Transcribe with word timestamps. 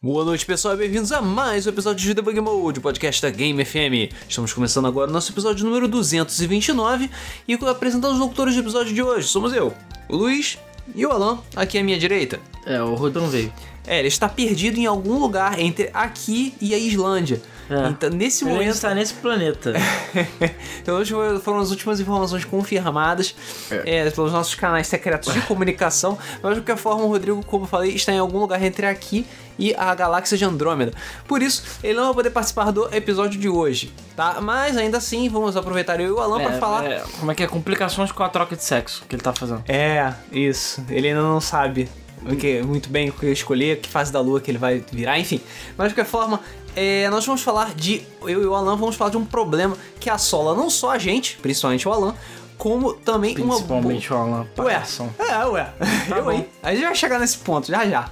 Boa 0.00 0.24
noite, 0.24 0.46
pessoal, 0.46 0.74
e 0.74 0.76
bem-vindos 0.76 1.10
a 1.10 1.20
mais 1.20 1.66
um 1.66 1.70
episódio 1.70 2.00
de 2.06 2.14
Debug 2.14 2.40
Mode, 2.40 2.78
podcast 2.78 3.20
da 3.20 3.30
Game 3.30 3.64
FM. 3.64 4.14
Estamos 4.28 4.52
começando 4.52 4.86
agora 4.86 5.10
o 5.10 5.12
nosso 5.12 5.32
episódio 5.32 5.66
número 5.66 5.88
229 5.88 7.10
e 7.48 7.54
apresentando 7.54 8.12
os 8.12 8.20
locutores 8.20 8.54
do 8.54 8.60
episódio 8.60 8.94
de 8.94 9.02
hoje. 9.02 9.26
Somos 9.26 9.52
eu, 9.52 9.74
o 10.08 10.14
Luiz 10.14 10.56
e 10.94 11.04
o 11.04 11.10
Alan, 11.10 11.40
aqui 11.56 11.78
à 11.78 11.82
minha 11.82 11.98
direita. 11.98 12.38
É, 12.64 12.80
o 12.80 12.94
Rodão 12.94 13.26
veio. 13.26 13.52
É, 13.84 13.98
ele 13.98 14.06
está 14.06 14.28
perdido 14.28 14.78
em 14.78 14.86
algum 14.86 15.18
lugar 15.18 15.58
entre 15.58 15.90
aqui 15.92 16.54
e 16.60 16.74
a 16.74 16.78
Islândia. 16.78 17.42
É. 17.70 17.88
Então, 17.88 18.10
nesse 18.10 18.44
Ele 18.44 18.50
ainda 18.50 18.60
momento. 18.62 18.74
está 18.74 18.94
nesse 18.94 19.14
planeta. 19.14 19.72
Então, 20.80 20.96
hoje 20.96 21.12
foram 21.42 21.58
as 21.58 21.70
últimas 21.70 22.00
informações 22.00 22.44
confirmadas 22.44 23.34
é, 23.84 24.08
pelos 24.10 24.32
nossos 24.32 24.54
canais 24.54 24.86
secretos 24.86 25.34
de 25.34 25.40
comunicação. 25.42 26.16
Mas, 26.42 26.54
de 26.54 26.60
qualquer 26.62 26.80
forma, 26.80 27.04
o 27.04 27.08
Rodrigo, 27.08 27.44
como 27.44 27.64
eu 27.64 27.68
falei, 27.68 27.92
está 27.94 28.12
em 28.12 28.18
algum 28.18 28.38
lugar 28.38 28.62
entre 28.62 28.86
aqui 28.86 29.26
e 29.58 29.74
a 29.74 29.94
galáxia 29.94 30.38
de 30.38 30.44
Andrômeda. 30.44 30.92
Por 31.26 31.42
isso, 31.42 31.62
ele 31.82 31.94
não 31.94 32.06
vai 32.06 32.14
poder 32.14 32.30
participar 32.30 32.70
do 32.70 32.88
episódio 32.94 33.38
de 33.38 33.48
hoje, 33.48 33.92
tá? 34.16 34.40
Mas, 34.40 34.76
ainda 34.78 34.96
assim, 34.98 35.28
vamos 35.28 35.56
aproveitar 35.56 36.00
eu 36.00 36.06
e 36.08 36.10
o 36.12 36.20
Alan 36.20 36.40
para 36.40 36.54
É, 36.54 36.58
falar... 36.58 36.84
é, 36.86 37.02
como 37.18 37.32
é 37.32 37.34
que 37.34 37.42
é? 37.42 37.46
Complicações 37.46 38.10
com 38.12 38.22
a 38.22 38.28
troca 38.30 38.56
de 38.56 38.64
sexo 38.64 39.04
que 39.08 39.14
ele 39.14 39.22
tá 39.22 39.32
fazendo. 39.34 39.62
É, 39.68 40.14
isso. 40.32 40.82
Ele 40.88 41.08
ainda 41.08 41.20
não 41.22 41.40
sabe 41.40 41.88
o 42.22 42.34
que, 42.34 42.62
muito 42.62 42.88
bem 42.88 43.10
o 43.10 43.12
que 43.12 43.26
escolher, 43.26 43.80
que 43.80 43.88
fase 43.88 44.12
da 44.12 44.20
lua 44.20 44.40
que 44.40 44.50
ele 44.50 44.58
vai 44.58 44.82
virar, 44.92 45.18
enfim. 45.18 45.40
Mas 45.76 45.88
de 45.88 45.94
qualquer 45.94 46.10
forma, 46.10 46.40
é, 46.76 47.08
nós 47.10 47.24
vamos 47.26 47.42
falar 47.42 47.74
de. 47.74 48.02
Eu 48.22 48.42
e 48.42 48.46
o 48.46 48.54
Alan 48.54 48.76
vamos 48.76 48.96
falar 48.96 49.10
de 49.10 49.16
um 49.16 49.24
problema 49.24 49.76
que 50.00 50.08
assola 50.08 50.54
não 50.54 50.70
só 50.70 50.90
a 50.92 50.98
gente, 50.98 51.36
principalmente 51.42 51.88
o 51.88 51.92
Alan, 51.92 52.14
como 52.56 52.92
também 52.92 53.34
Principalmente 53.34 54.12
o 54.12 54.16
Alan. 54.16 54.46
uma. 54.56 54.64
Ué, 54.64 54.82
é, 55.18 55.46
ué. 55.46 55.72
Tá 56.08 56.16
eu, 56.18 56.24
bom. 56.24 56.32
hein? 56.32 56.46
A 56.62 56.74
gente 56.74 56.84
vai 56.84 56.94
chegar 56.94 57.18
nesse 57.20 57.38
ponto, 57.38 57.68
já 57.68 57.86
já. 57.86 58.08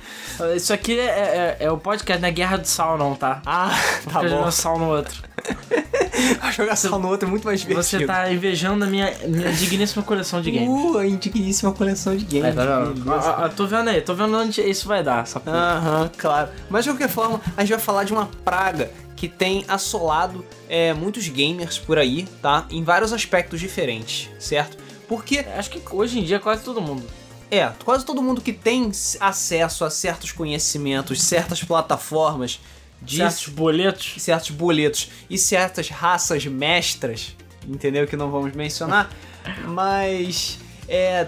Isso 0.55 0.73
aqui 0.73 0.99
é, 0.99 1.57
é, 1.59 1.65
é 1.67 1.71
o 1.71 1.79
podcast, 1.79 2.21
não 2.23 2.29
é 2.29 2.33
Guerra 2.33 2.59
do 2.59 2.67
Sal, 2.67 2.97
não, 2.97 3.15
tá? 3.15 3.43
Ah, 3.45 3.71
tá 4.05 4.21
Fica 4.21 4.23
bom. 4.23 4.29
jogando 4.29 4.53
sal 4.53 4.79
no 4.79 4.89
outro. 4.91 5.26
Jogar 6.57 6.77
sal 6.77 6.99
no 6.99 7.09
outro 7.09 7.29
é 7.29 7.31
muito 7.31 7.45
mais 7.45 7.61
divertido. 7.61 8.01
Você 8.01 8.07
tá 8.07 8.33
invejando 8.33 8.85
a 8.85 8.89
minha, 8.89 9.13
minha 9.27 9.53
digníssima 9.53 10.03
coleção 10.03 10.41
de 10.41 10.51
games. 10.51 10.69
Uh, 10.69 10.99
a 10.99 11.07
indigníssima 11.07 11.73
coleção 11.73 12.17
de 12.17 12.25
games. 12.25 12.47
É, 12.47 12.53
tá 12.53 12.85
vendo? 12.85 13.05
beleza. 13.05 13.31
Ah, 13.31 13.45
ah, 13.45 13.49
tô 13.51 13.67
vendo 13.67 13.89
aí, 13.91 14.01
tô 14.01 14.15
vendo 14.15 14.37
onde 14.39 14.63
isso 14.63 14.89
vai 14.89 15.03
dar. 15.03 15.25
Aham, 15.47 16.11
claro. 16.17 16.49
Mas 16.71 16.85
de 16.85 16.91
qualquer 16.91 17.11
forma, 17.11 17.41
a 17.57 17.61
gente 17.61 17.71
vai 17.71 17.79
falar 17.79 18.05
de 18.05 18.13
uma 18.13 18.27
praga 18.45 18.91
que 19.15 19.29
tem 19.29 19.65
assolado 19.69 20.45
é, 20.69 20.95
muitos 20.95 21.29
gamers 21.29 21.79
por 21.79 21.99
aí, 21.99 22.27
tá? 22.41 22.67
Em 22.71 22.83
vários 22.83 23.13
aspectos 23.13 23.61
diferentes, 23.61 24.31
certo? 24.39 24.79
Porque, 25.09 25.45
Acho 25.57 25.71
que 25.71 25.81
hoje 25.91 26.19
em 26.19 26.25
dia 26.25 26.39
quase 26.41 26.63
todo 26.63 26.81
mundo. 26.81 27.05
é, 27.51 27.71
quase 27.85 28.05
todo 28.05 28.23
mundo 28.23 28.41
que 28.41 28.53
tem 28.53 28.91
acesso 29.21 29.85
a 29.85 29.91
certos 29.91 30.33
conhecimentos, 30.33 31.23
certas 31.23 31.63
plataformas, 31.63 32.61
de 33.03 33.19
Certos 33.19 33.49
boletos. 33.49 34.15
certos 34.19 34.51
boletos 34.51 35.11
e 35.29 35.39
certas 35.39 35.89
raças 35.89 36.45
mestras, 36.47 37.37
entendeu? 37.67 38.07
Que 38.07 38.17
não 38.17 38.31
vamos 38.31 38.55
mencionar, 38.55 39.11
mas 39.67 40.59
é, 40.89 41.27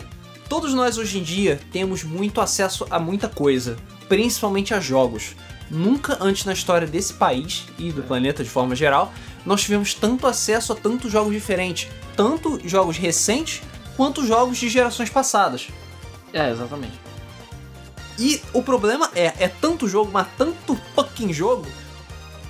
todos 0.49 0.75
nós 0.75 0.99
hoje 0.99 1.19
em 1.19 1.23
dia 1.23 1.61
temos 1.71 2.03
muito 2.03 2.41
acesso 2.41 2.87
a 2.91 2.99
muita 2.99 3.29
coisa, 3.29 3.77
principalmente 4.09 4.75
a 4.75 4.81
jogos. 4.81 5.37
Nunca 5.71 6.17
antes 6.21 6.47
na 6.47 6.55
história 6.55 6.87
desse 6.87 7.13
país 7.15 7.67
e 7.79 7.93
do 7.93 8.03
planeta 8.03 8.43
de 8.43 8.49
forma 8.49 8.75
geral, 8.75 9.13
nós 9.45 9.61
tivemos 9.61 9.93
tanto 9.93 10.27
acesso 10.27 10.73
a 10.73 10.77
tantos 10.77 11.13
jogos 11.13 11.33
diferentes, 11.33 11.89
tanto 12.17 12.59
jogos 12.67 12.97
recentes 12.97 13.61
quanto 13.95 14.27
jogos 14.27 14.57
de 14.57 14.69
gerações 14.69 15.11
passadas. 15.11 15.69
É, 16.33 16.51
exatamente. 16.51 16.99
E 18.19 18.43
o 18.53 18.63
problema 18.63 19.11
é, 19.15 19.33
é 19.39 19.49
tanto 19.49 19.87
jogo, 19.89 20.11
mas 20.13 20.27
tanto 20.37 20.79
fucking 20.95 21.33
jogo, 21.33 21.67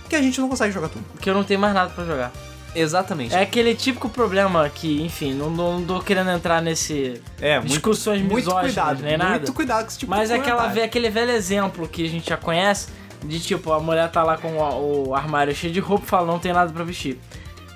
que 0.08 0.16
a 0.16 0.22
gente 0.22 0.40
não 0.40 0.48
consegue 0.48 0.72
jogar 0.72 0.88
tudo. 0.88 1.04
Porque 1.12 1.28
eu 1.28 1.34
não 1.34 1.44
tenho 1.44 1.60
mais 1.60 1.74
nada 1.74 1.90
pra 1.90 2.04
jogar. 2.04 2.32
Exatamente. 2.74 3.34
É 3.34 3.40
aquele 3.42 3.74
típico 3.74 4.08
problema 4.08 4.68
que, 4.68 5.02
enfim, 5.02 5.32
não, 5.34 5.50
não 5.50 5.84
tô 5.84 6.00
querendo 6.00 6.30
entrar 6.30 6.62
nesse 6.62 7.20
É, 7.40 7.58
discussões 7.60 8.20
muito 8.20 8.34
misóginas, 8.36 8.74
cuidado, 8.74 9.02
nem 9.02 9.16
nada. 9.16 9.30
muito 9.38 9.52
cuidado 9.52 9.82
com 9.82 9.88
esse 9.88 9.98
tipo 9.98 10.10
Mas 10.10 10.28
de 10.28 10.34
é 10.34 10.38
aquela, 10.38 10.56
comentário. 10.62 10.74
ve- 10.82 10.86
aquele 10.86 11.10
velho 11.10 11.30
exemplo 11.32 11.88
que 11.88 12.04
a 12.06 12.08
gente 12.08 12.28
já 12.28 12.36
conhece, 12.36 12.88
de 13.24 13.40
tipo, 13.40 13.72
a 13.72 13.80
mulher 13.80 14.10
tá 14.10 14.22
lá 14.22 14.36
com 14.36 14.48
o, 14.58 15.08
o 15.08 15.14
armário 15.14 15.54
cheio 15.54 15.72
de 15.72 15.80
roupa 15.80 16.04
e 16.04 16.08
fala, 16.08 16.26
não 16.26 16.38
tem 16.38 16.52
nada 16.52 16.72
pra 16.72 16.84
vestir. 16.84 17.18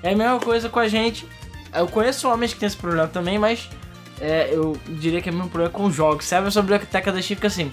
É 0.01 0.13
a 0.13 0.15
mesma 0.15 0.39
coisa 0.39 0.69
com 0.69 0.79
a 0.79 0.87
gente. 0.87 1.27
Eu 1.73 1.87
conheço 1.87 2.27
homens 2.29 2.53
que 2.53 2.59
tem 2.59 2.67
esse 2.67 2.77
problema 2.77 3.07
também, 3.07 3.37
mas 3.39 3.67
é, 4.23 4.47
eu 4.53 4.77
diria 4.87 5.21
que 5.21 5.27
é 5.27 5.31
o 5.33 5.35
mesmo 5.35 5.49
problema 5.49 5.73
com 5.73 5.91
jogos. 5.91 6.23
Você 6.23 6.33
abre 6.33 6.47
a 6.47 6.51
sua 6.51 6.61
biblioteca 6.61 7.11
da 7.11 7.21
Steam 7.21 7.35
fica 7.35 7.47
assim, 7.47 7.69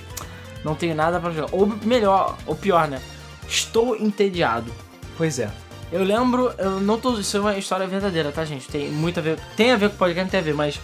não 0.64 0.74
tenho 0.74 0.96
nada 0.96 1.20
pra 1.20 1.30
jogar. 1.30 1.54
Ou 1.54 1.64
melhor, 1.84 2.36
ou 2.44 2.56
pior, 2.56 2.88
né? 2.88 3.00
Estou 3.46 3.96
entediado. 3.96 4.72
Pois 5.16 5.38
é. 5.38 5.48
Eu 5.92 6.02
lembro, 6.02 6.52
eu 6.58 6.80
não 6.80 6.98
tô. 6.98 7.16
Isso 7.20 7.36
é 7.36 7.40
uma 7.40 7.56
história 7.56 7.86
verdadeira, 7.86 8.32
tá, 8.32 8.44
gente? 8.44 8.66
Tem 8.66 8.90
muito 8.90 9.20
a 9.20 9.22
ver. 9.22 9.38
Tem 9.56 9.70
a 9.70 9.76
ver 9.76 9.90
com 9.90 9.96
podcast, 9.96 10.24
não 10.24 10.30
tem 10.30 10.40
a 10.40 10.42
ver, 10.42 10.54
mas. 10.54 10.80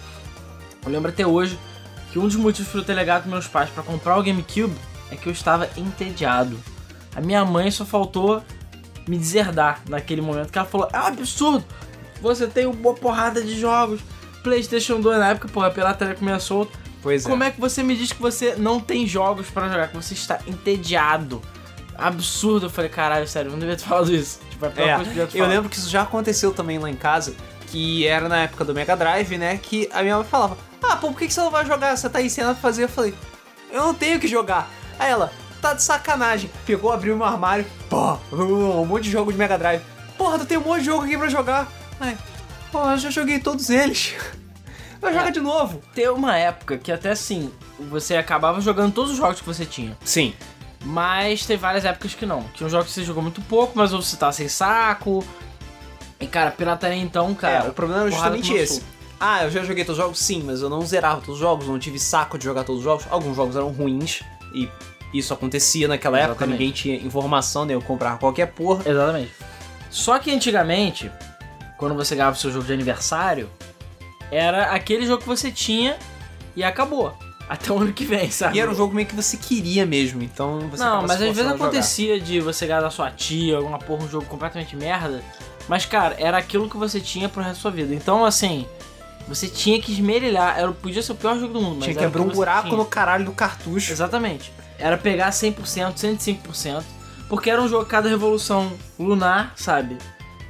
Eu 0.84 0.92
lembro 0.92 1.10
até 1.10 1.26
hoje 1.26 1.58
que 2.12 2.18
um 2.18 2.28
dos 2.28 2.36
motivos 2.36 2.70
pra 2.70 2.80
eu 2.80 2.84
ter 2.84 2.94
legado 2.94 3.28
meus 3.28 3.48
pais 3.48 3.68
pra 3.68 3.82
comprar 3.82 4.16
o 4.18 4.22
GameCube 4.22 4.74
é 5.10 5.16
que 5.16 5.28
eu 5.28 5.32
estava 5.32 5.68
entediado. 5.76 6.56
A 7.16 7.20
minha 7.20 7.44
mãe 7.44 7.72
só 7.72 7.84
faltou 7.84 8.40
me 9.08 9.18
deserdar 9.18 9.82
naquele 9.88 10.20
momento, 10.20 10.52
que 10.52 10.58
ela 10.58 10.66
falou: 10.66 10.88
É 10.92 10.98
um 10.98 11.06
absurdo! 11.06 11.64
Você 12.22 12.46
tem 12.46 12.66
uma 12.66 12.94
porrada 12.94 13.42
de 13.42 13.58
jogos. 13.58 14.00
PlayStation 14.46 15.00
2 15.00 15.18
na 15.18 15.30
época, 15.30 15.48
porra, 15.48 15.66
a 15.66 15.70
pirataria 15.72 16.38
solta. 16.38 16.78
Pois 17.02 17.26
é. 17.26 17.28
Como 17.28 17.42
é 17.42 17.50
que 17.50 17.60
você 17.60 17.82
me 17.82 17.96
diz 17.96 18.12
que 18.12 18.22
você 18.22 18.54
não 18.56 18.78
tem 18.78 19.04
jogos 19.06 19.50
pra 19.50 19.68
jogar, 19.68 19.88
que 19.88 19.96
você 19.96 20.14
está 20.14 20.38
entediado? 20.46 21.42
Absurdo. 21.98 22.66
Eu 22.66 22.70
falei, 22.70 22.88
caralho, 22.90 23.26
sério, 23.26 23.50
não 23.50 23.58
devia 23.58 23.76
ter 23.76 23.84
falado 23.84 24.14
isso. 24.14 24.38
Tipo, 24.50 24.66
é 24.66 24.68
É, 24.68 24.94
coisa 24.96 25.10
que 25.26 25.38
eu 25.38 25.44
eu 25.44 25.48
lembro 25.48 25.68
que 25.68 25.76
isso 25.76 25.88
já 25.90 26.02
aconteceu 26.02 26.52
também 26.52 26.78
lá 26.78 26.88
em 26.88 26.94
casa, 26.94 27.34
que 27.66 28.06
era 28.06 28.28
na 28.28 28.42
época 28.42 28.64
do 28.64 28.72
Mega 28.72 28.96
Drive, 28.96 29.36
né? 29.36 29.58
Que 29.60 29.88
a 29.92 30.02
minha 30.02 30.16
mãe 30.16 30.24
falava: 30.24 30.56
Ah, 30.82 30.94
pô, 30.96 31.08
por 31.08 31.18
que 31.18 31.26
que 31.26 31.34
você 31.34 31.40
não 31.40 31.50
vai 31.50 31.66
jogar? 31.66 31.96
Você 31.96 32.08
tá 32.08 32.18
aí 32.20 32.30
sem 32.30 32.44
nada 32.44 32.54
pra 32.54 32.62
fazer. 32.62 32.84
Eu 32.84 32.88
falei: 32.88 33.14
Eu 33.72 33.82
não 33.82 33.94
tenho 33.94 34.20
que 34.20 34.28
jogar. 34.28 34.70
Aí 34.98 35.10
ela, 35.10 35.32
tá 35.60 35.74
de 35.74 35.82
sacanagem. 35.82 36.50
Pegou, 36.64 36.92
abriu 36.92 37.16
meu 37.16 37.26
armário, 37.26 37.66
pô, 37.90 38.16
um 38.32 38.84
monte 38.84 39.04
de 39.04 39.10
jogo 39.10 39.32
de 39.32 39.38
Mega 39.38 39.58
Drive. 39.58 39.82
Porra, 40.16 40.38
tu 40.38 40.46
tem 40.46 40.56
um 40.58 40.62
monte 40.62 40.80
de 40.80 40.86
jogo 40.86 41.04
aqui 41.04 41.16
pra 41.18 41.28
jogar. 41.28 41.68
Aí, 42.00 42.16
pô, 42.76 42.90
eu 42.90 42.98
já 42.98 43.10
joguei 43.10 43.38
todos 43.38 43.70
eles. 43.70 44.14
Eu 45.02 45.12
joga 45.12 45.28
É. 45.28 45.30
de 45.30 45.40
novo. 45.40 45.80
Tem 45.94 46.08
uma 46.08 46.36
época 46.36 46.78
que 46.78 46.90
até 46.90 47.10
assim, 47.10 47.52
você 47.90 48.16
acabava 48.16 48.60
jogando 48.62 48.92
todos 48.94 49.12
os 49.12 49.18
jogos 49.18 49.38
que 49.40 49.46
você 49.46 49.64
tinha. 49.64 49.96
Sim. 50.02 50.34
Mas 50.84 51.44
tem 51.46 51.56
várias 51.56 51.84
épocas 51.84 52.14
que 52.14 52.24
não. 52.24 52.42
Tinha 52.54 52.66
um 52.66 52.70
jogo 52.70 52.84
que 52.86 52.90
você 52.90 53.04
jogou 53.04 53.22
muito 53.22 53.40
pouco, 53.42 53.72
mas 53.76 53.92
ou 53.92 54.00
você 54.02 54.16
tá 54.16 54.32
sem 54.32 54.48
saco. 54.48 55.22
E 56.18 56.26
cara, 56.26 56.50
pirataria 56.50 56.96
então, 56.96 57.34
cara. 57.34 57.66
é, 57.66 57.68
o 57.68 57.72
problema 57.74 58.06
é 58.08 58.10
porrada 58.10 58.36
justamente 58.36 58.54
esse. 58.60 58.82
Ah, 59.20 59.44
eu 59.44 59.50
já 59.50 59.62
joguei 59.62 59.84
todos 59.84 59.98
os 59.98 60.04
jogos? 60.04 60.18
Sim, 60.18 60.42
mas 60.44 60.62
eu 60.62 60.70
não 60.70 60.80
zerava 60.80 61.20
todos 61.20 61.34
os 61.34 61.40
jogos, 61.40 61.68
não 61.68 61.78
tive 61.78 61.98
saco 61.98 62.38
de 62.38 62.44
jogar 62.44 62.64
todos 62.64 62.80
os 62.80 62.84
jogos. 62.84 63.06
Alguns 63.10 63.36
jogos 63.36 63.54
eram 63.54 63.68
ruins 63.68 64.22
e 64.54 64.68
isso 65.12 65.32
acontecia 65.32 65.86
naquela 65.86 66.18
época, 66.18 66.44
Exatamente. 66.44 66.58
ninguém 66.58 66.72
tinha 66.72 66.96
informação, 66.96 67.64
né? 67.66 67.74
Eu 67.74 67.82
comprava 67.82 68.18
qualquer 68.18 68.46
porra. 68.46 68.82
Exatamente. 68.88 69.30
Só 69.90 70.18
que 70.18 70.32
antigamente, 70.34 71.12
quando 71.76 71.94
você 71.94 72.14
ganhava 72.14 72.36
o 72.36 72.38
seu 72.38 72.50
jogo 72.50 72.64
de 72.64 72.72
aniversário, 72.72 73.50
era 74.30 74.72
aquele 74.72 75.06
jogo 75.06 75.22
que 75.22 75.28
você 75.28 75.50
tinha 75.50 75.96
e 76.54 76.64
acabou. 76.64 77.16
Até 77.48 77.72
o 77.72 77.78
ano 77.78 77.92
que 77.92 78.04
vem, 78.04 78.28
sabe? 78.28 78.56
E 78.56 78.60
era 78.60 78.68
um 78.68 78.74
jogo 78.74 78.92
meio 78.92 79.06
que 79.06 79.14
você 79.14 79.36
queria 79.36 79.86
mesmo, 79.86 80.20
então 80.20 80.68
você 80.68 80.82
Não, 80.82 81.02
mas 81.02 81.12
às 81.12 81.36
vezes 81.36 81.46
acontecia 81.46 82.18
de 82.18 82.40
você 82.40 82.66
ganhar 82.66 82.80
da 82.80 82.90
sua 82.90 83.08
tia, 83.08 83.56
alguma 83.56 83.78
porra, 83.78 84.02
um 84.04 84.08
jogo 84.08 84.26
completamente 84.26 84.74
merda. 84.74 85.22
Mas, 85.68 85.86
cara, 85.86 86.16
era 86.18 86.38
aquilo 86.38 86.68
que 86.68 86.76
você 86.76 87.00
tinha 87.00 87.28
pro 87.28 87.40
resto 87.40 87.56
da 87.56 87.60
sua 87.60 87.70
vida. 87.70 87.94
Então, 87.94 88.24
assim, 88.24 88.66
você 89.28 89.48
tinha 89.48 89.80
que 89.80 89.92
esmerilhar. 89.92 90.58
Era, 90.58 90.72
podia 90.72 91.02
ser 91.02 91.12
o 91.12 91.14
pior 91.14 91.38
jogo 91.38 91.52
do 91.52 91.60
mundo, 91.60 91.76
mas 91.76 91.84
Tinha 91.84 91.96
que 91.96 92.04
abrir 92.04 92.20
um 92.20 92.28
buraco 92.28 92.68
tinha. 92.68 92.76
no 92.76 92.84
caralho 92.84 93.24
do 93.24 93.32
cartucho. 93.32 93.92
Exatamente. 93.92 94.52
Era 94.78 94.96
pegar 94.96 95.30
100%, 95.30 95.94
105%. 95.94 96.82
Porque 97.28 97.50
era 97.50 97.60
um 97.60 97.68
jogo 97.68 97.84
que 97.84 97.90
cada 97.90 98.08
revolução 98.08 98.72
lunar, 98.98 99.52
sabe? 99.56 99.98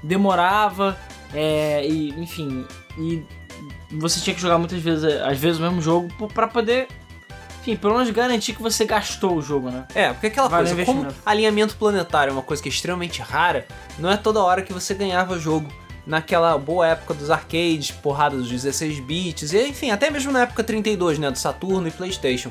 Demorava, 0.03 0.97
é, 1.35 1.87
e, 1.87 2.11
enfim, 2.21 2.65
e 2.99 3.23
você 3.91 4.21
tinha 4.21 4.35
que 4.35 4.41
jogar 4.41 4.59
muitas 4.59 4.81
vezes, 4.81 5.05
às 5.05 5.39
vezes 5.39 5.59
o 5.59 5.63
mesmo 5.63 5.81
jogo, 5.81 6.09
pra 6.33 6.47
poder, 6.47 6.89
enfim, 7.61 7.77
pelo 7.77 7.95
menos 7.95 8.11
garantir 8.11 8.55
que 8.55 8.63
você 8.63 8.85
gastou 8.85 9.37
o 9.37 9.43
jogo, 9.43 9.71
né? 9.71 9.87
É, 9.95 10.13
porque 10.13 10.29
aquela 10.29 10.49
Vale 10.49 10.71
o 10.71 10.75
coisa, 10.75 10.85
como 10.85 11.09
alinhamento 11.25 11.77
planetário 11.77 12.31
é 12.31 12.33
uma 12.33 12.43
coisa 12.43 12.63
que 12.63 12.69
é 12.69 12.73
extremamente 12.73 13.21
rara, 13.21 13.67
não 13.99 14.11
é 14.11 14.17
toda 14.17 14.43
hora 14.43 14.63
que 14.63 14.73
você 14.73 14.95
ganhava 14.95 15.39
jogo. 15.39 15.71
Naquela 16.07 16.57
boa 16.57 16.87
época 16.87 17.15
dos 17.15 17.33
arcades, 17.33 17.91
porrada 17.91 18.37
dos 18.37 18.49
16 18.49 19.01
bits, 19.01 19.53
e 19.53 19.67
enfim, 19.67 19.91
até 19.91 20.09
mesmo 20.09 20.31
na 20.31 20.43
época 20.43 20.63
32, 20.63 21.19
né, 21.19 21.33
do 21.33 21.37
Saturno 21.37 21.89
e 21.89 21.91
Playstation. 21.91 22.49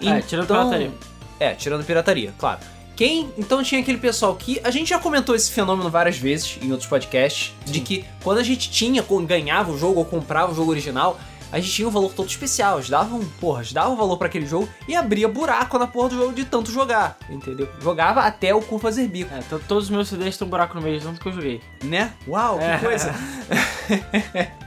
É, 0.00 0.20
tirando 0.20 0.46
pirataria. 0.46 0.92
É, 1.40 1.54
tirando 1.54 1.84
pirataria, 1.84 2.32
claro. 2.38 2.60
Quem, 2.98 3.32
então 3.38 3.62
tinha 3.62 3.80
aquele 3.80 3.98
pessoal 3.98 4.34
que 4.34 4.60
a 4.64 4.72
gente 4.72 4.88
já 4.90 4.98
comentou 4.98 5.36
esse 5.36 5.52
fenômeno 5.52 5.88
várias 5.88 6.18
vezes 6.18 6.58
em 6.60 6.72
outros 6.72 6.88
podcasts, 6.88 7.52
de 7.64 7.78
que 7.78 8.04
quando 8.24 8.38
a 8.38 8.42
gente 8.42 8.68
tinha, 8.72 9.04
ganhava 9.24 9.70
o 9.70 9.78
jogo 9.78 10.00
ou 10.00 10.04
comprava 10.04 10.50
o 10.50 10.54
jogo 10.56 10.72
original, 10.72 11.16
a 11.52 11.60
gente 11.60 11.70
tinha 11.72 11.86
um 11.86 11.92
valor 11.92 12.12
todo 12.12 12.28
especial. 12.28 12.78
A 12.78 12.80
gente 12.80 12.90
dava 12.90 13.14
um, 13.14 13.24
porra, 13.40 13.60
a 13.60 13.62
gente 13.62 13.72
dava 13.74 13.88
um 13.90 13.94
valor 13.94 14.16
pra 14.18 14.26
aquele 14.26 14.48
jogo 14.48 14.68
e 14.88 14.96
abria 14.96 15.28
buraco 15.28 15.78
na 15.78 15.86
porra 15.86 16.08
do 16.08 16.16
jogo 16.16 16.32
de 16.32 16.44
tanto 16.44 16.72
jogar, 16.72 17.16
entendeu? 17.30 17.68
Jogava 17.80 18.22
até 18.22 18.52
o 18.52 18.60
cu 18.60 18.80
fazer 18.80 19.06
bico, 19.06 19.32
É, 19.32 19.42
to- 19.42 19.62
todos 19.68 19.84
os 19.84 19.90
meus 19.90 20.08
CDs 20.08 20.42
um 20.42 20.46
buraco 20.46 20.74
no 20.74 20.82
meio, 20.82 20.98
de 20.98 21.04
tanto 21.06 21.20
que 21.20 21.28
eu 21.28 21.32
joguei. 21.32 21.60
né? 21.84 22.14
Uau, 22.26 22.58
que 22.58 22.64
É. 22.64 22.78
coisa! 22.78 23.14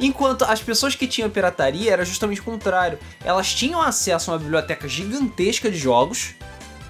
Enquanto 0.00 0.42
as 0.44 0.60
pessoas 0.60 0.94
que 0.96 1.06
tinham 1.06 1.30
pirataria 1.30 1.92
era 1.92 2.04
justamente 2.04 2.40
o 2.40 2.44
contrário. 2.44 2.98
Elas 3.24 3.52
tinham 3.54 3.80
acesso 3.80 4.30
a 4.30 4.34
uma 4.34 4.40
biblioteca 4.40 4.86
gigantesca 4.88 5.70
de 5.70 5.76
jogos, 5.78 6.34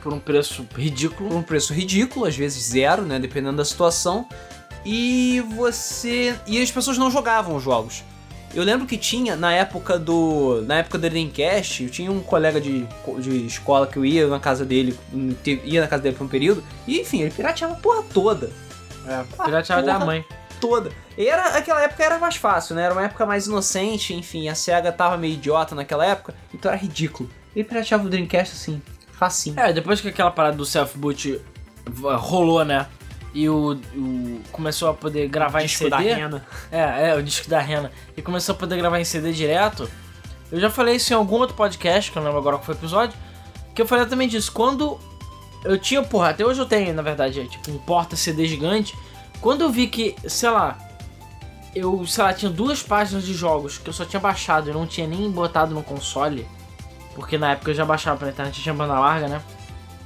Por 0.08 0.14
um 0.16 0.20
preço 0.20 0.64
por 0.64 0.80
ridículo. 0.80 1.36
um 1.36 1.42
preço 1.42 1.74
ridículo, 1.74 2.24
às 2.24 2.34
vezes 2.34 2.70
zero, 2.70 3.02
né, 3.02 3.18
dependendo 3.18 3.58
da 3.58 3.64
situação. 3.64 4.26
E 4.82 5.44
você 5.54 6.34
e 6.46 6.62
as 6.62 6.70
pessoas 6.70 6.96
não 6.96 7.10
jogavam 7.10 7.56
os 7.56 7.62
jogos. 7.62 8.02
Eu 8.54 8.64
lembro 8.64 8.86
que 8.86 8.96
tinha 8.96 9.36
na 9.36 9.52
época 9.52 9.98
do 9.98 10.62
na 10.66 10.78
época 10.78 10.96
do 10.96 11.10
Dreamcast, 11.10 11.82
eu 11.84 11.90
tinha 11.90 12.10
um 12.10 12.20
colega 12.20 12.58
de, 12.58 12.86
de 13.18 13.46
escola 13.46 13.86
que 13.86 13.98
eu 13.98 14.04
ia 14.06 14.26
na 14.28 14.40
casa 14.40 14.64
dele, 14.64 14.98
ia 15.62 15.82
na 15.82 15.86
casa 15.86 16.02
dele 16.04 16.16
por 16.16 16.24
um 16.24 16.28
período, 16.28 16.64
e 16.86 17.00
enfim, 17.00 17.20
ele 17.20 17.30
pirateava 17.30 17.74
a 17.74 17.76
porra 17.76 18.02
toda, 18.02 18.50
É, 19.06 19.22
pirateava 19.44 19.82
da 19.82 19.98
mãe. 19.98 20.24
toda. 20.58 20.90
E 21.18 21.28
era 21.28 21.48
aquela 21.58 21.82
época 21.82 22.02
era 22.02 22.18
mais 22.18 22.36
fácil, 22.36 22.74
né? 22.74 22.84
Era 22.84 22.94
uma 22.94 23.04
época 23.04 23.26
mais 23.26 23.46
inocente, 23.46 24.14
enfim, 24.14 24.48
a 24.48 24.54
Sega 24.54 24.90
tava 24.90 25.18
meio 25.18 25.34
idiota 25.34 25.74
naquela 25.74 26.06
época, 26.06 26.34
então 26.54 26.70
era 26.70 26.80
ridículo. 26.80 27.28
Ele 27.54 27.64
pirateava 27.64 28.06
o 28.06 28.08
Dreamcast 28.08 28.54
assim, 28.54 28.80
facinho. 29.18 29.58
É, 29.58 29.72
depois 29.72 30.00
que 30.00 30.08
aquela 30.08 30.30
parada 30.30 30.56
do 30.56 30.64
self-boot 30.64 31.40
v- 31.86 32.14
rolou, 32.16 32.64
né? 32.64 32.86
E 33.34 33.48
o, 33.48 33.74
o- 33.94 34.40
começou 34.52 34.88
a 34.88 34.94
poder 34.94 35.28
gravar 35.28 35.60
Disco 35.62 35.84
em 35.84 35.90
da 35.90 35.98
CD. 35.98 36.14
Rena. 36.14 36.46
É, 36.72 37.10
é, 37.10 37.14
o 37.14 37.22
disco 37.22 37.48
da 37.48 37.60
Rena. 37.60 37.90
E 38.16 38.22
começou 38.22 38.54
a 38.54 38.58
poder 38.58 38.76
gravar 38.76 38.98
em 39.00 39.04
CD 39.04 39.32
direto. 39.32 39.88
Eu 40.50 40.58
já 40.58 40.70
falei 40.70 40.96
isso 40.96 41.12
em 41.12 41.16
algum 41.16 41.36
outro 41.36 41.54
podcast, 41.54 42.10
que 42.10 42.16
eu 42.16 42.22
não 42.22 42.28
lembro 42.28 42.40
agora 42.40 42.56
qual 42.56 42.64
foi 42.64 42.74
o 42.74 42.78
episódio. 42.78 43.16
Que 43.74 43.82
eu 43.82 43.86
falei 43.86 44.06
também 44.06 44.26
disso. 44.28 44.50
Quando 44.50 44.98
eu 45.64 45.78
tinha, 45.78 46.02
porra, 46.02 46.30
até 46.30 46.44
hoje 46.44 46.60
eu 46.60 46.66
tenho, 46.66 46.94
na 46.94 47.02
verdade, 47.02 47.40
é, 47.40 47.44
tipo 47.44 47.70
um 47.70 47.78
porta-CD 47.78 48.46
gigante. 48.46 48.96
Quando 49.40 49.60
eu 49.62 49.70
vi 49.70 49.86
que, 49.88 50.16
sei 50.26 50.48
lá, 50.50 50.78
eu, 51.74 52.04
sei 52.06 52.24
lá, 52.24 52.32
tinha 52.32 52.50
duas 52.50 52.82
páginas 52.82 53.24
de 53.24 53.34
jogos 53.34 53.76
que 53.78 53.88
eu 53.88 53.92
só 53.92 54.04
tinha 54.04 54.18
baixado 54.18 54.70
e 54.70 54.72
não 54.72 54.86
tinha 54.86 55.06
nem 55.06 55.30
botado 55.30 55.74
no 55.74 55.82
console. 55.82 56.48
Porque 57.18 57.36
na 57.36 57.50
época 57.50 57.72
eu 57.72 57.74
já 57.74 57.84
baixava 57.84 58.16
pela 58.16 58.30
internet, 58.30 58.62
tinha 58.62 58.72
banda 58.72 58.96
larga, 58.96 59.26
né? 59.26 59.42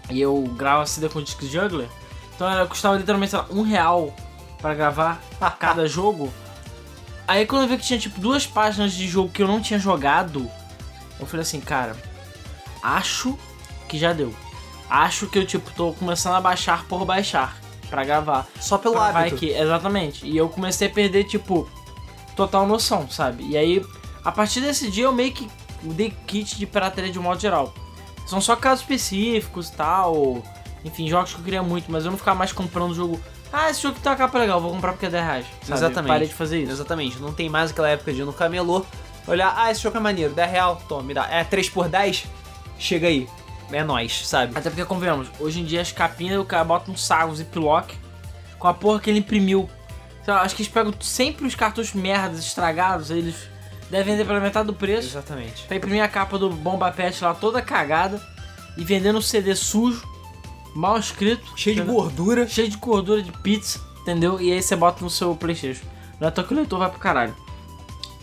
E 0.09 0.19
eu 0.19 0.43
gravo 0.57 0.87
CD 0.87 1.11
com 1.11 1.21
disco 1.23 1.45
juggler. 1.47 1.87
Então 2.35 2.51
era, 2.51 2.67
custava 2.67 2.97
literalmente, 2.97 3.37
lá, 3.37 3.47
um 3.51 3.61
real 3.61 4.15
pra 4.63 4.73
gravar 4.75 5.21
cada 5.61 5.87
jogo. 5.87 6.33
Aí 7.29 7.45
quando 7.47 7.63
eu 7.65 7.69
vi 7.69 7.77
que 7.77 7.85
tinha 7.85 7.99
tipo 7.99 8.19
duas 8.19 8.47
páginas 8.47 8.95
de 8.95 9.07
jogo 9.07 9.29
que 9.31 9.43
eu 9.43 9.47
não 9.47 9.61
tinha 9.61 9.79
jogado, 9.79 10.51
eu 11.21 11.27
falei 11.27 11.43
assim, 11.43 11.61
cara, 11.61 11.95
acho 12.83 13.39
que 13.89 13.99
já 13.99 14.15
deu. 14.15 14.35
Acho 14.89 15.27
que 15.27 15.39
eu 15.39 15.47
tipo 15.47 15.71
tô 15.73 15.93
começando 15.93 16.35
a 16.35 16.41
baixar 16.41 16.85
por 16.87 17.05
baixar 17.05 17.57
pra 17.91 18.05
gravar. 18.05 18.47
Só 18.59 18.79
pelo 18.79 18.95
Pra 18.95 19.11
vai 19.13 19.23
hábito. 19.29 19.37
que, 19.37 19.51
exatamente. 19.51 20.27
E 20.27 20.35
eu 20.35 20.49
comecei 20.49 20.89
a 20.89 20.91
perder 20.91 21.25
tipo 21.25 21.69
total 22.35 22.67
noção, 22.67 23.09
sabe? 23.11 23.45
E 23.47 23.57
aí 23.57 23.85
a 24.25 24.33
partir 24.33 24.61
desse 24.63 24.91
dia 24.91 25.05
eu 25.05 25.13
meio 25.13 25.33
que 25.33 25.49
dei 25.91 26.13
kit 26.27 26.59
de 26.59 26.67
pirataria 26.67 27.11
de 27.11 27.19
um 27.19 27.23
modo 27.23 27.41
geral. 27.41 27.73
São 28.27 28.41
só 28.41 28.55
casos 28.57 28.81
específicos 28.81 29.69
e 29.69 29.73
tal. 29.73 30.43
Enfim, 30.85 31.09
jogos 31.09 31.33
que 31.33 31.41
eu 31.41 31.45
queria 31.45 31.63
muito, 31.63 31.91
mas 31.91 32.05
eu 32.05 32.11
não 32.11 32.19
ficava 32.19 32.39
mais 32.39 32.53
comprando 32.53 32.95
jogo. 32.95 33.21
Ah, 33.53 33.71
esse 33.71 33.83
jogo 33.83 33.99
tem 34.01 34.11
uma 34.11 34.17
capa 34.17 34.39
legal, 34.39 34.61
vou 34.61 34.71
comprar 34.71 34.93
porque 34.93 35.07
é 35.07 35.11
10 35.11 35.25
reais. 35.25 35.47
sabe? 35.63 35.79
Exatamente. 35.79 36.09
Parei 36.09 36.29
de 36.29 36.35
fazer 36.35 36.63
isso. 36.63 36.73
Exatamente, 36.73 37.19
não 37.19 37.33
tem 37.33 37.49
mais 37.49 37.71
aquela 37.71 37.89
época 37.89 38.13
de 38.13 38.23
ir 38.23 38.25
no 38.25 38.33
camelô, 38.33 38.85
olhar, 39.27 39.55
ah, 39.57 39.71
esse 39.71 39.83
jogo 39.83 39.99
é 39.99 40.01
maneiro, 40.01 40.33
10 40.33 40.51
real, 40.51 40.83
toma, 40.89 41.03
me 41.03 41.15
dá. 41.15 41.29
É 41.31 41.45
3 41.45 41.69
por 41.69 41.89
10? 41.89 42.25
Chega 42.79 43.09
aí. 43.09 43.29
É 43.71 43.85
nóis, 43.85 44.27
sabe? 44.27 44.57
Até 44.57 44.71
porque, 44.71 44.85
convenhamos, 44.85 45.29
hoje 45.39 45.61
em 45.61 45.65
dia 45.65 45.81
as 45.81 45.93
capinhas 45.93 46.41
o 46.41 46.45
cara 46.45 46.65
bota 46.65 46.91
um 46.91 46.97
saco 46.97 47.35
ziplock 47.35 47.95
com 48.59 48.69
a 48.69 48.75
porra 48.75 49.01
que 49.01 49.11
ele 49.11 49.19
imprimiu. 49.19 49.69
Sei 50.25 50.33
lá, 50.33 50.43
acho 50.43 50.55
que 50.55 50.63
eles 50.63 50.73
pegam 50.73 50.93
sempre 51.01 51.47
os 51.47 51.55
cartuchos 51.55 51.95
merdas 51.95 52.41
estragados, 52.41 53.11
aí 53.11 53.19
eles 53.19 53.49
devem 53.93 54.15
vender 54.17 54.27
pela 54.27 54.41
metade 54.41 54.67
do 54.67 54.75
preço. 54.75 55.07
Exatamente. 55.09 55.63
Pra 55.69 55.77
imprimir 55.77 56.03
a 56.03 56.09
capa 56.09 56.37
do 56.39 56.51
Bomba 56.51 56.91
Pet 56.91 57.23
lá 57.23 57.33
toda 57.35 57.63
cagada 57.63 58.21
e 58.77 58.83
vendendo 58.83 59.19
um 59.19 59.23
CD 59.23 59.55
sujo, 59.55 60.03
mal 60.75 60.99
escrito, 60.99 61.53
Cheio 61.57 61.77
de 61.77 61.83
gordura. 61.83 62.49
cheio 62.49 62.69
de 62.69 62.77
gordura 62.79 63.23
de 63.23 63.31
pizza, 63.31 63.81
entendeu? 64.01 64.41
E 64.41 64.51
aí 64.53 64.61
você 64.63 64.75
bota 64.75 65.05
no 65.05 65.11
seu 65.11 65.37
Playstation. 65.37 65.85
Não 66.19 66.27
é 66.29 66.31
toa 66.31 66.43
que 66.45 66.53
o 66.53 66.57
leitor 66.57 66.79
vai 66.79 66.89
pro 66.91 66.99
caralho. 66.99 67.37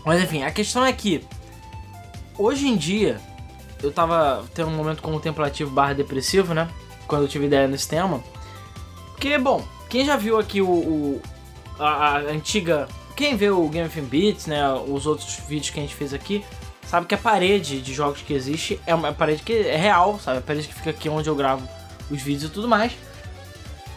Mas 0.06 0.22
enfim, 0.24 0.44
a 0.44 0.52
questão 0.52 0.84
é 0.86 0.92
que 0.92 1.24
hoje 2.38 2.68
em 2.68 2.76
dia 2.76 3.22
eu 3.84 3.92
tava 3.92 4.46
tendo 4.54 4.70
um 4.70 4.76
momento 4.76 5.02
contemplativo 5.02 5.70
barra 5.72 5.94
depressivo, 5.94 6.54
né? 6.54 6.68
Quando 7.08 7.22
eu 7.24 7.28
tive 7.28 7.46
ideia 7.46 7.68
nesse 7.68 7.88
tema. 7.88 8.22
Porque, 9.12 9.38
bom, 9.38 9.64
quem 9.90 10.06
já 10.06 10.16
viu 10.16 10.40
aqui 10.40 10.62
o, 10.62 10.70
o- 10.70 11.22
a, 11.78 11.88
a 11.88 12.18
antiga. 12.20 12.88
Quem 13.20 13.36
vê 13.36 13.50
o 13.50 13.68
Game 13.68 13.86
of 13.86 14.02
Beats, 14.04 14.46
né? 14.46 14.64
Os 14.88 15.06
outros 15.06 15.42
vídeos 15.46 15.72
que 15.72 15.78
a 15.78 15.84
gente 15.84 15.94
fez 15.94 16.14
aqui, 16.14 16.42
sabe 16.88 17.06
que 17.06 17.14
a 17.14 17.18
parede 17.18 17.82
de 17.82 17.94
jogos 17.94 18.22
que 18.22 18.34
existe 18.34 18.80
é 18.88 18.96
uma 18.96 19.12
parede 19.12 19.44
que 19.44 19.52
é 19.52 19.76
real, 19.76 20.18
sabe? 20.18 20.38
A 20.38 20.42
parede 20.42 20.70
que 20.70 20.74
fica 20.74 20.92
aqui 20.92 21.10
onde 21.10 21.28
eu 21.28 21.36
gravo 21.36 21.68
os 22.10 22.22
vídeos 22.22 22.50
e 22.50 22.54
tudo 22.54 22.66
mais. 22.66 22.94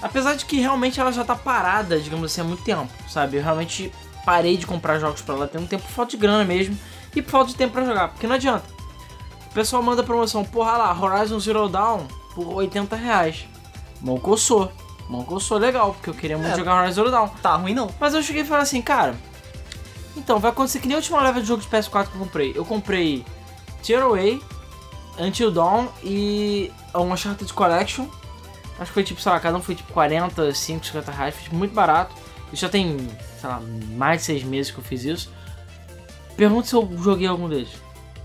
Apesar 0.03 0.35
de 0.35 0.45
que 0.45 0.59
realmente 0.59 0.99
ela 0.99 1.13
já 1.13 1.23
tá 1.23 1.37
parada, 1.37 2.01
digamos 2.01 2.33
assim, 2.33 2.41
há 2.41 2.45
muito 2.45 2.65
tempo, 2.65 2.91
sabe? 3.09 3.37
Eu 3.37 3.45
realmente 3.45 3.93
parei 4.25 4.57
de 4.57 4.67
comprar 4.67 4.99
jogos 4.99 5.23
pra 5.23 5.37
ela 5.37 5.47
tem 5.47 5.61
um 5.61 5.69
tempo 5.69 5.85
por 5.85 5.93
falta 5.93 6.11
de 6.11 6.17
grana 6.17 6.45
mesmo 6.45 6.77
e 7.15 7.23
por 7.23 7.31
falta 7.31 7.51
de 7.53 7.55
tempo 7.55 7.75
pra 7.75 7.85
jogar, 7.85 8.09
porque 8.09 8.27
não 8.27 8.35
adianta. 8.35 8.65
O 9.49 9.55
pessoal 9.55 9.85
manda 9.85 10.03
promoção, 10.03 10.45
porra 10.45 10.77
lá, 10.79 11.01
Horizon 11.01 11.39
Zero 11.39 11.69
Dawn 11.69 12.09
por 12.35 12.55
80 12.55 12.97
reais. 12.97 13.45
Mão 14.01 14.19
coçou. 14.19 14.73
Mão 15.13 15.25
coçou 15.25 15.59
legal, 15.59 15.93
porque 15.95 16.11
eu 16.11 16.15
queria 16.15 16.37
muito 16.39 16.53
É. 16.53 16.57
jogar 16.57 16.77
Horizon 16.81 16.95
Zero 16.95 17.11
Dawn. 17.11 17.29
Tá 17.43 17.55
ruim 17.57 17.75
não. 17.75 17.91
Mas 18.01 18.15
eu 18.15 18.23
cheguei 18.23 18.43
e 18.43 18.45
falei 18.45 18.63
assim, 18.63 18.81
cara. 18.83 19.15
Então, 20.17 20.39
vai 20.39 20.51
acontecer 20.51 20.79
que 20.81 20.87
nem 20.89 20.95
a 20.95 20.99
última 20.99 21.23
leva 21.23 21.41
de 21.41 21.47
jogo 21.47 21.63
de 21.63 21.69
PS4 21.69 22.09
que 22.09 22.15
eu 22.17 22.21
comprei. 22.21 22.53
Eu 22.55 22.65
comprei 22.65 23.25
Tearaway, 23.83 24.43
Until 25.19 25.51
Dawn 25.51 25.87
e 26.03 26.71
a 26.93 27.01
Uncharted 27.01 27.53
Collection. 27.53 28.07
Acho 28.79 28.87
que 28.91 28.95
foi 28.95 29.05
tipo, 29.05 29.21
sei 29.21 29.33
lá, 29.33 29.39
cada 29.41 29.57
um 29.57 29.63
foi 29.63 29.75
tipo 29.75 29.93
40, 29.93 30.53
5, 30.55 30.85
50 30.87 31.13
reais, 31.13 31.35
foi 31.35 31.45
tipo, 31.45 31.57
muito 31.57 31.73
barato. 31.75 32.15
E 32.53 32.57
já 32.57 32.69
tem, 32.69 32.97
sei 33.41 33.49
lá, 33.49 33.61
mais 33.97 34.21
de 34.21 34.27
6 34.27 34.43
meses 34.45 34.71
que 34.73 34.79
eu 34.79 34.85
fiz 34.85 35.05
isso. 35.05 35.31
Pergunta 36.37 36.67
se 36.69 36.75
eu 36.75 36.91
joguei 37.03 37.27
algum 37.27 37.49
deles. 37.49 37.71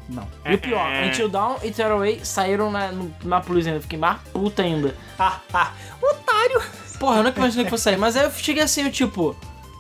Não. 0.10 0.28
E 0.46 0.56
o 0.56 0.58
pior, 0.58 0.90
Until 1.04 1.28
Dawn 1.28 1.58
e 1.64 1.72
Tearaway 1.72 2.24
saíram 2.24 2.72
na, 2.72 2.92
na 3.24 3.42
Plus 3.42 3.68
ainda. 3.68 3.82
Fiquei 3.82 4.00
mais 4.00 4.20
puta 4.32 4.62
ainda. 4.62 4.96
Otário. 6.02 6.62
Porra, 7.00 7.18
eu 7.18 7.24
nunca 7.24 7.40
imaginei 7.40 7.66
que 7.66 7.70
fosse 7.70 7.84
sair. 7.84 7.98
Mas 7.98 8.16
aí 8.16 8.24
eu 8.24 8.32
cheguei 8.32 8.64
assim, 8.64 8.84
eu 8.84 8.92
tipo... 8.92 9.36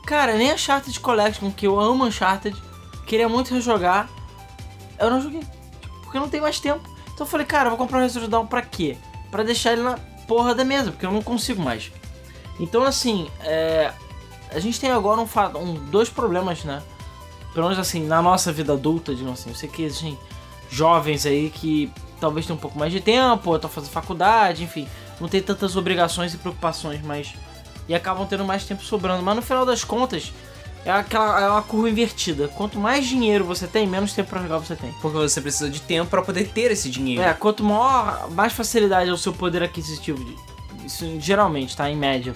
Cara, 0.05 0.35
nem 0.35 0.51
a 0.51 0.53
Uncharted 0.53 0.99
Collection, 0.99 1.51
que 1.51 1.67
eu 1.67 1.79
amo 1.79 2.05
Uncharted, 2.05 2.55
queria 3.05 3.27
muito 3.27 3.53
rejogar, 3.53 4.07
eu 4.97 5.09
não 5.09 5.21
joguei. 5.21 5.43
Porque 6.01 6.17
eu 6.17 6.21
não 6.21 6.29
tenho 6.29 6.43
mais 6.43 6.59
tempo. 6.59 6.81
Então 7.13 7.25
eu 7.25 7.29
falei, 7.29 7.45
cara, 7.45 7.65
eu 7.65 7.71
vou 7.71 7.77
comprar 7.77 7.99
o 7.99 8.01
Resident 8.01 8.29
Dawn 8.29 8.45
pra 8.47 8.61
quê? 8.61 8.97
Pra 9.29 9.43
deixar 9.43 9.73
ele 9.73 9.81
na 9.81 9.97
porra 10.25 10.55
da 10.55 10.63
mesa, 10.63 10.91
porque 10.91 11.05
eu 11.05 11.11
não 11.11 11.21
consigo 11.21 11.61
mais. 11.61 11.91
Então 12.59 12.83
assim, 12.83 13.29
é... 13.41 13.91
A 14.49 14.59
gente 14.59 14.79
tem 14.79 14.91
agora 14.91 15.19
um, 15.19 15.27
um 15.61 15.73
dois 15.89 16.09
problemas, 16.09 16.63
né? 16.63 16.81
Pelo 17.53 17.67
menos 17.69 17.79
assim, 17.79 18.05
na 18.05 18.21
nossa 18.21 18.51
vida 18.51 18.73
adulta, 18.73 19.13
digamos 19.15 19.39
assim. 19.39 19.49
Eu 19.49 19.55
sei 19.55 19.67
que 19.69 19.83
existem 19.83 20.17
jovens 20.69 21.25
aí 21.25 21.49
que 21.49 21.91
talvez 22.19 22.45
tenham 22.45 22.57
um 22.57 22.61
pouco 22.61 22.77
mais 22.77 22.91
de 22.91 22.99
tempo, 23.01 23.49
ou 23.49 23.55
estão 23.55 23.69
fazendo 23.69 23.89
faculdade, 23.91 24.63
enfim. 24.63 24.87
Não 25.19 25.27
tem 25.27 25.41
tantas 25.41 25.75
obrigações 25.75 26.33
e 26.33 26.37
preocupações, 26.37 27.01
mas. 27.03 27.33
E 27.89 27.95
acabam 27.95 28.27
tendo 28.27 28.43
mais 28.45 28.65
tempo 28.65 28.83
sobrando. 28.83 29.23
Mas 29.23 29.35
no 29.35 29.41
final 29.41 29.65
das 29.65 29.83
contas, 29.83 30.31
é 30.85 30.91
aquela 30.91 31.39
é 31.41 31.49
uma 31.49 31.61
curva 31.63 31.89
invertida. 31.89 32.47
Quanto 32.49 32.77
mais 32.77 33.05
dinheiro 33.07 33.43
você 33.45 33.65
tem, 33.65 33.87
menos 33.87 34.13
tempo 34.13 34.29
pra 34.29 34.41
jogar 34.41 34.57
você 34.59 34.75
tem. 34.75 34.91
Porque 35.01 35.17
você 35.17 35.41
precisa 35.41 35.69
de 35.69 35.79
tempo 35.81 36.09
pra 36.09 36.21
poder 36.21 36.49
ter 36.49 36.69
esse 36.71 36.89
dinheiro. 36.89 37.23
É, 37.23 37.33
quanto 37.33 37.63
maior, 37.63 38.29
mais 38.31 38.53
facilidade 38.53 39.09
é 39.09 39.13
o 39.13 39.17
seu 39.17 39.31
poder 39.33 39.63
aquisitivo. 39.63 40.23
de- 40.23 40.35
Isso 40.85 41.05
geralmente, 41.19 41.75
tá? 41.75 41.89
Em 41.89 41.95
média. 41.95 42.35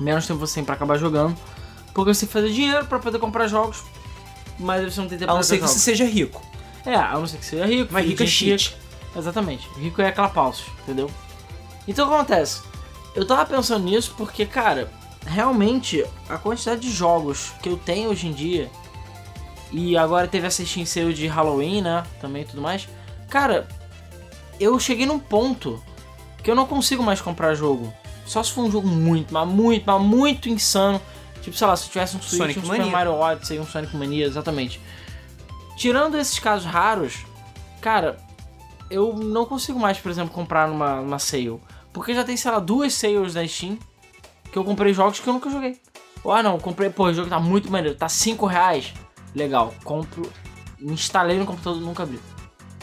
Menos 0.00 0.26
tempo 0.26 0.40
você 0.40 0.54
tem 0.56 0.64
pra 0.64 0.74
acabar 0.74 0.96
jogando. 0.98 1.36
Porque 1.94 2.12
você 2.14 2.20
tem 2.20 2.26
que 2.28 2.32
fazer 2.32 2.50
dinheiro 2.52 2.86
pra 2.86 2.98
poder 2.98 3.18
comprar 3.18 3.46
jogos. 3.46 3.82
Mas 4.62 4.94
você 4.94 5.00
não 5.00 5.08
tem 5.08 5.18
tempo 5.18 5.30
A 5.30 5.34
pra 5.34 5.36
não 5.36 5.42
ser 5.42 5.58
que 5.58 5.62
você 5.62 5.78
seja 5.78 6.04
rico. 6.04 6.42
É, 6.84 6.94
a 6.94 7.14
não 7.14 7.26
ser 7.26 7.38
que 7.38 7.44
seja 7.44 7.66
rico. 7.66 7.92
Mas 7.92 8.02
filho 8.02 8.10
rico 8.12 8.22
é 8.22 8.26
cheat. 8.26 8.76
Exatamente. 9.16 9.68
Rico 9.76 10.00
é 10.00 10.10
clapaucios, 10.10 10.68
entendeu? 10.82 11.10
Então 11.86 12.06
o 12.06 12.08
que 12.08 12.14
acontece? 12.14 12.62
Eu 13.14 13.26
tava 13.26 13.44
pensando 13.44 13.84
nisso 13.84 14.14
porque, 14.16 14.46
cara, 14.46 14.90
realmente 15.26 16.04
a 16.28 16.38
quantidade 16.38 16.80
de 16.80 16.90
jogos 16.90 17.52
que 17.62 17.68
eu 17.68 17.76
tenho 17.76 18.10
hoje 18.10 18.26
em 18.26 18.32
dia 18.32 18.70
e 19.70 19.96
agora 19.96 20.28
teve 20.28 20.46
essa 20.46 20.64
Steam 20.64 20.86
Sale 20.86 21.14
de 21.14 21.26
Halloween, 21.26 21.82
né? 21.82 22.04
Também 22.20 22.42
e 22.42 22.44
tudo 22.44 22.62
mais. 22.62 22.88
Cara, 23.28 23.66
eu 24.60 24.78
cheguei 24.78 25.06
num 25.06 25.18
ponto 25.18 25.82
que 26.42 26.50
eu 26.50 26.54
não 26.54 26.66
consigo 26.66 27.02
mais 27.02 27.20
comprar 27.20 27.54
jogo. 27.54 27.92
Só 28.26 28.42
se 28.42 28.52
for 28.52 28.62
um 28.62 28.70
jogo 28.70 28.86
muito, 28.86 29.32
mas 29.32 29.48
muito, 29.48 29.84
mas 29.86 30.00
muito 30.00 30.48
insano. 30.48 31.00
Tipo, 31.42 31.56
sei 31.56 31.66
lá, 31.66 31.76
se 31.76 31.88
tivesse 31.88 32.16
um 32.16 32.22
Switch, 32.22 32.38
Sonic 32.38 32.58
um 32.60 32.62
Super 32.62 32.78
Mania. 32.78 32.92
Mario 32.92 33.12
Odyssey, 33.12 33.58
um 33.58 33.66
Sonic 33.66 33.96
Mania, 33.96 34.24
exatamente. 34.24 34.80
tirando 35.76 36.16
esses 36.16 36.38
casos 36.38 36.64
raros, 36.64 37.24
cara, 37.80 38.16
eu 38.88 39.12
não 39.12 39.44
consigo 39.44 39.78
mais, 39.78 39.98
por 39.98 40.10
exemplo, 40.10 40.32
comprar 40.32 40.68
numa, 40.68 41.00
numa 41.00 41.18
sale. 41.18 41.60
Porque 41.92 42.14
já 42.14 42.24
tem, 42.24 42.36
sei 42.36 42.50
lá, 42.50 42.58
duas 42.58 42.94
sales 42.94 43.34
na 43.34 43.46
Steam 43.46 43.78
que 44.50 44.58
eu 44.58 44.64
comprei 44.64 44.92
jogos 44.92 45.18
que 45.18 45.26
eu 45.26 45.32
nunca 45.32 45.50
joguei. 45.50 45.80
Ou, 46.22 46.30
ah 46.30 46.42
não, 46.42 46.58
comprei, 46.58 46.90
pô, 46.90 47.06
o 47.06 47.14
jogo 47.14 47.28
tá 47.28 47.40
muito 47.40 47.70
maneiro, 47.70 47.96
tá 47.96 48.08
5 48.08 48.46
reais. 48.46 48.92
Legal, 49.34 49.74
compro, 49.82 50.30
instalei 50.80 51.38
no 51.38 51.46
computador 51.46 51.80
e 51.80 51.84
nunca 51.84 52.02
abri. 52.02 52.20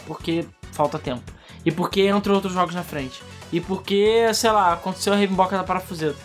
Porque 0.04 0.46
falta 0.72 0.98
tempo. 0.98 1.22
E 1.64 1.70
porque 1.70 2.08
entram 2.08 2.34
outros 2.34 2.52
jogos 2.52 2.74
na 2.74 2.82
frente. 2.82 3.22
E 3.52 3.60
porque, 3.60 4.32
sei 4.34 4.50
lá, 4.50 4.72
aconteceu 4.72 5.12
a 5.12 5.16
Ravenboca 5.16 5.56
da 5.56 5.64
Parafuseta. 5.64 6.18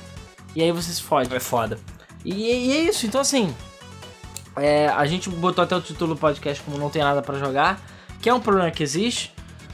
E 0.56 0.62
aí 0.62 0.72
você 0.72 0.92
se 0.92 1.02
fode. 1.02 1.34
É 1.34 1.40
foda. 1.40 1.80
E, 2.26 2.34
e 2.34 2.72
é 2.74 2.82
isso, 2.82 3.06
então 3.06 3.22
assim. 3.22 3.56
é, 4.58 4.88
a 4.88 5.06
gente 5.06 5.30
botou 5.30 5.64
até 5.64 5.76
o 5.76 5.82
título 5.82 6.16
do 6.16 6.20
podcast 6.20 6.62
como 6.64 6.78
não 6.78 6.90
tem 6.90 7.02
nada 7.04 7.22
pra 7.22 7.38
jogar, 7.38 7.80
que 8.22 8.28
é 8.30 8.34
um 8.34 8.40
problema 8.40 8.72
que 8.72 8.82
existe, 8.84 9.32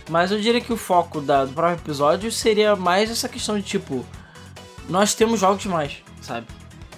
mas 0.10 0.32
eu 0.32 0.40
diria 0.42 0.60
que 0.60 0.74
o 0.74 0.78
foco 0.78 1.22
da- 1.22 1.46
do 1.46 1.54
próprio 1.54 1.82
episódio 1.82 2.32
seria 2.32 2.76
mais 2.76 3.10
essa 3.10 3.30
questão 3.30 3.58
de 3.58 3.64
tipo. 3.64 4.06
Nós 4.90 5.14
temos 5.14 5.40
jogos 5.40 5.62
demais, 5.64 5.98
sabe? 6.22 6.48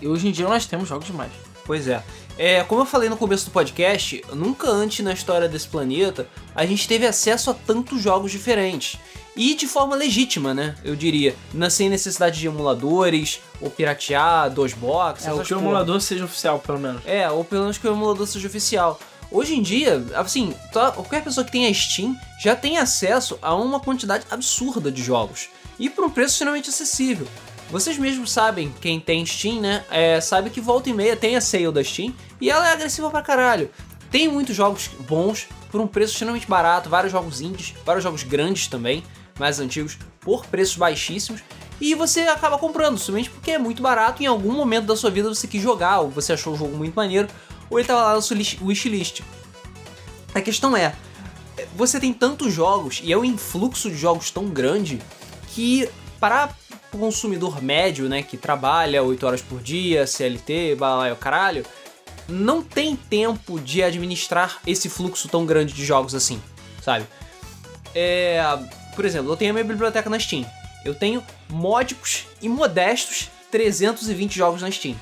E 0.02 0.08
hoje 0.08 0.28
em 0.28 0.32
dia 0.32 0.48
nós 0.48 0.66
temos 0.66 0.88
jogos 0.90 1.06
demais. 1.06 1.32
Pois 1.66 1.88
é. 1.88 2.04
É, 2.38 2.64
como 2.64 2.82
eu 2.82 2.86
falei 2.86 3.08
no 3.10 3.16
começo 3.16 3.46
do 3.46 3.52
podcast, 3.52 4.24
nunca 4.34 4.68
antes 4.68 5.06
na 5.06 5.14
história 5.14 5.48
desse 5.48 5.68
planeta 5.68 6.28
a 6.56 6.66
gente 6.66 6.88
teve 6.88 7.06
acesso 7.06 7.52
a 7.52 7.54
tantos 7.54 8.02
jogos 8.02 8.32
diferentes. 8.32 8.98
E 9.36 9.56
de 9.56 9.68
forma 9.68 9.96
legítima, 9.96 10.54
né? 10.54 10.76
Eu 10.84 10.96
diria. 10.96 11.36
Na- 11.54 11.70
Sem 11.70 11.90
necessidade 11.90 12.40
de 12.40 12.46
emuladores, 12.48 13.42
ou 13.60 13.70
piratear, 13.70 14.50
DOSBox, 14.52 15.26
É, 15.26 15.32
o 15.32 15.36
essas 15.36 15.48
que 15.48 15.54
o 15.56 15.60
emulador 15.60 16.00
seja 16.02 16.26
oficial, 16.26 16.60
pelo 16.60 16.80
menos. 16.80 17.02
É, 17.06 17.30
ou 17.30 17.44
pelo 17.44 17.62
menos 17.62 17.78
que 17.78 17.88
o 17.88 17.92
emulador 17.92 18.28
seja 18.28 18.48
oficial. 18.48 19.00
Hoje 19.32 19.56
em 19.56 19.62
dia, 19.64 20.06
assim, 20.16 20.54
tá- 20.72 20.92
qualquer 20.92 21.24
pessoa 21.24 21.44
que 21.44 21.52
tenha 21.52 21.74
Steam 21.74 22.16
já 22.40 22.56
tem 22.56 22.78
acesso 22.78 23.40
a 23.42 23.56
uma 23.56 23.80
quantidade 23.80 24.26
absurda 24.30 24.92
de 24.92 25.02
jogos. 25.02 25.50
E 25.80 25.90
por 25.90 26.04
um 26.06 26.10
preço 26.10 26.34
extremamente 26.34 26.70
acessível. 26.70 27.28
Vocês 27.72 27.98
mesmos 27.98 28.32
sabem, 28.32 28.72
quem 28.80 29.00
tem 29.00 29.26
Steam, 29.26 29.60
né? 29.60 29.84
É, 29.90 30.22
sabe 30.22 30.52
que 30.52 30.62
volta 30.62 30.90
e 30.90 30.94
meia 30.94 31.16
tem 31.16 31.36
a 31.36 31.42
sale 31.42 31.72
da 31.72 31.84
Steam 31.84 32.14
e 32.40 32.52
ela 32.52 32.70
é 32.70 32.74
agressiva 32.74 33.10
pra 33.10 33.24
caralho. 33.24 33.72
Tem 34.12 34.28
muitos 34.28 34.56
jogos 34.56 34.88
bons 35.08 35.48
por 35.72 35.82
um 35.82 35.88
preço 35.88 36.12
extremamente 36.14 36.46
barato, 36.48 36.88
vários 36.88 37.12
jogos 37.12 37.42
indies, 37.42 37.74
vários 37.84 38.04
jogos 38.04 38.22
grandes 38.22 38.68
também, 38.68 39.04
mais 39.40 39.60
antigos, 39.60 39.98
por 40.22 40.46
preços 40.46 40.76
baixíssimos. 40.76 41.42
E 41.82 41.96
você 41.96 42.22
acaba 42.22 42.58
comprando, 42.58 42.98
somente 42.98 43.30
porque 43.30 43.52
é 43.52 43.58
muito 43.58 43.82
barato 43.82 44.24
em 44.24 44.26
algum 44.26 44.54
momento 44.54 44.86
da 44.86 44.96
sua 44.96 45.10
vida 45.12 45.28
você 45.28 45.48
quis 45.48 45.62
jogar, 45.62 46.00
ou 46.00 46.10
você 46.10 46.34
achou 46.34 46.54
o 46.54 46.58
jogo 46.58 46.76
muito 46.78 46.96
maneiro, 46.96 47.28
ou 47.70 47.80
ele 47.80 47.88
tava 47.88 48.14
lá 48.14 48.22
seu 48.22 48.38
list- 48.38 48.62
wishlist. 48.62 49.22
A 50.34 50.42
questão 50.42 50.78
é, 50.78 50.96
você 51.76 52.00
tem 52.00 52.14
tantos 52.14 52.54
jogos 52.54 53.02
e 53.04 53.12
é 53.12 53.18
um 53.18 53.26
influxo 53.26 53.90
de 53.90 53.98
jogos 53.98 54.32
tão 54.32 54.46
grande 54.46 55.00
que 55.50 55.90
para 56.20 56.50
o 56.94 56.98
consumidor 56.98 57.62
médio, 57.62 58.08
né, 58.08 58.24
que 58.24 58.38
trabalha 58.38 59.04
8 59.04 59.26
horas 59.26 59.42
por 59.42 59.62
dia, 59.62 60.08
CLT, 60.08 60.76
balai 60.76 61.12
o 61.12 61.16
caralho, 61.16 61.66
não 62.28 62.62
tem 62.62 62.96
tempo 62.96 63.60
de 63.60 63.84
administrar 63.84 64.60
esse 64.66 64.88
fluxo 64.88 65.28
tão 65.28 65.46
grande 65.46 65.74
de 65.74 65.84
jogos 65.86 66.16
assim, 66.16 66.42
sabe? 66.82 67.06
É, 67.94 68.42
por 68.96 69.06
exemplo, 69.06 69.32
eu 69.32 69.38
tenho 69.38 69.52
a 69.52 69.54
minha 69.54 69.66
biblioteca 69.66 70.10
na 70.10 70.20
Steam. 70.20 70.46
Eu 70.86 70.94
tenho 70.94 71.24
módicos 71.50 72.26
e 72.42 72.50
modestos 72.50 73.30
320 73.52 74.36
jogos 74.36 74.62
na 74.62 74.70
Steam. 74.72 74.96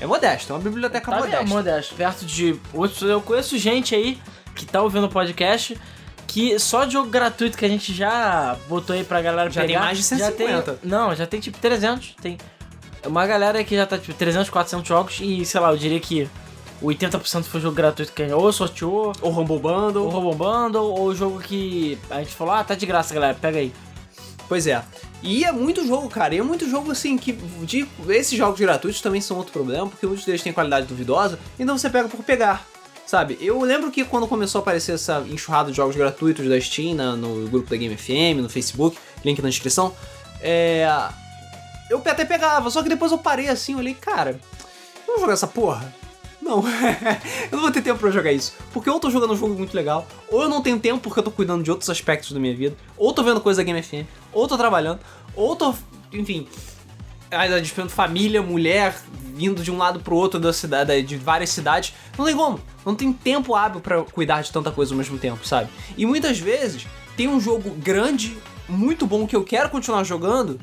É 0.00 0.06
modesto, 0.06 0.52
é 0.52 0.56
uma 0.56 0.62
biblioteca 0.62 1.10
Tá 1.10 1.18
modesta. 1.18 1.38
bem, 1.44 1.46
modesto. 1.48 1.94
Perto 1.94 2.24
de 2.24 2.58
outros. 2.72 3.02
Eu 3.02 3.20
conheço 3.20 3.58
gente 3.58 3.94
aí 3.94 4.18
que 4.54 4.64
tá 4.64 4.80
ouvindo 4.82 5.04
o 5.04 5.10
podcast 5.10 5.78
que 6.26 6.58
só 6.58 6.84
de 6.84 6.92
jogo 6.94 7.10
gratuito 7.10 7.58
que 7.58 7.64
a 7.64 7.68
gente 7.68 7.92
já 7.92 8.56
botou 8.68 8.94
aí 8.94 9.02
pra 9.04 9.20
galera 9.20 9.50
Já 9.50 9.62
pegar. 9.62 9.78
tem 9.80 9.84
mais 9.86 9.98
de 9.98 10.04
já 10.04 10.26
150. 10.26 10.72
tem- 10.74 10.90
não, 10.90 11.14
já 11.14 11.26
tem 11.26 11.40
tipo 11.40 11.58
300. 11.58 12.14
Tem 12.22 12.38
uma 13.04 13.26
galera 13.26 13.62
que 13.64 13.74
já 13.76 13.84
tá 13.84 13.98
tipo 13.98 14.14
300, 14.14 14.48
400 14.48 14.86
jogos 14.88 15.18
e 15.20 15.44
sei 15.44 15.60
lá, 15.60 15.70
eu 15.70 15.76
diria 15.76 15.98
que 16.00 16.30
80% 16.82 17.44
foi 17.44 17.60
jogo 17.60 17.74
gratuito 17.74 18.12
que 18.12 18.22
a 18.22 18.26
gente 18.26 18.34
ou 18.34 18.52
sorteou, 18.52 19.12
Ou 19.20 19.30
Rumble 19.30 19.58
Bundle. 19.58 20.12
ou 20.12 20.34
bundle, 20.34 20.82
ou 20.98 21.14
jogo 21.14 21.38
que 21.40 21.98
a 22.10 22.18
gente 22.20 22.34
falou, 22.34 22.54
ah, 22.54 22.64
tá 22.64 22.74
de 22.74 22.86
graça, 22.86 23.12
galera, 23.14 23.34
pega 23.40 23.58
aí. 23.58 23.72
Pois 24.48 24.66
é. 24.66 24.82
E 25.22 25.44
é 25.44 25.52
muito 25.52 25.86
jogo, 25.86 26.08
cara. 26.08 26.34
E 26.34 26.38
é 26.38 26.42
muito 26.42 26.68
jogo 26.68 26.90
assim 26.90 27.16
que. 27.16 27.32
De, 27.62 27.86
esses 28.08 28.36
jogos 28.36 28.58
gratuitos 28.58 29.00
também 29.00 29.20
são 29.20 29.36
outro 29.36 29.52
problema, 29.52 29.86
porque 29.86 30.06
muitos 30.06 30.24
deles 30.24 30.42
têm 30.42 30.52
qualidade 30.52 30.86
duvidosa, 30.86 31.38
então 31.58 31.76
você 31.78 31.88
pega 31.90 32.08
por 32.08 32.24
pegar. 32.24 32.66
Sabe? 33.06 33.36
Eu 33.40 33.60
lembro 33.62 33.90
que 33.90 34.04
quando 34.04 34.26
começou 34.26 34.60
a 34.60 34.62
aparecer 34.62 34.92
essa 34.94 35.24
enxurrada 35.28 35.70
de 35.70 35.76
jogos 35.76 35.94
gratuitos 35.96 36.48
da 36.48 36.60
Steam 36.60 36.94
na- 36.94 37.16
no 37.16 37.48
grupo 37.48 37.68
da 37.68 37.76
Game 37.76 37.96
FM, 37.96 38.40
no 38.40 38.48
Facebook, 38.48 38.96
link 39.24 39.40
na 39.42 39.48
descrição, 39.48 39.94
é. 40.40 40.86
Eu 41.90 41.98
até 42.06 42.24
pegava, 42.24 42.70
só 42.70 42.82
que 42.82 42.88
depois 42.88 43.10
eu 43.12 43.18
parei 43.18 43.48
assim, 43.48 43.74
olhei, 43.74 43.94
cara, 43.94 44.38
vou 45.06 45.18
jogar 45.18 45.32
essa 45.32 45.46
porra? 45.48 45.92
Não, 46.50 46.64
eu 47.52 47.52
não 47.52 47.60
vou 47.60 47.70
ter 47.70 47.80
tempo 47.80 48.00
pra 48.00 48.10
jogar 48.10 48.32
isso. 48.32 48.52
Porque 48.72 48.90
ou 48.90 48.96
eu 48.96 49.00
tô 49.00 49.08
jogando 49.08 49.32
um 49.32 49.36
jogo 49.36 49.54
muito 49.54 49.72
legal, 49.72 50.04
ou 50.28 50.42
eu 50.42 50.48
não 50.48 50.60
tenho 50.60 50.80
tempo 50.80 50.98
porque 50.98 51.20
eu 51.20 51.22
tô 51.22 51.30
cuidando 51.30 51.62
de 51.62 51.70
outros 51.70 51.88
aspectos 51.88 52.32
da 52.32 52.40
minha 52.40 52.54
vida, 52.54 52.76
ou 52.96 53.12
tô 53.12 53.22
vendo 53.22 53.40
coisa 53.40 53.58
da 53.58 53.64
Game 53.64 53.80
FM, 53.80 54.04
ou 54.32 54.48
tô 54.48 54.58
trabalhando, 54.58 54.98
ou 55.36 55.54
tô, 55.54 55.72
enfim, 56.12 56.48
ainda 57.30 57.64
família, 57.88 58.42
mulher, 58.42 59.00
vindo 59.32 59.62
de 59.62 59.70
um 59.70 59.78
lado 59.78 60.00
pro 60.00 60.16
outro 60.16 60.40
da 60.40 60.52
cidade, 60.52 61.02
de 61.02 61.16
várias 61.16 61.50
cidades. 61.50 61.94
Não 62.18 62.24
tem 62.24 62.34
como, 62.34 62.60
não 62.84 62.96
tem 62.96 63.12
tempo 63.12 63.54
hábil 63.54 63.80
pra 63.80 64.02
cuidar 64.02 64.42
de 64.42 64.50
tanta 64.50 64.72
coisa 64.72 64.92
ao 64.92 64.98
mesmo 64.98 65.18
tempo, 65.18 65.46
sabe? 65.46 65.70
E 65.96 66.04
muitas 66.04 66.40
vezes 66.40 66.84
tem 67.16 67.28
um 67.28 67.38
jogo 67.38 67.70
grande, 67.70 68.36
muito 68.68 69.06
bom 69.06 69.24
que 69.24 69.36
eu 69.36 69.44
quero 69.44 69.70
continuar 69.70 70.02
jogando, 70.02 70.58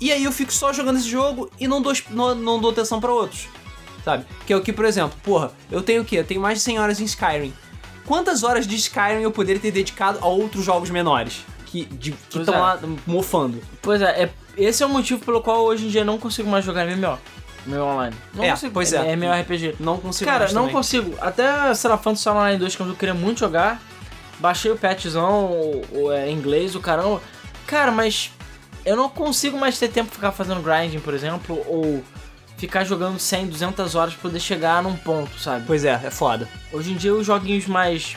e 0.00 0.10
aí 0.10 0.24
eu 0.24 0.32
fico 0.32 0.52
só 0.52 0.72
jogando 0.72 0.98
esse 0.98 1.08
jogo 1.08 1.48
e 1.60 1.68
não 1.68 1.80
dou, 1.80 1.92
não, 2.10 2.34
não 2.34 2.60
dou 2.60 2.72
atenção 2.72 3.00
pra 3.00 3.12
outros. 3.12 3.46
Sabe? 4.06 4.24
Que 4.46 4.52
é 4.52 4.56
o 4.56 4.60
que, 4.60 4.72
por 4.72 4.84
exemplo, 4.84 5.18
porra, 5.24 5.50
eu 5.68 5.82
tenho 5.82 6.02
o 6.02 6.04
quê? 6.04 6.20
Eu 6.20 6.24
tenho 6.24 6.40
mais 6.40 6.58
de 6.58 6.64
100 6.64 6.78
horas 6.78 7.00
em 7.00 7.04
Skyrim. 7.04 7.52
Quantas 8.06 8.44
horas 8.44 8.64
de 8.64 8.76
Skyrim 8.76 9.22
eu 9.22 9.32
poderia 9.32 9.60
ter 9.60 9.72
dedicado 9.72 10.20
a 10.22 10.28
outros 10.28 10.64
jogos 10.64 10.90
menores? 10.90 11.44
Que 11.64 11.88
estão 12.32 12.54
é. 12.54 12.56
lá 12.56 12.80
mofando. 13.04 13.60
Pois 13.82 14.00
é, 14.00 14.22
é, 14.22 14.30
esse 14.56 14.80
é 14.80 14.86
o 14.86 14.88
motivo 14.88 15.24
pelo 15.24 15.40
qual 15.42 15.64
hoje 15.64 15.86
em 15.86 15.88
dia 15.88 16.02
eu 16.02 16.04
não 16.04 16.18
consigo 16.18 16.48
mais 16.48 16.64
jogar 16.64 16.86
MMO. 16.86 17.18
MMO 17.66 17.82
online. 17.82 18.16
Não 18.32 18.44
É, 18.44 18.50
consigo. 18.50 18.72
pois 18.72 18.92
é. 18.92 19.12
MMORPG. 19.16 19.74
Não 19.80 19.98
consigo 19.98 20.30
Cara, 20.30 20.46
não 20.52 20.62
também. 20.62 20.72
consigo. 20.72 21.12
Até, 21.20 21.74
Phantasy 21.74 22.20
Star 22.20 22.36
Online 22.36 22.60
2, 22.60 22.76
que 22.76 22.82
eu 22.82 22.94
queria 22.94 23.12
muito 23.14 23.40
jogar. 23.40 23.82
Baixei 24.38 24.70
o 24.70 24.76
patchzão, 24.76 25.46
o, 25.46 25.84
o, 25.90 26.12
é, 26.12 26.30
inglês, 26.30 26.76
o 26.76 26.80
caramba. 26.80 27.20
Cara, 27.66 27.90
mas 27.90 28.30
eu 28.84 28.94
não 28.94 29.08
consigo 29.08 29.58
mais 29.58 29.76
ter 29.80 29.88
tempo 29.88 30.10
pra 30.10 30.14
ficar 30.14 30.30
fazendo 30.30 30.62
grinding, 30.62 31.00
por 31.00 31.12
exemplo, 31.12 31.60
ou 31.66 32.04
ficar 32.56 32.84
jogando 32.84 33.18
100, 33.18 33.48
200 33.48 33.94
horas 33.94 34.14
pra 34.14 34.22
poder 34.22 34.40
chegar 34.40 34.82
num 34.82 34.96
ponto, 34.96 35.38
sabe? 35.38 35.64
Pois 35.66 35.84
é, 35.84 36.00
é 36.04 36.10
foda. 36.10 36.48
Hoje 36.72 36.92
em 36.92 36.96
dia 36.96 37.14
os 37.14 37.26
joguinhos 37.26 37.66
mais 37.66 38.16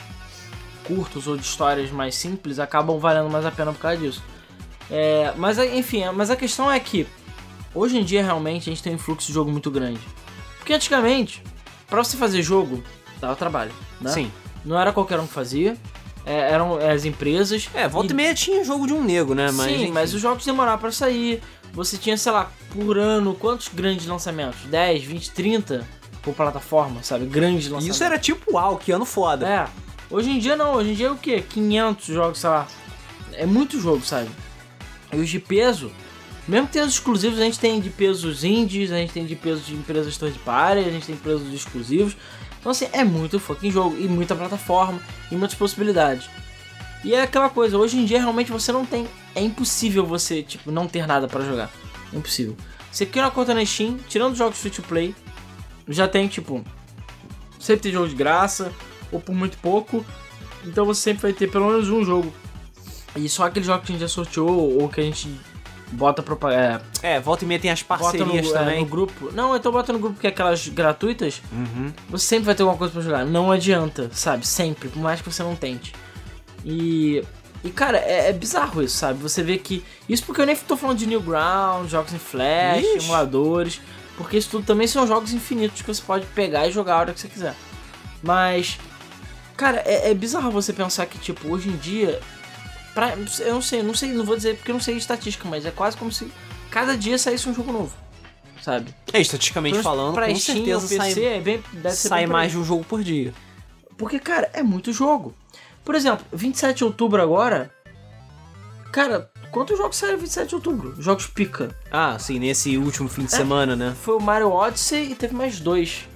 curtos 0.84 1.26
ou 1.26 1.36
de 1.36 1.42
histórias 1.42 1.90
mais 1.90 2.14
simples 2.14 2.58
acabam 2.58 2.98
valendo 2.98 3.30
mais 3.30 3.44
a 3.44 3.50
pena 3.50 3.72
por 3.72 3.80
causa 3.80 3.98
disso. 3.98 4.22
É, 4.90 5.32
mas 5.36 5.58
enfim, 5.58 6.04
mas 6.14 6.30
a 6.30 6.36
questão 6.36 6.70
é 6.70 6.80
que 6.80 7.06
hoje 7.74 7.98
em 7.98 8.04
dia 8.04 8.24
realmente 8.24 8.68
a 8.68 8.72
gente 8.72 8.82
tem 8.82 8.94
um 8.94 8.98
fluxo 8.98 9.26
de 9.26 9.32
jogo 9.32 9.50
muito 9.50 9.70
grande. 9.70 10.00
Porque 10.58 10.72
antigamente, 10.72 11.42
pra 11.86 12.02
você 12.02 12.16
fazer 12.16 12.42
jogo, 12.42 12.82
dava 13.20 13.36
trabalho, 13.36 13.72
né? 14.00 14.10
Sim. 14.10 14.32
Não 14.64 14.78
era 14.78 14.92
qualquer 14.92 15.18
um 15.20 15.26
que 15.26 15.32
fazia, 15.32 15.76
é, 16.26 16.52
eram 16.52 16.76
as 16.76 17.04
empresas. 17.04 17.68
É, 17.74 17.88
volta 17.88 18.12
e 18.12 18.16
meia 18.16 18.34
tinha 18.34 18.64
jogo 18.64 18.86
de 18.86 18.92
um 18.92 19.02
nego, 19.02 19.34
né? 19.34 19.50
Mas, 19.52 19.66
Sim, 19.70 19.82
enfim. 19.82 19.92
mas 19.92 20.12
os 20.12 20.20
jogos 20.20 20.44
demoravam 20.44 20.78
pra 20.78 20.92
sair. 20.92 21.42
Você 21.72 21.96
tinha, 21.96 22.16
sei 22.16 22.32
lá, 22.32 22.50
por 22.70 22.98
ano, 22.98 23.34
quantos 23.34 23.68
grandes 23.68 24.06
lançamentos? 24.06 24.60
10, 24.64 25.04
20, 25.04 25.30
30 25.30 25.86
por 26.22 26.34
plataforma, 26.34 27.02
sabe? 27.02 27.26
Grandes 27.26 27.66
lançamentos. 27.68 27.96
Isso 27.96 28.04
era 28.04 28.18
tipo, 28.18 28.54
uau, 28.54 28.76
que 28.76 28.92
ano 28.92 29.04
foda. 29.04 29.48
É. 29.48 29.68
Hoje 30.10 30.30
em 30.30 30.38
dia 30.38 30.56
não, 30.56 30.74
hoje 30.74 30.90
em 30.90 30.94
dia 30.94 31.06
é 31.06 31.10
o 31.10 31.16
quê? 31.16 31.42
500 31.48 32.06
jogos, 32.06 32.38
sei 32.38 32.50
lá. 32.50 32.66
É 33.32 33.46
muito 33.46 33.80
jogo, 33.80 34.04
sabe? 34.04 34.28
E 35.12 35.16
os 35.16 35.28
de 35.28 35.38
peso, 35.38 35.90
mesmo 36.46 36.66
que 36.66 36.72
tenha 36.74 36.84
os 36.84 36.92
exclusivos, 36.92 37.38
a 37.38 37.44
gente 37.44 37.58
tem 37.58 37.80
de 37.80 37.90
pesos 37.90 38.42
indies, 38.42 38.90
a 38.90 38.96
gente 38.96 39.12
tem 39.12 39.24
de 39.24 39.36
peso 39.36 39.60
de 39.60 39.74
empresas 39.74 40.16
third 40.16 40.38
party, 40.40 40.80
a 40.80 40.90
gente 40.90 41.06
tem 41.06 41.16
pesos 41.16 41.52
exclusivos. 41.54 42.16
Então 42.58 42.72
assim, 42.72 42.88
é 42.92 43.04
muito 43.04 43.38
fucking 43.38 43.70
jogo 43.70 43.96
e 43.96 44.06
muita 44.06 44.34
plataforma 44.34 45.00
e 45.30 45.36
muitas 45.36 45.56
possibilidades. 45.56 46.28
E 47.02 47.14
é 47.14 47.22
aquela 47.22 47.48
coisa, 47.48 47.78
hoje 47.78 47.96
em 47.96 48.04
dia 48.04 48.18
realmente 48.18 48.52
você 48.52 48.70
não 48.72 48.84
tem, 48.84 49.08
é 49.34 49.40
impossível 49.40 50.04
você, 50.04 50.42
tipo, 50.42 50.70
não 50.70 50.86
ter 50.86 51.06
nada 51.06 51.26
pra 51.26 51.42
jogar. 51.42 51.70
É 52.12 52.16
impossível. 52.16 52.56
Você 52.92 53.06
cria 53.06 53.24
uma 53.24 53.30
conta 53.30 53.54
na 53.54 53.64
Steam, 53.64 53.98
tirando 54.08 54.32
os 54.32 54.38
jogos 54.38 54.58
free 54.58 54.70
to 54.70 54.82
play, 54.82 55.14
já 55.88 56.06
tem 56.06 56.28
tipo, 56.28 56.62
sempre 57.58 57.84
tem 57.84 57.92
jogo 57.92 58.08
de 58.08 58.14
graça, 58.14 58.72
ou 59.10 59.20
por 59.20 59.34
muito 59.34 59.56
pouco. 59.58 60.04
Então 60.64 60.84
você 60.84 61.00
sempre 61.00 61.22
vai 61.22 61.32
ter 61.32 61.50
pelo 61.50 61.68
menos 61.68 61.88
um 61.88 62.04
jogo. 62.04 62.32
E 63.16 63.28
só 63.28 63.44
aquele 63.44 63.64
jogo 63.64 63.84
que 63.84 63.92
a 63.92 63.92
gente 63.92 64.00
já 64.02 64.08
sorteou, 64.08 64.80
ou 64.80 64.88
que 64.88 65.00
a 65.00 65.04
gente 65.04 65.28
bota 65.92 66.22
propaganda. 66.22 66.82
É, 67.02 67.18
volta 67.18 67.44
e 67.44 67.48
meia 67.48 67.60
tem 67.60 67.70
as 67.70 67.82
bota 67.82 68.02
parcerias 68.02 68.46
no, 68.46 68.54
é, 68.54 68.58
também. 68.58 68.80
no 68.80 68.86
grupo. 68.86 69.30
Não, 69.32 69.56
então 69.56 69.72
bota 69.72 69.92
no 69.92 69.98
grupo 69.98 70.20
que 70.20 70.26
é 70.26 70.30
aquelas 70.30 70.68
gratuitas. 70.68 71.42
Uhum. 71.52 71.92
Você 72.10 72.26
sempre 72.26 72.46
vai 72.46 72.54
ter 72.54 72.62
alguma 72.62 72.78
coisa 72.78 72.92
pra 72.92 73.02
jogar. 73.02 73.24
Não 73.24 73.50
adianta, 73.50 74.10
sabe? 74.12 74.46
Sempre, 74.46 74.88
por 74.88 75.00
mais 75.00 75.20
que 75.20 75.30
você 75.30 75.42
não 75.42 75.56
tente. 75.56 75.92
E. 76.64 77.24
E, 77.62 77.68
cara, 77.70 77.98
é, 77.98 78.30
é 78.30 78.32
bizarro 78.32 78.82
isso, 78.82 78.96
sabe? 78.96 79.22
Você 79.22 79.42
vê 79.42 79.58
que. 79.58 79.84
Isso 80.08 80.24
porque 80.24 80.40
eu 80.40 80.46
nem 80.46 80.56
tô 80.56 80.76
falando 80.76 80.98
de 80.98 81.06
Newground, 81.06 81.90
jogos 81.90 82.12
em 82.12 82.18
Flash, 82.18 82.84
Ixi. 82.84 83.04
emuladores. 83.04 83.80
Porque 84.16 84.36
isso 84.36 84.50
tudo 84.50 84.66
também 84.66 84.86
são 84.86 85.06
jogos 85.06 85.32
infinitos 85.32 85.80
que 85.82 85.88
você 85.88 86.02
pode 86.02 86.26
pegar 86.26 86.66
e 86.66 86.72
jogar 86.72 86.94
a 86.94 86.98
hora 86.98 87.12
que 87.12 87.20
você 87.20 87.28
quiser. 87.28 87.54
Mas. 88.22 88.78
Cara, 89.56 89.82
é, 89.84 90.10
é 90.10 90.14
bizarro 90.14 90.50
você 90.50 90.72
pensar 90.72 91.06
que, 91.06 91.18
tipo, 91.18 91.48
hoje 91.48 91.68
em 91.68 91.76
dia. 91.76 92.20
Pra, 92.94 93.14
eu 93.40 93.54
não 93.54 93.62
sei, 93.62 93.82
não 93.82 93.94
sei, 93.94 94.12
não 94.12 94.24
vou 94.24 94.36
dizer 94.36 94.56
porque 94.56 94.70
eu 94.70 94.74
não 94.74 94.80
sei 94.80 94.96
estatística, 94.96 95.48
mas 95.48 95.64
é 95.64 95.70
quase 95.70 95.96
como 95.96 96.10
se 96.10 96.30
cada 96.70 96.96
dia 96.96 97.18
saísse 97.18 97.48
um 97.48 97.54
jogo 97.54 97.72
novo. 97.72 97.94
Sabe? 98.62 98.94
É, 99.12 99.20
estatisticamente 99.20 99.82
falando, 99.82 100.14
pra 100.14 100.26
com 100.28 100.36
Steam 100.36 100.56
certeza 100.56 100.80
PC, 100.86 100.96
sai, 100.96 101.24
é 101.24 101.40
bem, 101.40 101.62
deve 101.72 101.94
ser 101.94 102.08
sai 102.08 102.26
mais 102.26 102.52
de 102.52 102.58
um 102.58 102.64
jogo 102.64 102.84
por 102.84 103.02
dia. 103.02 103.32
Porque, 103.96 104.18
cara, 104.18 104.50
é 104.52 104.62
muito 104.62 104.92
jogo. 104.92 105.34
Por 105.84 105.94
exemplo, 105.94 106.24
27 106.32 106.78
de 106.78 106.84
outubro 106.84 107.20
agora. 107.22 107.70
Cara, 108.92 109.30
quantos 109.50 109.78
jogos 109.78 109.96
saíram 109.96 110.18
27 110.18 110.48
de 110.48 110.54
outubro? 110.56 110.94
Jogos 111.00 111.26
pica. 111.26 111.74
Ah, 111.90 112.18
sim, 112.18 112.38
nesse 112.38 112.76
último 112.76 113.08
fim 113.08 113.22
É. 113.22 113.26
de 113.26 113.30
semana, 113.32 113.76
né? 113.76 113.94
Foi 114.02 114.16
o 114.16 114.20
Mario 114.20 114.50
Odyssey 114.50 115.12
e 115.12 115.14
teve 115.14 115.34
mais 115.34 115.60
dois. 115.60 116.08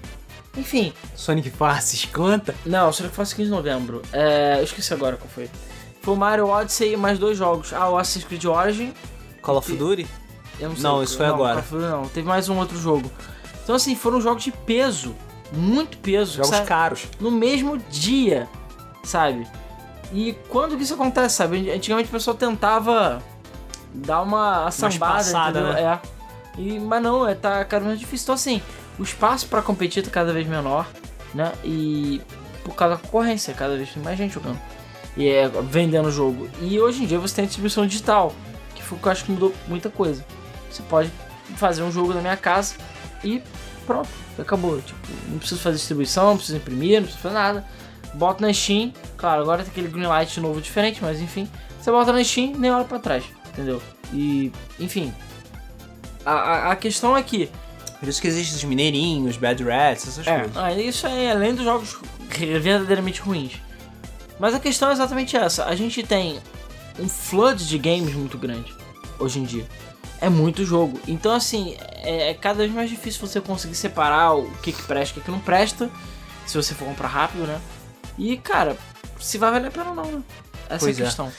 Enfim, 0.57 0.93
Sonic 1.17 1.51
Faces, 1.51 2.05
conta? 2.13 2.55
não, 2.65 2.91
que 2.91 3.03
foi 3.09 3.25
15 3.25 3.45
de 3.45 3.49
novembro. 3.51 4.03
É, 4.13 4.57
eu 4.59 4.65
esqueci 4.65 4.93
agora 4.93 5.17
qual 5.17 5.29
foi. 5.29 5.49
Foi 6.03 6.15
o 6.15 6.17
Mario 6.17 6.47
Odyssey 6.49 6.93
e 6.93 6.97
mais 6.97 7.19
dois 7.19 7.37
jogos. 7.39 7.73
Ah, 7.73 7.89
o 7.89 7.97
Assassin's 7.97 8.25
Creed 8.25 8.45
Origin. 8.45 8.93
Call 9.41 9.57
of 9.57 9.73
Duty? 9.75 10.07
Eu 10.61 10.69
não, 10.69 10.77
sei 10.77 10.83
Não, 10.85 11.03
isso 11.03 11.17
foi 11.17 11.27
não, 11.27 11.35
agora. 11.35 11.55
Call 11.55 11.63
of 11.63 11.71
Duty 11.75 11.87
Não, 11.87 12.09
teve 12.09 12.27
mais 12.29 12.49
um 12.49 12.59
outro 12.59 12.79
jogo. 12.79 13.11
Então, 13.63 13.75
assim, 13.77 13.97
foram 13.97 14.21
jogos 14.21 14.45
de 14.45 14.53
peso. 14.53 15.15
Muito 15.53 15.97
peso. 15.99 16.37
Jogos 16.43 16.61
caros. 16.61 17.07
no 17.21 17.31
mesmo 17.31 17.79
dia, 17.91 18.49
sabe? 19.05 19.47
E 20.13 20.37
quando 20.49 20.77
que 20.77 20.83
isso 20.83 20.95
acontece, 20.95 21.37
sabe? 21.37 21.71
Antigamente 21.71 22.09
o 22.09 22.13
pessoal 22.13 22.37
tentava 22.37 23.23
dar 23.93 24.23
uma 24.23 24.71
sambada, 24.71 25.29
entendeu? 25.31 25.73
né? 25.73 25.83
É. 25.83 26.01
E, 26.57 26.79
mas 26.79 27.03
não, 27.03 27.27
é, 27.27 27.35
tá 27.35 27.65
cada 27.65 27.81
vez 27.81 27.87
mais 27.87 28.01
difícil. 28.01 28.25
Então 28.25 28.35
assim, 28.35 28.63
o 28.99 29.03
espaço 29.03 29.47
pra 29.49 29.63
competir 29.63 30.03
tá 30.03 30.11
cada 30.11 30.33
vez 30.33 30.47
menor, 30.47 30.87
né? 31.35 31.53
E 31.65 32.21
por 32.65 32.75
causa 32.75 32.97
da 32.97 33.01
concorrência, 33.01 33.53
cada 33.55 33.77
vez 33.77 33.91
tem 33.91 34.03
mais 34.03 34.17
gente 34.17 34.35
jogando. 34.35 34.59
E 35.17 35.29
é 35.29 35.49
vendendo 35.49 36.09
o 36.09 36.13
jogo. 36.13 36.49
E 36.61 36.81
hoje 36.81 37.05
em 37.05 37.07
dia 37.07 37.19
você 37.19 37.37
tem 37.37 37.45
a 37.45 37.47
distribuição 37.47 37.87
digital, 37.87 38.33
que 38.75 38.83
foi 38.83 38.99
o 38.99 39.01
que 39.01 39.07
eu 39.07 39.13
acho 39.13 39.25
que 39.25 39.33
mudou 39.33 39.55
muita 39.69 39.91
coisa. 39.91 40.25
Você 40.71 40.83
pode 40.83 41.11
fazer 41.57 41.83
um 41.83 41.93
jogo 41.93 42.13
na 42.15 42.21
minha 42.21 42.37
casa 42.37 42.75
e 43.23 43.43
pronto, 43.87 44.09
acabou. 44.39 44.81
Tipo, 44.81 44.99
não 45.29 45.39
preciso 45.39 45.61
fazer 45.61 45.77
distribuição, 45.77 46.29
não 46.29 46.37
preciso 46.37 46.59
imprimir, 46.59 46.97
não 46.97 47.03
preciso 47.05 47.23
fazer 47.23 47.35
nada. 47.35 47.65
Bota 48.15 48.47
na 48.47 48.53
Steam, 48.53 48.93
claro, 49.17 49.43
agora 49.43 49.63
tem 49.63 49.71
aquele 49.71 49.89
Greenlight 49.89 50.41
novo 50.41 50.61
diferente, 50.61 51.01
mas 51.03 51.21
enfim. 51.21 51.49
Você 51.81 51.91
bota 51.91 52.13
na 52.13 52.23
Steam, 52.25 52.53
nem 52.57 52.71
olha 52.71 52.85
pra 52.85 52.99
trás, 52.99 53.25
entendeu? 53.49 53.83
E, 54.13 54.53
enfim. 54.79 55.13
A, 56.25 56.33
a, 56.33 56.73
a 56.73 56.77
questão 56.77 57.17
é 57.17 57.23
que 57.23 57.51
Por 58.01 58.09
isso 58.09 58.21
que 58.21 58.29
existem 58.29 58.57
os 58.57 58.65
mineirinhos, 58.65 59.37
Bad 59.37 59.63
Rats, 59.63 60.09
essas 60.09 60.27
é, 60.27 60.39
coisas. 60.41 60.57
ah, 60.57 60.73
isso 60.73 61.07
é 61.07 61.33
além 61.33 61.55
dos 61.55 61.65
jogos 61.65 61.97
verdadeiramente 62.61 63.21
ruins. 63.21 63.53
Mas 64.39 64.55
a 64.55 64.61
questão 64.61 64.89
é 64.91 64.93
exatamente 64.93 65.37
essa. 65.37 65.65
A 65.67 65.77
gente 65.77 66.03
tem 66.03 66.41
um 66.99 67.09
flood 67.09 67.67
de 67.67 67.79
games 67.79 68.15
muito 68.15 68.39
grande 68.39 68.75
hoje 69.19 69.39
em 69.39 69.45
dia. 69.45 69.67
É 70.21 70.29
muito 70.29 70.65
jogo. 70.65 70.99
Então, 71.07 71.33
assim, 71.33 71.77
é, 72.03 72.31
é 72.31 72.35
cada 72.35 72.59
vez 72.59 72.73
mais 72.73 72.89
difícil 72.89 73.27
você 73.27 73.41
conseguir 73.41 73.75
separar 73.75 74.35
o 74.35 74.51
que, 74.63 74.73
que 74.73 74.83
presta 74.85 75.19
e 75.19 75.21
o 75.21 75.21
que, 75.21 75.27
que 75.27 75.31
não 75.31 75.41
presta. 75.41 75.91
Se 76.47 76.57
você 76.57 76.75
for 76.75 76.87
comprar 76.87 77.09
rápido, 77.09 77.47
né? 77.47 77.61
E, 78.19 78.37
cara, 78.37 78.77
se 79.21 79.39
vai 79.39 79.51
valer 79.51 79.69
a 79.69 79.71
pena 79.71 79.91
ou 79.91 79.95
não, 79.95 80.05
né? 80.13 80.23
Essa 80.69 80.85
Pois 80.87 80.99
é 80.99 81.03
é. 81.03 81.05
a 81.05 81.07
questão. 81.09 81.33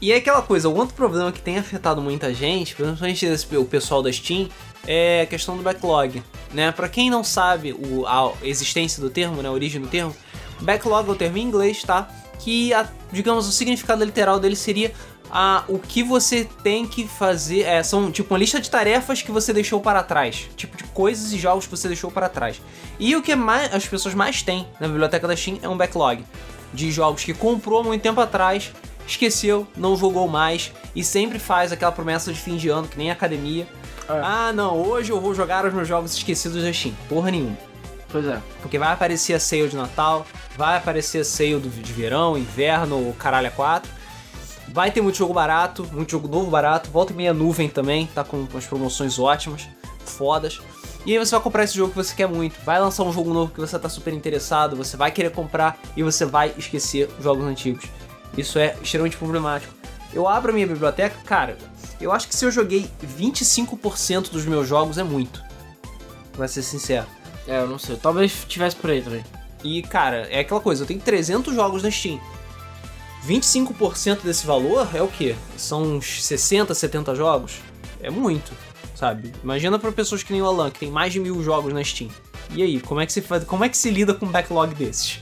E 0.00 0.12
é 0.12 0.16
aquela 0.16 0.42
coisa, 0.42 0.68
o 0.68 0.74
outro 0.76 0.94
problema 0.94 1.32
que 1.32 1.40
tem 1.40 1.56
afetado 1.58 2.02
muita 2.02 2.32
gente, 2.34 2.74
principalmente 2.74 3.24
esse- 3.24 3.56
o 3.56 3.64
pessoal 3.64 4.02
da 4.02 4.12
Steam, 4.12 4.48
é 4.86 5.22
a 5.22 5.26
questão 5.26 5.56
do 5.56 5.62
backlog, 5.62 6.22
né? 6.52 6.70
Pra 6.72 6.88
quem 6.88 7.08
não 7.08 7.24
sabe 7.24 7.72
o, 7.72 8.06
a 8.06 8.32
existência 8.42 9.00
do 9.00 9.08
termo, 9.08 9.40
né, 9.40 9.48
a 9.48 9.52
origem 9.52 9.80
do 9.80 9.88
termo, 9.88 10.14
backlog 10.60 11.08
é 11.08 11.12
o 11.12 11.14
termo 11.14 11.38
em 11.38 11.42
inglês, 11.42 11.82
tá? 11.82 12.08
Que, 12.40 12.74
a- 12.74 12.86
digamos, 13.10 13.48
o 13.48 13.52
significado 13.52 14.04
literal 14.04 14.38
dele 14.38 14.56
seria 14.56 14.92
a, 15.30 15.64
o 15.68 15.78
que 15.78 16.02
você 16.02 16.48
tem 16.62 16.86
que 16.86 17.06
fazer, 17.06 17.62
é, 17.62 17.82
são 17.82 18.10
tipo 18.10 18.32
uma 18.32 18.38
lista 18.38 18.60
de 18.60 18.70
tarefas 18.70 19.22
que 19.22 19.32
você 19.32 19.52
deixou 19.52 19.80
para 19.80 20.02
trás, 20.02 20.48
tipo 20.56 20.76
de 20.76 20.84
coisas 20.84 21.32
e 21.32 21.38
jogos 21.38 21.66
que 21.66 21.70
você 21.70 21.88
deixou 21.88 22.10
para 22.10 22.28
trás. 22.28 22.60
E 22.98 23.16
o 23.16 23.22
que 23.22 23.34
mais, 23.34 23.74
as 23.74 23.86
pessoas 23.86 24.14
mais 24.14 24.42
têm 24.42 24.66
na 24.78 24.86
biblioteca 24.86 25.26
da 25.26 25.36
Steam 25.36 25.58
é 25.62 25.68
um 25.68 25.76
backlog 25.76 26.24
de 26.72 26.90
jogos 26.90 27.24
que 27.24 27.32
comprou 27.32 27.82
muito 27.84 28.02
tempo 28.02 28.20
atrás, 28.20 28.72
esqueceu, 29.06 29.66
não 29.76 29.96
jogou 29.96 30.28
mais 30.28 30.72
e 30.94 31.04
sempre 31.04 31.38
faz 31.38 31.72
aquela 31.72 31.92
promessa 31.92 32.32
de 32.32 32.40
fim 32.40 32.56
de 32.56 32.68
ano, 32.68 32.88
que 32.88 32.98
nem 32.98 33.10
academia. 33.10 33.66
É. 34.08 34.20
Ah, 34.22 34.52
não, 34.52 34.76
hoje 34.76 35.10
eu 35.10 35.20
vou 35.20 35.34
jogar 35.34 35.64
os 35.64 35.72
meus 35.72 35.88
jogos 35.88 36.14
esquecidos 36.14 36.62
da 36.62 36.72
Steam. 36.72 36.94
Porra 37.08 37.30
nenhuma. 37.30 37.56
Pois 38.08 38.26
é. 38.26 38.40
Porque 38.62 38.78
vai 38.78 38.92
aparecer 38.92 39.34
a 39.34 39.40
sale 39.40 39.68
de 39.68 39.76
Natal, 39.76 40.26
vai 40.56 40.76
aparecer 40.76 41.20
a 41.20 41.24
sale 41.24 41.58
de 41.58 41.92
verão, 41.92 42.38
inverno, 42.38 42.96
o 42.96 43.14
caralho 43.14 43.48
a 43.48 43.50
4. 43.50 43.90
Vai 44.68 44.90
ter 44.90 45.00
muito 45.00 45.16
jogo 45.18 45.32
barato, 45.32 45.86
muito 45.92 46.10
jogo 46.10 46.28
novo 46.28 46.50
barato. 46.50 46.90
Volta 46.90 47.12
e 47.12 47.16
meia 47.16 47.34
nuvem 47.34 47.68
também, 47.68 48.06
tá 48.06 48.24
com 48.24 48.38
umas 48.38 48.66
promoções 48.66 49.18
ótimas, 49.18 49.68
fodas. 50.04 50.60
E 51.06 51.12
aí 51.12 51.18
você 51.18 51.32
vai 51.32 51.40
comprar 51.40 51.64
esse 51.64 51.76
jogo 51.76 51.90
que 51.90 51.96
você 51.96 52.14
quer 52.14 52.26
muito. 52.26 52.58
Vai 52.64 52.80
lançar 52.80 53.02
um 53.02 53.12
jogo 53.12 53.32
novo 53.32 53.52
que 53.52 53.60
você 53.60 53.78
tá 53.78 53.88
super 53.88 54.12
interessado, 54.12 54.74
você 54.74 54.96
vai 54.96 55.10
querer 55.10 55.30
comprar 55.30 55.78
e 55.96 56.02
você 56.02 56.24
vai 56.24 56.54
esquecer 56.56 57.10
os 57.18 57.24
jogos 57.24 57.44
antigos. 57.44 57.84
Isso 58.36 58.58
é 58.58 58.76
extremamente 58.82 59.16
problemático. 59.16 59.72
Eu 60.12 60.26
abro 60.26 60.50
a 60.50 60.54
minha 60.54 60.66
biblioteca, 60.66 61.16
cara, 61.24 61.58
eu 62.00 62.12
acho 62.12 62.28
que 62.28 62.34
se 62.34 62.44
eu 62.44 62.50
joguei 62.50 62.90
25% 63.18 64.30
dos 64.30 64.44
meus 64.46 64.66
jogos 64.66 64.98
é 64.98 65.02
muito. 65.02 65.42
Pra 66.32 66.48
ser 66.48 66.62
sincero. 66.62 67.06
É, 67.46 67.60
eu 67.60 67.68
não 67.68 67.78
sei. 67.78 67.96
Talvez 67.96 68.44
tivesse 68.48 68.76
por 68.76 68.90
aí 68.90 69.02
também. 69.02 69.24
E, 69.62 69.82
cara, 69.82 70.26
é 70.30 70.40
aquela 70.40 70.60
coisa, 70.60 70.82
eu 70.82 70.86
tenho 70.86 71.00
300 71.00 71.54
jogos 71.54 71.82
na 71.82 71.90
Steam. 71.90 72.20
25% 73.26 74.22
desse 74.22 74.46
valor 74.46 74.88
é 74.94 75.02
o 75.02 75.08
quê? 75.08 75.34
São 75.56 75.82
uns 75.82 76.24
60, 76.24 76.74
70 76.74 77.14
jogos? 77.14 77.58
É 78.00 78.10
muito, 78.10 78.52
sabe? 78.94 79.32
Imagina 79.42 79.78
pra 79.78 79.90
pessoas 79.90 80.22
que 80.22 80.32
nem 80.32 80.42
o 80.42 80.46
Alan, 80.46 80.70
que 80.70 80.80
tem 80.80 80.90
mais 80.90 81.12
de 81.12 81.20
mil 81.20 81.42
jogos 81.42 81.72
na 81.72 81.82
Steam. 81.82 82.10
E 82.50 82.62
aí, 82.62 82.80
como 82.80 83.00
é 83.00 83.06
que 83.06 83.12
se 83.12 83.22
faz, 83.22 83.44
como 83.44 83.64
é 83.64 83.68
que 83.68 83.76
se 83.76 83.90
lida 83.90 84.12
com 84.12 84.26
um 84.26 84.30
backlog 84.30 84.74
desses? 84.74 85.20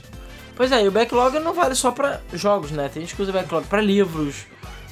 Pois 0.55 0.71
é, 0.71 0.83
e 0.83 0.87
o 0.87 0.91
backlog 0.91 1.39
não 1.39 1.53
vale 1.53 1.73
só 1.73 1.91
pra 1.91 2.21
jogos, 2.33 2.71
né? 2.71 2.89
Tem 2.89 3.01
gente 3.01 3.15
que 3.15 3.21
usa 3.21 3.31
backlog 3.31 3.65
pra 3.67 3.81
livros, 3.81 4.45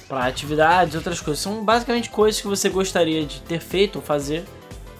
pra 0.08 0.26
atividades, 0.26 0.95
outras 0.95 1.19
coisas. 1.19 1.43
São 1.43 1.63
basicamente 1.63 2.10
coisas 2.10 2.41
que 2.41 2.47
você 2.47 2.69
gostaria 2.69 3.26
de 3.26 3.41
ter 3.41 3.60
feito 3.60 3.97
ou 3.97 4.02
fazer, 4.02 4.43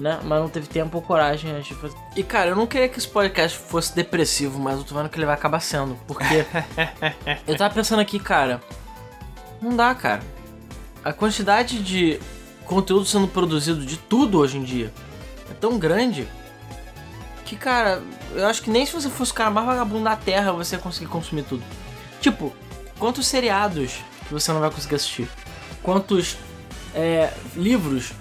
né? 0.02 0.20
Mas 0.24 0.42
não 0.42 0.50
teve 0.50 0.68
tempo 0.68 0.98
ou 0.98 1.02
coragem 1.02 1.52
antes 1.52 1.68
de 1.68 1.76
fazer. 1.76 1.96
E 2.16 2.24
cara, 2.24 2.50
eu 2.50 2.56
não 2.56 2.66
queria 2.66 2.90
que 2.90 2.98
esse 2.98 3.08
podcast 3.08 3.58
fosse 3.58 3.96
depressivo, 3.96 4.60
mas 4.60 4.80
eu 4.80 4.84
tô 4.84 4.96
vendo 4.96 5.08
que 5.08 5.18
ele 5.18 5.28
vai 5.28 5.36
acabar 5.36 5.60
sendo. 5.60 5.96
Porque 6.08 6.46
eu 7.48 7.56
tava 7.56 7.74
pensando 7.74 8.00
aqui, 8.00 8.20
cara, 8.20 8.60
não 9.62 9.76
dá, 9.76 9.94
cara. 9.94 10.22
A 11.04 11.14
quantidade 11.14 11.82
de 11.84 12.20
conteúdo 12.66 13.06
sendo 13.06 13.28
produzido 13.28 13.86
de 13.86 13.98
tudo 13.98 14.40
hoje 14.40 14.58
em 14.58 14.64
dia 14.64 14.92
é 15.50 15.54
tão 15.54 15.78
grande 15.78 16.28
que, 17.46 17.56
cara, 17.56 18.02
eu 18.34 18.48
acho 18.48 18.62
que 18.62 18.72
nem 18.72 18.86
se 18.86 18.94
você 18.94 19.10
fosse 19.10 19.32
o 19.32 19.36
cara 19.36 19.52
mais 19.52 19.68
vagabundo 19.68 20.06
da 20.06 20.16
Terra 20.16 20.52
você 20.52 20.76
ia 20.76 20.82
conseguir 20.82 21.08
consumir 21.08 21.44
tudo. 21.44 21.64
Tipo, 22.20 22.56
quantos 22.98 23.28
seriados 23.28 24.00
que 24.28 24.34
você 24.34 24.52
não 24.52 24.62
vai 24.62 24.72
conseguir 24.72 24.96
assistir? 24.96 25.30
Quantos 25.84 26.38
é, 26.96 27.32
livros, 27.56 28.14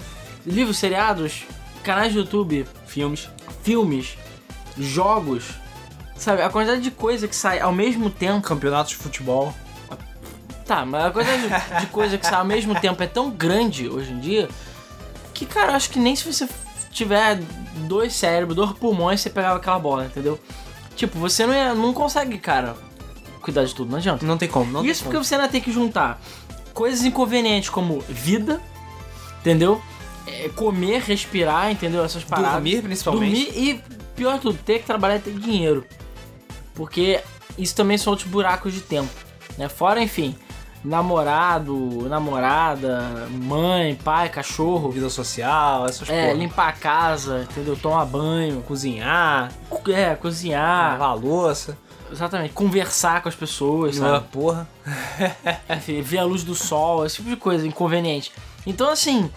livros, 0.45 0.79
seriados, 0.79 1.45
canais 1.83 2.13
de 2.13 2.19
YouTube, 2.19 2.67
Filmes. 2.87 3.29
filmes, 3.63 4.17
jogos, 4.79 5.45
sabe? 6.17 6.43
A 6.43 6.51
quantidade 6.51 6.81
de 6.81 6.91
coisa 6.91 7.27
que 7.27 7.35
sai 7.37 7.61
ao 7.61 7.73
mesmo 7.73 8.11
tempo. 8.11 8.47
Campeonatos 8.47 8.93
de 8.93 8.97
futebol. 8.97 9.55
Tá, 10.67 10.85
mas 10.85 11.07
a 11.07 11.11
quantidade 11.11 11.43
de, 11.43 11.81
de 11.81 11.87
coisa 11.87 12.17
que 12.17 12.25
sai 12.25 12.39
ao 12.39 12.45
mesmo 12.45 12.79
tempo 12.81 13.03
é 13.03 13.07
tão 13.07 13.31
grande 13.31 13.89
hoje 13.89 14.13
em 14.13 14.21
dia 14.21 14.49
que, 15.35 15.47
cara, 15.47 15.75
acho 15.75 15.89
que 15.91 15.99
nem 15.99 16.15
se 16.15 16.31
você 16.31 16.47
tiver 16.91 17.41
dois 17.89 18.13
cérebros, 18.13 18.55
dois 18.55 18.73
pulmões, 18.73 19.21
você 19.21 19.31
pegava 19.31 19.57
aquela 19.57 19.79
bola, 19.79 20.05
entendeu? 20.05 20.39
Tipo, 20.95 21.19
você 21.19 21.47
não, 21.47 21.55
ia, 21.55 21.75
não 21.75 21.95
consegue, 21.95 22.37
cara, 22.37 22.77
cuidar 23.41 23.65
de 23.65 23.75
tudo, 23.75 23.91
não 23.91 23.99
adianta. 23.99 24.25
Não 24.27 24.37
tem 24.37 24.49
como, 24.49 24.71
não 24.71 24.85
Isso 24.85 25.03
porque 25.03 25.17
como. 25.17 25.25
você 25.25 25.35
ainda 25.37 25.49
tem 25.49 25.61
que 25.61 25.73
juntar 25.73 26.21
coisas 26.75 27.05
inconvenientes 27.05 27.71
como 27.71 28.01
vida, 28.03 28.61
entendeu? 29.41 29.81
É, 30.45 30.49
comer, 30.55 31.01
respirar, 31.03 31.71
entendeu? 31.71 32.05
Essas 32.05 32.25
paradas. 32.25 32.53
Dormir, 32.55 32.83
principalmente. 32.83 33.45
Dormir 33.47 33.69
e, 33.71 33.83
pior 34.15 34.35
de 34.35 34.41
tudo, 34.41 34.59
ter 34.65 34.79
que 34.81 34.87
trabalhar 34.87 35.17
e 35.17 35.21
ter 35.21 35.35
dinheiro. 35.35 35.85
Porque 36.75 37.21
isso 37.59 37.75
também 37.75 37.99
são 37.99 38.13
outros 38.13 38.29
buracos 38.29 38.73
de 38.73 38.81
tempo. 38.81 39.11
Né? 39.59 39.69
Fora, 39.69 40.01
enfim, 40.03 40.35
namorado, 40.85 42.07
namorada, 42.09 43.29
mãe, 43.31 43.95
pai, 43.97 44.29
cachorro. 44.29 44.91
Vida 44.91 45.09
social, 45.11 45.87
essas 45.87 46.09
É, 46.09 46.27
porra. 46.29 46.39
limpar 46.39 46.69
a 46.69 46.73
casa, 46.73 47.47
entendeu? 47.51 47.77
Tomar 47.77 48.05
banho, 48.07 48.63
Cozinhar, 48.63 49.53
é, 49.89 50.15
cozinhar, 50.15 50.93
lavar 50.93 51.09
a 51.11 51.15
louça. 51.15 51.77
exatamente, 52.13 52.53
conversar 52.55 53.23
com 53.23 53.29
as 53.29 53.35
pessoas, 53.35 54.01
Ah, 54.01 54.15
sabe? 54.15 54.27
porra. 54.33 54.69
Enfim, 55.77 56.01
ver 56.03 56.19
a 56.19 56.25
luz 56.25 56.43
do 56.45 56.55
sol, 56.55 57.05
esse 57.07 57.17
tipo 57.17 57.29
de 57.31 57.37
coisa 57.37 57.67
inconveniente. 57.67 58.33
Então, 58.67 58.91
assim, 58.91 59.31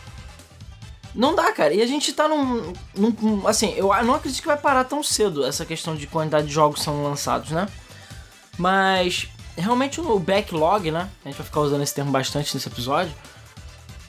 não 1.16 1.36
dá, 1.36 1.52
cara. 1.52 1.74
E 1.74 1.82
a 1.82 1.86
gente 1.88 2.12
tá 2.14 2.28
num, 2.28 2.74
num- 2.96 3.48
Assim, 3.48 3.74
eu 3.76 3.88
não 4.04 4.16
acredito 4.16 4.42
que 4.42 4.48
vai 4.48 4.58
parar 4.58 4.84
tão 4.84 5.02
cedo 5.04 5.46
essa 5.46 5.66
questão 5.66 5.96
de 5.96 6.08
quantidade 6.08 6.48
de 6.48 6.54
jogos 6.54 6.82
são 6.82 7.04
lançados, 7.04 7.52
né? 7.52 7.68
Mas, 8.58 9.28
realmente, 9.58 10.00
o 10.00 10.20
backlog, 10.20 10.92
né? 10.92 11.10
A 11.24 11.30
gente 11.30 11.38
vai 11.38 11.46
ficar 11.46 11.62
usando 11.62 11.82
esse 11.84 11.94
termo 11.94 12.12
bastante 12.12 12.54
nesse 12.54 12.68
episódio. 12.68 13.14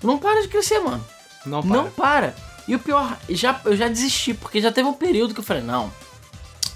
Não 0.02 0.18
para 0.18 0.42
de 0.42 0.48
crescer, 0.48 0.80
mano. 0.80 1.04
Não 1.46 1.62
para. 1.62 1.76
Não 1.76 1.90
para. 1.90 2.34
E 2.66 2.74
o 2.74 2.78
pior, 2.78 3.16
já, 3.28 3.60
eu 3.64 3.76
já 3.76 3.88
desisti, 3.88 4.32
porque 4.34 4.60
já 4.60 4.72
teve 4.72 4.88
um 4.88 4.94
período 4.94 5.34
que 5.34 5.40
eu 5.40 5.44
falei, 5.44 5.62
não. 5.62 5.92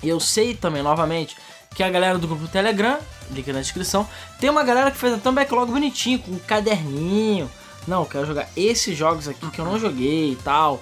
E 0.03 0.09
eu 0.09 0.21
sei 0.21 0.55
também, 0.55 0.83
novamente, 0.83 1.37
que 1.75 1.83
a 1.83 1.89
galera 1.91 2.19
do 2.19 2.29
grupo 2.29 2.47
Telegram, 2.49 2.99
link 3.31 3.51
na 3.53 3.61
descrição, 3.61 4.07
tem 4.39 4.49
uma 4.51 4.63
galera 4.65 4.91
que 4.91 4.97
fez 4.99 5.13
até 5.15 5.29
um 5.29 5.35
backlog 5.35 5.71
bonitinho, 5.73 6.19
com 6.19 6.33
um 6.33 6.39
caderninho. 6.39 7.51
Não, 7.87 8.01
eu 8.01 8.07
quero 8.07 8.27
jogar 8.27 8.49
esses 8.57 8.97
jogos 8.97 9.29
aqui 9.29 9.51
que 9.51 9.61
eu 9.61 9.65
não 9.65 9.79
joguei 9.79 10.33
e 10.33 10.37
tal. 10.37 10.81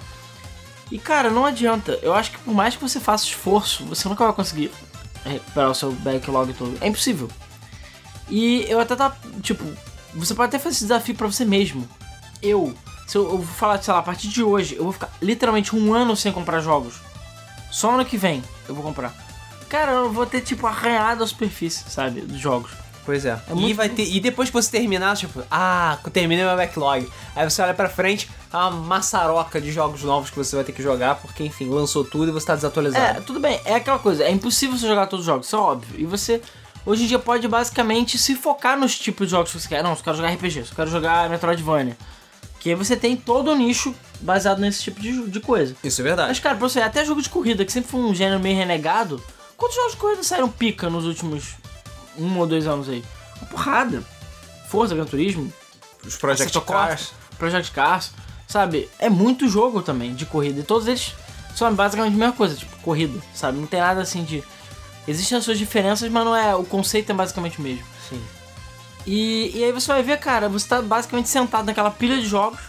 E 0.91 0.97
cara, 0.97 1.29
não 1.29 1.45
adianta. 1.45 1.99
Eu 2.01 2.13
acho 2.13 2.31
que 2.31 2.37
por 2.39 2.53
mais 2.53 2.75
que 2.75 2.81
você 2.81 2.99
faça 2.99 3.25
esforço, 3.25 3.85
você 3.85 4.07
nunca 4.07 4.25
vai 4.25 4.33
conseguir 4.33 4.71
recuperar 5.23 5.71
o 5.71 5.75
seu 5.75 5.91
backlog 5.91 6.53
todo. 6.53 6.77
É 6.81 6.87
impossível. 6.87 7.29
E 8.29 8.65
eu 8.69 8.79
até 8.79 8.95
tá, 8.95 9.15
tipo, 9.41 9.63
você 10.13 10.33
pode 10.33 10.49
até 10.49 10.59
fazer 10.59 10.75
esse 10.75 10.83
desafio 10.85 11.15
pra 11.15 11.27
você 11.27 11.45
mesmo. 11.45 11.87
Eu, 12.41 12.73
se 13.07 13.17
eu, 13.17 13.23
eu 13.23 13.37
vou 13.37 13.55
falar, 13.55 13.81
sei 13.81 13.93
lá, 13.93 13.99
a 13.99 14.03
partir 14.03 14.27
de 14.27 14.43
hoje, 14.43 14.75
eu 14.75 14.83
vou 14.83 14.93
ficar 14.93 15.09
literalmente 15.21 15.75
um 15.75 15.93
ano 15.93 16.15
sem 16.15 16.31
comprar 16.31 16.59
jogos. 16.59 16.95
Só 17.71 17.91
ano 17.91 18.05
que 18.05 18.17
vem 18.17 18.43
eu 18.67 18.75
vou 18.75 18.83
comprar. 18.83 19.13
Cara, 19.69 19.91
eu 19.91 20.11
vou 20.11 20.25
ter, 20.25 20.41
tipo, 20.41 20.65
arranhado 20.65 21.23
a 21.23 21.27
superfície, 21.27 21.89
sabe, 21.89 22.21
dos 22.21 22.39
jogos. 22.39 22.71
Pois 23.07 23.23
é. 23.25 23.29
É 23.49 23.55
e, 23.55 23.71
vai 23.73 23.87
ter, 23.87 24.03
e 24.03 24.19
depois 24.19 24.49
que 24.49 24.53
você 24.53 24.69
terminar, 24.69 25.15
tipo, 25.15 25.41
ah, 25.49 25.97
terminei 26.11 26.43
meu 26.43 26.57
backlog. 26.57 27.09
Aí 27.33 27.49
você 27.49 27.61
olha 27.61 27.73
pra 27.73 27.87
frente, 27.87 28.29
é 28.51 28.57
uma 28.57 28.69
maçaroca 28.69 29.61
de 29.61 29.71
jogos 29.71 30.03
novos 30.03 30.29
que 30.29 30.35
você 30.35 30.57
vai 30.57 30.65
ter 30.65 30.73
que 30.73 30.83
jogar, 30.83 31.15
porque, 31.15 31.41
enfim, 31.45 31.69
lançou 31.69 32.03
tudo 32.03 32.27
e 32.27 32.31
você 32.33 32.45
tá 32.47 32.51
É, 32.51 32.55
desatualizado. 32.57 33.21
tudo 33.23 33.39
bem, 33.39 33.61
é 33.63 33.75
aquela 33.75 33.97
coisa, 33.97 34.25
é 34.25 34.29
impossível 34.29 34.77
você 34.77 34.85
jogar 34.85 35.07
todos 35.07 35.21
os 35.21 35.25
jogos, 35.25 35.47
isso 35.47 35.55
é 35.55 35.59
óbvio. 35.59 35.97
E 35.97 36.05
você, 36.05 36.41
hoje 36.85 37.05
em 37.05 37.07
dia, 37.07 37.17
pode 37.17 37.47
basicamente 37.47 38.17
se 38.17 38.35
focar 38.35 38.77
nos 38.77 38.99
tipos 38.99 39.27
de 39.27 39.31
jogos 39.31 39.53
que 39.53 39.59
você 39.61 39.69
quer. 39.69 39.81
Não, 39.81 39.91
eu 39.91 39.95
quero 39.95 40.17
jogar 40.17 40.33
RPG, 40.33 40.59
eu 40.59 40.75
quero 40.75 40.91
jogar 40.91 41.29
Metroidvania. 41.29 41.95
Que 42.59 42.71
aí 42.71 42.75
você 42.75 42.97
tem 42.97 43.15
todo 43.15 43.51
o 43.51 43.55
nicho 43.55 43.95
baseado 44.19 44.59
nesse 44.59 44.83
tipo 44.83 44.99
de, 44.99 45.27
de 45.29 45.39
coisa. 45.39 45.77
Isso 45.81 46.01
é 46.01 46.03
verdade. 46.03 46.27
Mas, 46.27 46.39
cara, 46.39 46.57
pra 46.57 46.67
você, 46.67 46.81
até 46.81 47.05
jogo 47.05 47.21
de 47.21 47.29
corrida, 47.29 47.63
que 47.63 47.71
sempre 47.71 47.89
foi 47.89 48.01
um 48.01 48.13
gênero 48.13 48.41
meio 48.41 48.57
renegado, 48.57 49.23
quantos 49.55 49.77
jogos 49.77 49.91
de 49.93 49.97
corrida 49.97 50.23
saíram 50.23 50.49
pica 50.49 50.89
nos 50.89 51.05
últimos 51.05 51.55
um 52.17 52.37
ou 52.37 52.47
dois 52.47 52.67
anos 52.67 52.89
aí? 52.89 53.03
Uma 53.37 53.47
porrada. 53.47 54.03
Forza, 54.67 54.93
Gran 54.93 55.05
Turismo, 55.05 55.51
Os 56.05 56.17
Project 56.17 56.59
Cars. 56.61 57.13
Project 57.37 57.71
Cars, 57.71 58.11
sabe? 58.47 58.89
É 58.99 59.09
muito 59.09 59.47
jogo 59.47 59.81
também 59.81 60.13
de 60.13 60.25
corrida. 60.25 60.59
E 60.59 60.63
todos 60.63 60.87
eles 60.87 61.13
são 61.55 61.73
basicamente 61.73 62.13
a 62.13 62.17
mesma 62.17 62.33
coisa, 62.33 62.55
tipo, 62.55 62.75
corrida, 62.77 63.19
sabe? 63.33 63.57
Não 63.57 63.67
tem 63.67 63.79
nada 63.79 64.01
assim 64.01 64.23
de. 64.23 64.43
Existem 65.07 65.37
as 65.37 65.45
suas 65.45 65.57
diferenças, 65.57 66.09
mas 66.11 66.25
não 66.25 66.35
é. 66.35 66.53
O 66.53 66.65
conceito 66.65 67.09
é 67.11 67.15
basicamente 67.15 67.59
o 67.59 67.61
mesmo. 67.61 67.85
Sim. 68.09 68.21
E, 69.05 69.51
e 69.55 69.63
aí 69.63 69.71
você 69.71 69.87
vai 69.87 70.03
ver, 70.03 70.19
cara, 70.19 70.49
você 70.49 70.67
tá 70.67 70.81
basicamente 70.81 71.29
sentado 71.29 71.65
naquela 71.65 71.89
pilha 71.89 72.17
de 72.17 72.25
jogos, 72.27 72.59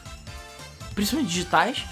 principalmente 0.95 1.29
digitais, 1.29 1.85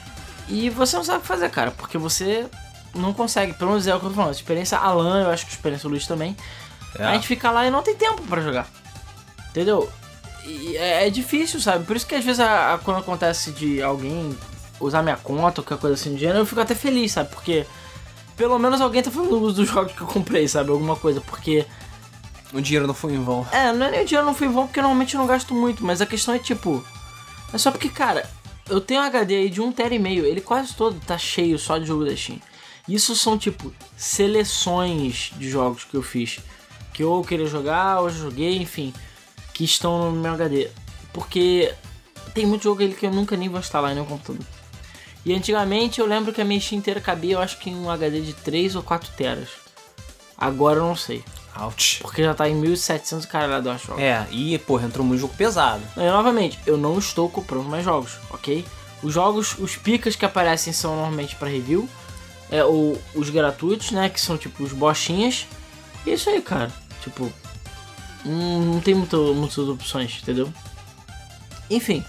e 0.49 0.71
você 0.71 0.97
não 0.97 1.03
sabe 1.03 1.19
o 1.19 1.23
que 1.23 1.27
fazer, 1.27 1.51
cara, 1.51 1.73
porque 1.73 1.99
você 1.99 2.47
não 2.95 3.13
consegue, 3.13 3.55
pelo 3.55 3.71
menos 3.73 3.89
é 3.89 3.95
o 3.95 3.99
que 3.99 4.07
eu 4.07 4.11
tô 4.11 4.17
falando. 4.17 4.33
Experiência 4.33 4.79
Alan, 4.79 5.23
eu 5.23 5.31
acho 5.31 5.45
que 5.47 5.51
experiência 5.51 5.89
Luiz 5.89 6.07
também. 6.07 6.37
É. 6.99 7.05
A 7.05 7.15
gente 7.15 7.27
fica 7.27 7.51
lá 7.51 7.67
e 7.67 7.71
não 7.71 7.83
tem 7.83 7.95
tempo 7.95 8.23
pra 8.23 8.41
jogar. 8.43 8.69
Entendeu? 9.51 9.91
E 10.45 10.77
é, 10.77 11.07
é 11.07 11.11
difícil, 11.11 11.61
sabe? 11.61 11.85
Por 11.85 11.97
isso 11.97 12.07
que 12.07 12.15
às 12.15 12.25
vezes 12.25 12.41
a- 12.41 12.75
a- 12.75 12.79
quando 12.79 12.99
acontece 13.01 13.51
de 13.53 13.83
alguém 13.83 14.37
usar 14.79 15.03
minha 15.03 15.17
conta 15.17 15.61
ou 15.61 15.65
qualquer 15.65 15.81
coisa 15.81 15.95
assim 15.95 16.13
do 16.13 16.19
gênero, 16.19 16.39
eu 16.41 16.47
fico 16.47 16.61
até 16.61 16.75
feliz, 16.75 17.13
sabe? 17.13 17.31
Porque 17.31 17.67
pelo 18.37 18.59
menos 18.59 18.81
alguém 18.81 19.03
tá 19.03 19.11
falando 19.11 19.41
uso 19.41 19.57
dos 19.57 19.69
jogos 19.69 19.93
que 19.93 20.01
eu 20.03 20.07
comprei, 20.07 20.47
sabe? 20.47 20.71
Alguma 20.71 20.95
coisa. 20.97 21.21
Porque. 21.21 21.67
O 22.53 22.61
dinheiro 22.61 22.87
não 22.87 22.95
foi 22.95 23.13
em 23.15 23.23
vão. 23.25 23.45
É, 23.51 23.73
não 23.73 23.87
é 23.87 23.91
nem 23.91 24.03
o 24.03 24.05
dinheiro 24.05 24.25
não 24.27 24.35
foi 24.35 24.49
bom 24.49 24.67
porque 24.67 24.81
normalmente 24.81 25.15
eu 25.15 25.21
não 25.21 25.27
gasto 25.27 25.53
muito, 25.53 25.85
mas 25.85 26.01
a 26.01 26.07
questão 26.07 26.33
é 26.35 26.39
tipo. 26.39 26.85
É 27.53 27.59
só 27.59 27.71
porque, 27.73 27.89
cara, 27.89 28.29
eu 28.69 28.81
tenho 28.81 29.01
um 29.01 29.05
HD 29.05 29.35
aí 29.35 29.51
de 29.51 29.61
1 29.61 29.73
tera 29.73 29.95
e 29.95 29.99
meio, 29.99 30.25
ele 30.25 30.41
quase 30.41 30.75
todo 30.75 31.01
tá 31.05 31.19
cheio 31.19 31.59
só 31.59 31.77
de 31.79 31.87
jogo 31.87 32.05
da 32.05 32.15
Steam. 32.17 32.39
Isso 32.89 33.17
são 33.17 33.37
tipo 33.37 33.73
seleções 33.97 35.33
de 35.37 35.49
jogos 35.51 35.85
que 35.85 35.97
eu 35.97 36.03
fiz. 36.03 36.39
Que 36.97 37.03
eu 37.03 37.23
queria 37.23 37.47
jogar, 37.47 38.01
ou 38.01 38.09
joguei, 38.09 38.57
enfim. 38.57 38.91
Que 39.53 39.65
estão 39.65 40.11
no 40.11 40.19
meu 40.19 40.33
HD. 40.33 40.71
Porque 41.13 41.75
tem 42.33 42.47
muito 42.47 42.63
jogo 42.63 42.89
que 42.89 43.05
eu 43.05 43.11
nunca 43.11 43.37
nem 43.37 43.51
vou 43.51 43.61
instalar 43.61 43.93
nenhum 43.93 44.07
computador. 44.07 44.47
E 45.23 45.35
antigamente 45.35 46.01
eu 46.01 46.07
lembro 46.07 46.33
que 46.33 46.41
a 46.41 46.45
minha 46.45 46.59
Steam 46.59 46.79
inteira 46.79 46.99
cabia, 46.99 47.35
eu 47.35 47.41
acho 47.41 47.59
que 47.59 47.69
em 47.69 47.77
um 47.77 47.91
HD 47.91 48.23
de 48.23 48.33
3 48.33 48.77
ou 48.77 48.83
4 48.83 49.11
teras. 49.15 49.51
Agora 50.39 50.79
eu 50.79 50.87
não 50.87 50.97
sei. 50.97 51.23
Ouch. 51.61 51.99
Porque 52.01 52.23
já 52.23 52.33
tá 52.33 52.49
em 52.49 52.55
1700 52.55 53.27
caralho, 53.27 53.67
eu 53.67 53.73
acho. 53.73 53.93
É, 54.01 54.27
e, 54.31 54.59
porra, 54.61 54.87
entrou 54.87 55.05
muito 55.05 55.21
jogo 55.21 55.35
pesado. 55.37 55.83
E, 55.99 56.01
novamente, 56.01 56.59
eu 56.65 56.79
não 56.79 56.99
estou 56.99 57.29
comprando 57.29 57.69
mais 57.69 57.85
jogos, 57.85 58.13
ok? 58.31 58.65
Os 59.03 59.13
jogos, 59.13 59.55
os 59.59 59.77
picas 59.77 60.17
que 60.17 60.25
aparecem 60.25 60.73
são 60.73 60.95
normalmente 60.95 61.37
para 61.37 61.49
review. 61.49 61.87
É, 62.51 62.65
ou 62.65 62.99
os 63.15 63.29
gratuitos, 63.29 63.91
né? 63.91 64.09
Que 64.09 64.19
são 64.19 64.39
tipo 64.39 64.63
os 64.63 64.73
bochinhas. 64.73 65.47
E 66.07 66.11
é 66.11 66.15
isso 66.15 66.31
aí, 66.31 66.41
cara. 66.41 66.73
Tipo, 67.07 67.33
não, 68.25 68.61
não 68.63 68.81
tem 68.81 68.93
muito, 68.93 69.33
muitas 69.33 69.59
opções, 69.59 70.19
entendeu? 70.21 70.53
Enfim, 71.71 72.05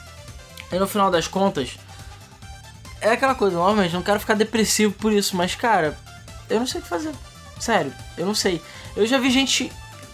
aí 0.71 0.79
no 0.79 0.87
final 0.87 1.11
das 1.11 1.27
contas, 1.27 1.77
é 2.99 3.11
aquela 3.11 3.35
coisa, 3.35 3.57
novamente, 3.57 3.93
não 3.93 4.01
quero 4.01 4.19
ficar 4.19 4.33
depressivo 4.33 4.91
por 4.95 5.13
isso, 5.13 5.35
mas 5.35 5.53
cara, 5.53 5.95
eu 6.49 6.59
não 6.59 6.65
sei 6.65 6.79
o 6.81 6.83
que 6.83 6.89
fazer. 6.89 7.13
Sério, 7.59 7.93
eu 8.17 8.25
não 8.25 8.33
sei. 8.33 8.59
Eu 8.95 9.05
já 9.05 9.19
vi 9.19 9.29
gente 9.29 9.71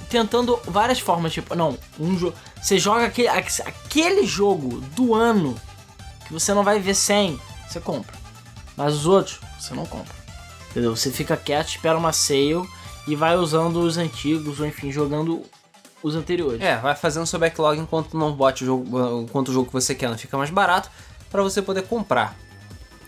tentando 0.09 0.59
várias 0.65 0.99
formas, 0.99 1.31
tipo, 1.31 1.55
não, 1.55 1.77
um 1.97 2.17
jogo. 2.19 2.35
Você 2.61 2.77
joga 2.77 3.05
aquele, 3.05 3.29
aquele 3.29 4.25
jogo 4.25 4.81
do 4.95 5.15
ano 5.15 5.55
que 6.27 6.33
você 6.33 6.53
não 6.53 6.63
vai 6.63 6.77
ver 6.77 6.93
sem, 6.93 7.39
você 7.69 7.79
compra. 7.79 8.13
Mas 8.75 8.95
os 8.95 9.05
outros, 9.05 9.39
você 9.57 9.73
não 9.73 9.85
compra. 9.85 10.13
Entendeu? 10.71 10.93
Você 10.93 11.09
fica 11.09 11.37
quieto, 11.37 11.69
espera 11.69 11.97
uma 11.97 12.11
sale 12.11 12.67
e 13.07 13.15
vai 13.15 13.35
usando 13.35 13.77
os 13.77 13.97
antigos, 13.97 14.59
ou 14.59 14.65
enfim, 14.65 14.91
jogando 14.91 15.41
os 16.01 16.15
anteriores. 16.15 16.61
É, 16.61 16.77
vai 16.77 16.95
fazendo 16.95 17.25
seu 17.25 17.39
backlog 17.39 17.79
enquanto 17.79 18.17
não 18.17 18.33
bote 18.33 18.63
o 18.63 18.65
jogo, 18.65 19.21
enquanto 19.21 19.49
o 19.49 19.53
jogo 19.53 19.67
que 19.67 19.73
você 19.73 19.95
quer 19.95 20.09
não 20.09 20.17
fica 20.17 20.37
mais 20.37 20.49
barato 20.49 20.89
pra 21.29 21.41
você 21.41 21.61
poder 21.61 21.83
comprar. 21.83 22.35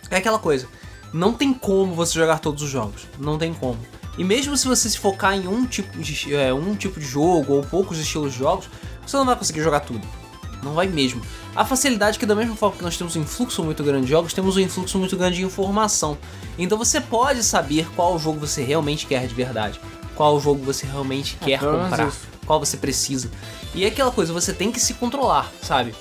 É 0.09 0.17
aquela 0.17 0.39
coisa, 0.39 0.67
não 1.13 1.33
tem 1.33 1.53
como 1.53 1.93
você 1.93 2.13
jogar 2.13 2.39
todos 2.39 2.63
os 2.63 2.69
jogos, 2.69 3.07
não 3.19 3.37
tem 3.37 3.53
como. 3.53 3.79
E 4.17 4.23
mesmo 4.23 4.55
se 4.55 4.67
você 4.67 4.89
se 4.89 4.97
focar 4.97 5.33
em 5.33 5.47
um 5.47 5.65
tipo 5.65 5.97
de, 5.99 6.33
é, 6.33 6.53
um 6.53 6.75
tipo 6.75 6.99
de 6.99 7.05
jogo 7.05 7.53
ou 7.53 7.63
poucos 7.63 7.99
estilos 7.99 8.33
de 8.33 8.39
jogos, 8.39 8.69
você 9.05 9.17
não 9.17 9.25
vai 9.25 9.35
conseguir 9.35 9.61
jogar 9.61 9.81
tudo. 9.81 10.07
Não 10.63 10.73
vai 10.73 10.87
mesmo. 10.87 11.21
A 11.55 11.63
facilidade 11.63 12.17
é 12.17 12.19
que 12.19 12.25
da 12.25 12.35
mesma 12.35 12.55
forma 12.55 12.77
que 12.77 12.83
nós 12.83 12.97
temos 12.97 13.15
um 13.15 13.21
influxo 13.21 13.63
muito 13.63 13.83
grande 13.83 14.05
de 14.05 14.11
jogos, 14.11 14.33
temos 14.33 14.57
um 14.57 14.59
influxo 14.59 14.97
muito 14.97 15.15
grande 15.15 15.37
de 15.37 15.43
informação. 15.43 16.17
Então 16.57 16.77
você 16.77 16.99
pode 16.99 17.43
saber 17.43 17.87
qual 17.95 18.17
jogo 18.19 18.39
você 18.39 18.63
realmente 18.63 19.05
quer 19.05 19.27
de 19.27 19.33
verdade, 19.33 19.79
qual 20.15 20.39
jogo 20.39 20.63
você 20.63 20.85
realmente 20.85 21.37
quer 21.37 21.59
pelo 21.59 21.73
menos 21.73 21.89
comprar 21.89 22.07
isso. 22.07 22.27
qual 22.45 22.59
você 22.59 22.77
precisa. 22.77 23.29
E 23.73 23.83
é 23.83 23.87
aquela 23.87 24.11
coisa, 24.11 24.33
você 24.33 24.53
tem 24.53 24.71
que 24.71 24.79
se 24.79 24.93
controlar, 24.95 25.51
sabe? 25.61 25.93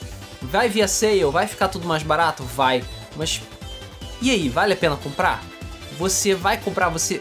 Vai 0.42 0.68
via 0.68 0.88
sale, 0.88 1.24
vai 1.26 1.46
ficar 1.46 1.68
tudo 1.68 1.86
mais 1.86 2.02
barato? 2.02 2.42
Vai. 2.42 2.84
Mas 3.16 3.40
e 4.20 4.30
aí, 4.30 4.48
vale 4.48 4.72
a 4.72 4.76
pena 4.76 4.96
comprar? 4.96 5.42
Você 5.98 6.34
vai 6.34 6.56
comprar, 6.56 6.88
você 6.88 7.20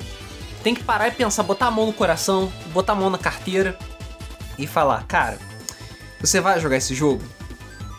tem 0.64 0.74
que 0.74 0.84
parar 0.84 1.10
e 1.10 1.12
pensar, 1.12 1.44
botar 1.44 1.68
a 1.68 1.72
mão 1.72 1.86
no 1.86 1.94
coração, 1.94 2.52
botar 2.68 2.94
a 2.94 2.96
mão 2.96 3.10
na 3.10 3.18
carteira 3.18 3.78
e 4.58 4.66
falar, 4.66 5.04
cara, 5.04 5.38
você 6.24 6.40
vai 6.40 6.58
jogar 6.58 6.78
esse 6.78 6.96
jogo? 6.96 7.22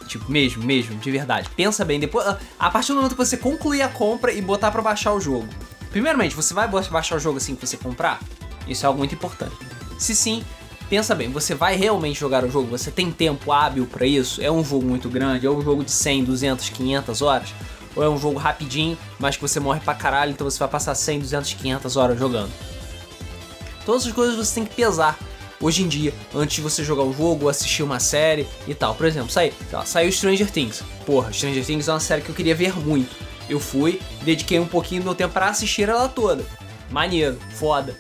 Tipo, 0.09 0.31
mesmo, 0.31 0.65
mesmo, 0.65 0.97
de 0.97 1.11
verdade. 1.11 1.51
Pensa 1.55 1.85
bem, 1.85 2.01
depois, 2.01 2.27
a 2.59 2.71
partir 2.71 2.89
do 2.89 2.97
momento 2.97 3.13
que 3.13 3.19
você 3.19 3.37
concluir 3.37 3.83
a 3.83 3.89
compra 3.89 4.33
e 4.33 4.41
botar 4.41 4.71
pra 4.71 4.81
baixar 4.81 5.13
o 5.13 5.21
jogo. 5.21 5.47
Primeiramente, 5.91 6.35
você 6.35 6.55
vai 6.55 6.67
baixar 6.67 7.17
o 7.17 7.19
jogo 7.19 7.37
assim 7.37 7.55
que 7.55 7.67
você 7.67 7.77
comprar? 7.77 8.21
Isso 8.67 8.85
é 8.85 8.87
algo 8.87 8.99
muito 8.99 9.15
importante. 9.15 9.55
Se 9.99 10.17
sim, 10.17 10.43
pensa 10.89 11.15
bem, 11.15 11.31
você 11.31 11.55
vai 11.55 11.77
realmente 11.77 12.19
jogar 12.19 12.45
o 12.45 12.51
jogo? 12.51 12.69
Você 12.69 12.91
tem 12.91 13.11
tempo 13.11 13.53
hábil 13.53 13.87
pra 13.87 14.07
isso? 14.07 14.43
É 14.43 14.51
um 14.51 14.65
jogo 14.65 14.87
muito 14.87 15.11
grande? 15.11 15.47
É 15.47 15.51
um 15.51 15.61
jogo 15.61 15.85
de 15.85 15.91
100, 15.91 16.25
200, 16.25 16.71
500 16.71 17.23
horas? 17.23 17.55
Ou 17.95 18.03
é 18.03 18.09
um 18.09 18.19
jogo 18.19 18.39
rapidinho, 18.39 18.97
mas 19.19 19.37
que 19.37 19.43
você 19.43 19.61
morre 19.61 19.81
pra 19.81 19.95
caralho, 19.95 20.33
então 20.33 20.49
você 20.49 20.59
vai 20.59 20.69
passar 20.69 20.95
100, 20.95 21.21
200, 21.21 21.53
500 21.53 21.97
horas 21.97 22.19
jogando? 22.19 22.51
Todas 23.85 24.07
as 24.07 24.13
coisas 24.13 24.35
você 24.35 24.55
tem 24.55 24.65
que 24.65 24.75
pesar 24.75 25.19
hoje 25.61 25.83
em 25.83 25.89
dia, 25.89 26.13
antes 26.35 26.57
de 26.57 26.63
você 26.63 26.85
jogar 26.85 27.03
um 27.03 27.13
jogo 27.13 27.49
assistir 27.49 27.83
uma 27.83 28.01
série 28.01 28.47
e 28.67 28.75
tal. 28.75 28.95
Por 28.95 29.07
exemplo, 29.07 29.31
sai, 29.31 29.53
lá, 29.73 29.85
saiu 29.85 30.11
Stranger 30.11 30.51
Things. 30.51 30.83
Porra, 31.07 31.33
Stranger 31.33 31.65
Things 31.65 31.89
é 31.89 31.93
uma 31.93 32.01
série 32.01 32.23
que 32.23 32.29
eu 32.29 32.35
queria 32.35 32.55
ver 32.55 32.79
muito. 32.79 33.15
Eu 33.49 33.61
fui, 33.61 34.01
dediquei 34.23 34.59
um 34.59 34.67
pouquinho 34.67 35.03
do 35.03 35.05
meu 35.05 35.15
tempo 35.15 35.33
pra 35.33 35.49
assistir 35.49 35.89
ela 35.89 36.09
toda. 36.09 36.45
Maneiro, 36.91 37.39
foda. 37.57 37.97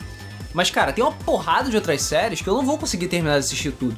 Mas, 0.52 0.70
cara, 0.70 0.92
tem 0.92 1.02
uma 1.02 1.12
porrada 1.12 1.68
de 1.68 1.76
outras 1.76 2.00
séries 2.02 2.40
que 2.40 2.48
eu 2.48 2.54
não 2.54 2.64
vou 2.64 2.78
conseguir 2.78 3.08
terminar 3.08 3.34
de 3.34 3.40
assistir 3.40 3.72
tudo. 3.72 3.96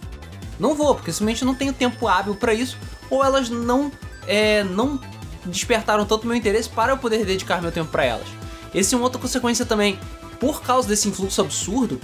Não 0.58 0.74
vou, 0.74 0.94
porque 0.94 1.12
simplesmente 1.12 1.44
não 1.44 1.54
tenho 1.54 1.72
tempo 1.72 2.08
hábil 2.08 2.34
pra 2.34 2.54
isso, 2.54 2.78
ou 3.10 3.22
elas 3.22 3.50
não, 3.50 3.92
é, 4.26 4.64
não 4.64 4.98
despertaram 5.44 6.06
tanto 6.06 6.26
meu 6.26 6.34
interesse 6.34 6.68
para 6.68 6.92
eu 6.92 6.98
poder 6.98 7.24
dedicar 7.24 7.60
meu 7.60 7.70
tempo 7.70 7.90
pra 7.90 8.04
elas. 8.04 8.26
Esse 8.74 8.94
é 8.94 8.96
uma 8.96 9.04
outra 9.04 9.20
consequência 9.20 9.66
também. 9.66 9.98
Por 10.40 10.62
causa 10.62 10.88
desse 10.88 11.08
influxo 11.08 11.40
absurdo, 11.40 12.00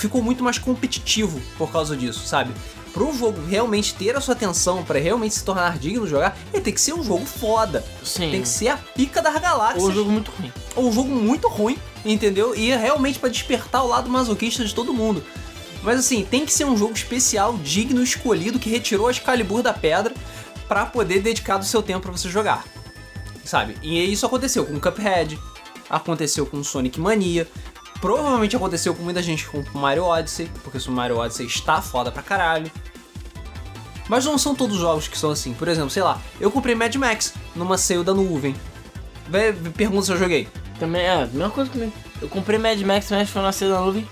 ficou 0.00 0.22
muito 0.22 0.42
mais 0.42 0.58
competitivo 0.58 1.40
por 1.56 1.70
causa 1.70 1.96
disso, 1.96 2.26
sabe? 2.26 2.52
Para 2.92 3.04
um 3.04 3.16
jogo 3.16 3.40
realmente 3.46 3.94
ter 3.94 4.16
a 4.16 4.20
sua 4.20 4.34
atenção, 4.34 4.82
para 4.82 4.98
realmente 4.98 5.34
se 5.34 5.44
tornar 5.44 5.78
digno 5.78 6.04
de 6.04 6.10
jogar, 6.10 6.36
ele 6.52 6.62
tem 6.62 6.74
que 6.74 6.80
ser 6.80 6.92
um 6.92 7.04
jogo 7.04 7.24
foda. 7.24 7.84
Sim. 8.02 8.30
Tem 8.30 8.42
que 8.42 8.48
ser 8.48 8.68
a 8.68 8.76
pica 8.76 9.22
das 9.22 9.40
galáxias. 9.40 9.82
Ou 9.82 9.90
um 9.90 9.94
jogo 9.94 10.10
muito 10.10 10.30
ruim. 10.32 10.52
Ou 10.74 10.88
um 10.88 10.92
jogo 10.92 11.08
muito 11.08 11.48
ruim, 11.48 11.78
entendeu? 12.04 12.54
E 12.56 12.72
é 12.72 12.76
realmente 12.76 13.18
para 13.18 13.28
despertar 13.28 13.84
o 13.84 13.88
lado 13.88 14.10
masoquista 14.10 14.64
de 14.64 14.74
todo 14.74 14.92
mundo. 14.92 15.22
Mas 15.82 15.98
assim, 15.98 16.24
tem 16.24 16.44
que 16.44 16.52
ser 16.52 16.64
um 16.64 16.76
jogo 16.76 16.92
especial, 16.92 17.56
digno, 17.58 18.02
escolhido, 18.02 18.58
que 18.58 18.68
retirou 18.68 19.06
a 19.06 19.10
Excalibur 19.10 19.62
da 19.62 19.72
pedra 19.72 20.12
para 20.68 20.84
poder 20.84 21.20
dedicar 21.20 21.58
o 21.58 21.64
seu 21.64 21.82
tempo 21.82 22.00
para 22.00 22.12
você 22.12 22.28
jogar. 22.28 22.64
Sabe? 23.44 23.76
E 23.82 24.12
isso 24.12 24.26
aconteceu 24.26 24.66
com 24.66 24.78
Cuphead, 24.78 25.38
aconteceu 25.88 26.44
com 26.46 26.62
Sonic 26.62 27.00
Mania, 27.00 27.48
provavelmente 28.00 28.56
aconteceu 28.56 28.94
com 28.94 29.02
muita 29.02 29.22
gente 29.22 29.46
com 29.46 29.62
Mario 29.78 30.04
Odyssey, 30.04 30.50
porque 30.62 30.78
o 30.78 30.92
Mario 30.92 31.18
Odyssey 31.18 31.46
está 31.46 31.82
foda 31.82 32.10
pra 32.10 32.22
caralho. 32.22 32.70
Mas 34.08 34.24
não 34.24 34.36
são 34.36 34.54
todos 34.54 34.76
os 34.76 34.82
jogos 34.82 35.06
que 35.06 35.16
são 35.16 35.30
assim. 35.30 35.54
Por 35.54 35.68
exemplo, 35.68 35.90
sei 35.90 36.02
lá, 36.02 36.20
eu 36.40 36.50
comprei 36.50 36.74
Mad 36.74 36.94
Max 36.96 37.34
numa 37.54 37.78
sale 37.78 38.02
da 38.02 38.12
nuvem. 38.12 38.56
Vê, 39.28 39.52
pergunta 39.52 40.06
se 40.06 40.12
eu 40.12 40.18
joguei. 40.18 40.48
Também 40.80 41.02
é 41.02 41.12
a 41.12 41.26
mesma 41.26 41.50
coisa 41.50 41.70
comigo. 41.70 41.92
Eu 42.20 42.28
comprei 42.28 42.58
Mad 42.58 42.80
Max, 42.80 43.10
mas 43.10 43.30
foi 43.30 43.42
na 43.42 43.52
cedo 43.52 43.72
da 43.72 43.80
nuvem. 43.80 44.08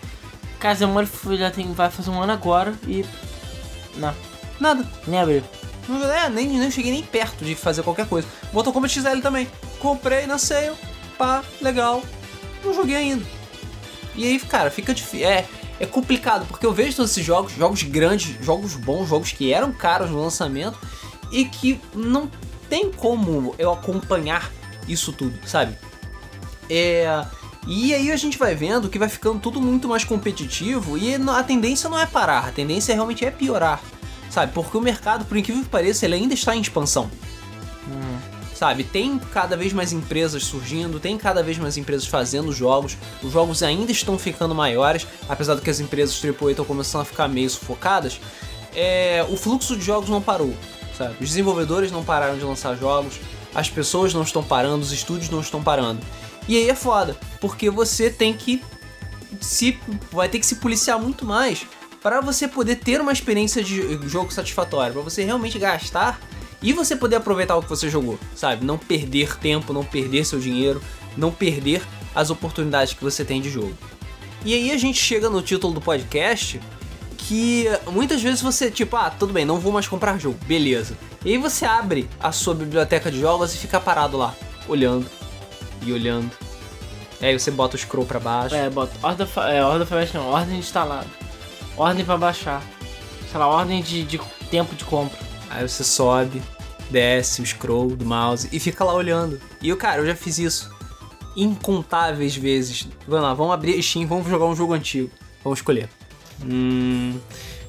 Casa 0.61 0.87
Mole 0.87 1.09
já 1.37 1.51
tem, 1.51 1.73
vai 1.73 1.91
fazer 1.91 2.11
um 2.11 2.23
ano 2.23 2.33
agora 2.33 2.75
e. 2.87 3.05
Não, 3.97 4.15
Nada. 4.61 4.87
nem 5.07 5.21
abriu. 5.21 5.43
É, 6.15 6.29
nem, 6.29 6.47
nem 6.47 6.71
cheguei 6.71 6.93
nem 6.93 7.03
perto 7.03 7.45
de 7.45 7.55
fazer 7.55 7.83
qualquer 7.83 8.07
coisa. 8.07 8.29
Mortal 8.53 8.73
Kombat 8.73 9.01
XL 9.01 9.21
também. 9.23 9.49
Comprei 9.79 10.27
na 10.27 10.37
sale, 10.37 10.77
pá, 11.17 11.43
legal. 11.61 12.03
Não 12.65 12.75
joguei 12.75 12.97
ainda. 12.97 13.25
E 14.19 14.27
aí, 14.27 14.41
cara, 14.41 14.69
fica 14.69 14.93
difícil. 14.93 15.29
É, 15.29 15.47
é 15.79 15.87
complicado, 15.87 16.45
porque 16.47 16.67
eu 16.67 16.73
vejo 16.73 16.97
todos 16.97 17.13
esses 17.13 17.25
jogos, 17.25 17.53
jogos 17.53 17.85
grandes, 17.85 18.35
jogos 18.45 18.75
bons, 18.75 19.09
jogos 19.09 19.31
que 19.31 19.53
eram 19.53 19.73
caros 19.73 20.11
no 20.11 20.21
lançamento 20.21 20.77
e 21.31 21.45
que 21.45 21.81
não 21.95 22.29
tem 22.69 22.91
como 22.91 23.55
eu 23.59 23.73
acompanhar 23.73 24.51
isso 24.89 25.13
tudo, 25.13 25.39
sabe? 25.47 25.77
É. 26.69 27.25
E 27.67 27.95
aí 27.95 28.11
a 28.11 28.17
gente 28.17 28.37
vai 28.39 28.55
vendo 28.55 28.89
que 28.89 28.99
vai 28.99 29.09
ficando 29.09 29.39
tudo 29.39 29.61
muito 29.61 29.87
mais 29.87 30.03
competitivo 30.03 30.99
e 30.99 31.15
a 31.15 31.43
tendência 31.45 31.89
não 31.89 31.99
é 31.99 32.07
parar, 32.07 32.49
a 32.49 32.51
tendência 32.51 32.95
realmente 32.95 33.25
é 33.25 33.31
piorar, 33.31 33.81
sabe? 34.31 34.53
Porque 34.53 34.77
o 34.77 34.81
mercado, 34.81 35.27
por 35.27 35.37
incrível 35.37 35.63
que 35.63 35.69
pareça, 35.69 36.07
ele 36.07 36.15
ainda 36.15 36.35
está 36.35 36.57
em 36.57 36.61
expansão. 36.61 37.11
Sabe, 38.59 38.83
tem 38.83 39.21
cada 39.21 39.57
vez 39.57 39.73
mais 39.73 39.93
empresas 39.93 40.43
surgindo, 40.43 40.99
tem 40.99 41.17
cada 41.17 41.45
vez 41.45 41.57
mais 41.59 41.77
empresas 41.77 42.09
fazendo 42.09 42.53
jogos, 42.53 42.97
os 43.23 43.33
jogos 43.33 43.63
ainda 43.63 43.93
estão 43.93 44.19
ficando 44.19 44.53
maiores, 44.53 45.07
apesar 45.29 45.55
do 45.55 45.63
que 45.63 45.71
as 45.71 45.79
empresas 45.79 46.21
AAA 46.21 46.51
estão 46.51 46.65
começando 46.65 47.03
a 47.03 47.05
ficar 47.05 47.29
meio 47.29 47.49
sufocadas, 47.49 48.21
é, 48.75 49.25
o 49.31 49.37
fluxo 49.37 49.77
de 49.77 49.85
jogos 49.85 50.09
não 50.09 50.21
parou, 50.21 50.53
sabe? 50.97 51.13
Os 51.21 51.29
desenvolvedores 51.29 51.93
não 51.93 52.03
pararam 52.03 52.37
de 52.37 52.43
lançar 52.43 52.77
jogos, 52.77 53.21
as 53.55 53.71
pessoas 53.71 54.13
não 54.13 54.23
estão 54.23 54.43
parando, 54.43 54.83
os 54.83 54.91
estúdios 54.91 55.31
não 55.31 55.41
estão 55.41 55.63
parando. 55.63 56.01
E 56.49 56.57
aí 56.57 56.69
é 56.69 56.75
foda, 56.75 57.17
porque 57.41 57.71
você 57.71 58.11
tem 58.11 58.35
que 58.35 58.61
se 59.41 59.79
vai 60.11 60.29
ter 60.29 60.41
que 60.41 60.47
se 60.47 60.57
policiar 60.57 60.99
muito 60.99 61.25
mais 61.25 61.65
para 62.03 62.21
você 62.21 62.49
poder 62.49 62.75
ter 62.75 63.01
uma 63.01 63.13
experiência 63.13 63.63
de 63.63 64.01
jogo 64.09 64.33
satisfatória, 64.33 64.93
para 64.93 65.03
você 65.03 65.23
realmente 65.23 65.61
gastar 65.61 66.19
e 66.63 66.73
você 66.73 66.97
poder 66.97 67.17
aproveitar 67.17 67.57
o 67.57 67.63
que 67.63 67.69
você 67.69 67.89
jogou, 67.89 68.19
sabe? 68.35 68.65
Não 68.65 68.79
perder 68.79 69.37
tempo, 69.39 69.73
não 69.73 69.85
perder 69.85 70.25
seu 70.25 70.41
dinheiro, 70.41 70.83
não 71.17 71.31
perder 71.31 71.83
as 72.15 72.31
oportunidades 72.31 72.95
que 72.95 73.03
você 73.03 73.25
tem 73.25 73.41
de 73.41 73.51
jogo. 73.51 73.77
E 74.45 74.55
aí 74.55 74.71
a 74.71 74.77
gente 74.77 74.99
chega 74.99 75.29
no 75.29 75.43
título 75.43 75.75
do 75.75 75.81
podcast 75.81 76.61
que 77.17 77.67
muitas 77.91 78.23
vezes 78.23 78.41
você, 78.41 78.71
tipo, 78.71 78.97
ah, 78.97 79.11
tudo 79.11 79.33
bem, 79.33 79.45
não 79.45 79.59
vou 79.59 79.73
mais 79.73 79.87
comprar 79.87 80.19
jogo, 80.19 80.39
beleza. 80.47 80.97
E 81.25 81.33
aí 81.33 81.39
você 81.39 81.65
abre 81.65 82.09
a 82.21 82.33
sua 82.33 82.55
biblioteca 82.55 83.11
de 83.11 83.21
jogos 83.21 83.55
e 83.55 83.59
fica 83.59 83.79
parado 83.79 84.17
lá, 84.17 84.35
olhando 84.67 85.07
e 85.83 85.93
olhando. 85.93 86.31
Aí 87.21 87.39
você 87.39 87.51
bota 87.51 87.77
o 87.77 87.79
scroll 87.79 88.07
pra 88.07 88.21
baixo. 88.21 88.55
É, 88.55 88.71
bota 88.71 88.93
ordem, 89.03 89.27
é, 89.49 89.63
ordem 89.63 90.09
não, 90.15 90.29
ordem 90.29 90.55
de 90.55 90.61
instalado. 90.61 91.09
Ordem 91.77 92.05
pra 92.05 92.17
baixar. 92.17 92.63
Sei 93.31 93.39
lá, 93.39 93.47
ordem 93.47 93.83
de, 93.83 94.05
de 94.05 94.21
tempo 94.51 94.75
de 94.75 94.85
compra. 94.85 95.28
Aí 95.59 95.69
você 95.69 95.83
sobe, 95.83 96.41
desce 96.89 97.43
o 97.43 97.47
scroll 97.47 97.97
do 97.97 98.05
mouse 98.05 98.49
e 98.53 98.61
fica 98.61 98.85
lá 98.85 98.95
olhando. 98.95 99.41
E 99.61 99.69
eu, 99.69 99.77
cara, 99.77 100.01
eu 100.01 100.07
já 100.07 100.15
fiz 100.15 100.39
isso 100.39 100.71
incontáveis 101.37 102.37
vezes. 102.37 102.87
Vamos 103.09 103.25
lá, 103.25 103.35
vamos 103.35 103.53
abrir 103.53 103.83
Steam, 103.83 104.07
vamos 104.07 104.29
jogar 104.29 104.47
um 104.47 104.55
jogo 104.55 104.73
antigo. 104.73 105.11
Vamos 105.43 105.59
escolher. 105.59 105.89
Hum. 106.45 107.19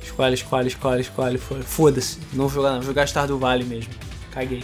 Escolhe, 0.04 0.36
escolhe, 0.36 0.68
escolhe, 0.68 1.02
escolhe. 1.02 1.38
Foda-se. 1.64 2.20
Não 2.32 2.48
vou 2.48 2.50
jogar, 2.50 2.70
não. 2.74 2.78
Vou 2.78 2.86
jogar 2.86 3.08
Stardew 3.08 3.40
Valley 3.40 3.66
mesmo. 3.66 3.92
Caguei. 4.30 4.64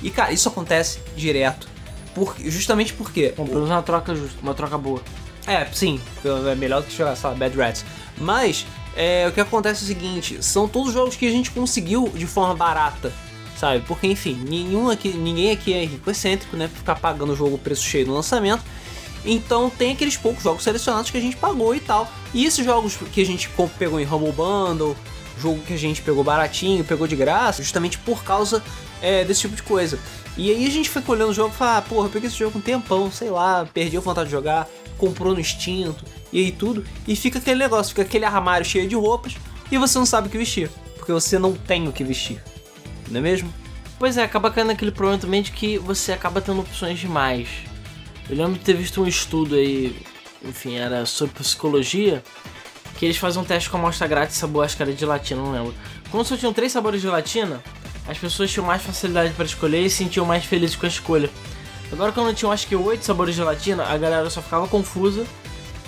E, 0.00 0.08
cara, 0.08 0.32
isso 0.32 0.48
acontece 0.48 1.00
direto. 1.16 1.66
Por, 2.14 2.36
justamente 2.38 2.92
porque. 2.92 3.34
Bom, 3.36 3.44
pelo 3.44 3.56
menos 3.56 3.70
uma 3.70 3.82
troca 3.82 4.14
justa, 4.14 4.38
uma 4.40 4.54
troca 4.54 4.78
boa. 4.78 5.02
É, 5.44 5.64
sim, 5.72 6.00
é 6.24 6.54
melhor 6.54 6.82
do 6.82 6.86
que 6.86 6.96
jogar, 6.96 7.16
sei 7.16 7.30
lá, 7.30 7.34
Bad 7.34 7.56
Rats. 7.56 7.84
Mas, 8.16 8.64
é, 8.96 9.26
o 9.28 9.32
que 9.32 9.40
acontece 9.40 9.82
é 9.82 9.84
o 9.84 9.86
seguinte, 9.86 10.42
são 10.42 10.68
todos 10.68 10.92
jogos 10.92 11.16
que 11.16 11.26
a 11.26 11.30
gente 11.30 11.50
conseguiu 11.50 12.10
de 12.14 12.26
forma 12.26 12.54
barata, 12.54 13.12
sabe? 13.56 13.84
Porque, 13.86 14.06
enfim, 14.06 14.38
nenhum 14.48 14.90
aqui, 14.90 15.08
ninguém 15.08 15.50
aqui 15.50 15.72
é 15.72 15.84
rico 15.84 16.10
excêntrico, 16.10 16.56
né? 16.56 16.68
Pra 16.68 16.78
ficar 16.78 16.94
pagando 16.96 17.32
o 17.32 17.36
jogo 17.36 17.58
preço 17.58 17.82
cheio 17.82 18.06
no 18.06 18.14
lançamento. 18.14 18.62
Então 19.24 19.70
tem 19.70 19.92
aqueles 19.92 20.16
poucos 20.16 20.42
jogos 20.42 20.62
selecionados 20.62 21.10
que 21.10 21.16
a 21.16 21.20
gente 21.20 21.36
pagou 21.36 21.74
e 21.74 21.80
tal. 21.80 22.10
E 22.32 22.44
esses 22.44 22.64
jogos 22.64 22.96
que 22.96 23.20
a 23.20 23.26
gente 23.26 23.48
pegou 23.78 23.98
em 23.98 24.06
Humble 24.06 24.32
Bundle, 24.32 24.94
jogo 25.38 25.60
que 25.62 25.72
a 25.72 25.78
gente 25.78 26.02
pegou 26.02 26.22
baratinho, 26.22 26.84
pegou 26.84 27.06
de 27.06 27.16
graça, 27.16 27.62
justamente 27.62 27.98
por 27.98 28.22
causa 28.22 28.62
é, 29.00 29.24
desse 29.24 29.42
tipo 29.42 29.56
de 29.56 29.62
coisa. 29.62 29.98
E 30.36 30.50
aí 30.50 30.66
a 30.66 30.70
gente 30.70 30.90
foi 30.90 31.02
olhando 31.06 31.30
o 31.30 31.34
jogo 31.34 31.54
e 31.54 31.56
falou, 31.56 31.74
ah, 31.74 31.82
porra, 31.82 32.06
eu 32.06 32.10
peguei 32.10 32.28
esse 32.28 32.38
jogo 32.38 32.58
um 32.58 32.62
tempão, 32.62 33.10
sei 33.10 33.30
lá, 33.30 33.66
perdi 33.72 33.96
a 33.96 34.00
vontade 34.00 34.26
de 34.26 34.32
jogar, 34.32 34.68
comprou 34.98 35.32
no 35.32 35.40
instinto, 35.40 36.04
e 36.34 36.40
aí 36.40 36.52
tudo, 36.52 36.84
e 37.06 37.14
fica 37.14 37.38
aquele 37.38 37.60
negócio, 37.60 37.90
fica 37.90 38.02
aquele 38.02 38.24
armário 38.24 38.66
cheio 38.66 38.88
de 38.88 38.96
roupas, 38.96 39.36
e 39.70 39.78
você 39.78 39.96
não 39.96 40.04
sabe 40.04 40.26
o 40.26 40.30
que 40.30 40.36
vestir, 40.36 40.68
porque 40.96 41.12
você 41.12 41.38
não 41.38 41.52
tem 41.52 41.86
o 41.86 41.92
que 41.92 42.02
vestir, 42.02 42.42
não 43.08 43.20
é 43.20 43.22
mesmo? 43.22 43.54
Pois 44.00 44.16
é, 44.16 44.24
acaba 44.24 44.50
caindo 44.50 44.66
naquele 44.66 44.90
problema 44.90 45.20
também 45.20 45.42
de 45.42 45.52
que 45.52 45.78
você 45.78 46.10
acaba 46.10 46.40
tendo 46.40 46.60
opções 46.60 46.98
demais. 46.98 47.48
Eu 48.28 48.36
lembro 48.36 48.54
de 48.54 48.58
ter 48.58 48.74
visto 48.74 49.00
um 49.00 49.06
estudo 49.06 49.54
aí, 49.54 49.96
enfim, 50.42 50.74
era 50.74 51.06
sobre 51.06 51.34
psicologia, 51.34 52.22
que 52.98 53.04
eles 53.04 53.16
fazem 53.16 53.40
um 53.40 53.44
teste 53.44 53.70
com 53.70 53.76
amostra 53.76 54.08
grátis 54.08 54.36
sabor, 54.36 54.64
acho 54.64 54.76
que 54.76 54.82
era 54.82 54.92
de 54.92 54.98
gelatina, 54.98 55.40
não 55.40 55.52
lembro. 55.52 55.74
Quando 56.10 56.26
só 56.26 56.36
tinham 56.36 56.52
três 56.52 56.72
sabores 56.72 57.00
de 57.00 57.06
gelatina, 57.06 57.62
as 58.08 58.18
pessoas 58.18 58.50
tinham 58.50 58.66
mais 58.66 58.82
facilidade 58.82 59.32
para 59.34 59.44
escolher 59.44 59.84
e 59.86 59.88
se 59.88 59.98
sentiam 59.98 60.26
mais 60.26 60.44
felizes 60.44 60.74
com 60.74 60.84
a 60.84 60.88
escolha. 60.88 61.30
Agora 61.92 62.10
quando 62.10 62.34
tinham 62.34 62.50
acho 62.50 62.66
que 62.66 62.74
oito 62.74 63.04
sabores 63.04 63.36
de 63.36 63.40
gelatina, 63.40 63.84
a 63.84 63.96
galera 63.96 64.28
só 64.28 64.42
ficava 64.42 64.66
confusa 64.66 65.24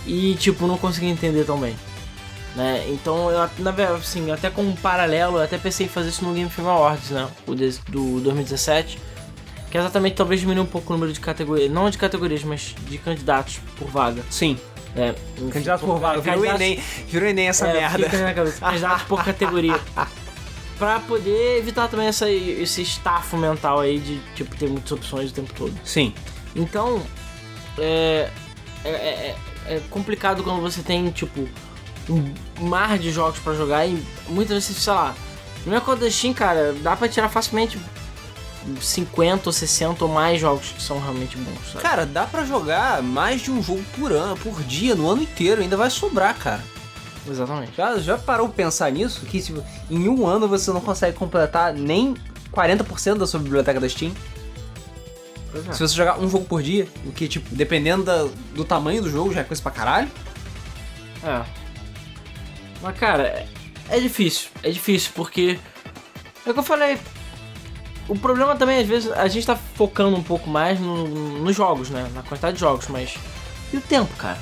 e 0.06 0.34
tipo 0.34 0.66
não 0.66 0.78
conseguia 0.78 1.10
entender 1.10 1.44
tão 1.44 1.58
bem. 1.58 1.76
Né? 2.54 2.86
Então 2.88 3.30
eu 3.30 3.38
na 3.58 3.70
verdade 3.70 4.00
assim, 4.00 4.30
até 4.30 4.48
com 4.48 4.62
um 4.62 4.74
paralelo, 4.74 5.36
eu 5.38 5.42
até 5.42 5.58
pensei 5.58 5.86
em 5.86 5.88
fazer 5.88 6.08
isso 6.08 6.24
no 6.24 6.32
Game 6.32 6.48
Film 6.48 6.68
Awards, 6.68 7.10
né? 7.10 7.28
O 7.46 7.54
de, 7.54 7.70
do 7.88 8.20
2017. 8.20 8.98
Que 9.70 9.76
é 9.76 9.80
exatamente 9.80 10.14
talvez 10.14 10.40
diminuir 10.40 10.62
um 10.62 10.66
pouco 10.66 10.92
o 10.92 10.96
número 10.96 11.12
de 11.12 11.18
categorias, 11.20 11.70
não 11.70 11.90
de 11.90 11.98
categorias, 11.98 12.44
mas 12.44 12.74
de 12.86 12.98
candidatos 12.98 13.58
por 13.76 13.88
vaga. 13.88 14.22
Sim. 14.30 14.56
É, 14.94 15.14
enfim, 15.36 15.50
Candidato 15.50 15.84
por 15.84 15.98
vaga, 15.98 16.20
virou 16.22 16.44
Enem, 16.46 16.80
virou 17.06 17.28
Enem 17.28 17.48
essa 17.48 17.66
é, 17.66 17.72
merda. 17.74 18.08
candidatos 18.08 19.02
por 19.02 19.22
categoria. 19.26 19.78
Pra 20.78 21.00
poder 21.00 21.58
evitar 21.58 21.88
também 21.88 22.06
essa, 22.06 22.30
esse 22.30 22.80
estafo 22.80 23.36
mental 23.36 23.80
aí 23.80 23.98
de 23.98 24.18
tipo 24.34 24.56
ter 24.56 24.68
muitas 24.68 24.92
opções 24.92 25.30
o 25.30 25.34
tempo 25.34 25.52
todo. 25.52 25.74
Sim. 25.84 26.14
Então, 26.54 27.02
é, 27.78 28.30
é, 28.84 28.88
é- 28.88 29.36
é 29.68 29.80
complicado 29.90 30.42
quando 30.42 30.60
você 30.60 30.82
tem, 30.82 31.10
tipo, 31.10 31.48
um 32.08 32.66
mar 32.66 32.98
de 32.98 33.10
jogos 33.10 33.38
pra 33.38 33.54
jogar 33.54 33.86
e 33.86 34.02
muitas 34.28 34.66
vezes, 34.66 34.82
sei 34.82 34.92
lá, 34.92 35.14
na 35.64 35.70
minha 35.70 35.80
conta 35.80 36.04
da 36.04 36.10
Steam, 36.10 36.32
cara, 36.32 36.74
dá 36.80 36.96
pra 36.96 37.08
tirar 37.08 37.28
facilmente 37.28 37.78
50 38.80 39.48
ou 39.48 39.52
60 39.52 40.04
ou 40.04 40.10
mais 40.10 40.40
jogos 40.40 40.72
que 40.72 40.82
são 40.82 41.00
realmente 41.00 41.36
bons, 41.36 41.72
sabe? 41.72 41.82
Cara, 41.82 42.06
dá 42.06 42.26
pra 42.26 42.44
jogar 42.44 43.02
mais 43.02 43.40
de 43.40 43.50
um 43.50 43.62
jogo 43.62 43.84
por 43.96 44.12
ano, 44.12 44.36
por 44.36 44.62
dia, 44.62 44.94
no 44.94 45.08
ano 45.08 45.22
inteiro, 45.22 45.62
ainda 45.62 45.76
vai 45.76 45.90
sobrar, 45.90 46.36
cara. 46.36 46.62
Exatamente. 47.28 47.72
Já, 47.76 47.98
já 47.98 48.18
parou 48.18 48.48
pensar 48.48 48.90
nisso? 48.90 49.26
Que 49.26 49.42
tipo, 49.42 49.62
em 49.90 50.08
um 50.08 50.26
ano 50.26 50.46
você 50.46 50.72
não 50.72 50.80
consegue 50.80 51.16
completar 51.16 51.74
nem 51.74 52.14
40% 52.52 53.18
da 53.18 53.26
sua 53.26 53.40
biblioteca 53.40 53.80
da 53.80 53.88
Steam? 53.88 54.12
Pois 55.56 55.68
é. 55.68 55.72
Se 55.72 55.78
você 55.80 55.94
jogar 55.94 56.18
um 56.18 56.28
jogo 56.28 56.44
por 56.44 56.62
dia, 56.62 56.86
o 57.04 57.12
que, 57.12 57.26
tipo, 57.28 57.54
dependendo 57.54 58.04
da- 58.04 58.28
do 58.54 58.64
tamanho 58.64 59.02
do 59.02 59.10
jogo, 59.10 59.32
já 59.32 59.40
é 59.40 59.44
coisa 59.44 59.62
pra 59.62 59.70
caralho. 59.72 60.10
É. 61.24 61.42
Mas, 62.82 62.98
cara, 62.98 63.22
é, 63.24 63.46
é 63.88 64.00
difícil. 64.00 64.48
É 64.62 64.70
difícil, 64.70 65.10
porque. 65.14 65.58
É 66.44 66.50
o 66.50 66.52
que 66.54 66.60
eu 66.60 66.64
falei. 66.64 66.98
O 68.08 68.16
problema 68.16 68.54
também, 68.54 68.80
às 68.80 68.86
vezes, 68.86 69.10
a 69.10 69.26
gente 69.26 69.46
tá 69.46 69.56
focando 69.56 70.16
um 70.16 70.22
pouco 70.22 70.48
mais 70.48 70.78
no- 70.78 71.38
nos 71.40 71.56
jogos, 71.56 71.90
né? 71.90 72.08
Na 72.14 72.22
quantidade 72.22 72.54
de 72.54 72.60
jogos, 72.60 72.86
mas. 72.88 73.14
E 73.72 73.76
o 73.76 73.80
tempo, 73.80 74.14
cara? 74.16 74.38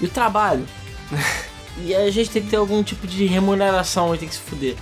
E 0.00 0.06
o 0.06 0.08
trabalho? 0.08 0.66
e 1.84 1.94
a 1.94 2.10
gente 2.10 2.30
tem 2.30 2.42
que 2.42 2.48
ter 2.50 2.56
algum 2.56 2.82
tipo 2.82 3.06
de 3.06 3.24
remuneração 3.26 4.14
e 4.14 4.18
tem 4.18 4.28
que 4.28 4.34
se 4.34 4.40
fuder. 4.40 4.74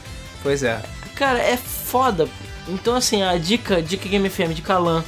Pois 0.43 0.63
é. 0.63 0.83
Cara, 1.15 1.39
é 1.39 1.57
foda. 1.57 2.29
Então, 2.69 2.97
assim, 2.97 3.23
a 3.23 3.37
dica, 3.37 3.83
dica 3.83 4.09
Game 4.09 4.29
FM, 4.31 4.53
dica 4.55 4.79
LAN. 4.79 5.05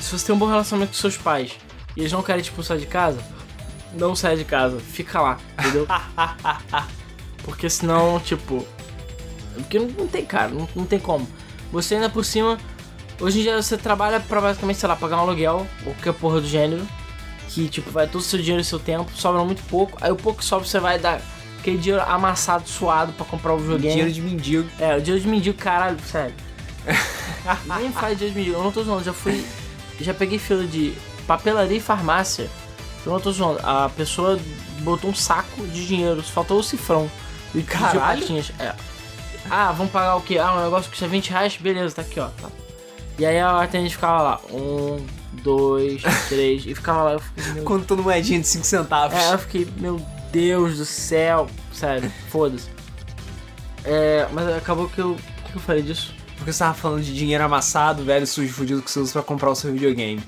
Se 0.00 0.18
você 0.18 0.26
tem 0.26 0.34
um 0.34 0.38
bom 0.38 0.46
relacionamento 0.46 0.92
com 0.92 0.98
seus 0.98 1.16
pais 1.16 1.56
e 1.96 2.00
eles 2.00 2.12
não 2.12 2.22
querem 2.22 2.42
te 2.42 2.48
expulsar 2.48 2.78
de 2.78 2.86
casa, 2.86 3.22
não 3.94 4.14
sai 4.14 4.36
de 4.36 4.44
casa, 4.44 4.78
fica 4.80 5.20
lá, 5.20 5.38
entendeu? 5.58 5.86
Porque 7.44 7.68
senão, 7.68 8.18
tipo. 8.20 8.66
Porque 9.54 9.78
não, 9.78 9.88
não 9.88 10.06
tem 10.06 10.24
cara, 10.24 10.48
não, 10.48 10.68
não 10.74 10.86
tem 10.86 10.98
como. 10.98 11.28
Você 11.72 11.94
ainda 11.94 12.08
por 12.08 12.24
cima. 12.24 12.58
Hoje 13.20 13.40
em 13.40 13.42
dia 13.42 13.60
você 13.60 13.76
trabalha 13.76 14.18
pra 14.18 14.40
basicamente, 14.40 14.78
sei 14.78 14.88
lá, 14.88 14.96
pagar 14.96 15.18
um 15.18 15.20
aluguel, 15.20 15.66
ou 15.84 15.92
qualquer 15.92 16.14
porra 16.14 16.40
do 16.40 16.46
gênero. 16.46 16.86
Que, 17.48 17.68
tipo, 17.68 17.90
vai 17.90 18.06
todo 18.06 18.20
o 18.20 18.24
seu 18.24 18.38
dinheiro 18.38 18.62
e 18.62 18.64
seu 18.64 18.78
tempo, 18.78 19.10
sobra 19.14 19.44
muito 19.44 19.62
pouco. 19.64 19.98
Aí 20.00 20.10
o 20.10 20.16
pouco 20.16 20.38
que 20.38 20.44
sobra 20.44 20.66
você 20.66 20.78
vai 20.78 20.98
dar 20.98 21.20
aquele 21.58 21.76
dinheiro 21.76 22.02
amassado, 22.06 22.66
suado 22.66 23.12
pra 23.12 23.26
comprar 23.26 23.52
o 23.52 23.58
videogame. 23.58 23.90
Dinheiro 23.90 24.12
de 24.12 24.22
mendigo. 24.22 24.70
É, 24.78 24.96
o 24.96 25.00
dinheiro 25.00 25.20
de 25.20 25.28
mendigo, 25.28 25.58
caralho, 25.58 25.98
sério. 26.00 26.34
Nem 27.78 27.92
faz 27.92 28.16
dinheiro 28.16 28.34
de 28.34 28.38
mendigo, 28.38 28.56
eu 28.56 28.62
não 28.62 28.72
tô 28.72 28.82
zoando, 28.82 29.04
já 29.04 29.12
fui. 29.12 29.44
Já 30.00 30.14
peguei 30.14 30.38
fila 30.38 30.64
de 30.64 30.94
papelaria 31.26 31.76
e 31.76 31.80
farmácia. 31.80 32.48
Eu 33.04 33.12
não 33.12 33.20
tô 33.20 33.32
zoando. 33.32 33.60
A 33.62 33.88
pessoa 33.88 34.38
botou 34.80 35.10
um 35.10 35.14
saco 35.14 35.66
de 35.66 35.86
dinheiro, 35.86 36.22
faltou 36.22 36.58
o 36.58 36.62
cifrão. 36.62 37.10
E 37.54 37.62
Caralho. 37.62 38.20
patinhas. 38.20 38.52
É. 38.58 38.74
Ah, 39.50 39.72
vamos 39.72 39.92
pagar 39.92 40.16
o 40.16 40.20
quê? 40.20 40.38
Ah, 40.38 40.54
um 40.54 40.62
negócio 40.62 40.84
que 40.84 40.90
custa 40.90 41.08
20 41.08 41.30
reais, 41.30 41.56
beleza, 41.56 41.96
tá 41.96 42.02
aqui, 42.02 42.20
ó. 42.20 42.28
Tá. 42.28 42.48
E 43.18 43.26
aí 43.26 43.38
a 43.38 43.62
atendente 43.62 43.94
ficava 43.94 44.22
lá, 44.22 44.40
um, 44.50 45.04
dois, 45.42 46.02
três, 46.28 46.64
e 46.66 46.74
ficava 46.74 47.02
lá, 47.02 47.12
eu 47.12 47.20
fiquei, 47.20 47.52
meu 47.52 47.64
Contando 47.64 48.02
moedinha 48.02 48.40
de 48.40 48.46
5 48.46 48.64
centavos. 48.64 49.18
é, 49.18 49.34
eu 49.34 49.38
fiquei, 49.38 49.68
meu 49.76 50.00
Deus 50.30 50.78
do 50.78 50.84
céu, 50.84 51.48
sério, 51.72 52.10
foda-se. 52.30 52.68
É, 53.84 54.28
mas 54.32 54.48
acabou 54.56 54.88
que 54.88 54.98
eu. 55.00 55.16
Que 55.44 55.52
que 55.52 55.56
eu 55.56 55.60
falei 55.62 55.82
disso? 55.82 56.14
Porque 56.40 56.54
você 56.54 56.60
tava 56.60 56.72
falando 56.72 57.02
de 57.02 57.14
dinheiro 57.14 57.44
amassado, 57.44 58.02
velho, 58.02 58.26
sujo, 58.26 58.50
fudido 58.50 58.80
que 58.80 58.90
você 58.90 58.98
usa 58.98 59.12
pra 59.12 59.22
comprar 59.22 59.50
o 59.50 59.54
seu 59.54 59.70
videogame. 59.70 60.22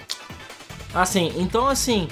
Assim, 0.93 1.33
então 1.37 1.67
assim. 1.67 2.07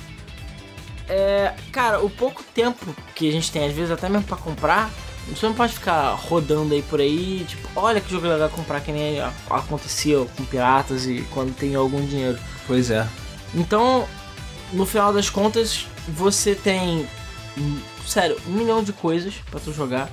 É, 1.06 1.52
cara, 1.70 2.00
o 2.02 2.08
pouco 2.08 2.42
tempo 2.54 2.96
que 3.14 3.28
a 3.28 3.32
gente 3.32 3.52
tem, 3.52 3.66
às 3.66 3.74
vezes 3.74 3.90
até 3.90 4.08
mesmo 4.08 4.26
pra 4.26 4.38
comprar, 4.38 4.90
você 5.28 5.44
não 5.44 5.54
pode 5.54 5.74
ficar 5.74 6.14
rodando 6.14 6.72
aí 6.72 6.80
por 6.80 6.98
aí, 6.98 7.44
tipo, 7.46 7.68
olha 7.76 8.00
que 8.00 8.10
jogo 8.10 8.26
legal 8.26 8.48
comprar, 8.48 8.80
que 8.80 8.90
nem 8.90 9.20
acontecia 9.50 10.24
com 10.34 10.44
piratas 10.46 11.06
e 11.06 11.20
quando 11.30 11.54
tem 11.54 11.74
algum 11.74 12.02
dinheiro. 12.06 12.38
Pois 12.66 12.90
é. 12.90 13.06
Então, 13.54 14.08
no 14.72 14.86
final 14.86 15.12
das 15.12 15.28
contas, 15.28 15.86
você 16.08 16.54
tem, 16.54 17.06
hum, 17.58 17.78
sério, 18.06 18.40
um 18.46 18.52
milhão 18.52 18.82
de 18.82 18.94
coisas 18.94 19.34
pra 19.50 19.60
tu 19.60 19.74
jogar 19.74 20.08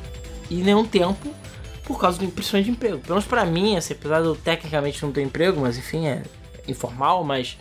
e 0.49 0.55
nenhum 0.55 0.83
tempo 0.83 1.33
por 1.87 1.99
causa 1.99 2.19
do 2.19 2.27
principalmente 2.27 2.65
de 2.65 2.71
emprego. 2.71 2.97
Pelo 2.99 3.11
menos 3.15 3.25
pra 3.25 3.45
mim, 3.45 3.77
assim, 3.77 3.93
apesar 3.93 4.19
de 4.21 4.27
eu 4.27 4.35
tecnicamente 4.35 5.01
não 5.03 5.11
ter 5.11 5.21
emprego, 5.23 5.61
mas 5.61 5.77
enfim, 5.77 6.05
é 6.07 6.23
informal, 6.67 7.23
mas 7.23 7.57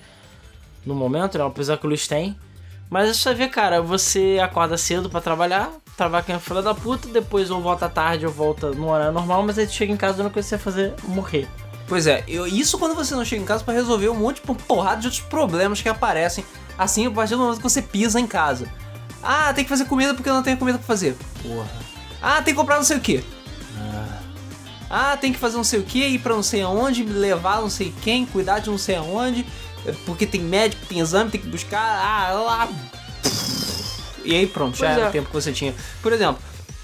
no 0.84 0.94
momento, 0.94 1.38
né, 1.38 1.44
apesar 1.44 1.76
que 1.78 1.86
o 1.86 1.88
Luiz 1.88 2.06
tem. 2.08 2.36
Mas 2.90 3.16
você 3.16 3.34
vê, 3.34 3.48
cara, 3.48 3.80
você 3.82 4.38
acorda 4.42 4.76
cedo 4.78 5.10
pra 5.10 5.20
trabalhar, 5.20 5.70
trabalha 5.96 6.22
com 6.24 6.32
a 6.34 6.38
fila 6.38 6.62
da 6.62 6.74
puta, 6.74 7.08
depois 7.08 7.50
ou 7.50 7.60
volta 7.60 7.88
tarde 7.88 8.26
ou 8.26 8.32
volta 8.32 8.70
no 8.70 8.90
horário 8.90 9.12
normal, 9.12 9.42
mas 9.42 9.58
aí 9.58 9.66
tu 9.66 9.72
chega 9.72 9.92
em 9.92 9.96
casa 9.96 10.18
e 10.18 10.20
única 10.20 10.34
coisa 10.34 10.46
que 10.48 10.50
você 10.56 10.58
fazer 10.58 10.94
morrer. 11.04 11.48
Pois 11.88 12.06
é, 12.06 12.22
eu- 12.28 12.46
isso 12.46 12.78
quando 12.78 12.94
você 12.94 13.14
não 13.14 13.24
chega 13.24 13.42
em 13.42 13.46
casa 13.46 13.62
pra 13.64 13.74
resolver 13.74 14.08
um 14.08 14.14
monte 14.14 14.36
de 14.42 14.54
porrada 14.64 15.00
de 15.00 15.06
outros 15.08 15.22
problemas 15.22 15.80
que 15.82 15.88
aparecem 15.88 16.44
assim 16.78 17.06
a 17.06 17.10
partir 17.10 17.34
do 17.34 17.40
momento 17.42 17.56
que 17.58 17.62
você 17.62 17.80
pisa 17.82 18.20
em 18.20 18.26
casa. 18.26 18.68
Ah, 19.22 19.52
tem 19.52 19.64
que 19.64 19.70
fazer 19.70 19.86
comida 19.86 20.14
porque 20.14 20.28
eu 20.28 20.34
não 20.34 20.42
tenho 20.42 20.56
comida 20.56 20.78
pra 20.78 20.86
fazer. 20.86 21.16
Porra. 21.42 21.68
Ah, 22.22 22.36
tem 22.42 22.54
que 22.54 22.60
comprar 22.60 22.76
não 22.76 22.84
sei 22.84 22.96
o 22.96 23.00
que. 23.00 23.24
Ah, 24.88 25.16
tem 25.16 25.32
que 25.32 25.38
fazer 25.38 25.56
não 25.56 25.64
sei 25.64 25.80
o 25.80 25.82
que, 25.82 26.04
ir 26.06 26.18
pra 26.20 26.34
não 26.34 26.42
sei 26.42 26.62
aonde, 26.62 27.02
levar 27.02 27.60
não 27.60 27.70
sei 27.70 27.92
quem, 28.02 28.24
cuidar 28.26 28.60
de 28.60 28.70
não 28.70 28.78
sei 28.78 28.96
aonde, 28.96 29.44
é, 29.84 29.92
porque 30.04 30.26
tem 30.26 30.40
médico, 30.40 30.86
tem 30.86 31.00
exame, 31.00 31.30
tem 31.30 31.40
que 31.40 31.48
buscar. 31.48 31.80
Ah, 31.80 32.32
lá. 32.32 32.68
E 34.24 34.34
aí 34.34 34.46
pronto, 34.46 34.76
já 34.76 34.86
Pois 34.86 34.96
era 34.98 35.06
é. 35.06 35.08
o 35.08 35.12
tempo 35.12 35.28
que 35.28 35.34
você 35.34 35.52
tinha. 35.52 35.74
Por 36.02 36.12
exemplo, 36.12 36.38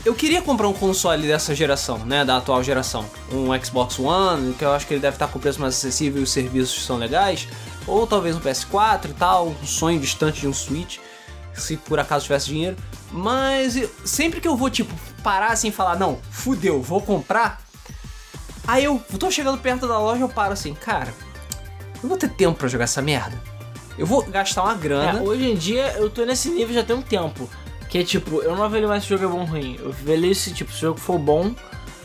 eu 0.04 0.14
queria 0.14 0.42
comprar 0.42 0.68
um 0.68 0.72
console 0.72 1.26
dessa 1.26 1.54
geração, 1.54 1.98
né, 1.98 2.24
da 2.24 2.36
atual 2.38 2.62
geração, 2.62 3.04
um 3.32 3.48
Xbox 3.64 3.98
One, 3.98 4.52
que 4.54 4.64
eu 4.64 4.72
acho 4.72 4.86
que 4.86 4.94
ele 4.94 5.00
deve 5.00 5.14
estar 5.16 5.28
com 5.28 5.38
preço 5.38 5.60
mais 5.60 5.74
acessível 5.74 6.20
e 6.20 6.24
os 6.24 6.30
serviços 6.32 6.84
são 6.84 6.96
legais, 6.96 7.46
ou 7.86 8.06
talvez 8.06 8.36
um 8.36 8.40
PS4 8.40 9.10
e 9.10 9.14
tal, 9.14 9.48
um 9.48 9.66
sonho 9.66 10.00
distante 10.00 10.40
de 10.40 10.48
um 10.48 10.52
Switch, 10.52 10.98
se 11.54 11.76
por 11.76 11.98
acaso 12.00 12.24
tivesse 12.24 12.46
dinheiro. 12.46 12.76
Mas 13.12 13.76
eu- 13.76 13.90
sempre 14.04 14.40
que 14.40 14.48
eu 14.48 14.56
vou 14.56 14.70
tipo 14.70 14.92
parar 15.22 15.52
assim 15.52 15.68
e 15.68 15.72
falar, 15.72 15.96
não, 15.96 16.18
fudeu, 16.30 16.80
vou 16.82 17.00
comprar, 17.00 17.61
aí 18.66 18.84
eu 18.84 19.02
tô 19.18 19.30
chegando 19.30 19.58
perto 19.58 19.86
da 19.86 19.98
loja, 19.98 20.22
eu 20.22 20.28
paro 20.28 20.52
assim, 20.52 20.74
cara, 20.74 21.12
eu 22.02 22.08
vou 22.08 22.18
ter 22.18 22.28
tempo 22.28 22.58
pra 22.58 22.68
jogar 22.68 22.84
essa 22.84 23.02
merda. 23.02 23.40
Eu 23.98 24.06
vou 24.06 24.22
gastar 24.22 24.64
uma 24.64 24.74
grana. 24.74 25.18
É, 25.18 25.22
hoje 25.22 25.50
em 25.50 25.54
dia 25.54 25.92
eu 25.98 26.08
tô 26.08 26.24
nesse 26.24 26.48
nível 26.50 26.74
já 26.74 26.82
tem 26.82 26.96
um 26.96 27.02
tempo. 27.02 27.48
Que 27.88 27.98
é 27.98 28.04
tipo, 28.04 28.40
eu 28.40 28.56
não 28.56 28.64
avalio 28.64 28.88
mais 28.88 29.04
se 29.04 29.12
o 29.12 29.18
jogo 29.18 29.30
é 29.30 29.36
bom 29.36 29.40
ou 29.40 29.46
ruim. 29.46 29.76
Eu 29.78 29.90
avalio 29.90 30.34
se 30.34 30.52
tipo, 30.52 30.72
se 30.72 30.78
o 30.78 30.80
jogo 30.88 31.00
for 31.00 31.18
bom, 31.18 31.54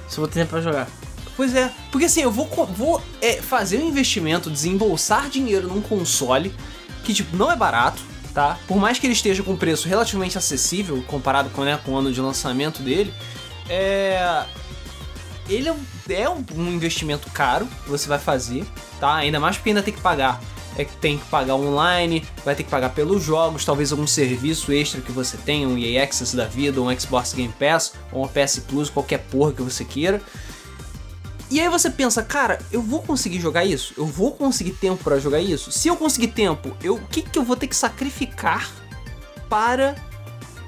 se 0.08 0.18
eu 0.18 0.22
vou 0.22 0.28
ter 0.28 0.42
tempo 0.42 0.52
pra 0.52 0.62
jogar. 0.62 0.88
Pois 1.36 1.56
é, 1.56 1.72
porque 1.92 2.06
assim, 2.06 2.22
eu 2.22 2.32
vou, 2.32 2.48
vou 2.66 3.02
é, 3.22 3.42
fazer 3.42 3.78
um 3.78 3.88
investimento, 3.88 4.50
desembolsar 4.50 5.30
dinheiro 5.30 5.68
num 5.68 5.82
console 5.82 6.54
que, 7.04 7.14
tipo, 7.14 7.38
não 7.38 7.52
é 7.52 7.56
barato, 7.56 8.02
tá? 8.34 8.58
Por 8.68 8.78
mais 8.78 9.00
que 9.00 9.06
ele 9.06 9.14
esteja 9.14 9.44
com 9.44 9.56
preço 9.56 9.88
relativamente 9.88 10.38
acessível, 10.38 11.02
comparado 11.08 11.50
com, 11.52 11.64
né, 11.64 11.80
com 11.86 11.92
o 11.92 11.98
ano 11.98 12.12
de 12.12 12.20
lançamento 12.20 12.82
dele, 12.82 13.14
é... 13.70 14.44
Ele 15.50 15.70
é 15.70 15.72
um, 15.74 15.80
é 16.10 16.30
um- 16.30 16.46
investimento 16.74 17.30
caro 17.32 17.68
que 17.84 17.90
você 17.90 18.08
vai 18.08 18.20
fazer, 18.20 18.66
tá? 19.00 19.16
Ainda 19.16 19.40
mais 19.40 19.56
porque 19.58 19.70
ainda 19.70 19.84
tem 19.84 19.94
que 19.94 20.02
pagar. 20.02 20.42
É 20.78 20.86
que 20.86 20.96
tem 20.98 21.18
que 21.18 21.26
pagar 21.26 21.56
online, 21.56 22.24
vai 22.46 22.54
ter 22.54 22.64
que 22.64 22.70
pagar 22.70 22.90
pelos 22.90 23.24
jogos, 23.24 23.66
talvez 23.66 23.92
algum 23.92 24.06
serviço 24.06 24.72
extra 24.72 25.02
que 25.02 25.12
você 25.12 25.36
tenha, 25.38 25.68
um 25.68 25.76
EA 25.76 26.04
Access 26.04 26.36
da 26.36 26.46
vida, 26.46 26.80
um 26.80 27.00
Xbox 27.00 27.34
Game 27.34 27.52
Pass, 27.58 27.94
ou 28.12 28.24
um 28.24 28.28
PS 28.28 28.60
Plus, 28.60 28.88
qualquer 28.88 29.18
porra 29.32 29.54
que 29.54 29.62
você 29.64 29.84
queira. 29.84 30.22
E 31.50 31.60
aí 31.60 31.68
você 31.70 31.90
pensa, 31.90 32.22
cara, 32.22 32.60
eu 32.72 32.82
vou 32.82 33.02
conseguir 33.02 33.40
jogar 33.40 33.66
isso? 33.66 33.94
Eu 33.98 34.06
vou 34.06 34.34
conseguir 34.34 34.72
tempo 34.74 35.04
pra 35.04 35.18
jogar 35.18 35.40
isso? 35.40 35.72
Se 35.72 35.88
eu 35.88 35.96
conseguir 35.96 36.28
tempo, 36.28 36.76
eu, 36.84 36.96
o 36.96 37.08
que, 37.08 37.22
que 37.24 37.40
eu 37.40 37.44
vou 37.44 37.56
ter 37.56 37.68
que 37.68 37.76
sacrificar 37.76 38.70
para 39.50 39.96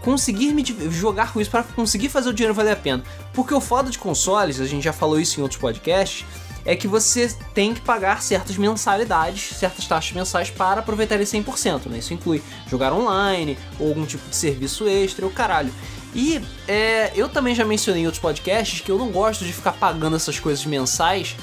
conseguir 0.02 0.54
me 0.54 0.64
jogar 0.90 1.34
com 1.34 1.42
isso, 1.42 1.50
para 1.50 1.64
conseguir 1.64 2.10
fazer 2.10 2.30
o 2.30 2.34
dinheiro 2.34 2.54
valer 2.54 2.72
a 2.72 2.76
pena? 2.76 3.04
Porque 3.34 3.54
o 3.54 3.62
foda 3.62 3.90
de 3.90 3.98
consoles, 3.98 4.60
a 4.60 4.66
gente 4.66 4.84
já 4.84 4.94
falou 4.94 5.20
isso 5.20 5.40
em 5.40 5.44
outros 5.44 5.60
podcasts, 5.60 6.26
é 6.66 6.76
que 6.76 6.88
você 6.88 7.34
tem 7.54 7.74
que 7.74 7.82
pagar 7.82 8.22
certas 8.22 8.58
mensalidades, 8.58 9.58
certas 9.58 9.88
taxas 9.88 10.12
mensais 10.12 10.50
para 10.50 10.82
aproveitar 10.82 11.16
ele 11.16 11.24
100%, 11.24 11.88
né? 11.88 11.98
Isso 12.00 12.14
inclui 12.14 12.42
jogar 12.68 12.94
online, 12.94 13.58
ou 13.80 13.90
algum 13.90 14.06
tipo 14.06 14.30
de 14.30 14.36
serviço 14.36 14.88
extra, 14.88 15.26
o 15.26 15.32
caralho. 15.32 15.74
E 16.14 16.42
é, 16.68 17.12
eu 17.16 17.30
também 17.30 17.54
já 17.54 17.66
mencionei 17.66 18.04
em 18.04 18.06
outros 18.06 18.22
podcasts 18.22 18.82
que 18.82 18.92
eu 18.92 18.98
não 18.98 19.10
gosto 19.10 19.46
de 19.46 19.54
ficar 19.54 19.74
pagando 19.74 20.16
essas 20.16 20.40
coisas 20.40 20.66
mensais, 20.66 21.36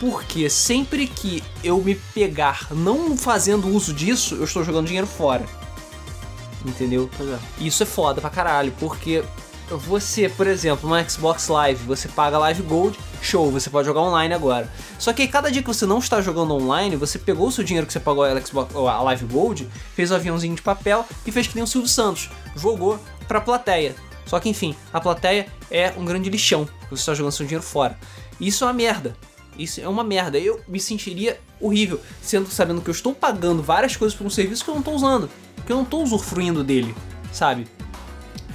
porque 0.00 0.48
sempre 0.50 1.06
que 1.06 1.42
eu 1.62 1.80
me 1.82 1.94
pegar 1.94 2.66
não 2.70 3.16
fazendo 3.16 3.68
uso 3.68 3.92
disso, 3.92 4.34
eu 4.34 4.44
estou 4.44 4.64
jogando 4.64 4.86
dinheiro 4.86 5.06
fora. 5.06 5.44
Entendeu? 6.66 7.08
É. 7.20 7.64
Isso 7.64 7.82
é 7.82 7.86
foda 7.86 8.20
pra 8.20 8.28
caralho, 8.28 8.72
porque 8.80 9.22
você, 9.68 10.28
por 10.28 10.46
exemplo, 10.46 10.88
no 10.88 11.10
Xbox 11.10 11.48
Live, 11.48 11.84
você 11.84 12.08
paga 12.08 12.38
Live 12.38 12.62
Gold, 12.62 12.98
show, 13.22 13.50
você 13.50 13.70
pode 13.70 13.86
jogar 13.86 14.00
online 14.00 14.34
agora. 14.34 14.70
Só 14.98 15.12
que 15.12 15.26
cada 15.26 15.50
dia 15.50 15.62
que 15.62 15.68
você 15.68 15.86
não 15.86 15.98
está 15.98 16.20
jogando 16.20 16.54
online, 16.54 16.96
você 16.96 17.18
pegou 17.18 17.48
o 17.48 17.52
seu 17.52 17.64
dinheiro 17.64 17.86
que 17.86 17.92
você 17.92 18.00
pagou 18.00 18.24
a, 18.24 18.40
Xbox, 18.40 18.74
a 18.74 19.02
Live 19.02 19.24
Gold, 19.26 19.68
fez 19.94 20.10
o 20.10 20.14
aviãozinho 20.14 20.54
de 20.54 20.62
papel 20.62 21.04
e 21.24 21.32
fez 21.32 21.46
que 21.46 21.54
nem 21.54 21.64
o 21.64 21.66
Silvio 21.66 21.88
Santos, 21.88 22.30
jogou 22.54 22.98
pra 23.26 23.40
plateia. 23.40 23.94
Só 24.24 24.40
que 24.40 24.48
enfim, 24.48 24.74
a 24.92 25.00
plateia 25.00 25.46
é 25.70 25.92
um 25.96 26.04
grande 26.04 26.28
lixão, 26.28 26.68
você 26.90 27.00
está 27.00 27.14
jogando 27.14 27.32
seu 27.32 27.46
dinheiro 27.46 27.64
fora. 27.64 27.98
Isso 28.40 28.64
é 28.64 28.66
uma 28.66 28.72
merda. 28.72 29.16
Isso 29.58 29.80
é 29.80 29.88
uma 29.88 30.04
merda. 30.04 30.38
Eu 30.38 30.60
me 30.68 30.78
sentiria 30.78 31.40
horrível, 31.60 32.00
sendo 32.20 32.48
sabendo 32.50 32.80
que 32.82 32.90
eu 32.90 32.92
estou 32.92 33.14
pagando 33.14 33.62
várias 33.62 33.96
coisas 33.96 34.16
por 34.16 34.26
um 34.26 34.30
serviço 34.30 34.62
que 34.62 34.70
eu 34.70 34.74
não 34.74 34.80
estou 34.80 34.94
usando, 34.94 35.30
que 35.66 35.72
eu 35.72 35.76
não 35.76 35.82
estou 35.82 36.02
usufruindo 36.02 36.62
dele, 36.64 36.94
sabe? 37.32 37.66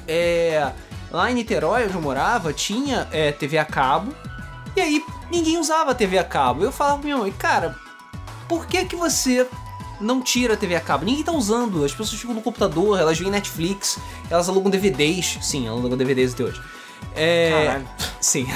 É. 0.07 0.72
lá 1.12 1.30
em 1.30 1.36
Niterói, 1.36 1.86
onde 1.86 1.93
eu 1.93 2.01
morava, 2.01 2.51
tinha 2.53 3.07
é, 3.12 3.32
TV 3.32 3.57
a 3.57 3.66
cabo, 3.66 4.14
e 4.76 4.82
aí 4.82 5.03
ninguém 5.30 5.57
usava 5.57 5.93
TV 5.93 6.18
a 6.18 6.24
cabo. 6.24 6.64
Eu 6.64 6.72
falava 6.72 6.97
pra 6.97 7.03
minha 7.05 7.18
mãe, 7.18 7.32
cara, 7.32 7.76
por 8.47 8.66
que 8.66 8.86
que 8.86 8.95
você 8.95 9.45
não 9.99 10.22
tira 10.22 10.53
a 10.55 10.57
TV 10.57 10.76
a 10.76 10.80
cabo? 10.82 11.05
Ninguém 11.05 11.24
tá 11.24 11.32
usando, 11.32 11.84
as 11.86 11.91
pessoas 11.91 12.20
ficam 12.20 12.34
no 12.34 12.41
computador, 12.41 12.99
elas 12.99 13.18
veem 13.20 13.30
Netflix, 13.32 13.99
elas 14.30 14.47
alugam 14.49 14.70
DVDs, 14.72 15.38
sim, 15.41 15.68
elas 15.68 15.80
alugam 15.80 15.97
DVDs 15.97 16.34
até 16.34 16.43
hoje. 16.45 16.62
É, 17.16 17.66
Caralho. 17.66 17.89
sim. 18.22 18.47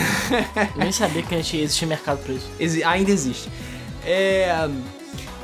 Eu 0.76 0.82
nem 0.82 0.92
sabia 0.92 1.22
que 1.24 1.36
existia 1.36 1.88
mercado 1.88 2.20
pra 2.24 2.34
isso. 2.34 2.50
Exi- 2.60 2.84
ainda 2.84 3.12
existe. 3.12 3.50
É. 4.06 4.68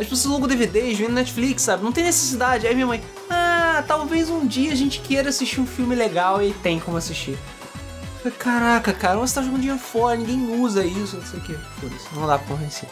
As 0.01 0.07
pessoas 0.07 0.33
alugam 0.33 0.47
DVDs, 0.47 0.99
no 0.99 1.09
Netflix, 1.09 1.61
sabe? 1.61 1.83
Não 1.83 1.91
tem 1.91 2.03
necessidade. 2.03 2.65
Aí 2.65 2.73
minha 2.73 2.87
mãe, 2.87 3.03
ah, 3.29 3.83
talvez 3.87 4.31
um 4.31 4.47
dia 4.47 4.71
a 4.71 4.75
gente 4.75 4.99
queira 4.99 5.29
assistir 5.29 5.61
um 5.61 5.67
filme 5.67 5.93
legal 5.93 6.41
e 6.41 6.53
tem 6.53 6.79
como 6.79 6.97
assistir. 6.97 7.37
Caraca, 8.39 8.93
cara, 8.93 9.17
você 9.17 9.35
tá 9.35 9.43
jogando 9.43 9.59
dinheiro 9.59 9.79
fora, 9.79 10.17
ninguém 10.17 10.59
usa 10.59 10.83
isso, 10.83 11.17
não 11.17 11.25
sei 11.25 11.39
o 11.39 11.43
que. 11.43 11.59
Não 12.15 12.25
dá 12.25 12.39
pra 12.39 12.47
convencer. 12.47 12.89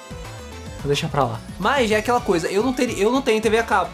Vou 0.78 0.86
deixar 0.86 1.10
pra 1.10 1.24
lá. 1.24 1.41
Mas 1.60 1.89
é 1.89 1.95
aquela 1.95 2.22
coisa, 2.22 2.47
eu 2.47 2.62
não, 2.62 2.74
teria, 2.74 3.03
eu 3.03 3.12
não 3.12 3.24
tenho 3.24 3.41
TV 3.41 3.57
a 3.57 3.64
cabo. 3.64 3.89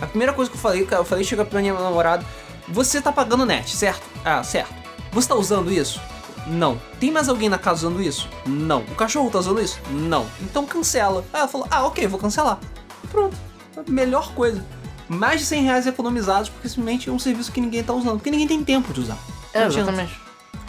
A 0.00 0.06
primeira 0.06 0.32
coisa 0.32 0.48
que 0.48 0.56
eu 0.56 0.60
falei, 0.60 0.86
eu 0.88 1.04
falei, 1.04 1.24
chega 1.24 1.44
pra 1.44 1.60
minha 1.60 1.74
namorada, 1.74 2.24
você 2.68 3.02
tá 3.02 3.10
pagando 3.10 3.44
net, 3.44 3.74
certo? 3.74 4.02
Ah, 4.24 4.44
certo. 4.44 4.72
Você 5.10 5.28
tá 5.28 5.34
usando 5.34 5.72
isso? 5.72 6.00
Não. 6.48 6.80
Tem 6.98 7.10
mais 7.10 7.28
alguém 7.28 7.48
na 7.48 7.58
casa 7.58 7.86
usando 7.86 8.02
isso? 8.02 8.28
Não. 8.46 8.80
O 8.80 8.94
cachorro 8.94 9.30
tá 9.30 9.38
usando 9.38 9.60
isso? 9.60 9.78
Não. 9.90 10.26
Então 10.40 10.64
cancela. 10.66 11.24
Aí 11.32 11.40
ela 11.40 11.48
falou, 11.48 11.66
ah, 11.70 11.84
ok, 11.86 12.06
vou 12.06 12.18
cancelar. 12.18 12.58
Pronto. 13.10 13.36
Melhor 13.88 14.32
coisa. 14.34 14.64
Mais 15.08 15.40
de 15.40 15.46
100 15.46 15.62
reais 15.64 15.86
economizados 15.86 16.48
porque 16.48 16.68
simplesmente 16.68 17.08
é 17.08 17.12
um 17.12 17.18
serviço 17.18 17.52
que 17.52 17.60
ninguém 17.60 17.82
tá 17.82 17.92
usando. 17.92 18.16
Porque 18.16 18.30
ninguém 18.30 18.48
tem 18.48 18.62
tempo 18.64 18.92
de 18.92 19.00
usar. 19.00 19.18
É, 19.52 19.60
Não 19.60 19.66
adianta. 19.66 19.90
exatamente. 19.90 20.20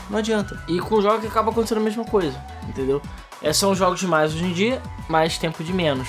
Não 0.10 0.18
adianta. 0.20 0.64
E 0.68 0.80
com 0.80 1.02
jogos 1.02 1.22
que 1.22 1.28
acaba 1.28 1.52
acontecendo 1.52 1.80
a 1.80 1.84
mesma 1.84 2.04
coisa, 2.06 2.42
entendeu? 2.68 3.02
É, 3.42 3.54
são 3.54 3.76
jogos 3.76 4.00
de 4.00 4.08
mais 4.08 4.34
hoje 4.34 4.44
em 4.46 4.54
dia, 4.54 4.82
mais 5.08 5.38
tempo 5.38 5.64
de 5.64 5.72
menos. 5.72 6.08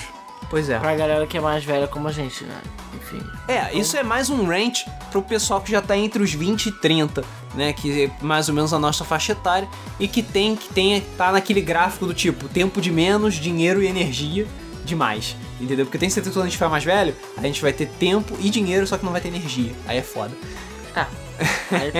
Pois 0.50 0.68
é. 0.68 0.78
Pra 0.80 0.96
galera 0.96 1.26
que 1.28 1.38
é 1.38 1.40
mais 1.40 1.64
velha 1.64 1.86
como 1.86 2.08
a 2.08 2.12
gente, 2.12 2.42
né? 2.42 2.60
Enfim. 2.94 3.22
É, 3.46 3.72
isso 3.72 3.96
é 3.96 4.02
mais 4.02 4.28
um 4.28 4.44
rant 4.44 4.84
pro 5.12 5.22
pessoal 5.22 5.60
que 5.60 5.70
já 5.70 5.80
tá 5.80 5.96
entre 5.96 6.20
os 6.20 6.32
20 6.32 6.66
e 6.66 6.72
30, 6.72 7.24
né? 7.54 7.72
Que 7.72 8.04
é 8.04 8.10
mais 8.20 8.48
ou 8.48 8.54
menos 8.54 8.74
a 8.74 8.78
nossa 8.78 9.04
faixa 9.04 9.30
etária 9.30 9.68
e 9.98 10.08
que 10.08 10.24
tem 10.24 10.56
que 10.56 10.68
tem, 10.74 11.00
tá 11.16 11.30
naquele 11.30 11.60
gráfico 11.60 12.04
do 12.04 12.12
tipo 12.12 12.48
tempo 12.48 12.80
de 12.80 12.90
menos, 12.90 13.36
dinheiro 13.36 13.80
e 13.80 13.86
energia 13.86 14.44
demais. 14.84 15.36
Entendeu? 15.60 15.86
Porque 15.86 15.98
tem 15.98 16.10
certeza 16.10 16.30
que 16.30 16.36
quando 16.36 16.46
a 16.46 16.48
gente 16.48 16.56
ficar 16.56 16.68
mais 16.68 16.82
velho, 16.82 17.14
a 17.36 17.42
gente 17.42 17.62
vai 17.62 17.72
ter 17.72 17.86
tempo 17.86 18.36
e 18.40 18.50
dinheiro, 18.50 18.84
só 18.88 18.98
que 18.98 19.04
não 19.04 19.12
vai 19.12 19.20
ter 19.20 19.28
energia. 19.28 19.72
Aí 19.86 19.98
é 19.98 20.02
foda. 20.02 20.32
Ah, 20.96 21.06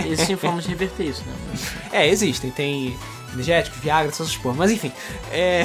existem 0.06 0.36
formas 0.36 0.64
de 0.64 0.70
reverter 0.70 1.04
isso, 1.04 1.22
né? 1.24 1.32
É, 1.92 2.08
existem, 2.08 2.50
tem 2.50 2.96
energéticos, 3.32 3.80
Viagra, 3.80 4.10
essas 4.10 4.36
porra. 4.36 4.56
Mas 4.56 4.72
enfim, 4.72 4.92
é. 5.30 5.64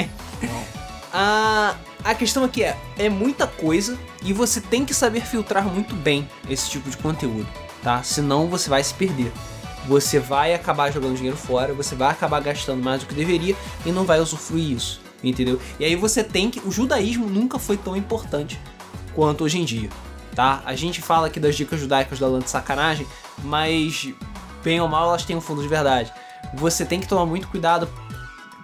a, 1.12 1.74
a 2.04 2.14
questão 2.14 2.44
aqui 2.44 2.62
é: 2.62 2.76
é 2.98 3.08
muita 3.08 3.46
coisa 3.46 3.98
e 4.22 4.32
você 4.32 4.60
tem 4.60 4.84
que 4.84 4.94
saber 4.94 5.22
filtrar 5.22 5.64
muito 5.64 5.94
bem 5.94 6.28
esse 6.48 6.70
tipo 6.70 6.88
de 6.88 6.96
conteúdo, 6.96 7.46
tá? 7.82 8.02
Senão 8.02 8.48
você 8.48 8.68
vai 8.68 8.82
se 8.82 8.94
perder. 8.94 9.32
Você 9.86 10.18
vai 10.18 10.52
acabar 10.52 10.92
jogando 10.92 11.16
dinheiro 11.16 11.36
fora, 11.36 11.72
você 11.72 11.94
vai 11.94 12.10
acabar 12.10 12.40
gastando 12.40 12.82
mais 12.82 13.00
do 13.00 13.06
que 13.06 13.14
deveria 13.14 13.56
e 13.86 13.92
não 13.92 14.04
vai 14.04 14.20
usufruir 14.20 14.72
isso, 14.72 15.00
entendeu? 15.24 15.58
E 15.80 15.84
aí 15.84 15.96
você 15.96 16.22
tem 16.22 16.50
que. 16.50 16.60
O 16.60 16.70
judaísmo 16.70 17.26
nunca 17.26 17.58
foi 17.58 17.76
tão 17.76 17.96
importante 17.96 18.60
quanto 19.14 19.44
hoje 19.44 19.58
em 19.58 19.64
dia, 19.64 19.88
tá? 20.34 20.62
A 20.66 20.74
gente 20.74 21.00
fala 21.00 21.28
aqui 21.28 21.40
das 21.40 21.56
dicas 21.56 21.80
judaicas 21.80 22.18
da 22.18 22.26
lã 22.26 22.38
de 22.38 22.50
sacanagem, 22.50 23.06
mas 23.42 24.12
bem 24.62 24.80
ou 24.80 24.88
mal 24.88 25.08
elas 25.08 25.24
têm 25.24 25.36
um 25.36 25.40
fundo 25.40 25.62
de 25.62 25.68
verdade. 25.68 26.12
Você 26.54 26.84
tem 26.84 27.00
que 27.00 27.08
tomar 27.08 27.24
muito 27.24 27.48
cuidado 27.48 27.88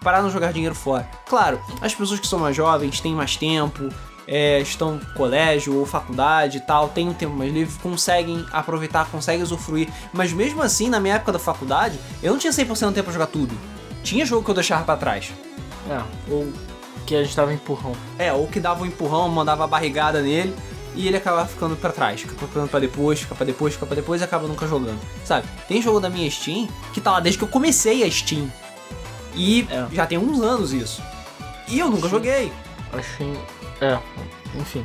para 0.04 0.22
não 0.22 0.30
jogar 0.30 0.52
dinheiro 0.52 0.74
fora. 0.74 1.08
Claro, 1.26 1.60
as 1.80 1.94
pessoas 1.94 2.20
que 2.20 2.26
são 2.26 2.38
mais 2.38 2.54
jovens 2.54 3.00
têm 3.00 3.14
mais 3.14 3.36
tempo, 3.36 3.88
é, 4.28 4.60
estão 4.60 4.96
no 4.96 5.14
colégio 5.14 5.76
ou 5.78 5.86
faculdade 5.86 6.58
e 6.58 6.60
tal, 6.60 6.88
têm 6.90 7.08
um 7.08 7.14
tempo 7.14 7.34
mais 7.34 7.52
livre, 7.52 7.74
conseguem 7.82 8.44
aproveitar, 8.52 9.06
conseguem 9.10 9.42
usufruir. 9.42 9.88
Mas 10.12 10.32
mesmo 10.32 10.62
assim, 10.62 10.88
na 10.88 11.00
minha 11.00 11.14
época 11.14 11.32
da 11.32 11.38
faculdade, 11.38 11.98
eu 12.22 12.32
não 12.32 12.38
tinha 12.38 12.52
100% 12.52 12.88
do 12.88 12.92
tempo 12.92 13.04
pra 13.04 13.12
jogar 13.12 13.26
tudo. 13.26 13.56
Tinha 14.02 14.26
jogo 14.26 14.44
que 14.44 14.50
eu 14.50 14.54
deixava 14.54 14.84
pra 14.84 14.96
trás. 14.96 15.32
É, 15.88 16.00
ou 16.30 16.52
que 17.06 17.14
a 17.14 17.22
gente 17.22 17.34
tava 17.34 17.52
empurrão. 17.52 17.92
É, 18.18 18.32
ou 18.32 18.46
que 18.46 18.60
dava 18.60 18.82
um 18.82 18.86
empurrão, 18.86 19.28
mandava 19.28 19.64
a 19.64 19.66
barrigada 19.66 20.20
nele 20.22 20.54
e 20.94 21.08
ele 21.08 21.16
acabava 21.16 21.46
ficando 21.48 21.76
pra 21.76 21.90
trás, 21.90 22.20
fica 22.20 22.34
ficando 22.34 22.68
pra 22.68 22.78
depois, 22.78 23.20
fica 23.20 23.34
pra 23.34 23.44
depois, 23.44 23.74
fica 23.74 23.84
pra 23.84 23.96
depois 23.96 24.20
e 24.20 24.24
acaba 24.24 24.46
nunca 24.46 24.66
jogando. 24.66 25.00
Sabe? 25.24 25.46
Tem 25.66 25.82
jogo 25.82 26.00
da 26.00 26.08
minha 26.08 26.30
Steam 26.30 26.68
que 26.92 27.00
tá 27.00 27.12
lá 27.12 27.20
desde 27.20 27.38
que 27.38 27.44
eu 27.44 27.48
comecei 27.48 28.04
a 28.04 28.10
Steam. 28.10 28.50
E 29.34 29.66
É. 29.70 29.86
já 29.92 30.06
tem 30.06 30.18
uns 30.18 30.40
anos 30.40 30.72
isso. 30.72 31.02
E 31.68 31.78
eu 31.78 31.88
nunca 31.90 32.02
Sim. 32.04 32.10
joguei. 32.10 32.52
Achei. 32.92 33.32
É, 33.80 33.98
enfim. 34.58 34.84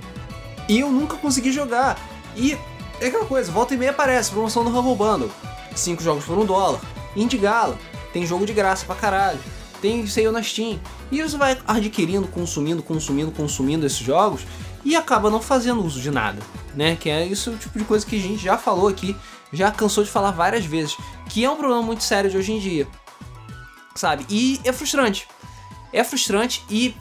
E 0.68 0.80
eu 0.80 0.90
nunca 0.92 1.18
consegui 1.18 1.52
jogar. 1.52 2.00
E 2.36 2.58
é 3.00 3.08
aquela 3.08 3.26
coisa, 3.26 3.52
volta 3.52 3.74
e 3.74 3.78
meia 3.78 3.92
aparece, 3.92 4.32
promoção 4.32 4.64
do 4.64 4.70
Humble 4.70 4.96
Bundle. 4.96 5.32
Cinco 5.76 6.02
jogos 6.04 6.24
por 6.26 6.38
um 6.38 6.46
dólar. 6.46 6.80
Indie 7.16 7.38
Gala, 7.38 7.78
tem 8.14 8.26
jogo 8.26 8.46
de 8.46 8.54
graça 8.54 8.86
pra 8.86 8.96
caralho. 8.96 9.40
Tem 9.82 10.06
sale 10.08 10.30
na 10.32 10.44
Steam. 10.44 10.80
E 11.12 11.22
você 11.22 11.38
vai 11.38 11.58
adquirindo, 11.68 12.28
consumindo, 12.28 12.84
consumindo, 12.84 13.32
consumindo 13.32 13.86
esses 13.86 14.00
jogos 14.00 14.42
e 14.84 14.96
acaba 14.96 15.30
não 15.30 15.42
fazendo 15.42 15.84
uso 15.84 16.00
de 16.02 16.12
nada, 16.12 16.40
né? 16.76 16.96
Que 17.00 17.10
é 17.10 17.26
isso 17.26 17.52
o 17.52 17.58
tipo 17.58 17.78
de 17.80 17.86
coisa 17.86 18.06
que 18.06 18.16
a 18.16 18.20
gente 18.22 18.44
já 18.44 18.58
falou 18.58 18.88
aqui, 18.88 19.16
já 19.52 19.72
cansou 19.72 20.04
de 20.04 20.10
falar 20.10 20.32
várias 20.32 20.66
vezes, 20.66 20.96
que 21.30 21.44
é 21.44 21.50
um 21.50 21.56
problema 21.56 21.82
muito 21.82 22.04
sério 22.04 22.30
de 22.30 22.38
hoje 22.38 22.52
em 22.52 22.60
dia. 22.60 22.88
Sabe? 24.00 24.26
E 24.30 24.62
é 24.64 24.72
frustrante. 24.72 25.28
É 25.92 26.06
frustrante 26.06 26.64
e 26.70 26.96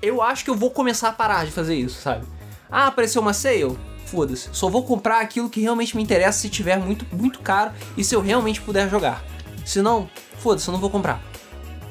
eu 0.00 0.22
acho 0.22 0.42
que 0.42 0.48
eu 0.48 0.54
vou 0.54 0.70
começar 0.70 1.10
a 1.10 1.12
parar 1.12 1.44
de 1.44 1.50
fazer 1.52 1.74
isso, 1.74 2.00
sabe? 2.00 2.24
Ah, 2.70 2.86
apareceu 2.86 3.20
uma 3.20 3.34
sale? 3.34 3.78
Foda-se. 4.06 4.48
Só 4.52 4.70
vou 4.70 4.82
comprar 4.82 5.20
aquilo 5.20 5.50
que 5.50 5.60
realmente 5.60 5.94
me 5.94 6.02
interessa 6.02 6.38
se 6.38 6.48
tiver 6.48 6.78
muito, 6.78 7.04
muito 7.14 7.40
caro 7.40 7.70
e 7.98 8.02
se 8.02 8.14
eu 8.14 8.22
realmente 8.22 8.62
puder 8.62 8.88
jogar. 8.88 9.22
Se 9.62 9.82
não, 9.82 10.08
foda-se, 10.38 10.66
eu 10.68 10.72
não 10.72 10.80
vou 10.80 10.88
comprar. 10.88 11.20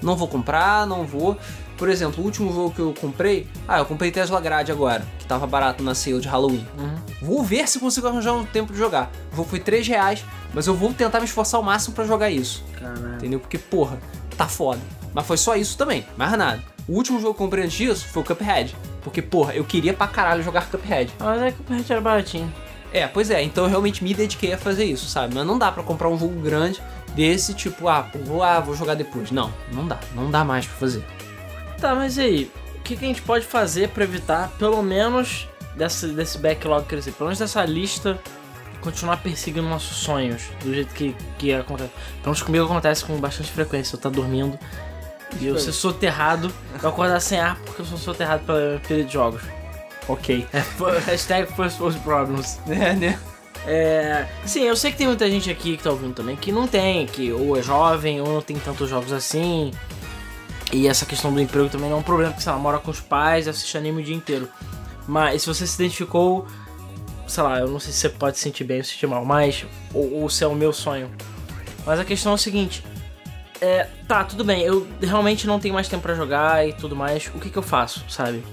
Não 0.02 0.16
vou 0.16 0.28
comprar, 0.28 0.88
não 0.88 1.06
vou. 1.06 1.38
Por 1.84 1.90
exemplo, 1.90 2.24
o 2.24 2.26
último 2.26 2.54
jogo 2.54 2.72
que 2.74 2.80
eu 2.80 2.94
comprei. 2.94 3.46
Ah, 3.68 3.80
eu 3.80 3.86
comprei 3.86 4.10
Tesla 4.10 4.40
Grade 4.40 4.72
agora, 4.72 5.06
que 5.20 5.26
tava 5.26 5.46
barato 5.46 5.84
na 5.84 5.94
sale 5.94 6.22
de 6.22 6.30
Halloween. 6.30 6.66
Uhum. 6.78 6.96
Vou 7.22 7.44
ver 7.44 7.68
se 7.68 7.78
consigo 7.78 8.08
arranjar 8.08 8.32
um 8.32 8.46
tempo 8.46 8.72
de 8.72 8.80
jogar. 8.80 9.12
O 9.34 9.36
jogo 9.36 9.50
foi 9.50 9.60
3 9.60 9.86
reais, 9.86 10.24
mas 10.54 10.66
eu 10.66 10.74
vou 10.74 10.94
tentar 10.94 11.20
me 11.20 11.26
esforçar 11.26 11.58
ao 11.58 11.62
máximo 11.62 11.94
pra 11.94 12.06
jogar 12.06 12.30
isso. 12.30 12.64
Caralho. 12.80 13.16
Entendeu? 13.16 13.38
Porque, 13.38 13.58
porra, 13.58 14.00
tá 14.38 14.48
foda. 14.48 14.80
Mas 15.14 15.28
foi 15.28 15.36
só 15.36 15.58
isso 15.58 15.78
também, 15.78 16.06
mais 16.16 16.32
nada. 16.38 16.64
O 16.88 16.94
último 16.94 17.20
jogo 17.20 17.34
que 17.34 17.42
eu 17.42 17.46
comprei 17.48 17.66
antes 17.66 17.76
disso 17.76 18.08
foi 18.08 18.24
o 18.24 18.26
Cuphead. 18.26 18.74
Porque, 19.02 19.22
porra, 19.22 19.54
eu 19.54 19.66
queria 19.66 19.94
pra 19.94 20.08
caralho 20.08 20.42
jogar 20.42 20.70
Cuphead. 20.70 21.12
Mas 21.20 21.42
é 21.42 21.52
que 21.52 21.60
o 21.60 21.64
Pet 21.66 21.92
era 21.92 22.00
baratinho. 22.00 22.50
É, 22.94 23.08
pois 23.08 23.30
é, 23.30 23.44
então 23.44 23.66
eu 23.66 23.70
realmente 23.70 24.06
me 24.06 24.14
dediquei 24.14 24.54
a 24.54 24.58
fazer 24.58 24.86
isso, 24.86 25.10
sabe? 25.10 25.36
Mas 25.36 25.46
não 25.46 25.60
dá 25.60 25.70
pra 25.70 25.84
comprar 25.84 26.08
um 26.08 26.18
jogo 26.18 26.40
grande 26.40 26.82
desse, 27.14 27.54
tipo, 27.54 27.90
ah, 27.90 28.08
vou, 28.24 28.42
ah, 28.42 28.62
vou 28.62 28.74
jogar 28.74 28.94
depois. 28.94 29.32
Não, 29.32 29.54
não 29.74 29.86
dá. 29.86 30.00
Não 30.16 30.32
dá 30.32 30.46
mais 30.46 30.66
pra 30.66 30.78
fazer. 30.78 31.06
Tá, 31.84 31.94
mas 31.94 32.18
e 32.18 32.22
aí? 32.22 32.52
O 32.78 32.80
que, 32.80 32.96
que 32.96 33.04
a 33.04 33.08
gente 33.10 33.22
pode 33.22 33.46
fazer 33.46 33.90
pra 33.90 34.06
evitar, 34.06 34.50
pelo 34.58 34.82
menos, 34.82 35.50
desse, 35.76 36.08
desse 36.08 36.38
backlog 36.38 36.86
crescer? 36.86 37.12
Pelo 37.12 37.28
menos 37.28 37.40
dessa 37.40 37.66
lista 37.66 38.18
continuar 38.80 39.18
perseguindo 39.18 39.68
nossos 39.68 39.98
sonhos 39.98 40.44
do 40.64 40.74
jeito 40.74 40.94
que, 40.94 41.14
que 41.38 41.54
acontece. 41.54 41.90
Pelo 41.90 42.28
menos 42.28 42.42
comigo 42.42 42.64
acontece 42.64 43.04
com 43.04 43.18
bastante 43.18 43.52
frequência. 43.52 43.98
Eu 43.98 44.00
tá 44.00 44.08
dormindo 44.08 44.58
e 45.42 45.48
eu 45.48 45.60
ser 45.60 45.74
soterrado, 45.74 46.50
eu 46.82 46.88
acordar 46.88 47.20
sem 47.22 47.38
ar 47.38 47.58
porque 47.66 47.82
eu 47.82 47.86
sou 47.86 47.98
soterrado 47.98 48.46
pela 48.46 48.80
pilha 48.88 49.04
de 49.04 49.12
jogos. 49.12 49.42
Ok. 50.08 50.48
É, 50.54 50.64
hashtag 51.06 51.54
First 51.54 51.82
World 51.82 52.00
Problems. 52.00 52.62
É, 52.72 52.94
né? 52.94 53.20
É, 53.68 54.26
sim, 54.46 54.64
eu 54.64 54.78
sei 54.78 54.90
que 54.94 55.00
tem 55.00 55.08
muita 55.08 55.30
gente 55.30 55.52
aqui 55.52 55.76
que 55.76 55.84
tá 55.84 55.90
ouvindo 55.90 56.14
também 56.14 56.38
que 56.38 56.50
não 56.50 56.66
tem, 56.66 57.06
que 57.06 57.34
ou 57.34 57.58
é 57.58 57.62
jovem 57.62 58.22
ou 58.22 58.28
não 58.28 58.42
tem 58.42 58.58
tantos 58.58 58.90
jogos 58.90 59.12
assim. 59.12 59.72
E 60.74 60.88
essa 60.88 61.06
questão 61.06 61.32
do 61.32 61.40
emprego 61.40 61.70
também 61.70 61.88
não 61.88 61.98
é 61.98 62.00
um 62.00 62.04
problema, 62.04 62.32
porque 62.32 62.44
você 62.44 62.52
mora 62.54 62.80
com 62.80 62.90
os 62.90 63.00
pais 63.00 63.48
assiste 63.48 63.78
anime 63.78 64.02
o 64.02 64.04
dia 64.04 64.16
inteiro. 64.16 64.50
Mas 65.08 65.44
se 65.44 65.48
você 65.48 65.68
se 65.68 65.76
identificou, 65.76 66.48
sei 67.28 67.44
lá, 67.44 67.60
eu 67.60 67.68
não 67.68 67.80
sei 67.80 67.94
se 67.94 68.00
você 68.00 68.10
pode 68.10 68.38
se 68.38 68.44
sentir 68.44 68.64
bem 68.64 68.80
ou 68.80 68.84
se 68.84 68.92
sentir 68.92 69.06
mal, 69.06 69.24
mas. 69.24 69.68
Ou, 69.94 70.22
ou 70.22 70.30
se 70.30 70.44
é 70.44 70.48
o 70.48 70.56
meu 70.56 70.74
sonho. 70.74 71.12
Mas 71.86 72.00
a 72.00 72.06
questão 72.06 72.32
é 72.32 72.36
o 72.36 72.40
seguinte. 72.40 72.84
É, 73.62 73.88
tá, 74.08 74.24
tudo 74.24 74.44
bem, 74.44 74.64
eu 74.64 74.88
realmente 75.00 75.46
não 75.46 75.60
tenho 75.60 75.76
mais 75.76 75.88
tempo 75.88 76.02
pra 76.02 76.16
jogar 76.16 76.68
e 76.68 76.74
tudo 76.74 76.96
mais. 76.96 77.28
O 77.36 77.40
que 77.40 77.52
que 77.52 77.58
eu 77.58 77.64
faço, 77.64 78.04
sabe? 78.10 78.44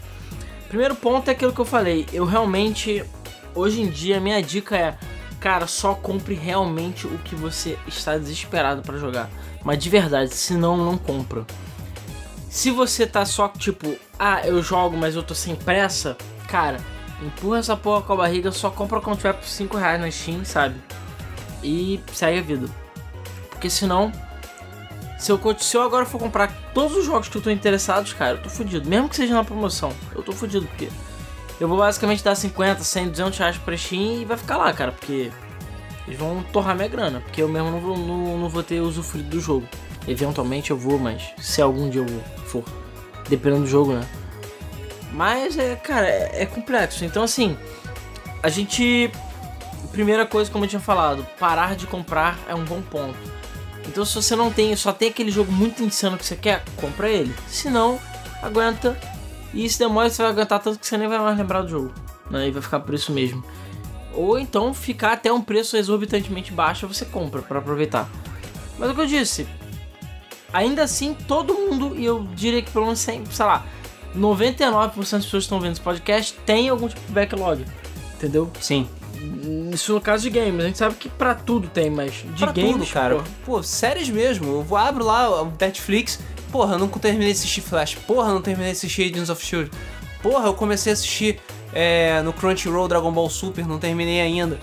Primeiro 0.69 0.95
ponto 0.95 1.27
é 1.29 1.33
aquilo 1.33 1.55
que 1.55 1.61
eu 1.61 1.65
falei. 1.65 2.07
Eu 2.13 2.27
realmente, 2.27 3.03
hoje 3.55 3.81
em 3.81 3.89
dia, 3.89 4.21
minha 4.21 4.43
dica 4.43 4.77
é, 4.77 4.99
cara, 5.41 5.67
só 5.67 5.95
compre 5.95 6.35
realmente 6.35 7.07
o 7.07 7.19
que 7.19 7.35
você 7.35 7.79
está 7.89 8.19
desesperado 8.19 8.83
pra 8.83 8.99
jogar. 8.99 9.31
Mas 9.65 9.83
de 9.83 9.89
verdade, 9.89 10.35
senão 10.35 10.77
não 10.77 10.99
compra. 10.99 11.47
Se 12.51 12.71
você 12.71 13.07
tá 13.07 13.25
só 13.25 13.49
tipo, 13.49 13.97
ah, 14.19 14.47
eu 14.47 14.63
jogo, 14.63 14.97
mas 14.97 15.17
eu 15.17 15.23
tô 15.23 15.35
sem 15.35 15.57
pressa, 15.57 16.19
cara, 16.49 16.79
empurra 17.23 17.61
essa 17.61 17.77
porra 17.77 18.03
com 18.03 18.13
a 18.13 18.17
barriga, 18.17 18.53
só 18.53 18.69
compra 18.71 19.01
quando 19.01 19.17
tiver 19.17 19.33
por 19.33 19.47
5 19.47 19.77
reais 19.79 20.01
na 20.01 20.11
Steam, 20.11 20.45
sabe? 20.45 20.75
e 21.63 22.01
segue 22.13 22.39
a 22.39 22.43
vida. 22.43 22.67
Porque 23.51 23.69
senão, 23.69 24.11
se 25.19 25.31
eu, 25.31 25.41
se 25.59 25.77
eu 25.77 25.83
agora 25.83 26.07
for 26.07 26.19
comprar 26.19 26.53
todos 26.73 26.97
os 26.97 27.05
jogos 27.05 27.29
que 27.29 27.37
eu 27.37 27.43
tô 27.43 27.51
interessado, 27.51 28.13
cara, 28.15 28.37
eu 28.37 28.43
tô 28.43 28.49
fudido. 28.49 28.89
Mesmo 28.89 29.09
que 29.09 29.17
seja 29.17 29.35
na 29.35 29.45
promoção, 29.45 29.93
eu 30.15 30.23
tô 30.23 30.33
fudido, 30.33 30.67
porque 30.67 30.89
eu 31.59 31.69
vou 31.69 31.79
basicamente 31.79 32.25
dar 32.25 32.35
50, 32.35 32.83
100, 32.83 33.09
200 33.11 33.39
reais 33.39 33.59
pra 33.59 33.77
Steam 33.77 34.23
e 34.23 34.25
vai 34.25 34.37
ficar 34.37 34.57
lá, 34.57 34.73
cara, 34.73 34.93
porque 34.93 35.31
eles 36.07 36.19
vão 36.19 36.43
torrar 36.53 36.75
minha 36.75 36.89
grana, 36.89 37.21
porque 37.21 37.43
eu 37.43 37.49
mesmo 37.49 37.71
não 37.71 37.81
vou, 37.81 37.97
não, 37.97 38.39
não 38.39 38.49
vou 38.49 38.63
ter 38.63 38.81
usufruído 38.81 39.29
do 39.31 39.41
jogo. 39.41 39.69
Eventualmente 40.11 40.73
eu 40.73 40.77
vou, 40.77 40.99
mas 40.99 41.23
se 41.39 41.63
algum 41.63 41.89
dia 41.89 42.01
eu 42.01 42.45
for, 42.45 42.65
dependendo 43.29 43.63
do 43.63 43.69
jogo, 43.69 43.93
né? 43.93 44.05
Mas 45.13 45.57
é, 45.57 45.77
cara, 45.77 46.09
é, 46.09 46.43
é 46.43 46.47
complexo. 46.47 47.05
Então, 47.05 47.23
assim, 47.23 47.57
a 48.43 48.49
gente. 48.49 49.09
Primeira 49.93 50.27
coisa, 50.27 50.51
como 50.51 50.65
eu 50.65 50.69
tinha 50.69 50.81
falado, 50.81 51.25
parar 51.39 51.77
de 51.77 51.87
comprar 51.87 52.39
é 52.49 52.55
um 52.55 52.65
bom 52.65 52.83
ponto. 52.83 53.19
Então, 53.87 54.05
se 54.05 54.15
você 54.17 54.35
não 54.35 54.51
tem, 54.51 54.75
só 54.75 54.93
tem 54.93 55.11
aquele 55.11 55.31
jogo 55.31 55.53
muito 55.53 55.83
insano 55.83 56.19
que 56.19 56.27
você 56.27 56.35
quer, 56.35 56.65
compra 56.77 57.09
ele. 57.09 57.33
Se 57.47 57.71
não, 57.71 57.99
aguenta. 58.43 58.99
E 59.55 59.69
se 59.69 59.79
demora, 59.79 60.11
você 60.11 60.23
vai 60.23 60.33
aguentar 60.33 60.61
tanto 60.61 60.79
que 60.79 60.87
você 60.87 60.97
nem 60.97 61.09
vai 61.09 61.19
mais 61.21 61.39
lembrar 61.39 61.63
do 61.63 61.69
jogo. 61.69 61.93
Né? 62.29 62.49
E 62.49 62.51
vai 62.51 62.63
ficar 62.63 62.81
por 62.81 62.95
isso 62.95 63.13
mesmo. 63.13 63.45
Ou 64.13 64.39
então 64.39 64.75
ficar 64.75 65.13
até 65.13 65.33
um 65.33 65.41
preço 65.41 65.77
exorbitantemente 65.77 66.53
baixo 66.53 66.89
você 66.89 67.05
compra 67.05 67.43
para 67.43 67.61
aproveitar. 67.61 68.09
Mas 68.79 68.89
é 68.89 68.93
o 68.93 68.95
que 68.95 69.01
eu 69.01 69.07
disse, 69.07 69.47
ainda 70.53 70.83
assim 70.83 71.15
todo 71.27 71.55
mundo, 71.55 71.95
e 71.97 72.05
eu 72.05 72.27
diria 72.35 72.63
que 72.63 72.71
pelo 72.71 72.87
menos 72.87 73.01
100, 73.01 73.25
sei 73.31 73.45
lá, 73.47 73.65
99% 74.17 74.95
das 74.95 75.07
pessoas 75.07 75.29
que 75.31 75.37
estão 75.39 75.61
vendo 75.61 75.73
esse 75.73 75.81
podcast 75.81 76.35
tem 76.45 76.69
algum 76.69 76.89
tipo 76.89 77.01
de 77.07 77.13
backlog. 77.13 77.65
Entendeu? 78.15 78.51
Sim. 78.61 78.89
Isso 79.73 79.93
no 79.93 80.01
caso 80.01 80.23
de 80.23 80.31
games, 80.31 80.61
a 80.65 80.67
gente 80.67 80.79
sabe 80.79 80.95
que 80.95 81.09
pra 81.09 81.35
tudo 81.35 81.69
tem, 81.69 81.91
mas 81.91 82.13
de 82.13 82.43
pra 82.45 82.53
games, 82.53 82.73
tudo, 82.73 82.87
cara. 82.87 83.17
pô, 83.17 83.23
Pô, 83.57 83.63
séries 83.63 84.09
mesmo. 84.09 84.47
Eu 84.47 84.63
vou- 84.63 84.79
abro 84.79 85.05
lá 85.05 85.43
o 85.43 85.53
Netflix. 85.61 86.19
Porra, 86.51 86.75
eu 86.75 86.79
não 86.79 86.89
terminei 86.89 87.29
de 87.33 87.39
assistir 87.39 87.61
Flash. 87.61 87.95
Porra, 88.07 88.29
eu 88.31 88.35
não 88.35 88.43
terminei 88.43 88.73
de 88.73 88.79
assistir 88.79 89.03
Agents 89.11 89.29
of 89.31 89.45
Shield. 89.45 89.71
Porra, 90.23 90.47
eu 90.47 90.55
comecei 90.55 90.93
a 90.93 90.95
assistir 90.95 91.39
é, 91.73 92.21
no 92.23 92.33
Crunchyroll 92.33 92.89
Dragon 92.89 93.13
Ball 93.13 93.31
Super, 93.31 93.67
não 93.69 93.79
terminei 93.79 94.21
ainda. 94.21 94.59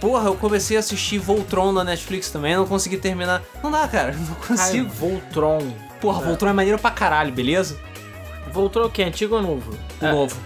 Porra, 0.00 0.28
eu 0.28 0.34
comecei 0.34 0.76
a 0.76 0.80
assistir 0.80 1.18
Voltron 1.18 1.72
na 1.72 1.84
Netflix 1.84 2.30
também, 2.30 2.56
não 2.56 2.66
consegui 2.66 2.96
terminar. 2.96 3.42
Não 3.62 3.70
dá, 3.70 3.86
cara, 3.86 4.12
não 4.16 4.34
consigo. 4.36 4.88
Voltron. 4.88 5.72
Porra, 6.00 6.22
É. 6.22 6.26
Voltron 6.26 6.48
é 6.48 6.52
maneiro 6.54 6.78
pra 6.78 6.90
caralho, 6.90 7.30
beleza? 7.32 7.78
Voltron 8.50 8.86
o 8.86 8.90
quê? 8.90 9.02
Antigo 9.02 9.36
ou 9.36 9.42
novo? 9.42 9.72
O 10.00 10.04
é, 10.04 10.12
novo. 10.12 10.36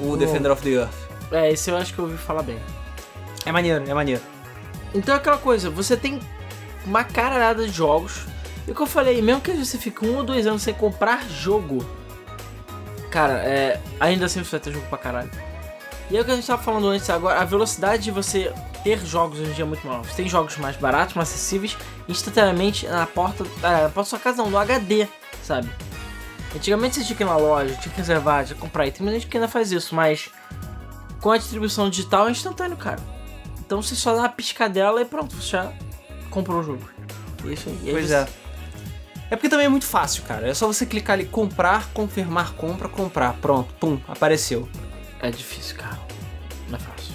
O 0.00 0.10
O 0.10 0.16
Defender 0.16 0.50
of 0.50 0.62
the 0.62 0.70
Earth. 0.70 0.94
É, 1.30 1.52
esse 1.52 1.70
eu 1.70 1.76
acho 1.76 1.94
que 1.94 1.98
eu 1.98 2.06
ouvi 2.06 2.16
falar 2.16 2.42
bem. 2.42 2.58
É 3.46 3.52
maneiro, 3.52 3.84
é 3.88 3.94
maneiro. 3.94 4.20
Então 4.92 5.14
é 5.14 5.18
aquela 5.18 5.38
coisa, 5.38 5.70
você 5.70 5.96
tem 5.96 6.20
uma 6.84 7.04
caralhada 7.04 7.66
de 7.66 7.72
jogos. 7.72 8.22
E 8.66 8.70
o 8.70 8.74
que 8.74 8.80
eu 8.80 8.86
falei, 8.86 9.20
mesmo 9.20 9.40
que 9.40 9.52
você 9.52 9.78
fique 9.78 10.04
um 10.04 10.16
ou 10.16 10.24
dois 10.24 10.46
anos 10.46 10.62
sem 10.62 10.74
comprar 10.74 11.28
jogo, 11.28 11.86
cara, 13.10 13.34
é, 13.34 13.80
ainda 14.00 14.26
assim 14.26 14.42
você 14.42 14.52
vai 14.52 14.60
ter 14.60 14.72
jogo 14.72 14.86
pra 14.88 14.98
caralho. 14.98 15.30
E 16.10 16.16
é 16.16 16.20
o 16.20 16.24
que 16.24 16.30
a 16.30 16.34
gente 16.34 16.46
tava 16.46 16.62
falando 16.62 16.88
antes, 16.88 17.08
agora, 17.08 17.40
a 17.40 17.44
velocidade 17.44 18.04
de 18.04 18.10
você 18.10 18.52
ter 18.82 18.98
jogos 19.04 19.38
hoje 19.40 19.50
em 19.50 19.54
dia 19.54 19.64
é 19.64 19.66
muito 19.66 19.86
maior. 19.86 20.04
Você 20.04 20.16
tem 20.16 20.28
jogos 20.28 20.56
mais 20.58 20.76
baratos, 20.76 21.14
mais 21.14 21.30
acessíveis, 21.30 21.76
instantaneamente 22.08 22.86
na 22.86 23.06
porta, 23.06 23.44
ah, 23.62 23.82
na 23.84 23.88
porta 23.88 24.00
da 24.00 24.04
sua 24.04 24.18
casa, 24.18 24.42
não, 24.42 24.50
no 24.50 24.58
HD, 24.58 25.08
sabe? 25.42 25.70
Antigamente 26.54 26.96
você 26.96 27.04
tinha 27.04 27.16
que 27.16 27.22
ir 27.22 27.26
na 27.26 27.36
loja, 27.36 27.74
tinha 27.74 27.92
que 27.92 27.96
reservar, 27.96 28.44
tinha 28.44 28.54
que 28.54 28.60
comprar, 28.60 28.86
e 28.86 28.92
tem 28.92 29.02
muita 29.02 29.18
gente 29.18 29.28
que 29.28 29.36
ainda 29.36 29.48
faz 29.48 29.72
isso, 29.72 29.94
mas 29.94 30.30
com 31.20 31.30
a 31.30 31.38
distribuição 31.38 31.88
digital 31.88 32.28
é 32.28 32.30
instantâneo, 32.30 32.76
cara. 32.76 33.00
Então 33.60 33.80
você 33.80 33.96
só 33.96 34.12
dá 34.14 34.20
uma 34.20 34.28
piscadela 34.28 35.00
e 35.00 35.04
pronto, 35.06 35.34
você 35.34 35.48
já 35.48 35.72
comprou 36.30 36.60
o 36.60 36.62
jogo. 36.62 36.88
É 37.44 37.52
Isso 37.52 37.68
aí. 37.68 37.78
Aí 37.86 37.92
Pois 37.92 38.10
é. 38.10 38.28
É 39.30 39.36
porque 39.36 39.48
também 39.48 39.66
é 39.66 39.68
muito 39.70 39.86
fácil, 39.86 40.22
cara. 40.24 40.46
É 40.46 40.54
só 40.54 40.66
você 40.66 40.84
clicar 40.84 41.14
ali, 41.14 41.24
comprar, 41.24 41.88
confirmar 41.92 42.52
compra, 42.52 42.88
comprar. 42.88 43.32
Pronto, 43.34 43.72
pum, 43.80 43.98
apareceu. 44.06 44.68
É 45.26 45.30
difícil, 45.30 45.76
cara. 45.76 45.98
Não 46.68 46.76
é 46.76 46.78
fácil. 46.78 47.14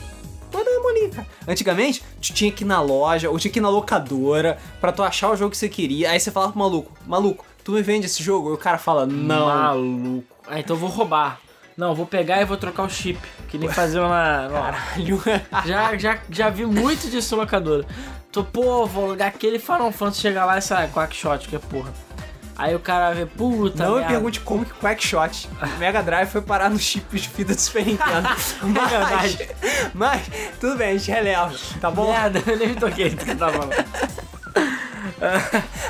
Não 0.52 0.60
é 0.62 1.10
cara. 1.10 1.28
Antigamente, 1.48 2.04
tu 2.20 2.34
tinha 2.34 2.52
que 2.52 2.64
ir 2.64 2.68
na 2.68 2.82
loja, 2.82 3.30
ou 3.30 3.38
tinha 3.38 3.52
que 3.52 3.60
ir 3.60 3.62
na 3.62 3.70
locadora, 3.70 4.58
pra 4.82 4.92
tu 4.92 5.04
achar 5.04 5.30
o 5.30 5.36
jogo 5.36 5.52
que 5.52 5.58
você 5.58 5.70
queria. 5.70 6.10
Aí 6.10 6.20
você 6.20 6.32
falava 6.32 6.52
pro 6.52 6.60
maluco, 6.60 6.92
maluco, 7.06 7.46
tu 7.64 7.72
me 7.74 7.82
vende 7.84 8.08
esse 8.08 8.24
jogo? 8.24 8.50
E 8.50 8.54
o 8.54 8.58
cara 8.58 8.80
fala, 8.80 9.06
não. 9.06 9.46
Maluco. 9.46 10.26
Ah, 10.48 10.60
então 10.60 10.76
eu 10.76 10.80
vou 10.80 10.90
roubar. 10.90 11.40
Não, 11.78 11.90
eu 11.90 11.96
vou 11.96 12.06
pegar 12.08 12.42
e 12.42 12.46
vou 12.46 12.58
trocar 12.58 12.84
o 12.84 12.90
chip. 12.90 13.20
Que 13.48 13.58
nem 13.58 13.70
na. 14.10 14.50
na- 14.50 14.50
Caralho. 14.50 15.22
Já, 15.66 15.96
já, 15.98 16.20
já 16.30 16.50
vi 16.50 16.66
muito 16.66 17.10
disso 17.10 17.36
locadora. 17.36 17.86
Tô, 18.32 18.44
pô, 18.44 18.86
vou 18.86 19.06
alugar 19.06 19.28
aquele 19.30 19.60
Final 19.60 19.92
Fantasy, 19.92 20.22
chega 20.22 20.44
lá 20.46 20.58
e 20.58 20.62
sai 20.62 20.90
Quackshot, 20.90 21.48
que 21.48 21.56
é 21.56 21.60
porra. 21.60 21.94
Aí 22.60 22.76
o 22.76 22.80
cara 22.80 23.14
vê, 23.14 23.26
puta. 23.26 23.86
não 23.86 24.00
me 24.00 24.06
pergunte 24.06 24.42
como 24.42 24.66
que 24.66 24.74
Quackshot 24.74 25.48
Mega 25.78 26.04
Drive 26.04 26.28
foi 26.30 26.42
parar 26.42 26.70
no 26.70 26.78
chip 26.78 27.18
de 27.18 27.30
fita 27.30 27.56
do 27.56 27.62
Super 27.62 27.86
Nintendo. 27.86 28.28
mas, 28.62 28.90
verdade. 28.92 29.50
mas, 29.94 30.22
tudo 30.60 30.76
bem, 30.76 30.90
a 30.90 30.98
gente 30.98 31.10
releva, 31.10 31.54
tá 31.80 31.90
bom? 31.90 32.12
Merda, 32.12 32.44
eu 32.46 32.58
nem 32.58 32.68
me 32.68 32.76
toquei 32.76 33.12
do 33.12 33.24
que 33.24 33.32
eu 33.32 33.38
tava 33.38 33.54
falando. 33.54 33.74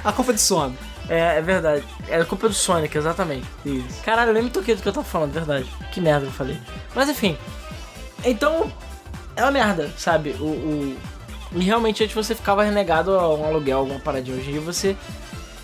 A 0.03 0.11
culpa 0.11 0.31
é 0.31 0.35
de 0.35 0.41
sono. 0.41 0.77
É, 1.09 1.37
é 1.37 1.41
verdade. 1.41 1.83
É 2.07 2.23
culpa 2.23 2.47
do 2.47 2.53
Sonic, 2.53 2.95
exatamente. 2.95 3.45
Isso. 3.65 4.01
Caralho, 4.03 4.29
eu 4.29 4.33
nem 4.35 4.43
me 4.43 4.49
toquei 4.51 4.75
do 4.75 4.81
que 4.81 4.87
eu 4.87 4.93
tava 4.93 5.05
falando, 5.05 5.31
verdade. 5.33 5.67
Que 5.91 5.99
merda 5.99 6.21
que 6.21 6.27
eu 6.27 6.31
falei. 6.33 6.57
Mas 6.93 7.09
enfim. 7.09 7.35
Então, 8.23 8.71
é 9.35 9.41
uma 9.41 9.51
merda, 9.51 9.91
sabe? 9.97 10.35
O, 10.39 10.43
o- 10.45 10.97
E 11.53 11.63
realmente 11.63 12.03
antes 12.03 12.15
você 12.15 12.35
ficava 12.35 12.63
renegado 12.63 13.17
a 13.17 13.33
um 13.33 13.43
aluguel, 13.45 13.79
alguma 13.79 13.99
paradinha. 13.99 14.37
Hoje 14.37 14.49
em 14.49 14.53
dia 14.53 14.61
você. 14.61 14.95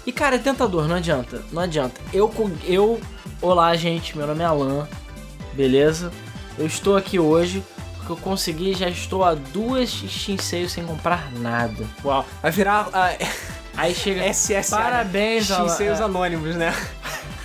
E 0.06 0.12
cara, 0.12 0.36
é 0.36 0.39
tentador, 0.39 0.88
não 0.88 0.95
adianta. 0.95 1.41
Não 1.51 1.62
adianta. 1.62 1.99
Eu. 2.14 2.32
eu... 2.64 3.01
Olá, 3.41 3.76
gente. 3.76 4.16
Meu 4.16 4.28
nome 4.28 4.41
é 4.41 4.45
Alan. 4.45 4.88
Beleza? 5.53 6.12
Eu 6.58 6.66
estou 6.66 6.95
aqui 6.95 7.20
hoje 7.20 7.64
porque 7.97 8.12
eu 8.12 8.18
consegui, 8.18 8.74
já 8.76 8.88
estou 8.88 9.24
a 9.24 9.34
duas 9.34 9.89
Sales 10.39 10.72
sem 10.72 10.86
comprar 10.86 11.32
nada. 11.32 11.84
Uau. 12.03 12.24
Vai 12.41 12.51
virar 12.51 12.88
a 12.93 13.12
Aí 13.76 13.93
chega. 13.95 14.32
SS. 14.32 14.70
Parabéns, 14.70 15.51
Alan. 15.51 15.70
X-Sales 15.70 15.99
É. 15.99 16.03
Anônimos, 16.03 16.56
né? 16.56 16.74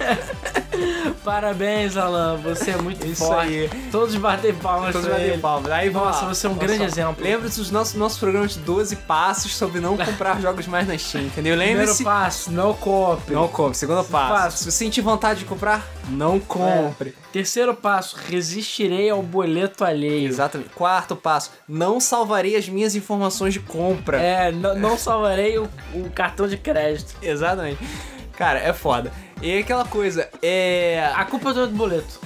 Parabéns, 1.24 1.96
Alan. 1.96 2.36
Você 2.38 2.70
é 2.70 2.76
muito 2.76 3.06
Isso 3.06 3.24
forte. 3.26 3.48
aí. 3.48 3.70
Todos 3.90 4.14
batem 4.16 4.54
palmas 4.54 4.92
Todos 4.92 5.08
batem 5.08 5.38
palmas. 5.38 5.70
Aí, 5.70 5.90
Nossa, 5.90 6.24
lá. 6.24 6.34
você 6.34 6.46
é 6.46 6.50
um 6.50 6.52
Olha 6.52 6.60
grande 6.66 6.84
exemplo. 6.84 7.22
Lembre-se 7.22 7.58
dos 7.58 7.70
nossos, 7.70 7.94
nossos 7.94 8.18
programas 8.18 8.54
de 8.54 8.60
12 8.60 8.96
passos 8.96 9.54
sobre 9.54 9.80
não 9.80 9.96
comprar 9.96 10.40
jogos 10.40 10.66
mais 10.66 10.86
na 10.88 10.96
Steam, 10.96 11.24
entendeu? 11.24 11.56
Primeiro 11.56 11.80
Lembre-se. 11.80 12.04
passo, 12.04 12.50
não 12.50 12.72
compre. 12.74 13.34
Não 13.34 13.48
compre. 13.48 13.76
Segundo 13.76 14.04
passo. 14.04 14.32
Passo. 14.34 14.58
Se 14.58 14.64
você 14.64 14.70
sentir 14.70 15.00
vontade 15.02 15.40
de 15.40 15.44
comprar, 15.44 15.86
não 16.08 16.40
compre. 16.40 17.14
Terceiro 17.32 17.74
passo, 17.74 18.16
resistirei 18.28 19.10
ao 19.10 19.22
boleto 19.22 19.84
alheio. 19.84 20.26
Exatamente. 20.28 20.70
Quarto 20.70 21.14
passo, 21.14 21.50
não 21.68 22.00
salvarei 22.00 22.56
as 22.56 22.68
minhas 22.68 22.94
informações 22.94 23.52
de 23.54 23.60
compra. 23.60 24.20
É, 24.20 24.50
não, 24.50 24.74
não 24.76 24.98
salvarei 24.98 25.58
o, 25.58 25.68
o 25.94 26.10
cartão 26.10 26.48
de 26.48 26.56
crédito. 26.56 27.14
Exatamente. 27.22 27.78
Cara, 28.40 28.58
é 28.58 28.72
foda. 28.72 29.12
E 29.42 29.58
aquela 29.58 29.84
coisa, 29.84 30.26
é. 30.40 31.12
A 31.14 31.26
culpa 31.26 31.50
é 31.50 31.52
do 31.52 31.66
boleto. 31.68 32.18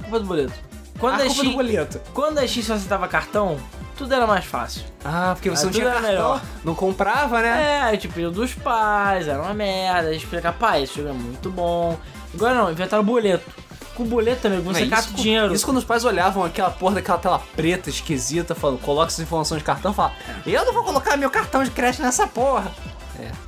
A 0.00 0.02
culpa 0.02 0.16
é 0.16 0.18
do 0.18 0.26
boleto. 0.26 0.52
Quando 0.98 1.12
a 1.12 1.16
a, 1.16 1.18
culpa 1.26 1.34
Steam, 1.34 1.50
do 1.52 1.56
boleto. 1.56 2.00
quando 2.12 2.38
a 2.38 2.48
Steam 2.48 2.64
só 2.64 2.74
aceitava 2.74 3.06
cartão, 3.06 3.56
tudo 3.96 4.12
era 4.12 4.26
mais 4.26 4.44
fácil. 4.44 4.82
Ah, 5.04 5.30
porque 5.32 5.48
você 5.48 5.62
Ah, 5.62 5.66
não 5.66 5.72
tinha 5.72 5.84
cartão, 5.84 6.02
melhor. 6.10 6.42
não 6.64 6.74
comprava, 6.74 7.40
né? 7.40 7.92
É, 7.94 7.96
tipo, 7.96 8.20
dos 8.32 8.52
pais, 8.52 9.28
era 9.28 9.40
uma 9.40 9.54
merda. 9.54 10.08
A 10.08 10.12
gente 10.12 10.24
explica, 10.24 10.52
pai, 10.52 10.82
esse 10.82 10.96
jogo 10.96 11.10
é 11.10 11.12
muito 11.12 11.48
bom. 11.48 11.96
Agora 12.34 12.52
não, 12.52 12.72
inventaram 12.72 13.04
boleto. 13.04 13.48
Com 13.94 14.02
boleto 14.02 14.42
também, 14.42 14.58
você 14.60 14.80
Mas 14.86 14.90
cata 14.90 15.10
o 15.12 15.22
dinheiro. 15.22 15.54
Isso 15.54 15.64
quando 15.64 15.76
os 15.76 15.84
pais 15.84 16.04
olhavam 16.04 16.42
aquela 16.42 16.70
porra 16.72 16.96
daquela 16.96 17.18
tela 17.18 17.40
preta 17.54 17.88
esquisita, 17.90 18.56
falando, 18.56 18.80
coloca 18.80 19.06
essas 19.06 19.20
informações 19.20 19.58
de 19.60 19.64
cartão, 19.64 19.94
fala, 19.94 20.14
eu 20.44 20.64
não 20.64 20.72
vou 20.72 20.82
colocar 20.82 21.16
meu 21.16 21.30
cartão 21.30 21.62
de 21.62 21.70
crédito 21.70 22.02
nessa 22.02 22.26
porra. 22.26 22.72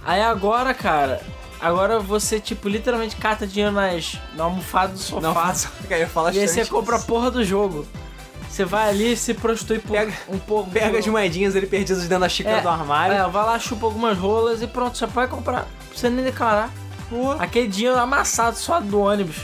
Aí 0.04 0.22
agora, 0.22 0.72
cara, 0.72 1.20
agora 1.62 1.98
você, 2.00 2.38
tipo, 2.40 2.68
literalmente 2.68 3.16
cata 3.16 3.46
dinheiro 3.46 3.72
nas, 3.72 4.18
na 4.34 4.44
almofada 4.44 4.92
do 4.92 4.98
sofá. 4.98 5.20
Não. 5.22 5.34
Eu 5.90 5.98
ia 5.98 6.08
falar 6.08 6.34
e 6.34 6.40
aí 6.40 6.48
você 6.48 6.66
compra 6.66 6.96
a 6.96 7.00
porra 7.00 7.30
do 7.30 7.44
jogo. 7.44 7.86
Você 8.50 8.66
vai 8.66 8.90
ali 8.90 9.12
e 9.12 9.16
se 9.16 9.32
prostitui 9.32 9.78
por 9.78 9.92
Pega- 9.92 10.12
um 10.28 10.38
pouco. 10.38 10.70
Pega 10.70 10.98
as 10.98 11.06
moedinhas 11.06 11.56
ali 11.56 11.66
perdidas 11.66 12.02
dentro 12.02 12.18
da 12.20 12.28
xícara 12.28 12.58
É, 12.58 12.60
do 12.60 12.68
armário. 12.68 13.14
É, 13.16 13.26
vai 13.28 13.44
lá, 13.46 13.58
chupa 13.58 13.86
algumas 13.86 14.18
rolas 14.18 14.60
e 14.60 14.66
pronto, 14.66 14.98
já 14.98 15.08
pode 15.08 15.30
comprar. 15.30 15.60
Não 15.60 15.88
precisa 15.88 16.10
nem 16.10 16.22
declarar. 16.24 16.70
Pô, 17.08 17.30
Aquele 17.32 17.68
dinheiro 17.68 17.98
amassado 17.98 18.56
só 18.58 18.78
do 18.78 19.00
ônibus. 19.00 19.36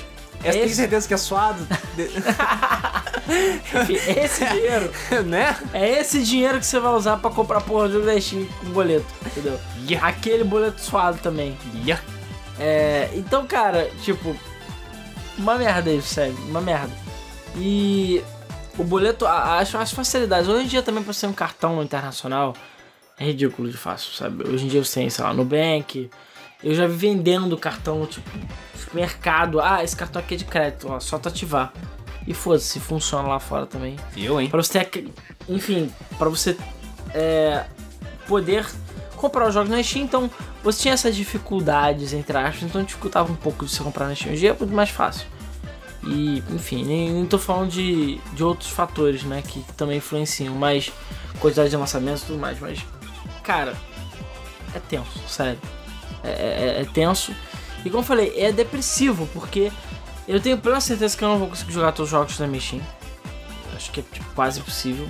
essa 0.45 0.53
tem 0.59 0.63
esse- 0.67 0.75
certeza 0.75 1.09
que 1.09 1.15
é 1.15 1.17
suado? 1.17 1.67
Enfim, 3.29 3.95
esse 4.21 4.45
dinheiro. 4.45 4.91
né? 5.27 5.57
É 5.73 6.01
esse 6.01 6.23
dinheiro 6.23 6.59
que 6.59 6.67
você 6.67 6.81
vai 6.81 6.93
usar 6.93 7.17
pra 7.19 7.31
comprar 7.31 7.61
porra 7.61 7.89
do 7.89 8.21
Steam 8.21 8.47
com 8.61 8.67
boleto, 8.71 9.07
entendeu? 9.27 9.59
Aquele 10.03 10.45
boleto 10.45 10.81
suado 10.81 11.19
também. 11.19 11.57
Yeah. 11.85 12.03
É, 12.59 13.11
então, 13.15 13.47
cara, 13.47 13.91
tipo, 14.03 14.35
uma 15.37 15.57
merda 15.57 15.91
isso, 15.91 16.15
sério, 16.15 16.37
uma 16.49 16.61
merda. 16.61 16.93
E 17.57 18.23
o 18.77 18.85
boleto, 18.85 19.27
a- 19.27 19.59
as, 19.59 19.71
facilidades, 19.93 20.49
hoje 20.49 20.65
em 20.65 20.69
dia 20.69 20.83
também 20.83 21.03
pra 21.03 21.13
ser 21.13 21.27
um 21.27 21.33
cartão 21.33 21.83
internacional, 21.83 22.55
É 23.21 23.25
ridículo 23.25 23.69
de 23.69 23.77
fácil, 23.77 24.13
sabe? 24.13 24.49
Hoje 24.49 24.65
em 24.65 24.69
dia 24.69 24.85
você 24.85 25.01
tem, 25.01 25.11
sei 25.11 25.25
lá, 25.25 25.35
Nubank. 25.35 26.09
Eu 26.63 26.73
já 26.73 26.87
vi 26.87 26.95
vendendo 26.95 27.59
cartão, 27.59 28.07
tipo, 28.07 28.31
mercado. 28.95 29.61
Ah, 29.61 29.83
esse 29.83 29.97
cartão 29.97 30.23
aqui 30.23 30.35
é 30.35 30.37
de 30.37 30.45
crédito, 30.45 30.87
ó, 30.89 31.01
só 31.01 31.19
tu 31.19 31.29
ativar. 31.29 31.73
E 32.29 32.35
foda-se, 32.35 32.79
funciona 32.79 33.27
lá 33.27 33.41
fora 33.41 33.65
também. 33.65 33.97
Eu, 34.15 34.39
hein? 34.39 34.51
Pra 34.51 34.63
você 34.63 34.85
ter, 34.85 35.09
enfim, 35.49 35.91
pra 36.19 36.29
você 36.29 36.55
é, 37.15 37.65
poder 38.27 38.67
comprar 39.17 39.49
os 39.49 39.55
jogos 39.55 39.71
na 39.71 39.83
Steam, 39.83 40.05
então 40.05 40.31
você 40.63 40.83
tinha 40.83 40.93
essas 40.95 41.17
dificuldades, 41.17 42.13
entre 42.13 42.37
aspas, 42.37 42.65
então 42.65 42.83
dificultava 42.85 43.33
um 43.33 43.35
pouco 43.35 43.65
de 43.65 43.71
você 43.71 43.83
comprar 43.83 44.07
na 44.09 44.15
Steam. 44.15 44.35
Hoje 44.35 44.47
é 44.47 44.53
muito 44.53 44.75
mais 44.75 44.91
fácil. 44.91 45.27
E, 46.05 46.43
enfim, 46.51 46.85
nem, 46.85 47.11
nem 47.11 47.25
tô 47.25 47.39
falando 47.39 47.71
de, 47.71 48.19
de 48.35 48.45
outros 48.45 48.69
fatores, 48.71 49.23
né, 49.25 49.43
que 49.47 49.65
também 49.75 49.97
influenciam, 49.97 50.55
mas 50.55 50.93
quantidade 51.41 51.71
de 51.71 51.77
lançamentos 51.77 52.25
e 52.25 52.27
tudo 52.27 52.39
mais, 52.39 52.61
mas, 52.61 52.79
cara, 53.43 53.75
é 54.75 54.79
tenso, 54.79 55.19
sério. 55.27 55.59
É, 56.23 56.29
é- 56.29 56.83
é 56.83 56.85
tenso. 56.85 57.33
E 57.85 57.91
como 57.91 58.03
eu 58.03 58.07
falei, 58.07 58.35
é 58.37 58.53
depressivo, 58.53 59.27
porque 59.33 59.73
eu 60.35 60.41
tenho 60.41 60.59
plena 60.59 60.81
certeza 60.81 61.17
que 61.17 61.25
eu 61.25 61.29
não 61.29 61.39
vou 61.39 61.49
conseguir 61.49 61.73
jogar 61.73 61.93
todos 61.93 62.11
os 62.13 62.19
jogos 62.19 62.37
da 62.39 62.47
Steam. 62.61 62.83
Acho 63.77 63.91
que 63.91 64.01
é 64.01 64.05
tipo, 64.13 64.27
quase 64.35 64.61
impossível. 64.61 65.09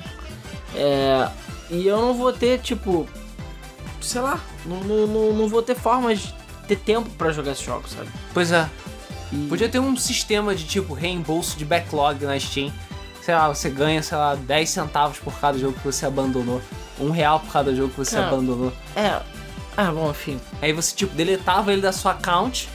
É, 0.75 1.29
e 1.71 1.87
eu 1.87 2.01
não 2.01 2.15
vou 2.15 2.33
ter, 2.33 2.61
tipo, 2.61 3.09
sei 4.01 4.21
lá, 4.21 4.39
não, 4.65 4.81
não, 4.81 5.33
não, 5.33 5.49
vou 5.49 5.63
ter 5.63 5.75
formas 5.75 6.21
de 6.21 6.35
ter 6.67 6.77
tempo 6.77 7.09
pra 7.11 7.33
jogar 7.33 7.53
esses 7.53 7.65
jogos, 7.65 7.93
sabe? 7.93 8.09
Pois 8.35 8.53
é. 8.53 8.69
E- 9.33 9.47
Podia 9.49 9.69
ter 9.69 9.79
um 9.79 9.97
sistema 9.97 10.55
de 10.55 10.65
tipo 10.65 10.95
reembolso 10.95 11.57
de 11.57 11.65
backlog 11.65 12.25
na 12.25 12.39
Steam. 12.39 12.73
Sei 13.23 13.35
lá, 13.35 13.49
você 13.49 13.69
ganha, 13.69 14.03
sei 14.03 14.17
lá, 14.17 14.35
10 14.35 14.71
centavos 14.71 15.19
por 15.19 15.33
cada 15.39 15.59
jogo 15.59 15.75
que 15.79 15.85
você 15.85 16.07
abandonou. 16.07 16.63
Um 16.99 17.11
real 17.11 17.41
por 17.41 17.53
cada 17.53 17.75
jogo 17.75 17.91
que 17.91 17.99
você 17.99 18.17
Cara. 18.17 18.29
abandonou. 18.29 18.73
É. 18.97 19.21
Ah, 19.77 19.93
bom, 19.93 20.11
enfim. 20.11 20.41
Aí 20.61 20.73
você, 20.73 20.95
tipo, 20.95 21.15
deletava 21.15 21.73
ele 21.73 21.83
da 21.83 21.93
sua 21.93 22.13
account 22.13 22.69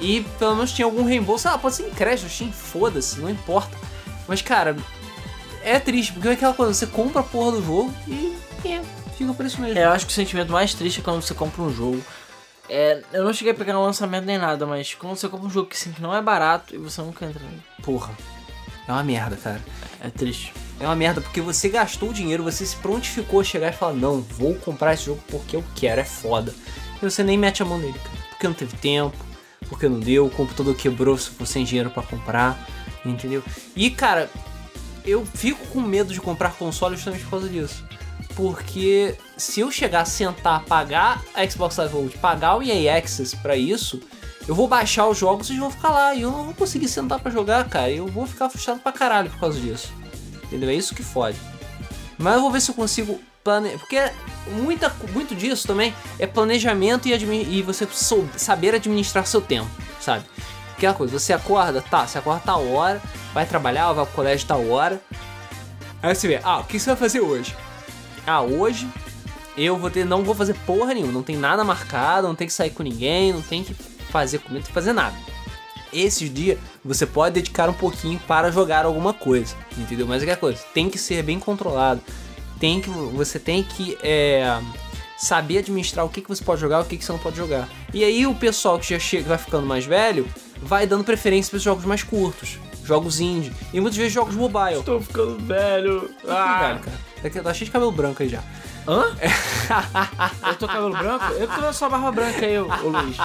e 0.00 0.22
pelo 0.38 0.56
menos 0.56 0.72
tinha 0.72 0.86
algum 0.86 1.04
reembolso. 1.04 1.48
Ah, 1.48 1.58
pode 1.58 1.76
ser 1.76 1.88
em 1.88 1.90
crédito, 1.90 2.28
Steam, 2.28 2.52
foda-se, 2.52 3.20
não 3.20 3.30
importa. 3.30 3.76
Mas, 4.26 4.42
cara, 4.42 4.76
é 5.62 5.78
triste, 5.78 6.12
porque 6.12 6.28
é 6.28 6.32
aquela 6.32 6.54
coisa, 6.54 6.72
você 6.72 6.86
compra 6.86 7.20
a 7.20 7.24
porra 7.24 7.52
do 7.52 7.64
jogo 7.64 7.94
e 8.06 8.36
é, 8.64 8.82
fica 9.16 9.32
por 9.32 9.46
isso 9.46 9.60
mesmo. 9.60 9.78
É, 9.78 9.84
eu 9.84 9.90
acho 9.90 10.06
que 10.06 10.12
o 10.12 10.14
sentimento 10.14 10.52
mais 10.52 10.74
triste 10.74 11.00
é 11.00 11.02
quando 11.02 11.22
você 11.22 11.34
compra 11.34 11.62
um 11.62 11.72
jogo. 11.72 12.02
É, 12.68 13.02
eu 13.12 13.24
não 13.24 13.32
cheguei 13.32 13.52
a 13.52 13.56
pegar 13.56 13.74
no 13.74 13.82
lançamento 13.82 14.24
nem 14.24 14.38
nada, 14.38 14.66
mas 14.66 14.94
quando 14.94 15.16
você 15.16 15.28
compra 15.28 15.46
um 15.46 15.50
jogo 15.50 15.68
que, 15.68 15.76
assim, 15.76 15.92
que 15.92 16.00
não 16.00 16.14
é 16.14 16.22
barato 16.22 16.74
e 16.74 16.78
você 16.78 17.02
nunca 17.02 17.26
entra 17.26 17.42
nele. 17.42 17.62
Porra, 17.82 18.12
é 18.88 18.92
uma 18.92 19.02
merda, 19.02 19.36
cara. 19.36 19.60
É 20.00 20.08
triste. 20.08 20.52
É 20.80 20.84
uma 20.86 20.96
merda, 20.96 21.20
porque 21.20 21.40
você 21.40 21.68
gastou 21.68 22.10
o 22.10 22.14
dinheiro, 22.14 22.42
você 22.42 22.64
se 22.66 22.76
prontificou 22.76 23.40
a 23.40 23.44
chegar 23.44 23.68
e 23.68 23.76
falar, 23.76 23.92
não, 23.92 24.20
vou 24.20 24.54
comprar 24.56 24.94
esse 24.94 25.04
jogo 25.04 25.22
porque 25.28 25.56
eu 25.56 25.64
quero, 25.74 26.00
é 26.00 26.04
foda. 26.04 26.54
E 26.96 27.04
você 27.04 27.22
nem 27.22 27.38
mete 27.38 27.62
a 27.62 27.66
mão 27.66 27.78
nele, 27.78 27.98
cara. 27.98 28.16
Porque 28.30 28.48
não 28.48 28.54
teve 28.54 28.76
tempo, 28.78 29.16
porque 29.68 29.88
não 29.88 30.00
deu, 30.00 30.26
o 30.26 30.30
computador 30.30 30.74
quebrou 30.74 31.16
se 31.16 31.30
for 31.30 31.46
sem 31.46 31.64
dinheiro 31.64 31.90
pra 31.90 32.02
comprar, 32.02 32.68
entendeu? 33.04 33.42
E, 33.74 33.90
cara, 33.90 34.30
eu 35.04 35.24
fico 35.26 35.66
com 35.66 35.80
medo 35.80 36.12
de 36.12 36.20
comprar 36.20 36.54
console 36.54 36.96
justamente 36.96 37.24
por 37.24 37.30
causa 37.30 37.48
disso. 37.48 37.84
Porque 38.34 39.16
se 39.36 39.60
eu 39.60 39.70
chegar 39.70 40.00
a 40.00 40.04
sentar, 40.04 40.64
pagar 40.64 41.22
a 41.34 41.48
Xbox 41.48 41.76
Live 41.76 41.92
Gold, 41.92 42.18
pagar 42.18 42.56
o 42.56 42.62
EA 42.62 42.98
Access 42.98 43.36
pra 43.36 43.56
isso, 43.56 44.00
eu 44.48 44.54
vou 44.54 44.66
baixar 44.66 45.06
os 45.06 45.16
jogos 45.16 45.48
e 45.48 45.52
eles 45.52 45.60
vão 45.60 45.70
ficar 45.70 45.90
lá. 45.90 46.14
E 46.14 46.22
eu 46.22 46.30
não 46.30 46.44
vou 46.44 46.54
conseguir 46.54 46.88
sentar 46.88 47.20
pra 47.20 47.30
jogar, 47.30 47.68
cara. 47.68 47.90
Eu 47.90 48.06
vou 48.06 48.26
ficar 48.26 48.48
frustrado 48.50 48.80
pra 48.80 48.92
caralho 48.92 49.30
por 49.30 49.38
causa 49.38 49.60
disso. 49.60 49.92
Entendeu? 50.44 50.68
É 50.68 50.74
isso 50.74 50.94
que 50.94 51.02
fode. 51.02 51.38
Mas 52.18 52.34
eu 52.34 52.40
vou 52.40 52.50
ver 52.50 52.60
se 52.60 52.70
eu 52.70 52.74
consigo 52.74 53.20
planejar. 53.42 53.78
Porque 53.78 53.96
muita, 54.50 54.94
muito 55.12 55.34
disso 55.34 55.66
também 55.66 55.94
é 56.18 56.26
planejamento 56.26 57.08
e, 57.08 57.12
e 57.12 57.62
você 57.62 57.86
sou- 57.90 58.28
saber 58.36 58.74
administrar 58.74 59.26
seu 59.26 59.40
tempo, 59.40 59.70
sabe? 60.00 60.24
Aquela 60.76 60.94
coisa, 60.94 61.18
você 61.18 61.32
acorda, 61.32 61.80
tá, 61.82 62.06
você 62.06 62.18
acorda 62.18 62.42
tal 62.44 62.66
hora, 62.68 63.00
vai 63.32 63.46
trabalhar, 63.46 63.92
vai 63.92 64.04
pro 64.04 64.14
colégio 64.14 64.46
tal 64.46 64.68
hora. 64.68 65.00
Aí 66.02 66.14
você 66.14 66.28
vê, 66.28 66.40
ah, 66.42 66.58
o 66.58 66.64
que 66.64 66.78
você 66.78 66.90
vai 66.90 66.96
fazer 66.96 67.20
hoje? 67.20 67.56
Ah, 68.26 68.42
hoje 68.42 68.88
eu 69.56 69.76
vou 69.76 69.90
ter, 69.90 70.04
não 70.04 70.24
vou 70.24 70.34
fazer 70.34 70.54
porra 70.66 70.92
nenhuma, 70.94 71.12
não 71.12 71.22
tem 71.22 71.36
nada 71.36 71.62
marcado, 71.64 72.26
não 72.26 72.34
tem 72.34 72.46
que 72.46 72.52
sair 72.52 72.70
com 72.70 72.82
ninguém, 72.82 73.32
não 73.32 73.40
tem 73.42 73.62
que 73.62 73.72
fazer 74.10 74.38
comida, 74.38 74.54
não 74.56 74.62
tem 74.62 74.68
que 74.68 74.74
fazer 74.74 74.92
nada. 74.92 75.16
Esses 75.92 76.32
dias 76.32 76.58
você 76.84 77.06
pode 77.06 77.34
dedicar 77.36 77.68
um 77.68 77.72
pouquinho 77.74 78.18
para 78.26 78.50
jogar 78.50 78.84
alguma 78.84 79.14
coisa, 79.14 79.54
entendeu? 79.78 80.06
Mas 80.08 80.22
é 80.22 80.24
aquela 80.24 80.36
coisa, 80.38 80.60
tem 80.74 80.90
que 80.90 80.98
ser 80.98 81.22
bem 81.22 81.38
controlado. 81.38 82.00
Tem 82.64 82.80
que, 82.80 82.88
você 82.88 83.38
tem 83.38 83.62
que 83.62 83.98
é, 84.02 84.58
saber 85.18 85.58
administrar 85.58 86.06
o 86.06 86.08
que, 86.08 86.22
que 86.22 86.28
você 86.30 86.42
pode 86.42 86.62
jogar 86.62 86.78
e 86.78 86.80
o 86.80 86.84
que, 86.86 86.96
que 86.96 87.04
você 87.04 87.12
não 87.12 87.18
pode 87.18 87.36
jogar. 87.36 87.68
E 87.92 88.02
aí 88.02 88.26
o 88.26 88.34
pessoal 88.34 88.78
que 88.78 88.88
já 88.88 88.98
chega, 88.98 89.28
vai 89.28 89.36
ficando 89.36 89.66
mais 89.66 89.84
velho, 89.84 90.26
vai 90.62 90.86
dando 90.86 91.04
preferência 91.04 91.50
para 91.50 91.58
os 91.58 91.62
jogos 91.62 91.84
mais 91.84 92.02
curtos, 92.02 92.58
jogos 92.82 93.20
indie 93.20 93.52
e 93.70 93.80
muitas 93.82 93.98
vezes 93.98 94.14
jogos 94.14 94.34
mobile. 94.34 94.82
Tô 94.82 94.98
ficando 94.98 95.38
velho. 95.44 96.08
Ah, 96.26 96.68
velho, 96.68 96.78
cara. 96.80 96.98
Daqui- 97.22 97.40
Tá 97.42 97.52
cheio 97.52 97.66
de 97.66 97.70
cabelo 97.70 97.92
branco 97.92 98.22
aí 98.22 98.30
já. 98.30 98.42
Hã? 98.86 99.16
eu 100.46 100.54
tô 100.56 100.66
com 100.66 100.74
cabelo 100.74 100.90
branco? 100.96 101.24
Eu 101.32 101.48
que 101.48 101.60
tô 101.60 101.72
só 101.72 101.88
barba 101.88 102.12
branca 102.12 102.44
aí, 102.44 102.58
ô, 102.58 102.66
ô 102.66 102.88
Luiz. 102.88 103.16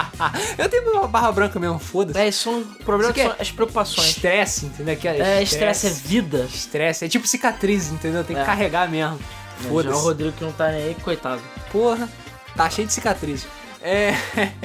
Eu 0.56 0.68
tenho 0.68 0.90
uma 0.92 1.06
barra 1.06 1.30
branca 1.32 1.60
mesmo, 1.60 1.78
foda-se. 1.78 2.18
É, 2.18 2.28
isso 2.28 2.44
são 2.44 2.62
problemas 2.84 3.16
Isso 3.16 3.26
aqui 3.26 3.34
são 3.34 3.42
as 3.42 3.50
preocupações. 3.52 4.08
Estresse, 4.08 4.66
entendeu? 4.66 4.96
Que 4.96 5.08
É, 5.08 5.42
estresse 5.42 5.86
é 5.86 5.90
vida. 5.90 6.48
Estresse. 6.52 7.04
É 7.04 7.08
tipo 7.08 7.26
cicatriz, 7.26 7.90
entendeu? 7.90 8.24
Tem 8.24 8.34
que 8.34 8.42
É. 8.42 8.44
carregar 8.44 8.88
mesmo. 8.88 9.18
Já 9.62 9.68
o 9.68 9.70
Foda-se. 9.72 10.02
Rodrigo 10.02 10.32
que 10.32 10.44
não 10.44 10.52
tá 10.52 10.68
nem 10.68 10.82
aí, 10.82 10.96
coitado. 11.02 11.42
Porra, 11.70 12.08
tá 12.56 12.70
cheio 12.70 12.86
de 12.86 12.94
cicatriz. 12.94 13.46
É. 13.82 14.14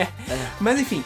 Mas 0.60 0.80
enfim. 0.80 1.04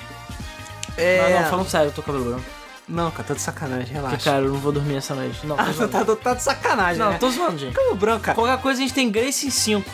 É. 0.97 1.21
Mas 1.21 1.41
não, 1.41 1.49
falando 1.49 1.69
sério, 1.69 1.87
eu 1.87 1.91
tô 1.93 2.01
com 2.03 2.11
cabelo 2.11 2.29
branco. 2.31 2.58
Não, 2.89 3.11
cara, 3.11 3.23
tá 3.23 3.33
de 3.35 3.41
sacanagem, 3.41 3.93
relaxa. 3.93 4.17
cara, 4.31 4.43
eu 4.45 4.49
não 4.53 4.59
vou 4.59 4.71
dormir 4.71 4.95
essa 4.95 5.13
noite. 5.13 5.45
Não, 5.45 5.55
Ah, 5.59 5.65
tá, 5.87 6.03
tá, 6.03 6.15
tá 6.15 6.33
de 6.33 6.43
sacanagem, 6.43 6.97
Não, 6.97 7.11
né? 7.11 7.17
tô 7.19 7.29
zoando, 7.29 7.57
gente. 7.57 7.73
Cabelo 7.75 7.95
branco, 7.95 8.21
cara. 8.21 8.35
Qualquer 8.35 8.57
coisa 8.61 8.79
a 8.79 8.81
gente 8.81 8.93
tem 8.93 9.09
Grace 9.11 9.45
em 9.47 9.51
5. 9.51 9.89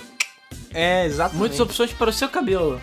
É, 0.74 1.06
exatamente. 1.06 1.38
Muitas 1.40 1.60
opções 1.60 1.92
para 1.92 2.10
o 2.10 2.14
seu 2.14 2.30
cabelo. 2.30 2.82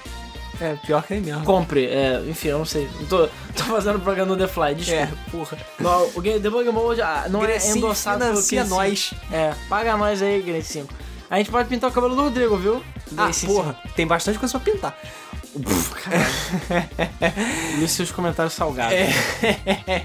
É, 0.61 0.77
pior 0.87 1.03
que 1.03 1.15
é 1.15 1.21
mesmo. 1.21 1.45
Compre, 1.45 1.87
é, 1.87 2.23
enfim, 2.29 2.49
eu 2.49 2.59
não 2.59 2.65
sei. 2.65 2.89
Não 3.01 3.07
tô, 3.07 3.27
tô 3.57 3.65
fazendo 3.65 3.99
propaganda 3.99 4.31
no 4.33 4.37
The 4.37 4.47
Fly, 4.47 4.75
desculpa. 4.75 5.03
É, 5.03 5.31
porra. 5.31 5.59
Não, 5.81 6.11
o 6.15 6.21
Game, 6.21 6.41
The 6.41 6.51
Bug 6.51 6.71
Mode 6.71 7.01
ah, 7.03 7.27
não 7.29 7.43
é 7.43 7.47
Grecinho 7.47 7.79
endossado 7.79 8.21
pelo 8.21 8.33
Grace 8.35 8.65
nós. 8.65 9.15
É, 9.33 9.55
paga 9.69 9.97
nós 9.97 10.23
aí, 10.23 10.41
Grace 10.43 10.73
5. 10.75 10.95
A 11.31 11.39
gente 11.39 11.51
pode 11.51 11.69
pintar 11.69 11.91
o 11.91 11.93
cabelo 11.93 12.15
do 12.15 12.23
Rodrigo, 12.23 12.57
viu? 12.59 12.83
Ah, 13.17 13.25
Grace 13.25 13.47
porra, 13.47 13.75
tem 13.97 14.07
bastante 14.07 14.39
coisa 14.39 14.59
pra 14.59 14.73
pintar. 14.73 14.99
5. 15.53 15.65
Li 17.79 17.89
seus 17.89 18.11
comentários 18.11 18.55
salgados. 18.55 18.95
É. 18.95 20.05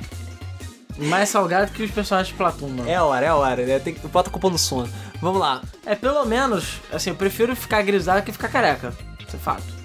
Mais 0.98 1.30
salgado 1.30 1.72
que 1.72 1.84
os 1.84 1.92
personagens 1.92 2.30
de 2.30 2.34
Platum, 2.34 2.70
mano. 2.70 2.90
É 2.90 2.96
a 2.96 3.04
hora, 3.04 3.26
é 3.26 3.30
a 3.30 3.36
hora, 3.36 3.66
né? 3.66 3.80
Tem 3.80 3.94
que 3.94 4.08
bota 4.08 4.30
a 4.30 4.32
culpa 4.32 4.50
no 4.50 4.58
sono. 4.58 4.90
Vamos 5.22 5.40
lá. 5.40 5.62
É, 5.86 5.94
pelo 5.96 6.26
menos, 6.26 6.82
assim, 6.92 7.12
eu 7.12 7.16
prefiro 7.16 7.56
ficar 7.56 7.82
grisalho 7.84 8.24
que 8.24 8.32
ficar 8.32 8.50
careca. 8.50 8.94
Isso 9.26 9.36
é 9.36 9.40
fato. 9.40 9.78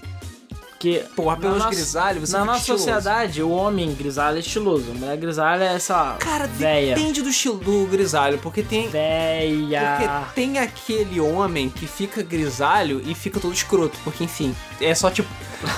Porque, 0.71 1.05
Porra, 1.15 1.37
na 1.37 1.41
pelos 1.43 1.59
nossa- 1.59 1.71
grisalhos, 1.77 2.29
você 2.31 2.37
Na 2.39 2.45
nossa 2.45 2.59
estiloso. 2.61 2.85
sociedade, 2.85 3.41
o 3.43 3.51
homem 3.51 3.95
grisalho 3.95 4.39
é 4.39 4.41
estiloso. 4.41 4.91
A 4.91 4.95
mulher 4.95 5.17
grisalha 5.17 5.65
é 5.65 5.75
essa 5.75 6.17
Cara, 6.19 6.47
véia. 6.49 6.95
depende 6.97 7.23
do 7.23 7.29
estilo 7.29 7.59
do 7.59 7.87
grisalho, 7.87 8.39
porque 8.39 8.63
tem. 8.65 8.89
Véia. 8.89 9.99
Porque 9.99 10.35
tem 10.35 10.59
aquele 10.59 11.21
homem 11.21 11.69
que 11.69 11.87
fica 11.87 12.21
grisalho 12.23 13.01
e 13.05 13.15
fica 13.15 13.39
todo 13.39 13.53
escroto, 13.53 13.97
porque 14.03 14.25
enfim, 14.25 14.57
é 14.81 14.93
só 14.95 15.09
tipo 15.11 15.29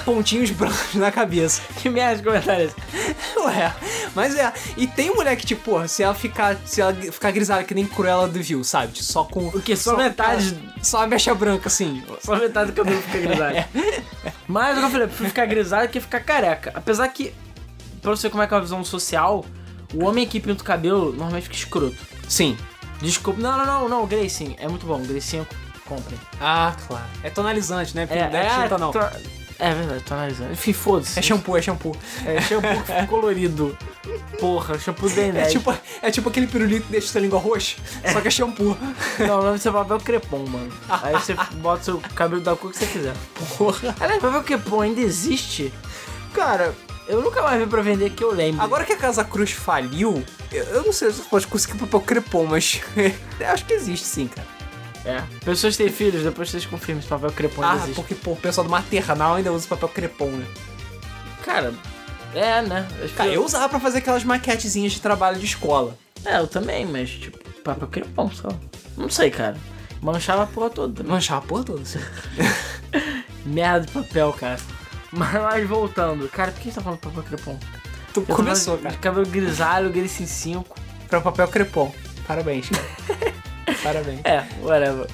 pontinhos 0.04 0.50
brancos 0.50 0.94
na 0.94 1.10
cabeça. 1.10 1.62
Que 1.80 1.88
merda 1.88 2.16
de 2.16 2.22
comentário 2.22 2.72
é? 2.94 3.40
Ué, 3.44 3.74
mas 4.14 4.34
é. 4.36 4.52
E 4.76 4.86
tem 4.86 5.14
mulher 5.14 5.36
que, 5.36 5.44
tipo, 5.44 5.62
porra, 5.70 5.86
se 5.88 6.02
ela 6.02 6.14
ficar, 6.14 6.56
se 6.64 6.80
ela 6.80 6.94
ficar 6.94 7.30
grisalha 7.30 7.64
que 7.64 7.74
nem 7.74 7.84
Cruella 7.86 8.26
do 8.26 8.42
Vil, 8.42 8.64
sabe? 8.64 9.02
Só 9.02 9.24
com. 9.24 9.48
O 9.48 9.60
quê? 9.60 9.76
Só 9.76 9.96
metade? 9.96 10.58
Só 10.82 11.02
a 11.02 11.06
mecha 11.06 11.34
branca, 11.34 11.68
assim. 11.68 12.02
Só 12.22 12.36
metade 12.36 12.72
do 12.72 12.74
cabelo 12.74 13.00
fica 13.02 13.18
grisalho. 13.18 13.64
Mas, 14.48 14.74
como 14.74 14.86
eu 14.86 14.90
falei, 14.90 15.06
prefiro 15.06 15.28
ficar 15.28 15.46
grisalho 15.46 15.88
que 15.88 16.00
ficar 16.00 16.20
careca. 16.20 16.72
Apesar 16.74 17.08
que, 17.08 17.34
pra 18.00 18.10
você 18.12 18.28
ver 18.28 18.30
como 18.30 18.42
é 18.42 18.46
que 18.46 18.54
é 18.54 18.56
a 18.56 18.60
visão 18.60 18.82
social, 18.84 19.44
o 19.92 20.04
homem 20.04 20.26
que 20.26 20.40
pinta 20.40 20.62
o 20.62 20.64
cabelo 20.64 21.10
normalmente 21.12 21.44
fica 21.44 21.56
escroto. 21.56 21.96
Sim. 22.28 22.56
Desculpa. 23.00 23.40
Não, 23.40 23.58
não, 23.58 23.66
não, 23.66 23.88
não, 23.88 24.06
Gracing. 24.06 24.56
É 24.58 24.68
muito 24.68 24.86
bom. 24.86 25.02
Gracing, 25.02 25.46
comprem. 25.86 26.18
Ah, 26.40 26.74
claro. 26.86 27.04
É 27.22 27.28
tonalizante, 27.30 27.94
né? 27.94 28.06
Porque 28.06 28.22
não 28.22 28.38
é 28.38 28.62
tinta, 28.62 28.78
não. 28.78 28.92
to- 28.92 29.43
É 29.58 29.72
verdade, 29.72 30.02
tô 30.04 30.14
analisando. 30.14 30.52
Enfim, 30.52 30.72
foda-se. 30.72 31.18
É 31.18 31.22
shampoo, 31.22 31.56
é 31.56 31.62
shampoo. 31.62 31.96
É 32.26 32.40
shampoo 32.40 33.06
colorido. 33.08 33.76
Porra, 34.40 34.78
shampoo 34.78 35.08
da 35.08 35.22
É 35.22 35.46
tipo, 35.46 35.74
é 36.02 36.10
tipo 36.10 36.28
aquele 36.28 36.46
pirulito 36.46 36.86
que 36.86 36.92
deixa 36.92 37.08
sua 37.08 37.20
língua 37.20 37.38
roxa, 37.38 37.76
só 38.12 38.20
que 38.20 38.28
é 38.28 38.30
shampoo. 38.30 38.76
Não, 39.18 39.40
o 39.40 39.42
nome 39.42 39.58
seu 39.58 39.72
papel 39.72 39.96
é 39.96 40.00
crepom, 40.00 40.44
mano. 40.46 40.72
Aí 40.88 41.12
você 41.14 41.34
bota 41.54 41.80
o 41.82 41.84
seu 41.84 42.02
cabelo 42.14 42.40
da 42.40 42.56
cor 42.56 42.70
que 42.70 42.78
você 42.78 42.86
quiser. 42.86 43.14
Porra. 43.56 43.94
Aliás, 44.00 44.20
papel 44.20 44.42
crepom 44.42 44.80
ainda 44.80 45.00
existe? 45.00 45.72
Cara, 46.32 46.74
eu 47.06 47.22
nunca 47.22 47.42
mais 47.42 47.60
vi 47.60 47.66
pra 47.66 47.82
vender 47.82 48.10
que 48.10 48.24
eu 48.24 48.32
lembro. 48.32 48.62
Agora 48.62 48.84
que 48.84 48.92
a 48.92 48.96
Casa 48.96 49.24
Cruz 49.24 49.52
faliu, 49.52 50.24
eu, 50.50 50.64
eu 50.64 50.82
não 50.84 50.92
sei 50.92 51.10
se 51.10 51.18
você 51.18 51.28
pode 51.28 51.46
conseguir 51.46 51.78
papel 51.78 52.00
crepom, 52.00 52.46
mas 52.46 52.80
acho 53.40 53.64
que 53.64 53.72
existe 53.72 54.06
sim, 54.06 54.26
cara. 54.26 54.53
É. 55.04 55.22
Pessoas 55.44 55.76
têm 55.76 55.88
filhos, 55.90 56.22
depois 56.22 56.50
vocês 56.50 56.64
confirmam 56.64 57.02
se 57.02 57.08
papel 57.08 57.30
crepom 57.32 57.62
Ah, 57.62 57.74
existe. 57.76 57.94
porque 57.94 58.14
pô, 58.14 58.32
o 58.32 58.36
pessoal 58.36 58.64
do 58.66 58.70
maternal 58.70 59.34
ainda 59.34 59.52
usa 59.52 59.68
papel 59.68 59.88
crepom, 59.90 60.30
né? 60.30 60.46
Cara, 61.44 61.74
é, 62.34 62.62
né? 62.62 62.86
Cara, 62.90 63.06
pessoas- 63.08 63.34
eu 63.34 63.44
usava 63.44 63.68
pra 63.68 63.78
fazer 63.80 63.98
aquelas 63.98 64.24
maquetezinhas 64.24 64.92
de 64.92 65.00
trabalho 65.00 65.38
de 65.38 65.44
escola. 65.44 65.96
É, 66.24 66.38
eu 66.38 66.46
também, 66.46 66.86
mas 66.86 67.10
tipo, 67.10 67.38
papel 67.62 67.86
crepom 67.88 68.30
só. 68.30 68.48
Não 68.96 69.10
sei, 69.10 69.30
cara. 69.30 69.56
Manchava 70.00 70.44
a 70.44 70.46
porra 70.46 70.70
toda. 70.70 70.94
também. 70.94 71.12
Manchava 71.12 71.44
a 71.44 71.48
porra 71.48 71.64
toda, 71.64 71.82
assim. 71.82 71.98
Merda 73.44 73.86
de 73.86 73.92
papel, 73.92 74.32
cara. 74.32 74.58
Mas, 75.12 75.68
voltando, 75.68 76.28
cara, 76.28 76.50
por 76.50 76.60
que 76.60 76.68
você 76.70 76.76
tá 76.76 76.80
falando 76.80 76.98
papel 76.98 77.22
crepom? 77.22 77.58
Tu 78.12 78.24
Eu 78.26 78.36
começou, 78.36 78.78
cara. 78.78 78.94
de 78.94 78.98
Cabelo 79.00 79.26
grisalho, 79.26 79.90
Galice 79.92 80.26
5. 80.26 80.74
Pra 81.08 81.20
papel 81.20 81.46
crepom. 81.48 81.92
Parabéns, 82.26 82.68
cara. 82.70 83.34
Parabéns. 83.82 84.20
É, 84.24 84.44
whatever. 84.62 85.06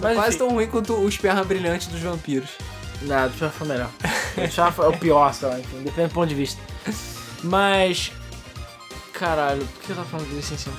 Mas 0.00 0.14
Quase 0.14 0.28
enfim, 0.30 0.38
tão 0.38 0.48
ruim 0.50 0.66
quanto 0.66 0.92
os 0.94 1.16
perna 1.16 1.42
brilhantes 1.44 1.86
dos 1.88 2.00
vampiros. 2.00 2.50
Nada, 3.02 3.28
o 3.28 3.50
foi 3.50 3.66
melhor. 3.68 3.90
O 4.36 4.72
foi 4.72 4.88
o 4.88 4.92
pior, 4.98 5.32
sei 5.34 5.48
lá, 5.48 5.58
enfim, 5.58 5.82
depende 5.82 6.08
do 6.08 6.14
ponto 6.14 6.28
de 6.28 6.34
vista. 6.34 6.60
Mas. 7.42 8.12
Caralho, 9.12 9.64
por 9.66 9.82
que 9.82 9.90
eu 9.90 9.96
tava 9.96 10.08
falando 10.08 10.26
de 10.26 10.32
Galice 10.32 10.58
5? 10.58 10.76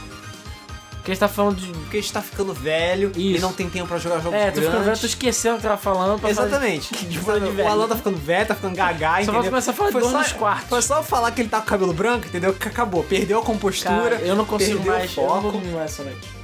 Porque 0.92 1.12
a 1.12 1.14
gente 1.14 1.20
tá 1.20 1.28
falando 1.28 1.56
de. 1.56 1.72
Porque 1.72 1.98
a 1.98 2.02
gente 2.02 2.14
tá 2.14 2.22
ficando 2.22 2.54
velho 2.54 3.12
e 3.16 3.34
Isso. 3.36 3.42
não 3.42 3.54
tem 3.54 3.70
tempo 3.70 3.88
pra 3.88 3.98
jogar 3.98 4.20
jogos 4.20 4.34
É, 4.38 4.52
tô 4.52 4.56
ficando 4.58 4.72
velho, 4.72 4.84
grandes. 4.84 5.02
tô 5.02 5.08
esquecendo 5.08 5.56
o 5.56 5.60
que 5.60 5.66
eu 5.66 5.70
tava 5.70 5.82
falando. 5.82 6.28
Exatamente. 6.28 6.94
de 6.98 7.08
Tipo, 7.08 7.26
falar 7.26 7.40
de 7.40 7.46
o 7.46 7.54
velho. 7.54 7.70
Alan 7.70 7.88
tá 7.88 7.96
ficando 7.96 8.18
velho, 8.18 8.46
tá 8.48 8.56
ficando 8.56 8.76
gagá, 8.76 9.10
Só 9.14 9.16
entendeu? 9.22 9.34
falta 9.36 9.50
começar 9.50 9.72
a 9.72 9.74
falar 9.74 9.92
Foi 9.92 10.02
dor 10.02 10.12
só- 10.12 10.18
nos 10.20 10.32
quartos. 10.34 10.70
Foi 10.70 10.82
só 10.82 11.02
falar 11.02 11.32
que 11.32 11.42
ele 11.42 11.50
tá 11.50 11.58
com 11.60 11.64
o 11.64 11.68
cabelo 11.70 11.94
branco, 11.94 12.28
entendeu? 12.28 12.54
Que 12.54 12.68
acabou. 12.68 13.04
Perdeu 13.04 13.40
a 13.40 13.44
compostura. 13.44 14.18
Cara, 14.18 14.22
eu 14.22 14.36
não 14.36 14.46
consigo 14.46 14.84
o 14.84 14.86
mais. 14.86 15.16
Eu 15.16 15.24
não 15.24 15.30
vou 15.30 15.42
foco. 15.42 15.52
dormir 15.54 15.72
mais 15.74 15.92
essa 15.94 16.04
noite. 16.04 16.37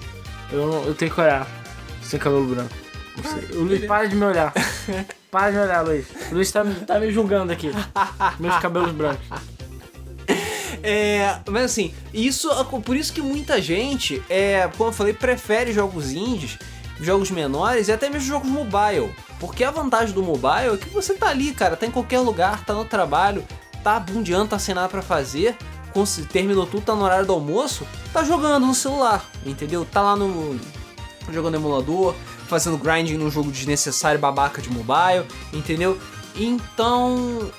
Eu, 0.52 0.68
não- 0.68 0.84
eu 0.86 0.94
tenho 0.96 1.12
que 1.14 1.20
olhar. 1.22 1.48
Sem 2.02 2.20
cabelo 2.20 2.46
branco. 2.46 2.74
Não 3.18 3.32
sei. 3.32 3.58
O 3.58 3.64
Luiz, 3.64 3.86
para 3.86 4.06
de 4.08 4.16
me 4.16 4.26
olhar. 4.26 4.52
Para 5.32 5.50
de 5.50 5.58
me 5.58 5.64
olhar, 5.64 5.82
Luiz. 5.82 6.06
O 6.32 6.36
Luiz 6.36 6.52
tá, 6.52 6.64
me- 6.64 6.76
tá 6.76 7.00
me 7.00 7.12
julgando 7.12 7.52
aqui. 7.52 7.72
Meus 8.40 8.56
cabelos 8.60 8.92
brancos. 8.92 9.26
É, 10.84 11.38
mas 11.50 11.64
assim, 11.66 11.94
isso 12.14 12.50
por 12.86 12.96
isso 12.96 13.14
que 13.14 13.22
muita 13.22 13.62
gente, 13.62 14.22
é, 14.30 14.70
como 14.78 14.90
eu 14.90 14.94
falei, 14.94 15.14
prefere 15.14 15.72
jogos 15.72 16.12
indies, 16.12 16.58
jogos 17.00 17.32
menores 17.32 17.88
e 17.88 17.92
até 17.92 18.10
mesmo 18.10 18.28
jogos 18.28 18.50
mobile. 18.50 19.14
Porque 19.40 19.64
a 19.64 19.72
vantagem 19.72 20.14
do 20.14 20.22
mobile 20.22 20.74
é 20.74 20.78
que 20.78 20.90
você 20.90 21.14
tá 21.14 21.30
ali, 21.30 21.52
cara, 21.54 21.76
tá 21.76 21.86
em 21.86 21.92
qualquer 21.92 22.20
lugar, 22.20 22.64
tá 22.66 22.74
no 22.74 22.86
trabalho, 22.86 23.44
tá 23.84 24.00
bundeando, 24.00 24.50
tá 24.50 24.60
sem 24.60 24.76
nada 24.76 24.90
pra 24.90 25.02
fazer, 25.02 25.56
terminou 26.32 26.66
tudo, 26.66 26.84
tá 26.84 26.96
no 26.96 27.04
horário 27.04 27.26
do 27.26 27.34
almoço, 27.34 27.86
tá 28.12 28.24
jogando 28.24 28.66
no 28.66 28.74
celular, 28.74 29.26
entendeu? 29.46 29.86
Tá 29.86 30.02
lá 30.02 30.16
no 30.16 30.60
jogando 31.32 31.56
emulador, 31.56 32.16
fazendo 32.48 32.78
grinding 32.78 33.18
num 33.18 33.32
jogo 33.32 33.52
desnecessário 33.52 34.20
babaca 34.20 34.62
de 34.62 34.70
mobile, 34.70 35.26
entendeu? 35.54 35.98
Então, 36.36 37.52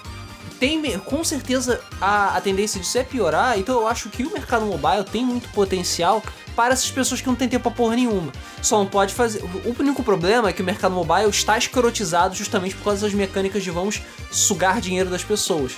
tem 0.58 0.98
com 0.98 1.24
certeza 1.24 1.80
a, 2.00 2.36
a 2.36 2.40
tendência 2.40 2.80
disso 2.80 2.98
é 2.98 3.04
piorar, 3.04 3.58
então 3.58 3.80
eu 3.80 3.88
acho 3.88 4.08
que 4.08 4.24
o 4.24 4.32
mercado 4.32 4.64
mobile 4.66 5.04
tem 5.04 5.24
muito 5.24 5.48
potencial 5.50 6.22
para 6.54 6.72
essas 6.72 6.90
pessoas 6.90 7.20
que 7.20 7.26
não 7.26 7.34
tem 7.34 7.48
tempo 7.48 7.64
pra 7.64 7.72
porra 7.72 7.96
nenhuma. 7.96 8.32
Só 8.62 8.78
não 8.78 8.86
pode 8.86 9.12
fazer. 9.12 9.42
O 9.42 9.74
único 9.78 10.02
problema 10.02 10.48
é 10.48 10.52
que 10.52 10.62
o 10.62 10.64
mercado 10.64 10.94
mobile 10.94 11.28
está 11.28 11.58
escrotizado 11.58 12.34
justamente 12.34 12.76
por 12.76 12.84
causa 12.84 13.02
das 13.02 13.14
mecânicas 13.14 13.62
de 13.62 13.70
vamos 13.70 14.00
sugar 14.30 14.80
dinheiro 14.80 15.10
das 15.10 15.24
pessoas. 15.24 15.72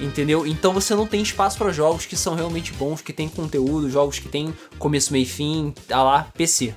Entendeu? 0.00 0.46
Então 0.46 0.72
você 0.72 0.94
não 0.94 1.06
tem 1.06 1.20
espaço 1.20 1.58
para 1.58 1.72
jogos 1.72 2.06
que 2.06 2.16
são 2.16 2.34
realmente 2.34 2.72
bons, 2.72 3.02
que 3.02 3.12
tem 3.12 3.28
conteúdo, 3.28 3.90
jogos 3.90 4.18
que 4.18 4.28
tem 4.28 4.54
começo, 4.78 5.12
meio 5.12 5.24
e 5.24 5.26
fim, 5.26 5.74
tá 5.86 6.02
lá, 6.02 6.28
PC. 6.34 6.74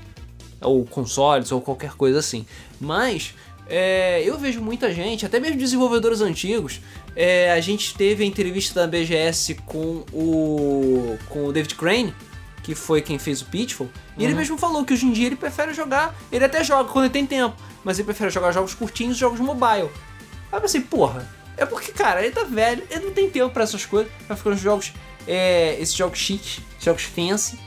Ou 0.61 0.85
consoles, 0.85 1.51
ou 1.51 1.61
qualquer 1.61 1.93
coisa 1.93 2.19
assim. 2.19 2.45
Mas 2.79 3.33
é, 3.67 4.21
eu 4.25 4.37
vejo 4.37 4.61
muita 4.61 4.93
gente, 4.93 5.25
até 5.25 5.39
mesmo 5.39 5.57
desenvolvedores 5.57 6.21
antigos. 6.21 6.81
é, 7.15 7.51
a 7.51 7.61
gente 7.61 7.95
teve 7.95 8.23
a 8.23 8.27
entrevista 8.27 8.81
da 8.81 8.87
BGS 8.87 9.55
com 9.65 10.03
o, 10.11 11.17
com 11.29 11.45
o 11.45 11.53
David 11.53 11.75
Crane, 11.75 12.13
que 12.61 12.75
foi 12.75 13.01
quem 13.01 13.19
fez 13.19 13.41
o 13.41 13.45
Pitfall, 13.45 13.89
e 14.17 14.23
ele 14.23 14.33
mesmo 14.33 14.57
falou 14.57 14.85
que 14.85 14.93
hoje 14.93 15.05
em 15.05 15.11
dia 15.11 15.27
ele 15.27 15.35
prefere 15.35 15.73
jogar. 15.73 16.15
Ele 16.31 16.45
até 16.45 16.63
joga 16.63 16.89
quando 16.89 17.05
ele 17.05 17.13
tem 17.13 17.25
tempo, 17.25 17.55
mas 17.83 17.99
ele 17.99 18.05
prefere 18.05 18.29
jogar 18.29 18.51
jogos 18.51 18.73
curtinhos, 18.73 19.17
jogos 19.17 19.39
mobile. 19.39 19.89
Aí 20.51 20.57
eu 20.57 20.61
pensei, 20.61 20.81
porra, 20.81 21.27
é 21.57 21.65
porque, 21.65 21.91
cara, 21.91 22.23
ele 22.23 22.33
tá 22.33 22.43
velho, 22.43 22.83
ele 22.89 23.05
não 23.05 23.13
tem 23.13 23.29
tempo 23.29 23.49
pra 23.51 23.63
essas 23.63 23.85
coisas, 23.85 24.11
vai 24.27 24.35
ficar 24.35 24.49
nos 24.51 24.59
jogos, 24.59 24.93
é, 25.27 25.75
esses 25.79 25.95
jogos 25.95 26.19
chiques, 26.19 26.59
jogos 26.79 27.03
fancy. 27.03 27.59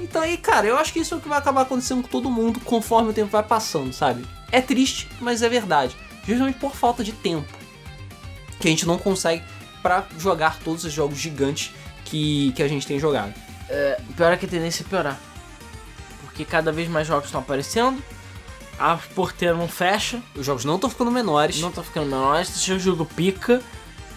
Então 0.00 0.22
aí, 0.22 0.36
cara, 0.36 0.66
eu 0.66 0.76
acho 0.76 0.92
que 0.92 0.98
isso 0.98 1.14
é 1.14 1.16
o 1.16 1.20
que 1.20 1.28
vai 1.28 1.38
acabar 1.38 1.62
acontecendo 1.62 2.02
com 2.02 2.08
todo 2.08 2.30
mundo 2.30 2.60
conforme 2.60 3.10
o 3.10 3.12
tempo 3.12 3.30
vai 3.30 3.42
passando, 3.42 3.92
sabe? 3.92 4.24
É 4.50 4.60
triste, 4.60 5.08
mas 5.20 5.42
é 5.42 5.48
verdade. 5.48 5.96
Justamente 6.26 6.58
por 6.58 6.74
falta 6.74 7.04
de 7.04 7.12
tempo. 7.12 7.52
Que 8.58 8.68
a 8.68 8.70
gente 8.70 8.86
não 8.86 8.98
consegue 8.98 9.42
pra 9.82 10.06
jogar 10.18 10.58
todos 10.60 10.84
os 10.84 10.92
jogos 10.92 11.18
gigantes 11.18 11.72
que, 12.04 12.52
que 12.52 12.62
a 12.62 12.68
gente 12.68 12.86
tem 12.86 12.98
jogado. 12.98 13.34
O 14.08 14.12
pior 14.14 14.32
é 14.32 14.36
que 14.36 14.46
a 14.46 14.48
tendência 14.48 14.82
é 14.82 14.88
piorar. 14.88 15.20
Porque 16.24 16.44
cada 16.44 16.72
vez 16.72 16.88
mais 16.88 17.06
jogos 17.06 17.26
estão 17.26 17.40
aparecendo. 17.40 18.02
A 18.78 18.96
porteira 19.14 19.56
não 19.56 19.68
fecha. 19.68 20.22
Os 20.36 20.44
jogos 20.44 20.64
não 20.64 20.76
estão 20.76 20.90
ficando 20.90 21.10
menores. 21.10 21.60
Não 21.60 21.70
tá 21.70 21.82
ficando 21.82 22.06
menor. 22.06 22.44
Seu 22.44 22.78
jogo 22.78 23.04
pica. 23.04 23.62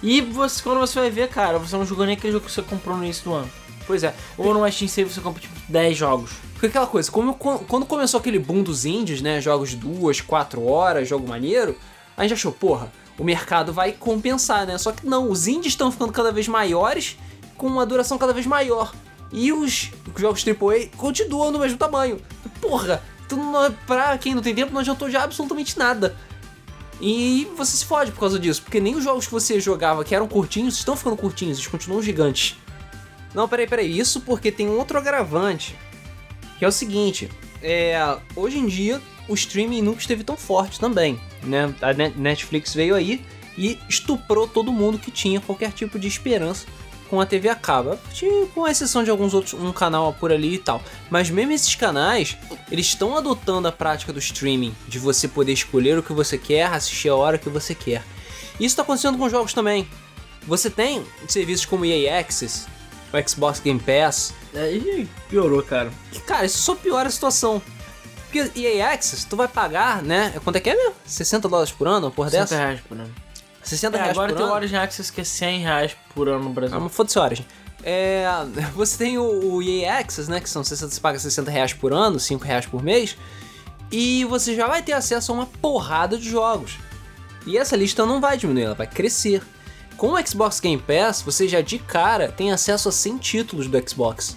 E 0.02 0.22
você, 0.22 0.62
quando 0.62 0.80
você 0.80 1.00
vai 1.00 1.10
ver, 1.10 1.30
cara, 1.30 1.58
você 1.58 1.76
não 1.76 1.86
jogou 1.86 2.06
nem 2.06 2.16
aquele 2.16 2.34
jogo 2.34 2.46
que 2.46 2.52
você 2.52 2.62
comprou 2.62 2.96
no 2.98 3.04
início 3.04 3.24
do 3.24 3.34
ano. 3.34 3.50
Pois 3.86 4.04
é. 4.04 4.14
Ou 4.38 4.54
no 4.54 4.70
Steam 4.72 4.88
Save 4.88 5.10
você 5.10 5.22
compra 5.22 5.42
tipo 5.42 5.56
10 5.70 5.98
jogos. 5.98 6.32
Porque 6.54 6.68
aquela 6.68 6.88
coisa, 6.88 7.10
como, 7.12 7.36
quando 7.36 7.86
começou 7.86 8.20
aquele 8.20 8.40
boom 8.40 8.64
dos 8.64 8.86
indies, 8.86 9.22
né? 9.22 9.40
Jogos 9.40 9.70
de 9.70 9.78
duas, 9.78 10.22
quatro 10.22 10.66
horas, 10.66 11.08
jogo 11.08 11.28
maneiro, 11.28 11.76
a 12.16 12.24
gente 12.24 12.34
achou, 12.34 12.52
porra, 12.52 12.92
o 13.18 13.24
mercado 13.24 13.72
vai 13.72 13.92
compensar, 13.92 14.66
né? 14.66 14.78
Só 14.78 14.92
que 14.92 15.06
não, 15.06 15.30
os 15.30 15.48
indies 15.48 15.74
estão 15.74 15.92
ficando 15.92 16.12
cada 16.12 16.32
vez 16.32 16.48
maiores, 16.48 17.18
com 17.56 17.68
uma 17.68 17.86
duração 17.86 18.18
cada 18.18 18.34
vez 18.34 18.46
maior. 18.46 18.94
E 19.32 19.52
os 19.52 19.92
jogos 20.16 20.44
AAA 20.46 20.90
continuam 20.98 21.52
no 21.52 21.60
mesmo 21.60 21.78
tamanho. 21.78 22.20
Porra, 22.62 23.04
tu 23.28 23.36
não, 23.38 23.72
pra 23.86 24.18
quem 24.18 24.34
não 24.36 24.42
tem 24.42 24.56
tempo, 24.56 24.72
não 24.74 24.80
adiantou 24.82 25.10
já 25.10 25.24
absolutamente 25.24 25.78
nada. 25.78 26.16
E 27.00 27.48
você 27.56 27.78
se 27.78 27.86
fode 27.86 28.12
por 28.12 28.20
causa 28.20 28.40
disso, 28.40 28.62
porque 28.64 28.80
nem 28.80 28.96
os 28.96 29.04
jogos 29.04 29.26
que 29.26 29.32
você 29.32 29.60
jogava 29.60 30.04
que 30.04 30.16
eram 30.16 30.28
curtinhos 30.28 30.78
estão 30.78 30.96
ficando 30.96 31.16
curtinhos, 31.16 31.58
eles 31.58 31.68
continuam 31.70 32.02
gigantes. 32.02 32.56
Não, 33.34 33.48
peraí, 33.48 33.68
peraí, 33.68 34.00
isso 34.00 34.22
porque 34.22 34.52
tem 34.52 34.68
um 34.68 34.78
outro 34.78 34.98
agravante, 34.98 35.76
que 36.58 36.66
é 36.66 36.68
o 36.68 36.72
seguinte, 36.72 37.30
é, 37.62 38.18
hoje 38.36 38.58
em 38.58 38.66
dia 38.66 39.00
o 39.28 39.36
streaming 39.36 39.82
nunca 39.82 40.00
esteve 40.00 40.24
tão 40.24 40.36
forte 40.36 40.80
também, 40.80 41.20
né? 41.44 41.72
A 41.82 41.94
Net- 41.94 42.18
Netflix 42.18 42.74
veio 42.74 42.96
aí 42.96 43.24
e 43.56 43.78
estuprou 43.88 44.48
todo 44.48 44.72
mundo 44.72 44.98
que 44.98 45.12
tinha 45.12 45.40
qualquer 45.42 45.72
tipo 45.72 46.00
de 46.00 46.08
esperança 46.08 46.66
com 47.10 47.20
a 47.22 47.26
TV 47.26 47.50
a 47.50 47.56
cabo, 47.56 47.98
Tinha- 48.14 48.46
com 48.48 48.68
exceção 48.68 49.04
de 49.04 49.10
alguns 49.10 49.34
outros, 49.34 49.54
um 49.54 49.72
canal 49.72 50.14
por 50.14 50.32
ali 50.32 50.56
e 50.56 50.60
tal. 50.60 50.82
Mas 51.10 51.30
mesmo 51.30 51.52
esses 51.54 51.74
canais, 51.76 52.38
eles 52.72 52.86
estão 52.88 53.18
adotando 53.18 53.68
a 53.68 53.72
prática 53.72 54.12
do 54.14 54.20
streaming, 54.20 54.76
de 54.88 55.00
você 55.00 55.28
poder 55.28 55.54
escolher 55.54 55.98
o 55.98 56.04
que 56.04 56.14
você 56.14 56.38
quer, 56.38 56.66
assistir 56.72 57.10
a 57.10 57.16
hora 57.16 57.38
que 57.38 57.50
você 57.50 57.74
quer. 57.74 58.04
Isso 58.56 58.68
está 58.74 58.82
acontecendo 58.84 59.18
com 59.18 59.30
jogos 59.30 59.54
também. 59.54 59.88
Você 60.48 60.70
tem 60.70 61.06
serviços 61.28 61.66
como 61.66 61.86
EA 61.86 62.20
Access, 62.20 62.66
o 63.14 63.30
Xbox 63.30 63.60
Game 63.60 63.80
Pass, 63.80 64.34
Aí 64.56 65.08
piorou, 65.30 65.62
cara. 65.62 65.92
que, 66.12 66.20
cara, 66.22 66.46
isso 66.46 66.58
só 66.60 66.74
piora 66.76 67.08
a 67.10 67.12
situação. 67.12 67.62
Porque 68.30 68.52
EA 68.60 68.92
Access, 68.94 69.26
tu 69.26 69.36
vai 69.36 69.48
pagar, 69.48 70.02
né? 70.02 70.34
Quanto 70.44 70.56
é 70.56 70.60
que 70.60 70.70
é 70.70 70.76
mesmo? 70.76 70.96
60 71.06 71.48
dólares 71.48 71.72
por 71.72 71.88
ano, 71.88 72.08
uma 72.08 72.12
porra 72.12 72.30
60 72.30 72.44
dessa? 72.50 72.58
reais 72.58 72.80
por 72.82 72.98
ano. 72.98 73.14
60 73.68 73.98
É, 73.98 74.00
reais 74.02 74.12
agora 74.18 74.32
por 74.32 74.38
tem 74.38 74.46
o 74.46 74.48
ano? 74.50 74.56
Origin 74.56 74.76
Access 74.78 75.12
que 75.12 75.22
é 75.22 75.24
100 75.24 75.60
reais 75.62 75.96
por 76.16 76.28
ano 76.28 76.44
no 76.46 76.50
Brasil. 76.52 76.76
Ah, 76.76 76.80
mas 76.80 76.94
foda-se 76.96 77.20
Origin. 77.20 77.46
É, 77.84 78.26
você 78.74 78.98
tem 78.98 79.18
o, 79.18 79.54
o 79.56 79.62
EA 79.64 80.00
Access, 80.00 80.30
né? 80.30 80.40
Que 80.40 80.50
são 80.50 80.64
60, 80.64 80.94
você 80.94 81.00
paga 81.00 81.20
60 81.20 81.50
reais 81.52 81.74
por 81.74 81.94
ano, 81.94 82.20
5 82.20 82.44
reais 82.44 82.66
por 82.66 82.82
mês. 82.84 83.18
E 83.92 84.26
você 84.26 84.56
já 84.56 84.68
vai 84.68 84.82
ter 84.82 84.92
acesso 84.94 85.32
a 85.32 85.36
uma 85.36 85.46
porrada 85.46 86.18
de 86.18 86.30
jogos. 86.30 86.78
E 87.46 87.58
essa 87.58 87.76
lista 87.78 88.06
não 88.06 88.20
vai 88.20 88.38
diminuir, 88.38 88.64
ela 88.64 88.76
vai 88.76 88.88
crescer. 88.88 89.42
Com 89.96 90.12
o 90.14 90.28
Xbox 90.28 90.60
Game 90.60 90.82
Pass, 90.82 91.22
você 91.22 91.48
já 91.48 91.62
de 91.62 91.80
cara 91.80 92.32
tem 92.32 92.52
acesso 92.52 92.90
a 92.90 92.92
100 92.92 93.18
títulos 93.20 93.68
do 93.68 93.90
Xbox. 93.90 94.36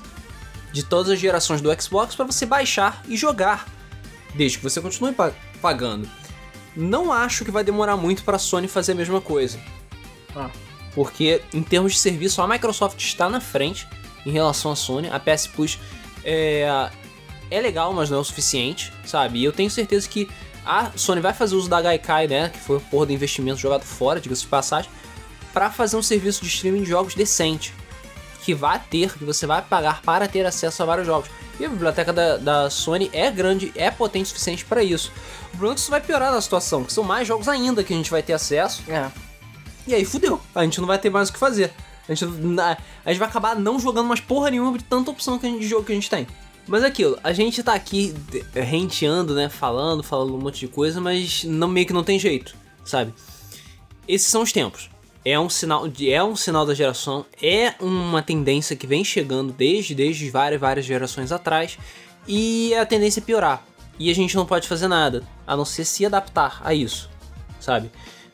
De 0.72 0.84
todas 0.84 1.10
as 1.10 1.18
gerações 1.18 1.60
do 1.60 1.82
Xbox 1.82 2.14
para 2.14 2.24
você 2.24 2.46
baixar 2.46 3.02
e 3.08 3.16
jogar. 3.16 3.66
Desde 4.34 4.58
que 4.58 4.64
você 4.64 4.80
continue 4.80 5.12
pa- 5.12 5.32
pagando. 5.60 6.08
Não 6.80 7.12
acho 7.12 7.44
que 7.44 7.50
vai 7.50 7.62
demorar 7.62 7.96
muito 7.96 8.24
para 8.24 8.36
a 8.36 8.38
Sony 8.38 8.66
fazer 8.66 8.92
a 8.92 8.94
mesma 8.94 9.20
coisa. 9.20 9.60
Ah. 10.34 10.48
Porque 10.94 11.42
em 11.52 11.62
termos 11.62 11.92
de 11.92 11.98
serviço, 11.98 12.40
a 12.40 12.48
Microsoft 12.48 12.98
está 12.98 13.28
na 13.28 13.40
frente 13.40 13.86
em 14.24 14.30
relação 14.30 14.72
à 14.72 14.76
Sony. 14.76 15.08
A 15.10 15.20
PS 15.20 15.46
Plus 15.46 15.78
é, 16.24 16.90
é 17.50 17.60
legal, 17.60 17.92
mas 17.92 18.08
não 18.08 18.18
é 18.18 18.20
o 18.20 18.24
suficiente, 18.24 18.92
sabe? 19.04 19.40
E 19.40 19.44
eu 19.44 19.52
tenho 19.52 19.70
certeza 19.70 20.08
que 20.08 20.28
a 20.64 20.90
Sony 20.96 21.20
vai 21.20 21.34
fazer 21.34 21.54
uso 21.54 21.68
da 21.68 21.82
Gaikai, 21.82 22.26
né? 22.26 22.48
Que 22.48 22.58
foi 22.58 22.78
o 22.78 22.80
porra 22.80 23.06
do 23.06 23.12
investimento 23.12 23.58
jogado 23.58 23.84
fora, 23.84 24.20
diga-se 24.20 24.42
de 24.42 24.48
passagem, 24.48 24.90
para 25.52 25.70
fazer 25.70 25.96
um 25.96 26.02
serviço 26.02 26.42
de 26.42 26.48
streaming 26.48 26.82
de 26.82 26.88
jogos 26.88 27.14
decente. 27.14 27.74
que 28.42 28.54
vai 28.54 28.80
ter, 28.90 29.12
que 29.18 29.24
você 29.24 29.46
vai 29.46 29.60
pagar 29.60 30.00
para 30.00 30.26
ter 30.26 30.46
acesso 30.46 30.82
a 30.82 30.86
vários 30.86 31.06
jogos. 31.06 31.28
E 31.58 31.64
a 31.66 31.68
biblioteca 31.68 32.10
da, 32.10 32.38
da 32.38 32.70
Sony 32.70 33.10
é 33.12 33.30
grande, 33.30 33.70
é 33.76 33.90
potente 33.90 34.24
o 34.24 34.28
suficiente 34.28 34.64
para 34.64 34.82
isso. 34.82 35.12
Problema 35.50 35.72
é 35.72 35.74
que 35.74 35.80
isso 35.80 35.90
vai 35.90 36.00
piorar 36.00 36.32
a 36.32 36.40
situação, 36.40 36.84
que 36.84 36.92
são 36.92 37.04
mais 37.04 37.26
jogos 37.26 37.48
ainda 37.48 37.84
que 37.84 37.92
a 37.92 37.96
gente 37.96 38.10
vai 38.10 38.22
ter 38.22 38.32
acesso. 38.32 38.82
É. 38.88 39.10
E 39.86 39.94
aí 39.94 40.04
fudeu, 40.04 40.40
a 40.54 40.64
gente 40.64 40.80
não 40.80 40.86
vai 40.86 40.98
ter 40.98 41.10
mais 41.10 41.28
o 41.28 41.32
que 41.32 41.38
fazer. 41.38 41.72
A 42.08 42.14
gente, 42.14 42.24
a 43.04 43.10
gente 43.10 43.18
vai 43.18 43.28
acabar 43.28 43.56
não 43.56 43.78
jogando 43.78 44.08
mais 44.08 44.20
porra 44.20 44.50
nenhuma 44.50 44.76
de 44.76 44.84
tanta 44.84 45.10
opção 45.10 45.38
que 45.38 45.46
a 45.46 45.48
gente, 45.48 45.60
de 45.60 45.68
jogo 45.68 45.84
que 45.84 45.92
a 45.92 45.94
gente 45.94 46.10
tem. 46.10 46.26
Mas 46.66 46.82
é 46.84 46.86
aquilo, 46.86 47.18
a 47.24 47.32
gente 47.32 47.62
tá 47.62 47.74
aqui 47.74 48.14
renteando, 48.54 49.34
né, 49.34 49.48
falando, 49.48 50.02
falando 50.02 50.34
um 50.34 50.38
monte 50.38 50.60
de 50.60 50.68
coisa, 50.68 51.00
mas 51.00 51.42
não, 51.44 51.66
meio 51.66 51.86
que 51.86 51.92
não 51.92 52.04
tem 52.04 52.18
jeito, 52.18 52.54
sabe? 52.84 53.12
Esses 54.06 54.28
são 54.28 54.42
os 54.42 54.52
tempos. 54.52 54.90
É 55.24 55.38
um 55.38 55.48
sinal, 55.48 55.88
de, 55.88 56.10
é 56.10 56.22
um 56.22 56.36
sinal 56.36 56.64
da 56.64 56.74
geração, 56.74 57.26
é 57.42 57.74
uma 57.80 58.22
tendência 58.22 58.76
que 58.76 58.86
vem 58.86 59.04
chegando 59.04 59.52
desde, 59.52 59.94
desde 59.94 60.30
várias, 60.30 60.60
várias 60.60 60.86
gerações 60.86 61.32
atrás, 61.32 61.76
e 62.26 62.74
a 62.74 62.86
tendência 62.86 63.20
é 63.20 63.22
piorar. 63.22 63.64
E 64.00 64.10
a 64.10 64.14
gente 64.14 64.34
não 64.34 64.46
pode 64.46 64.66
fazer 64.66 64.88
nada, 64.88 65.22
a 65.46 65.54
não 65.54 65.66
ser 65.66 65.84
se 65.84 66.06
adaptar 66.06 66.62
a 66.64 66.72
isso, 66.72 67.10
sabe? 67.60 67.90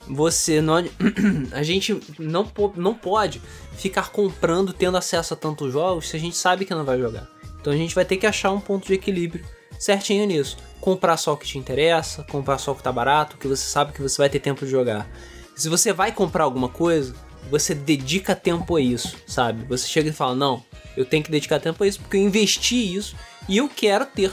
Você 0.07 0.61
não. 0.61 0.77
a 1.51 1.63
gente 1.65 2.01
não, 2.21 2.49
não 2.77 2.95
pode 2.95 3.43
ficar 3.73 4.11
comprando, 4.11 4.73
tendo 4.73 4.97
acesso 4.97 5.35
a 5.35 5.37
tantos 5.37 5.73
jogos, 5.73 6.09
se 6.09 6.17
a 6.17 6.21
gente 6.21 6.37
sabe 6.37 6.65
que 6.65 6.73
não 6.73 6.85
vai 6.85 6.97
jogar. 6.97 7.29
Então 7.61 7.73
a 7.73 7.77
gente 7.77 7.97
vai 7.97 8.05
ter 8.05 8.17
que 8.17 8.29
achar 8.29 8.53
um 8.53 8.61
ponto 8.61 8.87
de 8.87 8.95
equilíbrio 8.95 9.45
certinho 9.77 10.25
nisso. 10.25 10.57
Comprar 10.81 11.17
só 11.17 11.33
o 11.33 11.37
que 11.37 11.49
te 11.49 11.59
interessa, 11.59 12.23
comprar 12.31 12.59
só 12.59 12.71
o 12.71 12.77
que 12.77 12.83
tá 12.85 12.93
barato, 12.93 13.37
que 13.37 13.49
você 13.49 13.65
sabe 13.67 13.93
que 13.93 14.01
você 14.01 14.19
vai 14.19 14.29
ter 14.29 14.39
tempo 14.39 14.65
de 14.65 14.71
jogar. 14.71 15.09
Se 15.57 15.69
você 15.69 15.93
vai 15.93 16.13
comprar 16.13 16.45
alguma 16.45 16.69
coisa, 16.69 17.13
você 17.51 17.75
dedica 17.75 18.37
tempo 18.37 18.77
a 18.77 18.81
isso, 18.81 19.17
sabe? 19.27 19.65
Você 19.65 19.89
chega 19.89 20.11
e 20.11 20.13
fala: 20.13 20.37
Não, 20.37 20.65
eu 20.97 21.05
tenho 21.05 21.25
que 21.25 21.31
dedicar 21.31 21.59
tempo 21.59 21.83
a 21.83 21.89
isso 21.89 21.99
porque 21.99 22.17
eu 22.17 22.23
investi 22.23 22.95
isso 22.95 23.17
e 23.49 23.57
eu 23.57 23.69
quero 23.69 24.07
ter 24.07 24.31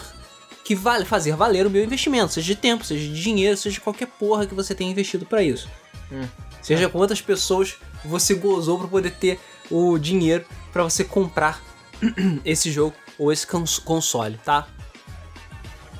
que 0.63 0.75
vale, 0.75 1.05
fazer 1.05 1.35
valer 1.35 1.67
o 1.67 1.69
meu 1.69 1.83
investimento, 1.83 2.33
seja 2.33 2.47
de 2.47 2.55
tempo, 2.55 2.85
seja 2.85 3.05
de 3.07 3.21
dinheiro, 3.21 3.57
seja 3.57 3.73
de 3.73 3.81
qualquer 3.81 4.07
porra 4.07 4.45
que 4.45 4.55
você 4.55 4.73
tenha 4.73 4.89
investido 4.89 5.25
para 5.25 5.43
isso. 5.43 5.69
Hum. 6.11 6.27
Seja 6.61 6.87
quantas 6.87 7.21
pessoas 7.21 7.75
você 8.05 8.33
gozou 8.33 8.79
para 8.79 8.87
poder 8.87 9.11
ter 9.11 9.39
o 9.69 9.97
dinheiro 9.97 10.45
para 10.71 10.83
você 10.83 11.03
comprar 11.03 11.61
esse 12.45 12.71
jogo 12.71 12.95
ou 13.17 13.31
esse 13.31 13.45
console, 13.83 14.39
tá? 14.43 14.67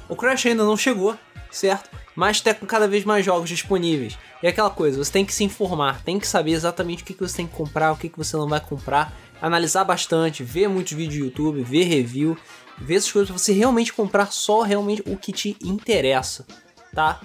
O 0.07 0.16
Crash 0.16 0.45
ainda 0.45 0.64
não 0.64 0.78
chegou, 0.78 1.18
certo? 1.51 1.89
Mas 2.16 2.39
tem 2.39 2.53
cada 2.53 2.88
vez 2.88 3.03
mais 3.03 3.26
jogos 3.26 3.49
disponíveis. 3.49 4.18
E 4.41 4.47
é 4.47 4.49
aquela 4.49 4.70
coisa, 4.70 5.03
você 5.03 5.11
tem 5.11 5.26
que 5.26 5.34
se 5.34 5.43
informar, 5.43 6.01
tem 6.03 6.20
que 6.20 6.28
saber 6.28 6.51
exatamente 6.51 7.01
o 7.01 7.05
que, 7.05 7.14
você 7.14 7.38
tem 7.38 7.47
que 7.47 7.55
comprar, 7.55 7.91
o 7.91 7.97
que, 7.97 8.09
que 8.09 8.18
você 8.18 8.36
não 8.36 8.47
vai 8.47 8.59
comprar, 8.59 9.18
analisar 9.41 9.84
bastante, 9.86 10.43
ver 10.43 10.68
muitos 10.68 10.93
vídeos 10.93 11.20
do 11.20 11.26
YouTube, 11.26 11.64
ver 11.64 11.86
review, 11.86 12.38
ver 12.78 12.95
essas 12.95 13.11
coisas 13.11 13.30
pra 13.30 13.38
você 13.38 13.53
realmente 13.53 13.93
comprar 13.93 14.32
só 14.32 14.61
realmente 14.61 15.03
o 15.05 15.17
que 15.17 15.32
te 15.32 15.57
interessa, 15.63 16.45
tá? 16.93 17.21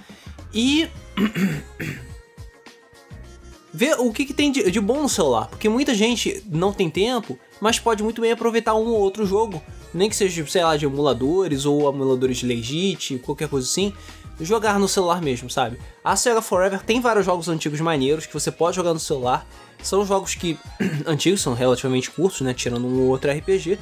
E 0.53 0.89
ver 3.73 3.97
o 3.99 4.13
que, 4.13 4.25
que 4.25 4.35
tem 4.35 4.51
de, 4.51 4.71
de, 4.71 4.81
bom 4.81 5.03
no 5.03 5.09
celular, 5.09 5.47
porque 5.49 5.69
muita 5.69 5.95
gente 5.95 6.43
não 6.49 6.73
tem 6.73 6.91
tempo, 6.91 7.39
mas 7.61 7.79
pode 7.79 8.03
muito 8.03 8.21
bem 8.21 8.33
aproveitar 8.33 8.75
um 8.75 8.89
ou 8.89 9.01
outro 9.01 9.27
jogo, 9.27 9.63
nem 9.93 10.09
que 10.09 10.17
seja, 10.17 10.47
sei 10.47 10.65
lá, 10.65 10.77
de 10.77 10.85
emuladores 10.85 11.65
ou 11.65 11.89
emuladores 11.89 12.39
de 12.39 12.47
legit, 12.47 13.19
qualquer 13.19 13.49
coisa 13.49 13.67
assim, 13.67 13.93
jogar 14.41 14.79
no 14.79 14.89
celular 14.89 15.21
mesmo, 15.21 15.51
sabe? 15.51 15.79
A 16.05 16.17
Sega 16.17 16.41
Forever 16.41 16.83
tem 16.83 17.01
vários 17.01 17.27
jogos 17.27 17.49
antigos 17.49 17.81
maneiros 17.81 18.27
que 18.27 18.35
você 18.35 18.51
pode 18.51 18.77
jogar 18.77 18.93
no 18.93 19.01
celular. 19.01 19.47
São 19.83 20.05
jogos 20.05 20.35
que 20.35 20.59
antigos, 21.07 21.41
são 21.41 21.55
relativamente 21.55 22.11
curtos, 22.11 22.41
né, 22.41 22.55
tirando 22.55 22.87
um 22.87 23.03
ou 23.03 23.09
outro 23.09 23.31
RPG, 23.31 23.79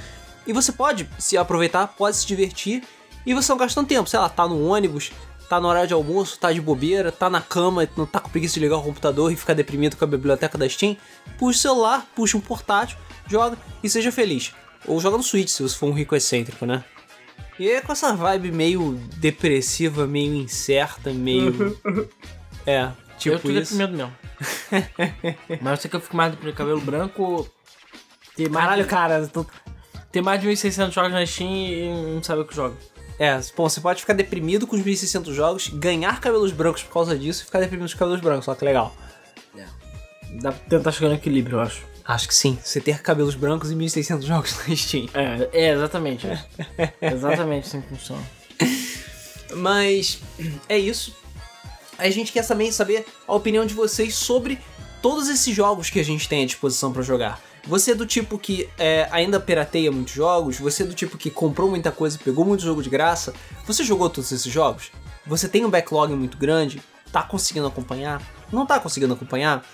e 0.47 0.53
você 0.53 0.72
pode 0.72 1.09
se 1.18 1.36
aproveitar, 1.36 1.86
pode 1.88 2.16
se 2.16 2.26
divertir, 2.26 2.82
e 3.24 3.34
você 3.34 3.51
não 3.51 3.59
gasta 3.59 3.80
tanto 3.80 3.88
tempo, 3.88 4.09
sei 4.09 4.20
lá, 4.20 4.28
tá 4.28 4.47
no 4.47 4.66
ônibus, 4.66 5.11
tá 5.49 5.61
no 5.61 5.68
horário 5.68 5.88
de 5.88 5.94
almoço, 5.94 6.38
tá 6.38 6.53
de 6.53 6.61
bobeira, 6.61 7.11
tá 7.11 7.28
na 7.28 7.40
cama, 7.40 7.88
não 7.97 8.07
tá 8.07 8.20
com 8.20 8.28
preguiça 8.28 8.55
de 8.55 8.61
ligar 8.61 8.76
o 8.76 8.82
computador 8.82 9.32
e 9.32 9.36
ficar 9.36 9.55
deprimido 9.55 9.97
com 9.97 10.05
a 10.05 10.09
biblioteca 10.09 10.57
da 10.57 10.68
Steam, 10.68 10.97
puxa 11.38 11.59
o 11.59 11.62
celular, 11.62 12.07
puxa 12.14 12.36
um 12.36 12.40
portátil, 12.40 12.97
joga 13.26 13.59
e 13.82 13.90
seja 13.90 14.12
feliz. 14.12 14.55
Ou 14.86 15.01
joga 15.01 15.16
no 15.16 15.22
Switch, 15.22 15.49
se 15.49 15.62
você 15.62 15.76
for 15.76 15.86
um 15.86 15.92
rico 15.92 16.14
excêntrico, 16.14 16.64
né? 16.64 16.84
E 17.59 17.68
é 17.68 17.80
com 17.80 17.92
essa 17.92 18.14
vibe 18.14 18.53
meio 18.53 18.92
depressiva, 19.16 20.07
meio 20.07 20.34
incerta, 20.34 21.12
meio. 21.12 21.76
é, 22.66 22.90
tipo 23.18 23.36
eu 23.36 23.40
tô 23.40 23.51
isso. 23.51 23.76
deprimido 23.76 23.97
mesmo. 23.97 24.12
Mas 25.62 25.70
eu 25.70 25.76
sei 25.78 25.90
que 25.90 25.97
eu 25.97 26.01
fico 26.01 26.16
mais 26.16 26.30
deprimido, 26.32 26.57
cabelo 26.57 26.80
branco. 26.80 27.49
Mais 28.38 28.53
Caralho, 28.53 28.86
cara, 28.86 29.26
tô... 29.26 29.47
ter 30.12 30.22
mais 30.22 30.40
de 30.40 30.48
1.600 30.48 30.92
jogos 30.92 31.12
na 31.12 31.26
Steam 31.26 31.50
e 31.50 32.14
não 32.14 32.22
sabe 32.22 32.42
o 32.42 32.44
que 32.44 32.54
joga. 32.54 32.76
É, 33.18 33.38
bom, 33.57 33.68
você 33.68 33.80
pode 33.80 34.00
ficar 34.00 34.12
deprimido 34.12 34.66
com 34.66 34.76
os 34.76 34.82
1.600 34.82 35.32
jogos, 35.32 35.68
ganhar 35.68 36.20
cabelos 36.20 36.52
brancos 36.52 36.82
por 36.82 36.92
causa 36.92 37.18
disso 37.18 37.42
e 37.42 37.46
ficar 37.46 37.61
deprimido 37.61 37.84
com 37.84 37.86
os 37.86 37.94
cabelos 37.94 38.20
brancos, 38.20 38.48
olha 38.48 38.57
que 38.57 38.64
legal. 38.64 38.94
É. 39.57 39.64
Dá 40.40 40.52
pra 40.52 40.68
tentar 40.68 40.92
chegar 40.92 41.09
no 41.09 41.14
equilíbrio, 41.14 41.57
eu 41.57 41.61
acho. 41.61 41.82
Acho 42.04 42.28
que 42.28 42.34
sim. 42.34 42.59
Você 42.62 42.80
ter 42.80 43.02
cabelos 43.02 43.34
brancos 43.34 43.70
e 43.70 43.74
1.600 43.74 44.22
jogos 44.22 44.57
na 44.68 44.76
Steam. 44.76 45.09
É, 45.14 45.48
é 45.52 45.70
exatamente. 45.72 46.26
exatamente 47.00 47.66
assim 47.66 47.80
que 47.80 47.88
funciona. 47.88 48.22
Mas 49.54 50.20
é 50.68 50.78
isso. 50.78 51.16
A 51.98 52.11
gente 52.11 52.32
quer 52.32 52.46
também 52.46 52.70
saber 52.70 53.07
a 53.26 53.34
opinião 53.34 53.64
de 53.64 53.74
vocês 53.74 54.14
sobre 54.14 54.59
todos 55.00 55.28
esses 55.28 55.54
jogos 55.54 55.88
que 55.88 55.98
a 55.98 56.04
gente 56.04 56.28
tem 56.28 56.44
à 56.44 56.46
disposição 56.46 56.92
para 56.92 57.02
jogar. 57.02 57.40
Você 57.66 57.90
é 57.90 57.94
do 57.96 58.06
tipo 58.06 58.38
que 58.38 58.68
é, 58.78 59.08
ainda 59.10 59.40
pirateia 59.40 59.90
muitos 59.90 60.14
jogos? 60.14 60.58
Você 60.58 60.84
é 60.84 60.86
do 60.86 60.94
tipo 60.94 61.18
que 61.18 61.30
comprou 61.30 61.68
muita 61.68 61.90
coisa 61.90 62.16
pegou 62.16 62.44
muito 62.44 62.62
jogo 62.62 62.80
de 62.80 62.88
graça? 62.88 63.34
Você 63.66 63.82
jogou 63.82 64.08
todos 64.08 64.30
esses 64.30 64.52
jogos? 64.52 64.92
Você 65.26 65.48
tem 65.48 65.64
um 65.64 65.70
backlog 65.70 66.14
muito 66.14 66.38
grande? 66.38 66.80
Tá 67.10 67.24
conseguindo 67.24 67.66
acompanhar? 67.66 68.22
Não 68.52 68.64
tá 68.64 68.78
conseguindo 68.78 69.14
acompanhar? 69.14 69.66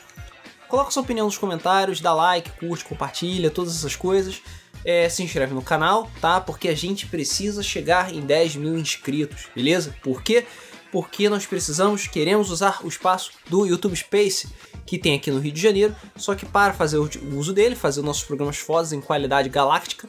Coloca 0.69 0.91
sua 0.91 1.03
opinião 1.03 1.27
nos 1.27 1.37
comentários, 1.37 2.01
dá 2.01 2.15
like, 2.15 2.51
curte, 2.53 2.83
compartilha, 2.83 3.51
todas 3.51 3.77
essas 3.77 3.95
coisas. 3.95 4.41
É, 4.87 5.07
se 5.11 5.23
inscreve 5.23 5.53
no 5.53 5.63
canal, 5.63 6.11
tá? 6.19 6.41
Porque 6.41 6.69
a 6.69 6.75
gente 6.75 7.07
precisa 7.07 7.63
chegar 7.63 8.13
em 8.13 8.23
10 8.23 8.57
mil 8.57 8.79
inscritos, 8.79 9.49
beleza? 9.55 9.95
Por 10.03 10.23
quê? 10.23 10.47
Porque 10.91 11.29
nós 11.29 11.45
precisamos, 11.45 12.07
queremos 12.07 12.51
usar 12.51 12.81
o 12.83 12.89
espaço 12.89 13.33
do 13.51 13.67
YouTube 13.67 13.95
Space 13.95 14.49
que 14.85 14.99
tem 14.99 15.15
aqui 15.15 15.31
no 15.31 15.39
Rio 15.39 15.53
de 15.53 15.61
Janeiro, 15.61 15.95
só 16.17 16.35
que 16.35 16.45
para 16.45 16.73
fazer 16.73 16.99
o 16.99 17.09
uso 17.37 17.53
dele, 17.53 17.75
fazer 17.75 18.03
nossos 18.03 18.25
programas 18.25 18.57
fodas 18.57 18.93
em 18.93 19.01
qualidade 19.01 19.49
galáctica, 19.49 20.09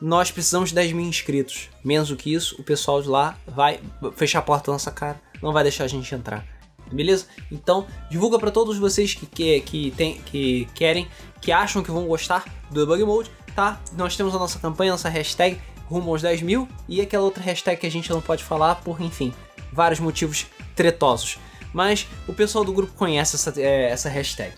nós 0.00 0.30
precisamos 0.30 0.70
de 0.70 0.74
10 0.74 0.92
mil 0.92 1.06
inscritos. 1.06 1.68
Menos 1.84 2.08
do 2.08 2.16
que 2.16 2.32
isso, 2.32 2.56
o 2.58 2.64
pessoal 2.64 3.00
de 3.00 3.08
lá 3.08 3.36
vai 3.46 3.80
fechar 4.16 4.40
a 4.40 4.42
porta 4.42 4.70
na 4.70 4.74
nossa 4.74 4.90
cara, 4.90 5.20
não 5.40 5.52
vai 5.52 5.62
deixar 5.62 5.84
a 5.84 5.88
gente 5.88 6.12
entrar. 6.14 6.44
Beleza? 6.90 7.26
Então, 7.50 7.86
divulga 8.10 8.38
para 8.38 8.50
todos 8.50 8.76
vocês 8.78 9.14
que, 9.14 9.24
que, 9.26 9.60
que, 9.60 9.90
tem, 9.92 10.20
que 10.20 10.68
querem, 10.74 11.08
que 11.40 11.50
acham 11.50 11.82
que 11.82 11.90
vão 11.90 12.06
gostar 12.06 12.44
do 12.70 12.80
Debug 12.80 13.04
Mode, 13.04 13.30
tá? 13.54 13.80
Nós 13.96 14.16
temos 14.16 14.34
a 14.34 14.38
nossa 14.38 14.58
campanha, 14.58 14.92
nossa 14.92 15.08
hashtag 15.08 15.58
rumo 15.86 16.10
aos 16.10 16.22
10 16.22 16.42
mil 16.42 16.68
e 16.88 17.00
aquela 17.00 17.24
outra 17.24 17.42
hashtag 17.42 17.80
que 17.80 17.86
a 17.86 17.90
gente 17.90 18.10
não 18.10 18.20
pode 18.20 18.44
falar 18.44 18.76
por, 18.76 19.00
enfim, 19.00 19.32
vários 19.72 20.00
motivos 20.00 20.46
tretosos 20.74 21.38
mas 21.72 22.06
o 22.26 22.32
pessoal 22.32 22.64
do 22.64 22.72
grupo 22.72 22.92
conhece 22.94 23.36
essa, 23.36 23.52
é, 23.60 23.90
essa 23.90 24.08
hashtag. 24.08 24.52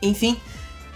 Enfim, 0.00 0.40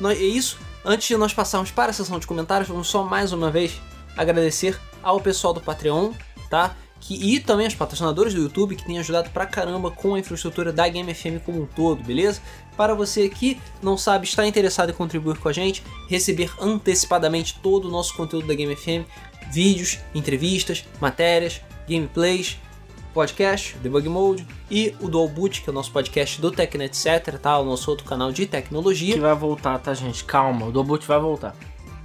nós, 0.01 0.19
é 0.19 0.23
isso. 0.23 0.59
Antes 0.85 1.07
de 1.07 1.17
nós 1.17 1.33
passarmos 1.33 1.71
para 1.71 1.91
a 1.91 1.93
sessão 1.93 2.19
de 2.19 2.27
comentários, 2.27 2.69
vamos 2.69 2.89
só 2.89 3.05
mais 3.05 3.33
uma 3.33 3.51
vez 3.51 3.81
agradecer 4.17 4.79
ao 5.03 5.21
pessoal 5.21 5.55
do 5.55 5.61
Patreon, 5.61 6.13
tá? 6.51 6.77
Que, 7.01 7.35
e 7.35 7.41
também 7.41 7.67
aos 7.67 7.75
patrocinadores 7.75 8.33
do 8.33 8.43
YouTube 8.43 8.77
que 8.77 8.85
têm 8.85 8.99
ajudado 8.99 9.31
pra 9.31 9.45
caramba 9.45 9.91
com 9.91 10.15
a 10.15 10.19
infraestrutura 10.19 10.73
da 10.73 10.89
Game 10.89 11.13
FM 11.13 11.45
como 11.45 11.63
um 11.63 11.67
todo, 11.67 12.03
beleza? 12.03 12.41
Para 12.77 12.95
você 12.95 13.29
que 13.29 13.61
não 13.83 13.99
sabe, 13.99 14.27
está 14.27 14.47
interessado 14.47 14.91
em 14.91 14.95
contribuir 14.95 15.39
com 15.39 15.49
a 15.49 15.53
gente, 15.53 15.83
receber 16.09 16.53
antecipadamente 16.61 17.59
todo 17.61 17.89
o 17.89 17.91
nosso 17.91 18.17
conteúdo 18.17 18.47
da 18.47 18.55
Game 18.55 18.75
FM, 18.75 19.05
vídeos, 19.51 19.99
entrevistas, 20.15 20.85
matérias, 21.01 21.61
gameplays, 21.89 22.59
podcast, 23.13 23.77
Debug 23.79 24.09
Mode, 24.09 24.47
e 24.71 24.95
o 25.01 25.09
Dual 25.09 25.29
Boot, 25.29 25.63
que 25.63 25.69
é 25.69 25.73
o 25.73 25.75
nosso 25.75 25.93
podcast 25.93 26.41
do 26.41 26.51
Tecno 26.51 26.83
Etc, 26.83 27.39
tá? 27.41 27.59
O 27.59 27.65
nosso 27.65 27.91
outro 27.91 28.07
canal 28.07 28.33
de 28.33 28.47
tecnologia. 28.47 29.15
Que 29.15 29.21
vai 29.21 29.35
voltar, 29.35 29.79
tá, 29.79 29.95
gente? 29.95 30.25
Calma, 30.25 30.67
o 30.67 30.73
Dual 30.73 30.85
Boot 30.85 31.07
vai 31.07 31.21
voltar. 31.21 31.55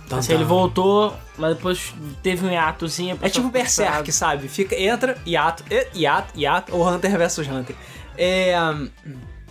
Tá, 0.07 0.17
assim, 0.17 0.29
tá. 0.29 0.35
ele 0.35 0.45
voltou, 0.45 1.13
mas 1.37 1.55
depois 1.55 1.93
teve 2.23 2.45
um 2.45 2.49
hiatozinho. 2.49 3.19
É 3.21 3.29
tipo 3.29 3.49
Berserk, 3.49 4.09
sabe? 4.11 4.47
Fica, 4.47 4.75
entra, 4.79 5.17
hiato, 5.25 5.63
hiato, 5.93 6.39
hiato, 6.39 6.75
ou 6.75 6.87
Hunter 6.87 7.17
vs 7.17 7.39
Hunter. 7.39 7.75
É, 8.17 8.55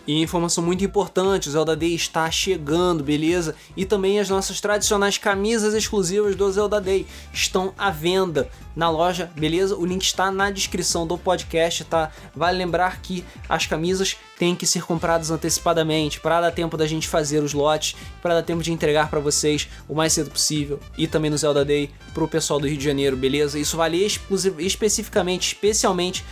E 0.07 0.23
informação 0.23 0.63
muito 0.63 0.85
importante, 0.85 1.49
o 1.49 1.53
Zelda 1.53 1.75
Day 1.75 1.95
está 1.95 2.31
chegando, 2.31 3.03
beleza? 3.03 3.57
E 3.77 3.85
também 3.85 4.21
as 4.21 4.29
nossas 4.29 4.61
tradicionais 4.61 5.19
camisas 5.19 5.75
exclusivas 5.75 6.37
do 6.37 6.51
Zelda 6.53 6.81
Day 6.81 7.05
estão 7.33 7.75
à 7.77 7.91
venda 7.91 8.49
na 8.77 8.89
loja, 8.89 9.31
beleza? 9.35 9.75
O 9.75 9.85
link 9.85 10.05
está 10.05 10.31
na 10.31 10.51
descrição 10.51 11.07
do 11.07 11.19
podcast, 11.19 11.83
tá? 11.85 12.13
Vale 12.35 12.57
lembrar 12.57 13.01
que 13.01 13.25
as 13.49 13.67
camisas 13.67 14.17
têm 14.39 14.55
que 14.55 14.67
ser 14.67 14.85
compradas 14.85 15.31
antecipadamente 15.31 16.21
para 16.21 16.41
dar 16.41 16.53
tempo 16.53 16.77
da 16.77 16.87
gente 16.87 17.09
fazer 17.09 17.43
os 17.43 17.53
lotes, 17.53 17.97
para 18.23 18.35
dar 18.35 18.43
tempo 18.43 18.63
de 18.63 18.71
entregar 18.71 19.11
para 19.11 19.19
vocês 19.19 19.67
o 19.89 19.95
mais 19.95 20.13
cedo 20.13 20.31
possível 20.31 20.79
e 20.97 21.09
também 21.09 21.31
no 21.31 21.39
Zelda 21.39 21.65
Day 21.65 21.91
pro 22.15 22.29
pessoal 22.29 22.61
do 22.61 22.69
Rio 22.69 22.77
de 22.77 22.85
Janeiro, 22.85 23.17
beleza? 23.17 23.59
Isso 23.59 23.77
vale 23.77 24.07
especificamente, 24.59 25.49
especialmente 25.49 26.25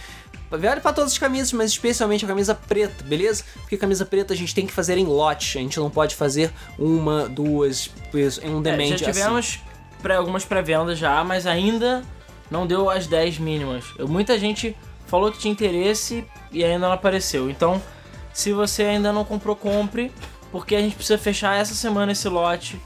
Vale 0.50 0.80
para 0.80 0.92
todas 0.92 1.12
as 1.12 1.18
camisas, 1.18 1.52
mas 1.52 1.72
especialmente 1.72 2.24
a 2.24 2.28
camisa 2.28 2.54
preta, 2.54 3.02
beleza? 3.04 3.44
Porque 3.60 3.76
camisa 3.76 4.04
preta 4.04 4.34
a 4.34 4.36
gente 4.36 4.54
tem 4.54 4.66
que 4.66 4.72
fazer 4.72 4.96
em 4.98 5.04
lote. 5.04 5.58
A 5.58 5.60
gente 5.60 5.78
não 5.78 5.90
pode 5.90 6.14
fazer 6.14 6.52
uma, 6.78 7.28
duas, 7.28 7.90
em 8.42 8.54
um 8.54 8.62
demente 8.62 8.94
é, 8.94 8.98
já 8.98 9.06
tivemos 9.06 9.60
assim. 10.02 10.12
Algumas 10.16 10.44
pré-vendas 10.44 10.98
já, 10.98 11.24
mas 11.24 11.46
ainda 11.46 12.02
não 12.50 12.66
deu 12.66 12.90
as 12.90 13.06
10 13.06 13.38
mínimas. 13.38 13.84
Muita 14.00 14.38
gente 14.38 14.76
falou 15.06 15.32
que 15.32 15.38
tinha 15.38 15.50
interesse 15.50 16.24
e 16.52 16.62
ainda 16.62 16.86
não 16.86 16.92
apareceu. 16.92 17.50
Então, 17.50 17.82
se 18.32 18.52
você 18.52 18.82
ainda 18.82 19.12
não 19.12 19.24
comprou, 19.24 19.56
compre, 19.56 20.12
porque 20.52 20.76
a 20.76 20.80
gente 20.80 20.94
precisa 20.94 21.18
fechar 21.18 21.56
essa 21.56 21.74
semana 21.74 22.12
esse 22.12 22.28
lote 22.28 22.80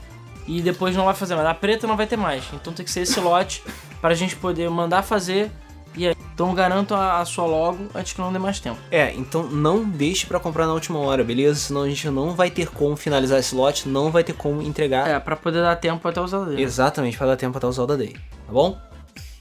e 0.47 0.63
depois 0.63 0.97
não 0.97 1.05
vai 1.05 1.15
fazer 1.15 1.35
mais. 1.35 1.47
A 1.47 1.55
preta 1.55 1.87
não 1.87 1.97
vai 1.97 2.07
ter 2.07 2.17
mais. 2.17 2.45
Então 2.55 2.73
tem 2.73 2.85
que 2.85 2.91
ser 2.91 3.01
esse 3.01 3.19
lote 3.21 3.63
para 4.01 4.11
a 4.11 4.15
gente 4.15 4.37
poder 4.37 4.71
mandar 4.71 5.03
fazer 5.03 5.51
e 5.99 6.07
aí, 6.07 6.17
então 6.33 6.55
garanto 6.55 6.95
a, 6.95 7.21
a, 7.21 7.25
sua 7.25 7.45
logo 7.45 7.89
antes 7.93 8.13
que 8.13 8.21
não 8.21 8.33
dê 8.33 8.39
mais 8.39 8.61
tempo. 8.61 8.79
É, 8.91 9.13
então 9.15 9.43
não 9.49 9.83
deixe 9.83 10.25
para 10.25 10.39
comprar 10.39 10.67
na 10.67 10.73
última 10.73 11.01
hora, 11.01 11.25
beleza? 11.25 11.59
Senão 11.59 11.83
a 11.83 11.89
gente 11.89 12.09
não 12.09 12.35
vai 12.37 12.49
ter 12.49 12.69
como 12.69 12.97
finalizar 12.97 13.41
esse 13.41 13.53
lote, 13.55 13.89
não 13.89 14.13
vai 14.13 14.23
ter 14.23 14.35
como 14.35 14.63
entregar. 14.63 15.09
É, 15.09 15.19
para 15.19 15.35
poder 15.35 15.61
dar 15.61 15.75
tempo 15.75 16.07
até 16.07 16.21
o 16.21 16.27
Zelda 16.29 16.53
Day. 16.53 16.63
Exatamente, 16.63 17.19
para 17.19 17.27
dar 17.27 17.37
tempo 17.37 17.59
até 17.59 17.67
o 17.67 17.73
Zelda 17.73 17.97
Day, 17.97 18.13
tá 18.47 18.53
bom? 18.53 18.79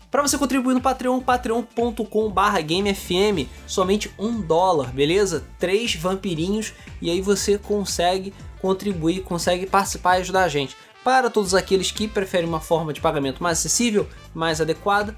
Para 0.09 0.23
você 0.23 0.37
contribuir 0.37 0.73
no 0.73 0.81
Patreon, 0.81 1.19
patreon.com.br 1.19 2.61
GameFM, 2.65 3.47
somente 3.67 4.11
um 4.17 4.41
dólar, 4.41 4.91
beleza? 4.91 5.43
Três 5.59 5.93
vampirinhos 5.93 6.73
e 6.99 7.11
aí 7.11 7.21
você 7.21 7.59
consegue 7.59 8.33
contribuir, 8.59 9.21
consegue 9.21 9.67
participar 9.67 10.17
e 10.17 10.21
ajudar 10.21 10.45
a 10.45 10.47
gente. 10.47 10.75
Para 11.03 11.29
todos 11.29 11.53
aqueles 11.53 11.91
que 11.91 12.07
preferem 12.07 12.47
uma 12.47 12.59
forma 12.59 12.91
de 12.91 12.99
pagamento 12.99 13.43
mais 13.43 13.59
acessível, 13.59 14.07
mais 14.33 14.59
adequada, 14.59 15.15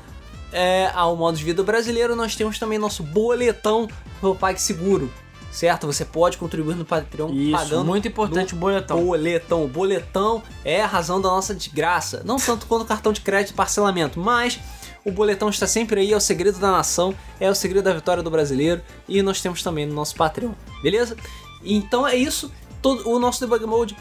é, 0.52 0.90
ao 0.94 1.16
modo 1.16 1.38
de 1.38 1.44
vida 1.44 1.64
brasileiro, 1.64 2.16
nós 2.16 2.36
temos 2.36 2.58
também 2.58 2.78
nosso 2.78 3.04
boletão 3.04 3.88
do 4.22 4.36
PagSeguro. 4.36 5.12
Certo? 5.52 5.88
Você 5.88 6.06
pode 6.06 6.38
contribuir 6.38 6.76
no 6.76 6.86
Patreon 6.86 7.32
Isso, 7.34 7.52
pagando. 7.52 7.86
Muito 7.86 8.08
importante 8.08 8.54
o 8.54 8.58
boletão. 8.58 9.04
Boletão. 9.04 9.66
O 9.66 9.68
boletão 9.68 10.44
é 10.64 10.80
a 10.80 10.86
razão 10.86 11.20
da 11.20 11.28
nossa 11.28 11.56
desgraça. 11.56 12.22
Não 12.24 12.38
tanto 12.38 12.68
quanto 12.68 12.84
o 12.84 12.86
cartão 12.86 13.12
de 13.12 13.22
crédito 13.22 13.54
e 13.54 13.56
parcelamento, 13.56 14.20
mas 14.20 14.60
o 15.04 15.12
boletão 15.12 15.50
está 15.50 15.66
sempre 15.66 16.02
aí, 16.02 16.14
é 16.14 16.16
o 16.16 16.20
segredo 16.20 16.60
da 16.60 16.72
nação, 16.72 17.16
é 17.40 17.50
o 17.50 17.56
segredo 17.56 17.86
da 17.86 17.94
vitória 17.94 18.22
do 18.22 18.30
brasileiro 18.30 18.82
e 19.08 19.22
nós 19.24 19.42
temos 19.42 19.64
também 19.64 19.86
no 19.88 19.94
nosso 19.94 20.16
Patreon, 20.16 20.52
beleza? 20.84 21.18
Então 21.64 22.08
é 22.08 22.16
isso. 22.16 22.52
Todo, 22.82 23.10
o 23.10 23.20
nosso 23.20 23.40
debug 23.40 23.66
mode 23.66 23.98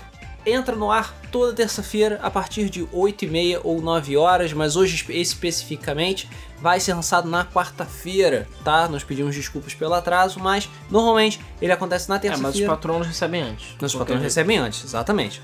entra 0.51 0.75
no 0.75 0.91
ar 0.91 1.15
toda 1.31 1.53
terça-feira 1.53 2.19
a 2.23 2.31
partir 2.31 2.69
de 2.71 2.83
8h30 2.87 3.61
ou 3.63 3.81
9 3.81 4.17
horas, 4.17 4.53
mas 4.53 4.77
hoje 4.77 5.05
especificamente 5.11 6.29
vai 6.61 6.81
ser 6.81 6.95
lançado 6.95 7.29
na 7.29 7.45
quarta-feira, 7.45 8.49
tá? 8.65 8.89
Nós 8.89 9.05
pedimos 9.05 9.35
desculpas 9.35 9.75
pelo 9.75 9.95
atraso, 9.95 10.41
mas 10.41 10.69
normalmente 10.91 11.41
ele 11.61 11.73
acontece 11.73 12.09
na 12.09 12.19
terça-feira. 12.19 12.49
É, 12.49 12.53
mas 12.53 12.61
os 12.61 12.67
patronos 12.67 13.07
recebem 13.07 13.43
antes. 13.43 13.77
Os 13.81 13.95
patronos 13.95 14.23
recebem 14.23 14.59
antes, 14.59 14.85
exatamente. 14.85 15.41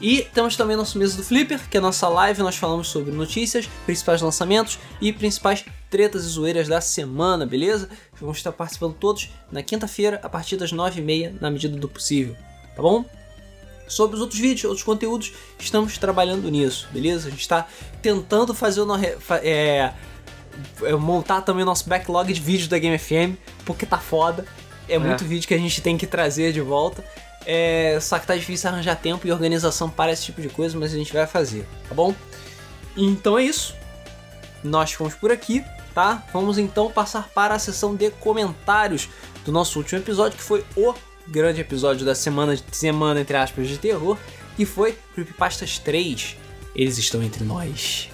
E 0.00 0.22
temos 0.22 0.56
também 0.56 0.76
nosso 0.76 0.96
mesa 0.96 1.16
do 1.16 1.24
Flipper, 1.24 1.68
que 1.68 1.76
é 1.76 1.80
a 1.80 1.82
nossa 1.82 2.08
live, 2.08 2.40
nós 2.40 2.56
falamos 2.56 2.88
sobre 2.88 3.10
notícias, 3.10 3.68
principais 3.84 4.22
lançamentos 4.22 4.78
e 5.00 5.12
principais 5.12 5.64
tretas 5.90 6.24
e 6.24 6.28
zoeiras 6.28 6.68
da 6.68 6.80
semana, 6.80 7.44
beleza? 7.44 7.88
Vamos 8.20 8.36
estar 8.36 8.52
participando 8.52 8.94
todos 8.94 9.30
na 9.50 9.62
quinta-feira, 9.62 10.20
a 10.22 10.28
partir 10.28 10.56
das 10.56 10.72
9h30, 10.72 11.40
na 11.40 11.50
medida 11.50 11.76
do 11.76 11.88
possível, 11.88 12.36
tá 12.76 12.82
bom? 12.82 13.04
Sobre 13.88 14.16
os 14.16 14.22
outros 14.22 14.40
vídeos, 14.40 14.64
outros 14.64 14.84
conteúdos, 14.84 15.32
estamos 15.58 15.96
trabalhando 15.98 16.48
nisso, 16.50 16.88
beleza? 16.92 17.28
A 17.28 17.30
gente 17.30 17.40
está 17.40 17.66
tentando 18.02 18.54
fazer 18.54 18.80
o 18.80 18.96
é, 19.42 19.92
é, 20.82 20.92
montar 20.94 21.42
também 21.42 21.62
o 21.62 21.66
nosso 21.66 21.88
backlog 21.88 22.32
de 22.32 22.40
vídeos 22.40 22.68
da 22.68 22.78
Game 22.78 22.98
FM, 22.98 23.36
porque 23.64 23.86
tá 23.86 23.98
foda. 23.98 24.44
É, 24.88 24.94
é. 24.94 24.98
muito 24.98 25.24
vídeo 25.24 25.46
que 25.46 25.54
a 25.54 25.58
gente 25.58 25.80
tem 25.80 25.96
que 25.96 26.06
trazer 26.06 26.52
de 26.52 26.60
volta. 26.60 27.04
É, 27.46 27.98
só 28.00 28.18
que 28.18 28.26
tá 28.26 28.36
difícil 28.36 28.68
arranjar 28.68 28.96
tempo 28.96 29.26
e 29.26 29.32
organização 29.32 29.88
para 29.88 30.12
esse 30.12 30.24
tipo 30.24 30.40
de 30.40 30.48
coisa, 30.48 30.78
mas 30.78 30.92
a 30.92 30.96
gente 30.96 31.12
vai 31.12 31.26
fazer, 31.26 31.66
tá 31.88 31.94
bom? 31.94 32.14
Então 32.96 33.38
é 33.38 33.44
isso. 33.44 33.74
Nós 34.62 34.90
ficamos 34.90 35.14
por 35.14 35.30
aqui, 35.30 35.64
tá? 35.94 36.24
Vamos 36.32 36.58
então 36.58 36.90
passar 36.90 37.28
para 37.28 37.54
a 37.54 37.58
sessão 37.58 37.94
de 37.94 38.10
comentários 38.10 39.08
do 39.44 39.52
nosso 39.52 39.78
último 39.78 40.00
episódio, 40.00 40.36
que 40.36 40.42
foi 40.42 40.64
o 40.76 40.92
grande 41.28 41.60
episódio 41.60 42.04
da 42.04 42.14
semana, 42.14 42.56
semana 42.72 43.20
entre 43.20 43.36
aspas, 43.36 43.68
de 43.68 43.78
terror, 43.78 44.16
que 44.56 44.64
foi 44.64 44.96
Creepypastas 45.14 45.78
3. 45.78 46.36
Eles 46.74 46.98
estão 46.98 47.22
entre 47.22 47.44
nós. 47.44 48.10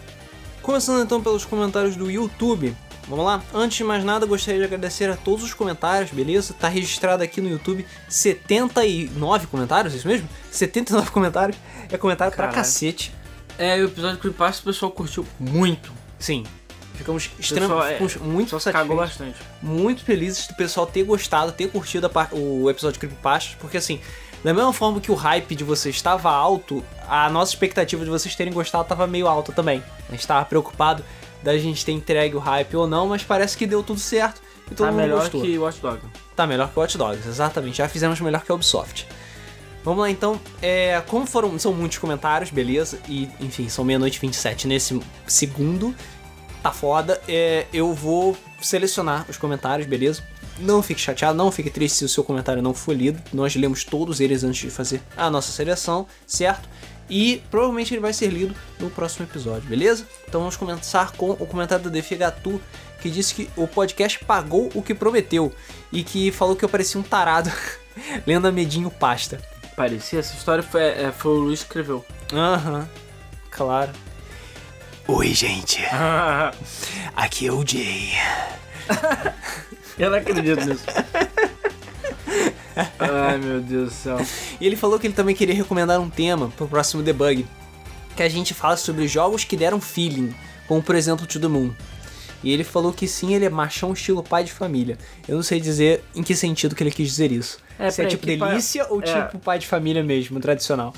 Começando 0.62 1.02
então 1.02 1.22
pelos 1.22 1.44
comentários 1.44 1.96
do 1.96 2.10
YouTube. 2.10 2.74
Vamos 3.06 3.24
lá? 3.24 3.42
Antes 3.52 3.76
de 3.76 3.84
mais 3.84 4.02
nada, 4.02 4.24
gostaria 4.24 4.60
de 4.60 4.64
agradecer 4.66 5.10
a 5.10 5.16
todos 5.16 5.44
os 5.44 5.52
comentários, 5.52 6.10
beleza? 6.10 6.54
Tá 6.54 6.68
registrado 6.68 7.22
aqui 7.22 7.40
no 7.40 7.50
YouTube 7.50 7.84
79 8.08 9.46
comentários, 9.46 9.92
é 9.92 9.98
isso 9.98 10.08
mesmo? 10.08 10.26
79 10.50 11.10
comentários. 11.10 11.58
É 11.90 11.98
comentário 11.98 12.34
Caralho. 12.34 12.52
pra 12.54 12.62
cacete. 12.62 13.12
É, 13.58 13.76
o 13.76 13.84
episódio 13.84 14.16
do 14.16 14.20
Creepypasta 14.20 14.62
o 14.62 14.64
pessoal 14.64 14.90
curtiu 14.90 15.26
muito. 15.38 15.92
Sim, 16.18 16.44
Ficamos 16.94 17.30
extremamente 17.38 18.18
é, 18.18 18.20
muito 18.20 18.58
satisfeitos. 18.60 18.96
bastante. 18.96 19.36
Muito 19.60 20.04
felizes 20.04 20.46
do 20.46 20.54
pessoal 20.54 20.86
ter 20.86 21.02
gostado, 21.02 21.52
ter 21.52 21.68
curtido 21.68 22.10
o 22.32 22.70
episódio 22.70 22.94
de 22.94 22.98
Creepypastas, 23.00 23.56
porque 23.60 23.76
assim, 23.76 24.00
da 24.44 24.54
mesma 24.54 24.72
forma 24.72 25.00
que 25.00 25.10
o 25.10 25.14
hype 25.14 25.54
de 25.54 25.64
vocês 25.64 25.94
estava 25.94 26.30
alto, 26.30 26.84
a 27.08 27.28
nossa 27.30 27.52
expectativa 27.52 28.04
de 28.04 28.10
vocês 28.10 28.36
terem 28.36 28.52
gostado 28.52 28.82
estava 28.82 29.06
meio 29.06 29.26
alta 29.26 29.52
também. 29.52 29.82
A 30.08 30.12
gente 30.12 30.20
estava 30.20 30.44
preocupado 30.44 31.04
da 31.42 31.56
gente 31.58 31.84
ter 31.84 31.92
entregue 31.92 32.36
o 32.36 32.38
hype 32.38 32.76
ou 32.76 32.86
não, 32.86 33.08
mas 33.08 33.22
parece 33.22 33.56
que 33.56 33.66
deu 33.66 33.82
tudo 33.82 34.00
certo 34.00 34.40
e 34.66 34.74
todo 34.74 34.86
tá 34.86 34.92
mundo 34.92 35.00
melhor 35.00 35.20
gostou. 35.22 35.42
que 35.42 35.58
Watch 35.58 35.80
Dogs. 35.80 36.06
Tá 36.36 36.46
melhor 36.46 36.70
que 36.70 36.78
Watch 36.78 36.96
Dogs, 36.96 37.28
exatamente. 37.28 37.78
Já 37.78 37.88
fizemos 37.88 38.20
melhor 38.20 38.42
que 38.42 38.52
a 38.52 38.54
Ubisoft. 38.54 39.06
Vamos 39.82 40.00
lá 40.00 40.10
então, 40.10 40.40
é, 40.62 41.02
como 41.06 41.26
foram, 41.26 41.58
são 41.58 41.72
muitos 41.72 41.98
comentários, 41.98 42.50
beleza? 42.50 42.98
E 43.06 43.28
enfim, 43.40 43.68
são 43.68 43.84
meia-noite 43.84 44.18
27 44.18 44.66
nesse 44.66 44.98
segundo 45.26 45.94
tá 46.64 46.72
foda. 46.72 47.20
É, 47.28 47.66
eu 47.74 47.92
vou 47.92 48.34
selecionar 48.62 49.26
os 49.28 49.36
comentários, 49.36 49.86
beleza? 49.86 50.22
Não 50.58 50.82
fique 50.82 51.00
chateado, 51.00 51.36
não 51.36 51.52
fique 51.52 51.68
triste 51.68 51.98
se 51.98 52.04
o 52.06 52.08
seu 52.08 52.24
comentário 52.24 52.62
não 52.62 52.72
for 52.72 52.96
lido. 52.96 53.20
Nós 53.34 53.54
lemos 53.54 53.84
todos 53.84 54.18
eles 54.18 54.42
antes 54.42 54.62
de 54.62 54.70
fazer 54.70 55.02
a 55.14 55.28
nossa 55.28 55.52
seleção, 55.52 56.06
certo? 56.26 56.66
E 57.10 57.42
provavelmente 57.50 57.92
ele 57.92 58.00
vai 58.00 58.14
ser 58.14 58.28
lido 58.28 58.54
no 58.80 58.88
próximo 58.88 59.26
episódio, 59.26 59.68
beleza? 59.68 60.06
Então 60.26 60.40
vamos 60.40 60.56
começar 60.56 61.12
com 61.12 61.32
o 61.32 61.46
comentário 61.46 61.84
do 61.84 61.90
Defi 61.90 62.16
Gatu, 62.16 62.58
que 62.98 63.10
disse 63.10 63.34
que 63.34 63.50
o 63.56 63.68
podcast 63.68 64.24
pagou 64.24 64.70
o 64.74 64.82
que 64.82 64.94
prometeu 64.94 65.52
e 65.92 66.02
que 66.02 66.32
falou 66.32 66.56
que 66.56 66.64
eu 66.64 66.68
parecia 66.68 66.98
um 66.98 67.04
tarado 67.04 67.52
lendo 68.26 68.48
a 68.48 68.52
Medinho 68.52 68.90
Pasta. 68.90 69.38
Parecia? 69.76 70.20
Essa 70.20 70.34
história 70.34 70.62
foi, 70.62 70.82
é, 70.82 71.12
foi 71.12 71.32
o 71.32 71.34
Luiz 71.34 71.60
que 71.60 71.66
escreveu. 71.66 72.02
Aham, 72.32 72.78
uhum, 72.78 72.86
claro. 73.50 73.92
Oi, 75.06 75.34
gente. 75.34 75.82
Aqui 77.14 77.46
é 77.46 77.52
o 77.52 77.62
Jay. 77.66 78.12
Eu 79.98 80.10
não 80.10 80.18
acredito 80.18 80.64
nisso. 80.64 80.84
Ai, 82.98 83.38
meu 83.38 83.60
Deus 83.60 83.90
do 83.90 83.94
céu. 83.94 84.16
E 84.58 84.66
ele 84.66 84.76
falou 84.76 84.98
que 84.98 85.06
ele 85.06 85.14
também 85.14 85.34
queria 85.34 85.54
recomendar 85.54 86.00
um 86.00 86.08
tema 86.08 86.50
pro 86.56 86.66
próximo 86.66 87.02
debug. 87.02 87.46
Que 88.16 88.22
a 88.22 88.28
gente 88.28 88.54
fala 88.54 88.78
sobre 88.78 89.06
jogos 89.06 89.44
que 89.44 89.56
deram 89.56 89.80
feeling, 89.80 90.34
como 90.66 90.82
por 90.82 90.94
exemplo 90.94 91.26
To 91.26 91.38
The 91.38 91.48
Moon. 91.48 91.70
E 92.42 92.50
ele 92.50 92.64
falou 92.64 92.92
que 92.92 93.06
sim, 93.06 93.34
ele 93.34 93.44
é 93.44 93.50
machão 93.50 93.92
estilo 93.92 94.22
pai 94.22 94.44
de 94.44 94.52
família. 94.52 94.96
Eu 95.28 95.36
não 95.36 95.42
sei 95.42 95.60
dizer 95.60 96.02
em 96.14 96.22
que 96.22 96.34
sentido 96.34 96.74
que 96.74 96.82
ele 96.82 96.90
quis 96.90 97.08
dizer 97.08 97.30
isso. 97.30 97.58
É, 97.78 97.90
Se 97.90 98.02
é 98.02 98.06
tipo 98.06 98.24
delícia 98.24 98.86
ou 98.88 99.00
é. 99.00 99.04
tipo 99.04 99.38
pai 99.38 99.58
de 99.58 99.66
família 99.66 100.02
mesmo, 100.02 100.40
tradicional. 100.40 100.94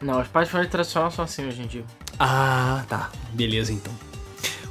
Não, 0.00 0.20
os 0.20 0.28
pais 0.28 0.46
de 0.46 0.52
família 0.52 0.70
tradicional 0.70 1.10
são 1.10 1.24
assim 1.24 1.46
hoje 1.46 1.62
em 1.62 1.66
dia. 1.66 1.84
Ah, 2.18 2.84
tá. 2.88 3.10
Beleza 3.32 3.72
então. 3.72 3.92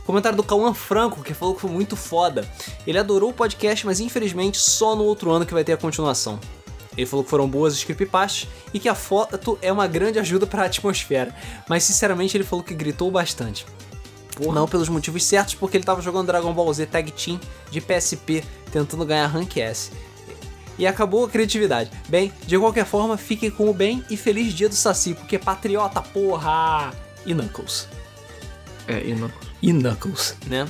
Comentário 0.05 0.37
do 0.37 0.43
Cauã 0.43 0.73
Franco, 0.73 1.21
que 1.21 1.33
falou 1.33 1.53
que 1.53 1.61
foi 1.61 1.69
muito 1.69 1.95
foda. 1.95 2.47
Ele 2.85 2.97
adorou 2.97 3.31
o 3.31 3.33
podcast, 3.33 3.85
mas 3.85 3.99
infelizmente 3.99 4.57
só 4.57 4.95
no 4.95 5.03
outro 5.03 5.31
ano 5.31 5.45
que 5.45 5.53
vai 5.53 5.63
ter 5.63 5.73
a 5.73 5.77
continuação. 5.77 6.39
Ele 6.97 7.05
falou 7.05 7.23
que 7.23 7.29
foram 7.29 7.47
boas 7.47 7.73
as 7.73 7.83
creepypastas 7.83 8.49
e 8.73 8.79
que 8.79 8.89
a 8.89 8.95
foto 8.95 9.59
é 9.61 9.71
uma 9.71 9.85
grande 9.85 10.17
ajuda 10.17 10.47
para 10.47 10.63
a 10.63 10.65
atmosfera. 10.65 11.35
Mas 11.69 11.83
sinceramente 11.83 12.35
ele 12.35 12.43
falou 12.43 12.63
que 12.63 12.73
gritou 12.73 13.11
bastante. 13.11 13.65
Porra. 14.35 14.53
Não 14.53 14.67
pelos 14.67 14.89
motivos 14.89 15.23
certos, 15.23 15.55
porque 15.55 15.77
ele 15.77 15.83
tava 15.83 16.01
jogando 16.01 16.27
Dragon 16.27 16.53
Ball 16.53 16.73
Z 16.73 16.85
Tag 16.87 17.11
Team 17.11 17.39
de 17.69 17.81
PSP, 17.81 18.43
tentando 18.71 19.05
ganhar 19.05 19.27
Rank 19.27 19.57
S. 19.57 19.91
E 20.77 20.87
acabou 20.87 21.25
a 21.25 21.29
criatividade. 21.29 21.91
Bem, 22.07 22.31
de 22.45 22.57
qualquer 22.57 22.85
forma, 22.85 23.17
fiquem 23.17 23.49
com 23.49 23.69
o 23.69 23.73
bem 23.73 24.05
e 24.09 24.15
feliz 24.15 24.53
dia 24.53 24.69
do 24.69 24.75
Saci, 24.75 25.13
porque 25.13 25.37
patriota, 25.39 26.01
porra! 26.01 27.06
E 27.27 27.33
Knuckles. 27.35 27.87
É, 28.87 29.01
e 29.05 29.13
não. 29.13 29.31
E 29.61 29.71
Knuckles, 29.71 30.35
né? 30.47 30.67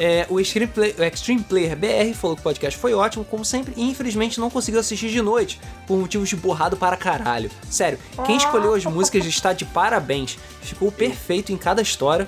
É, 0.00 0.26
o, 0.30 0.38
Extreme 0.38 0.68
Play- 0.68 0.94
o 0.96 1.02
Extreme 1.02 1.42
Player 1.42 1.76
BR 1.76 2.14
falou 2.14 2.36
que 2.36 2.40
o 2.40 2.44
podcast 2.44 2.78
foi 2.78 2.94
ótimo, 2.94 3.24
como 3.24 3.44
sempre, 3.44 3.74
e 3.76 3.82
infelizmente 3.90 4.38
não 4.38 4.48
conseguiu 4.48 4.78
assistir 4.78 5.10
de 5.10 5.20
noite, 5.20 5.60
por 5.88 5.98
motivos 5.98 6.28
de 6.28 6.36
borrado 6.36 6.76
para 6.76 6.96
caralho. 6.96 7.50
Sério, 7.68 7.98
quem 8.24 8.36
escolheu 8.36 8.74
as 8.74 8.84
músicas 8.84 9.26
está 9.26 9.52
de 9.52 9.64
parabéns. 9.64 10.38
Ficou 10.62 10.92
perfeito 10.92 11.52
em 11.52 11.56
cada 11.56 11.82
história. 11.82 12.24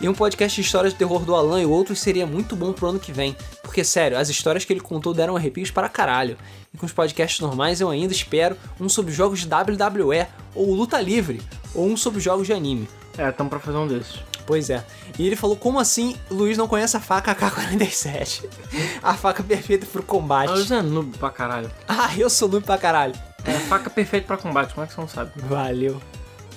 E 0.00 0.08
um 0.08 0.14
podcast 0.14 0.58
de 0.58 0.66
histórias 0.66 0.94
de 0.94 0.98
terror 0.98 1.24
do 1.24 1.34
Alan 1.34 1.60
e 1.60 1.66
outros 1.66 2.00
seria 2.00 2.26
muito 2.26 2.56
bom 2.56 2.72
pro 2.72 2.88
ano 2.88 2.98
que 2.98 3.12
vem. 3.12 3.36
Porque, 3.62 3.84
sério, 3.84 4.16
as 4.16 4.30
histórias 4.30 4.64
que 4.64 4.72
ele 4.72 4.80
contou 4.80 5.12
deram 5.12 5.36
arrepios 5.36 5.70
para 5.70 5.90
caralho. 5.90 6.38
E 6.72 6.78
com 6.78 6.86
os 6.86 6.92
podcasts 6.92 7.40
normais 7.40 7.82
eu 7.82 7.90
ainda 7.90 8.12
espero 8.12 8.56
um 8.80 8.88
sobre 8.88 9.12
jogos 9.12 9.40
de 9.40 9.46
WWE, 9.46 10.26
ou 10.54 10.74
luta 10.74 10.98
livre, 11.00 11.42
ou 11.74 11.86
um 11.86 11.98
sobre 11.98 12.18
jogos 12.18 12.46
de 12.46 12.52
anime. 12.54 12.88
É, 13.18 13.30
tamo 13.30 13.50
pra 13.50 13.60
fazer 13.60 13.76
um 13.76 13.86
desses. 13.86 14.20
Pois 14.46 14.70
é. 14.70 14.82
E 15.18 15.26
ele 15.26 15.36
falou, 15.36 15.54
como 15.54 15.78
assim 15.78 16.16
Luiz 16.30 16.56
não 16.56 16.66
conhece 16.66 16.96
a 16.96 17.00
faca 17.00 17.32
AK-47? 17.32 18.46
a 19.02 19.14
faca 19.14 19.42
perfeita 19.42 19.86
pro 19.86 20.02
combate. 20.02 20.50
Luiz 20.50 20.70
é 20.70 20.80
noob 20.80 21.16
pra 21.18 21.30
caralho. 21.30 21.70
Ah, 21.86 22.10
eu 22.16 22.30
sou 22.30 22.48
noob 22.48 22.64
pra 22.64 22.78
caralho. 22.78 23.14
É 23.44 23.52
faca 23.52 23.90
perfeita 23.90 24.26
pra 24.26 24.38
combate, 24.38 24.72
como 24.72 24.84
é 24.84 24.88
que 24.88 24.94
você 24.94 25.00
não 25.00 25.08
sabe? 25.08 25.32
Valeu. 25.36 26.00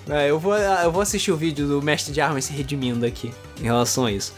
É, 0.09 0.29
eu, 0.29 0.39
vou, 0.39 0.55
eu 0.55 0.91
vou 0.91 1.01
assistir 1.01 1.31
o 1.31 1.37
vídeo 1.37 1.67
do 1.67 1.81
mestre 1.81 2.13
de 2.13 2.19
armas 2.19 2.45
se 2.45 2.53
redimindo 2.53 3.05
aqui 3.05 3.33
em 3.59 3.63
relação 3.63 4.05
a 4.05 4.11
isso. 4.11 4.33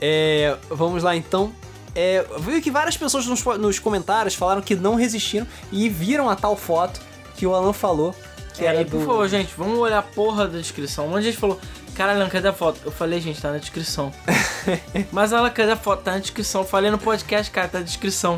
É, 0.00 0.56
vamos 0.68 1.02
lá 1.02 1.16
então. 1.16 1.52
É, 1.94 2.26
viu 2.40 2.60
que 2.60 2.70
várias 2.70 2.96
pessoas 2.96 3.26
nos, 3.26 3.42
nos 3.44 3.78
comentários 3.78 4.34
falaram 4.34 4.60
que 4.60 4.74
não 4.74 4.96
resistiram 4.96 5.46
e 5.70 5.88
viram 5.88 6.28
a 6.28 6.34
tal 6.36 6.56
foto 6.56 7.00
que 7.36 7.46
o 7.46 7.54
Alan 7.54 7.72
falou. 7.72 8.14
Que 8.52 8.64
É, 8.64 8.68
era 8.68 8.82
e 8.82 8.84
por 8.84 9.00
do... 9.00 9.06
favor, 9.06 9.28
gente, 9.28 9.54
vamos 9.56 9.78
olhar 9.78 9.98
a 9.98 10.02
porra 10.02 10.46
da 10.46 10.58
descrição. 10.58 11.06
Um 11.06 11.10
monte 11.10 11.20
de 11.20 11.26
gente 11.26 11.38
falou, 11.38 11.58
caralho, 11.94 12.20
Alan, 12.20 12.28
cadê 12.28 12.48
a 12.48 12.52
foto? 12.52 12.80
Eu 12.84 12.90
falei, 12.92 13.20
gente, 13.20 13.40
tá 13.40 13.50
na 13.52 13.58
descrição. 13.58 14.12
Mas 15.10 15.32
Alan, 15.32 15.50
cadê 15.50 15.72
a 15.72 15.76
foto? 15.76 16.02
Tá 16.02 16.12
na 16.12 16.18
descrição. 16.18 16.62
Eu 16.62 16.66
falei 16.66 16.90
no 16.90 16.98
podcast, 16.98 17.50
cara, 17.50 17.68
tá 17.68 17.78
na 17.78 17.84
descrição. 17.84 18.36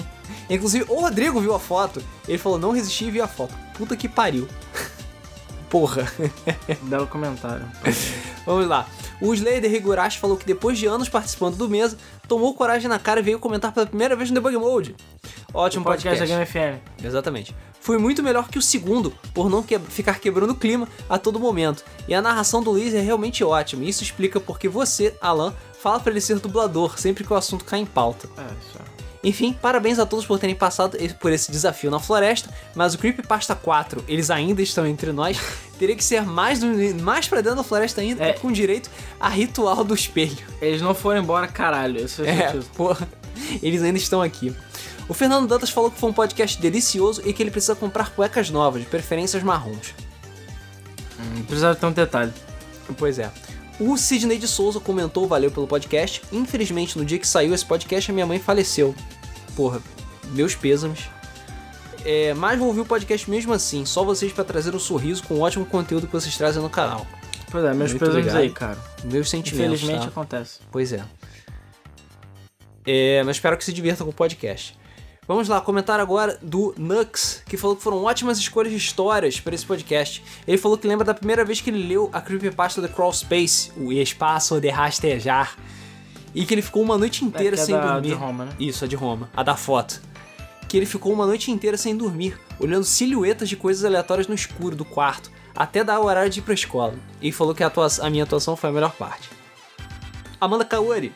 Inclusive, 0.48 0.84
o 0.88 1.00
Rodrigo 1.00 1.40
viu 1.40 1.54
a 1.54 1.58
foto. 1.58 2.02
Ele 2.28 2.38
falou, 2.38 2.58
não 2.58 2.70
resisti 2.72 3.06
e 3.06 3.10
viu 3.10 3.24
a 3.24 3.28
foto. 3.28 3.54
Puta 3.74 3.96
que 3.96 4.08
pariu. 4.08 4.46
Porra. 5.70 6.10
Belo 6.82 7.06
comentário. 7.06 7.64
Vamos 8.46 8.66
lá. 8.68 8.86
O 9.20 9.32
Slayer 9.34 9.64
Higurashi 9.64 10.18
falou 10.18 10.36
que 10.36 10.46
depois 10.46 10.78
de 10.78 10.86
anos 10.86 11.08
participando 11.08 11.56
do 11.56 11.68
mesa, 11.68 11.96
tomou 12.28 12.54
coragem 12.54 12.88
na 12.88 12.98
cara 12.98 13.20
e 13.20 13.22
veio 13.22 13.38
comentar 13.38 13.72
pela 13.72 13.86
primeira 13.86 14.14
vez 14.14 14.30
no 14.30 14.34
Debug 14.34 14.56
Mode. 14.58 14.94
Ótimo 15.52 15.82
O 15.82 15.84
podcast 15.86 16.18
podcast. 16.20 16.48
da 16.54 16.60
Game 16.60 16.78
FM. 16.78 17.04
Exatamente. 17.04 17.54
Foi 17.80 17.98
muito 17.98 18.22
melhor 18.22 18.48
que 18.48 18.58
o 18.58 18.62
segundo, 18.62 19.12
por 19.32 19.48
não 19.48 19.62
que- 19.62 19.78
ficar 19.78 20.18
quebrando 20.20 20.50
o 20.50 20.56
clima 20.56 20.86
a 21.08 21.18
todo 21.18 21.40
momento. 21.40 21.84
E 22.06 22.14
a 22.14 22.20
narração 22.22 22.62
do 22.62 22.70
Luiz 22.72 22.94
é 22.94 23.00
realmente 23.00 23.42
ótima. 23.42 23.84
Isso 23.84 24.02
explica 24.02 24.38
porque 24.38 24.68
você, 24.68 25.14
Alan, 25.20 25.52
fala 25.80 25.98
pra 25.98 26.10
ele 26.12 26.20
ser 26.20 26.38
dublador 26.38 26.98
sempre 26.98 27.24
que 27.24 27.32
o 27.32 27.36
assunto 27.36 27.64
cai 27.64 27.80
em 27.80 27.86
pauta. 27.86 28.28
É, 28.36 28.42
isso 28.42 28.78
é. 28.78 28.95
Enfim, 29.24 29.52
parabéns 29.60 29.98
a 29.98 30.06
todos 30.06 30.24
por 30.26 30.38
terem 30.38 30.54
passado 30.54 30.96
por 31.18 31.32
esse 31.32 31.50
desafio 31.50 31.90
na 31.90 31.98
floresta, 31.98 32.48
mas 32.74 32.94
o 32.94 32.98
Creepypasta 32.98 33.54
4, 33.54 34.04
eles 34.06 34.30
ainda 34.30 34.62
estão 34.62 34.86
entre 34.86 35.10
nós, 35.12 35.38
teria 35.78 35.96
que 35.96 36.04
ser 36.04 36.22
mais, 36.22 36.60
do, 36.60 36.66
mais 37.02 37.26
pra 37.26 37.40
dentro 37.40 37.56
da 37.56 37.64
floresta 37.64 38.00
ainda, 38.00 38.22
É. 38.24 38.32
com 38.34 38.52
direito 38.52 38.90
a 39.18 39.28
ritual 39.28 39.82
do 39.82 39.94
espelho. 39.94 40.36
Eles 40.60 40.80
não 40.80 40.94
foram 40.94 41.20
embora, 41.22 41.48
caralho. 41.48 42.04
Isso 42.04 42.22
É, 42.24 42.46
sentido. 42.52 42.66
porra, 42.76 43.08
eles 43.62 43.82
ainda 43.82 43.98
estão 43.98 44.22
aqui. 44.22 44.54
O 45.08 45.14
Fernando 45.14 45.46
Dantas 45.48 45.70
falou 45.70 45.90
que 45.90 45.98
foi 46.00 46.10
um 46.10 46.12
podcast 46.12 46.60
delicioso 46.60 47.22
e 47.24 47.32
que 47.32 47.42
ele 47.42 47.50
precisa 47.50 47.74
comprar 47.76 48.10
cuecas 48.10 48.50
novas, 48.50 48.82
de 48.82 48.88
preferências 48.88 49.42
marrons. 49.42 49.94
Hum, 51.18 51.42
precisava 51.44 51.74
ter 51.74 51.86
um 51.86 51.92
detalhe. 51.92 52.32
Pois 52.96 53.18
é. 53.18 53.30
O 53.78 53.96
Sidney 53.96 54.38
de 54.38 54.48
Souza 54.48 54.80
comentou, 54.80 55.26
valeu 55.26 55.50
pelo 55.50 55.66
podcast. 55.66 56.22
Infelizmente, 56.32 56.96
no 56.96 57.04
dia 57.04 57.18
que 57.18 57.26
saiu 57.26 57.52
esse 57.54 57.64
podcast, 57.64 58.10
a 58.10 58.14
minha 58.14 58.26
mãe 58.26 58.38
faleceu. 58.38 58.94
Porra, 59.54 59.82
meus 60.32 60.54
pêsames. 60.54 61.10
É, 62.04 62.32
mas 62.34 62.58
vou 62.58 62.68
ouvir 62.68 62.80
o 62.80 62.86
podcast 62.86 63.28
mesmo 63.28 63.52
assim, 63.52 63.84
só 63.84 64.04
vocês 64.04 64.32
pra 64.32 64.44
trazer 64.44 64.74
um 64.74 64.78
sorriso 64.78 65.24
com 65.24 65.34
o 65.34 65.40
ótimo 65.40 65.66
conteúdo 65.66 66.06
que 66.06 66.12
vocês 66.12 66.36
trazem 66.36 66.62
no 66.62 66.70
canal. 66.70 67.06
Pois 67.50 67.64
é, 67.64 67.74
meus 67.74 67.94
obrigado. 67.94 68.36
aí, 68.36 68.50
cara. 68.50 68.78
Meus 69.04 69.28
sentimentos. 69.28 69.82
Infelizmente 69.82 70.02
tá? 70.02 70.08
acontece. 70.08 70.60
Pois 70.70 70.92
é. 70.92 71.04
É, 72.86 73.22
mas 73.24 73.36
espero 73.36 73.56
que 73.58 73.64
se 73.64 73.72
divirta 73.72 74.04
com 74.04 74.10
o 74.10 74.12
podcast. 74.12 74.78
Vamos 75.28 75.48
lá, 75.48 75.60
comentário 75.60 76.02
agora 76.02 76.38
do 76.40 76.72
Nux, 76.78 77.42
que 77.46 77.56
falou 77.56 77.74
que 77.76 77.82
foram 77.82 78.04
ótimas 78.04 78.38
escolhas 78.38 78.70
de 78.70 78.78
histórias 78.78 79.40
para 79.40 79.54
esse 79.56 79.66
podcast. 79.66 80.22
Ele 80.46 80.56
falou 80.56 80.78
que 80.78 80.86
lembra 80.86 81.04
da 81.04 81.12
primeira 81.14 81.44
vez 81.44 81.60
que 81.60 81.68
ele 81.68 81.86
leu 81.86 82.08
a 82.12 82.20
creepypasta 82.20 82.80
The 82.80 82.86
Crawl 82.88 83.12
Space, 83.12 83.72
o 83.76 83.92
Espaço 83.92 84.60
de 84.60 84.68
Rastejar, 84.68 85.56
e 86.32 86.46
que 86.46 86.54
ele 86.54 86.62
ficou 86.62 86.80
uma 86.82 86.96
noite 86.96 87.24
inteira 87.24 87.54
É, 87.54 87.56
que 87.56 87.62
é 87.62 87.64
sem 87.66 87.74
da- 87.74 87.94
dormir. 87.94 88.08
de 88.08 88.14
Roma, 88.14 88.44
né? 88.44 88.52
Isso, 88.60 88.84
a 88.84 88.88
de 88.88 88.94
Roma, 88.94 89.28
a 89.36 89.42
da 89.42 89.56
foto. 89.56 90.00
Que 90.68 90.76
ele 90.76 90.86
ficou 90.86 91.12
uma 91.12 91.26
noite 91.26 91.50
inteira 91.50 91.76
sem 91.76 91.96
dormir, 91.96 92.38
olhando 92.60 92.84
silhuetas 92.84 93.48
de 93.48 93.56
coisas 93.56 93.84
aleatórias 93.84 94.28
no 94.28 94.34
escuro 94.34 94.76
do 94.76 94.84
quarto, 94.84 95.28
até 95.56 95.82
dar 95.82 95.98
o 95.98 96.04
horário 96.04 96.30
de 96.30 96.38
ir 96.38 96.42
pra 96.42 96.54
escola. 96.54 96.94
E 97.20 97.32
falou 97.32 97.52
que 97.54 97.64
a, 97.64 97.72
a 98.02 98.10
minha 98.10 98.22
atuação 98.22 98.54
foi 98.54 98.70
a 98.70 98.72
melhor 98.72 98.92
parte. 98.92 99.28
Amanda 100.40 100.64
Kaori, 100.64 101.12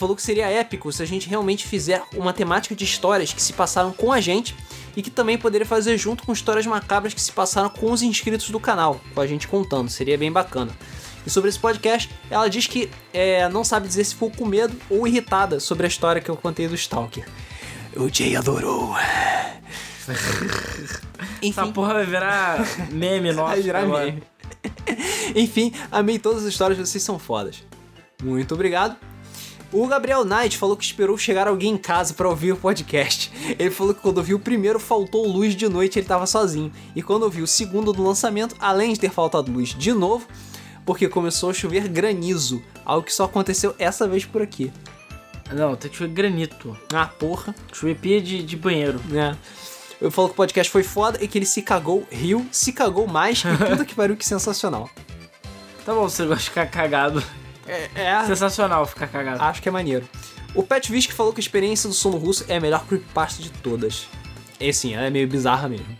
falou 0.00 0.16
que 0.16 0.22
seria 0.22 0.48
épico 0.48 0.90
se 0.90 1.02
a 1.02 1.06
gente 1.06 1.28
realmente 1.28 1.66
fizer 1.66 2.02
uma 2.14 2.32
temática 2.32 2.74
de 2.74 2.84
histórias 2.84 3.34
que 3.34 3.42
se 3.42 3.52
passaram 3.52 3.92
com 3.92 4.10
a 4.10 4.18
gente 4.18 4.56
e 4.96 5.02
que 5.02 5.10
também 5.10 5.36
poderia 5.36 5.66
fazer 5.66 5.98
junto 5.98 6.24
com 6.24 6.32
histórias 6.32 6.66
macabras 6.66 7.12
que 7.12 7.20
se 7.20 7.30
passaram 7.30 7.68
com 7.68 7.92
os 7.92 8.02
inscritos 8.02 8.48
do 8.48 8.58
canal, 8.58 8.98
com 9.14 9.20
a 9.20 9.26
gente 9.26 9.46
contando, 9.46 9.90
seria 9.90 10.16
bem 10.16 10.32
bacana. 10.32 10.72
E 11.26 11.28
sobre 11.28 11.50
esse 11.50 11.58
podcast, 11.58 12.10
ela 12.30 12.48
diz 12.48 12.66
que 12.66 12.90
é, 13.12 13.46
não 13.50 13.62
sabe 13.62 13.86
dizer 13.86 14.04
se 14.04 14.14
ficou 14.14 14.30
com 14.30 14.46
medo 14.46 14.74
ou 14.88 15.06
irritada 15.06 15.60
sobre 15.60 15.84
a 15.84 15.88
história 15.88 16.22
que 16.22 16.30
eu 16.30 16.36
contei 16.36 16.66
do 16.66 16.74
Stalker. 16.74 17.28
O 17.94 18.08
Jay 18.08 18.36
adorou. 18.36 18.96
Essa 20.08 21.20
Enfim, 21.42 21.72
porra 21.72 21.92
vai 21.92 22.06
virar 22.06 22.58
meme 22.90 23.32
nosso. 23.32 23.48
vai 23.48 23.60
virar 23.60 23.80
agora. 23.80 24.06
meme. 24.06 24.22
Enfim, 25.36 25.74
amei 25.92 26.18
todas 26.18 26.42
as 26.42 26.48
histórias, 26.48 26.78
vocês 26.78 27.04
são 27.04 27.18
fodas. 27.18 27.62
Muito 28.22 28.54
obrigado. 28.54 28.96
O 29.72 29.86
Gabriel 29.86 30.24
Knight 30.24 30.58
falou 30.58 30.76
que 30.76 30.84
esperou 30.84 31.16
chegar 31.16 31.46
alguém 31.46 31.74
em 31.74 31.78
casa 31.78 32.12
pra 32.12 32.28
ouvir 32.28 32.52
o 32.52 32.56
podcast. 32.56 33.30
Ele 33.56 33.70
falou 33.70 33.94
que 33.94 34.00
quando 34.00 34.18
ouviu 34.18 34.36
o 34.36 34.40
primeiro 34.40 34.80
faltou 34.80 35.26
luz 35.28 35.54
de 35.54 35.68
noite 35.68 35.96
e 35.96 35.98
ele 36.00 36.08
tava 36.08 36.26
sozinho. 36.26 36.72
E 36.94 37.02
quando 37.02 37.22
ouviu 37.22 37.44
o 37.44 37.46
segundo 37.46 37.92
do 37.92 38.02
lançamento, 38.02 38.56
além 38.58 38.92
de 38.92 38.98
ter 38.98 39.10
faltado 39.10 39.52
luz 39.52 39.68
de 39.68 39.92
novo, 39.92 40.26
porque 40.84 41.08
começou 41.08 41.50
a 41.50 41.54
chover 41.54 41.86
granizo, 41.86 42.60
algo 42.84 43.06
que 43.06 43.12
só 43.12 43.24
aconteceu 43.24 43.72
essa 43.78 44.08
vez 44.08 44.24
por 44.24 44.42
aqui. 44.42 44.72
Não, 45.52 45.76
tem 45.76 45.88
que 45.88 45.96
chover 45.96 46.12
granito. 46.14 46.76
Ah, 46.92 47.06
porra, 47.06 47.54
Chover 47.72 47.96
pia 47.96 48.20
de, 48.20 48.42
de 48.42 48.56
banheiro. 48.56 49.00
né? 49.08 49.36
Ele 50.00 50.10
falou 50.10 50.30
que 50.30 50.34
o 50.34 50.36
podcast 50.36 50.72
foi 50.72 50.82
foda 50.82 51.18
e 51.22 51.28
que 51.28 51.38
ele 51.38 51.46
se 51.46 51.62
cagou, 51.62 52.04
riu, 52.10 52.44
se 52.50 52.72
cagou 52.72 53.06
mais 53.06 53.44
e 53.44 53.56
puta 53.70 53.84
que 53.84 53.94
pariu, 53.94 54.16
que 54.16 54.26
sensacional. 54.26 54.90
Tá 55.84 55.94
bom, 55.94 56.08
você 56.08 56.24
gosta 56.24 56.42
de 56.42 56.48
ficar 56.48 56.66
cagado. 56.66 57.22
É, 57.70 57.90
é 57.94 58.24
Sensacional 58.26 58.84
ficar 58.86 59.06
cagado. 59.06 59.42
Acho 59.42 59.62
que 59.62 59.68
é 59.68 59.72
maneiro. 59.72 60.08
O 60.54 60.62
Pat 60.62 60.88
Visk 60.88 61.12
falou 61.12 61.32
que 61.32 61.40
a 61.40 61.42
experiência 61.42 61.88
do 61.88 61.94
sono 61.94 62.16
russo 62.16 62.44
é 62.48 62.56
a 62.56 62.60
melhor 62.60 62.84
creepypasta 62.86 63.42
de 63.42 63.50
todas. 63.50 64.08
É 64.58 64.72
sim, 64.72 64.94
ela 64.94 65.06
é 65.06 65.10
meio 65.10 65.28
bizarra 65.28 65.68
mesmo. 65.68 65.96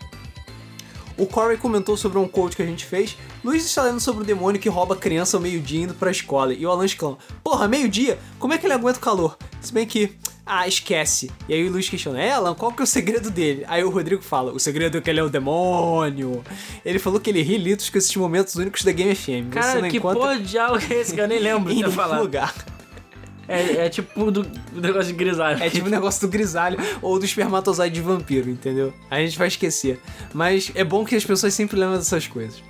O 1.17 1.27
Corey 1.27 1.57
comentou 1.57 1.97
sobre 1.97 2.19
um 2.19 2.27
quote 2.27 2.57
que 2.57 2.63
a 2.63 2.67
gente 2.67 2.85
fez. 2.85 3.17
Luiz 3.43 3.65
está 3.65 3.83
lendo 3.83 4.01
sobre 4.01 4.23
o 4.23 4.27
demônio 4.27 4.61
que 4.61 4.69
rouba 4.69 4.95
a 4.95 4.99
criança 4.99 5.37
ao 5.37 5.41
meio-dia 5.43 5.85
indo 5.85 5.95
pra 5.95 6.11
escola. 6.11 6.53
E 6.53 6.67
o 6.67 6.71
Alan 6.71 6.85
exclama: 6.85 7.19
Porra, 7.43 7.67
meio-dia? 7.67 8.19
Como 8.39 8.53
é 8.53 8.59
que 8.59 8.67
ele 8.67 8.75
aguenta 8.75 8.99
o 8.99 9.03
calor? 9.03 9.37
Se 9.61 9.73
bem 9.73 9.87
que. 9.87 10.13
Ah, 10.45 10.67
esquece. 10.67 11.31
E 11.49 11.55
aí 11.55 11.67
o 11.67 11.71
Luiz 11.73 11.89
questiona: 11.89 12.21
É, 12.21 12.33
Alan, 12.33 12.55
qual 12.55 12.73
que 12.73 12.83
é 12.83 12.85
o 12.85 12.87
segredo 12.87 13.31
dele? 13.31 13.65
Aí 13.67 13.83
o 13.83 13.89
Rodrigo 13.91 14.23
fala: 14.23 14.53
O 14.53 14.59
segredo 14.59 14.99
é 14.99 15.01
que 15.01 15.09
ele 15.09 15.21
é 15.21 15.23
o 15.23 15.31
demônio. 15.31 16.45
Ele 16.85 16.99
falou 16.99 17.19
que 17.19 17.31
ele 17.31 17.41
ri 17.41 17.57
litos 17.57 17.89
com 17.89 17.97
esses 17.97 18.15
momentos 18.15 18.55
únicos 18.57 18.83
da 18.83 18.93
Game 18.93 19.15
FM. 19.15 19.51
Cara, 19.53 19.89
que 19.89 19.97
encontra 19.97 20.19
porra 20.19 20.37
de 20.37 20.45
diálogo 20.45 20.85
é 20.91 20.95
esse 20.95 21.15
que 21.15 21.21
eu 21.21 21.29
nem 21.29 21.39
lembro 21.39 21.71
em 21.73 21.77
de 21.77 21.85
ter 21.85 21.91
falado? 21.91 22.21
lugar. 22.21 22.55
É, 23.49 23.87
é 23.87 23.89
tipo 23.89 24.31
do, 24.31 24.43
do 24.43 24.81
negócio 24.81 25.09
de 25.09 25.13
grisalho. 25.15 25.61
É 25.63 25.69
tipo 25.69 25.87
o 25.87 25.91
negócio 25.91 26.21
do 26.21 26.29
grisalho 26.29 26.79
ou 27.03 27.19
do 27.19 27.25
espermatozoide 27.25 27.95
de 27.95 28.01
vampiro, 28.01 28.49
entendeu? 28.49 28.93
A 29.11 29.19
gente 29.19 29.37
vai 29.37 29.49
esquecer. 29.49 29.99
Mas 30.33 30.71
é 30.75 30.85
bom 30.85 31.05
que 31.05 31.17
as 31.17 31.25
pessoas 31.25 31.53
sempre 31.53 31.77
lembram 31.77 31.99
dessas 31.99 32.29
coisas. 32.29 32.63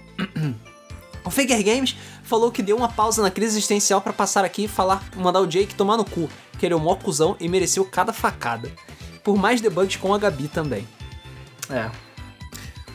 O 1.25 1.31
Faker 1.31 1.63
Games 1.63 1.97
falou 2.23 2.51
que 2.51 2.63
deu 2.63 2.77
uma 2.77 2.89
pausa 2.89 3.23
na 3.23 3.31
crise 3.31 3.53
existencial 3.53 4.01
pra 4.01 4.13
passar 4.13 4.45
aqui 4.45 4.65
e 4.65 4.69
falar, 4.69 5.03
mandar 5.17 5.41
o 5.41 5.47
Jake 5.47 5.75
tomar 5.75 5.97
no 5.97 6.05
cu, 6.05 6.29
que 6.59 6.67
ele 6.67 6.75
é 6.75 6.77
o 6.77 6.81
mó 6.81 6.95
cuzão 6.95 7.37
e 7.39 7.49
mereceu 7.49 7.85
cada 7.85 8.13
facada. 8.13 8.71
Por 9.23 9.37
mais 9.37 9.61
debugs 9.61 9.97
com 9.97 10.15
a 10.15 10.19
Gabi 10.19 10.49
também. 10.49 10.87
É. 11.69 11.91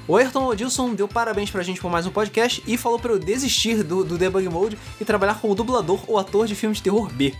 O 0.08 0.16
Ayrton 0.16 0.46
Odilson 0.46 0.94
deu 0.94 1.08
parabéns 1.08 1.50
pra 1.50 1.64
gente 1.64 1.82
por 1.82 1.90
mais 1.90 2.06
um 2.06 2.12
podcast 2.12 2.62
e 2.68 2.78
falou 2.78 3.00
pra 3.00 3.12
eu 3.12 3.20
desistir 3.20 3.84
do, 3.84 4.04
do 4.04 4.18
Debug 4.18 4.48
Mode 4.50 4.78
e 5.02 5.06
trabalhar 5.06 5.40
como 5.40 5.56
dublador 5.56 6.00
ou 6.08 6.20
ator 6.20 6.46
de 6.46 6.54
filme 6.54 6.76
de 6.76 6.82
terror 6.82 7.12
B. 7.12 7.34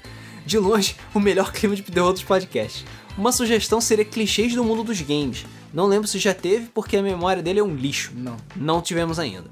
De 0.46 0.58
longe, 0.58 0.96
o 1.14 1.20
melhor 1.20 1.52
clima 1.54 1.76
de 1.76 1.84
terror 1.84 2.12
dos 2.12 2.24
podcasts. 2.24 2.84
Uma 3.18 3.32
sugestão 3.32 3.80
seria 3.80 4.04
clichês 4.04 4.54
do 4.54 4.64
mundo 4.64 4.84
dos 4.84 5.00
games. 5.02 5.46
Não 5.74 5.86
lembro 5.86 6.08
se 6.08 6.18
já 6.20 6.34
teve, 6.34 6.68
porque 6.74 6.98
a 6.98 7.04
memória 7.04 7.44
dele 7.44 7.60
é 7.60 7.64
um 7.64 7.76
lixo. 7.76 8.12
Não. 8.16 8.38
Não 8.56 8.82
tivemos 8.82 9.20
ainda. 9.20 9.50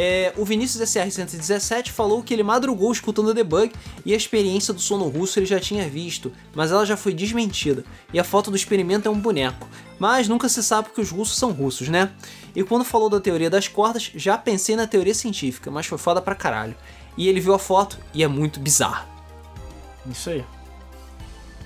É, 0.00 0.32
o 0.36 0.44
Vinícius 0.44 0.80
SR117 0.88 1.88
falou 1.90 2.22
que 2.22 2.32
ele 2.32 2.44
madrugou 2.44 2.92
escutando 2.92 3.30
o 3.30 3.34
debug 3.34 3.72
e 4.06 4.12
a 4.12 4.16
experiência 4.16 4.72
do 4.72 4.80
sono 4.80 5.08
russo 5.08 5.40
ele 5.40 5.46
já 5.46 5.58
tinha 5.58 5.88
visto, 5.88 6.32
mas 6.54 6.70
ela 6.70 6.86
já 6.86 6.96
foi 6.96 7.12
desmentida. 7.12 7.84
E 8.12 8.20
a 8.20 8.22
foto 8.22 8.48
do 8.48 8.56
experimento 8.56 9.08
é 9.08 9.10
um 9.10 9.18
boneco. 9.18 9.68
Mas 9.98 10.28
nunca 10.28 10.48
se 10.48 10.62
sabe 10.62 10.90
que 10.90 11.00
os 11.00 11.10
russos 11.10 11.36
são 11.36 11.50
russos, 11.50 11.88
né? 11.88 12.12
E 12.54 12.62
quando 12.62 12.84
falou 12.84 13.10
da 13.10 13.18
teoria 13.18 13.50
das 13.50 13.66
cordas, 13.66 14.12
já 14.14 14.38
pensei 14.38 14.76
na 14.76 14.86
teoria 14.86 15.12
científica, 15.12 15.68
mas 15.68 15.86
foi 15.86 15.98
foda 15.98 16.22
pra 16.22 16.36
caralho. 16.36 16.76
E 17.16 17.26
ele 17.26 17.40
viu 17.40 17.52
a 17.52 17.58
foto 17.58 17.98
e 18.14 18.22
é 18.22 18.28
muito 18.28 18.60
bizarro. 18.60 19.04
Isso 20.08 20.30
aí. 20.30 20.44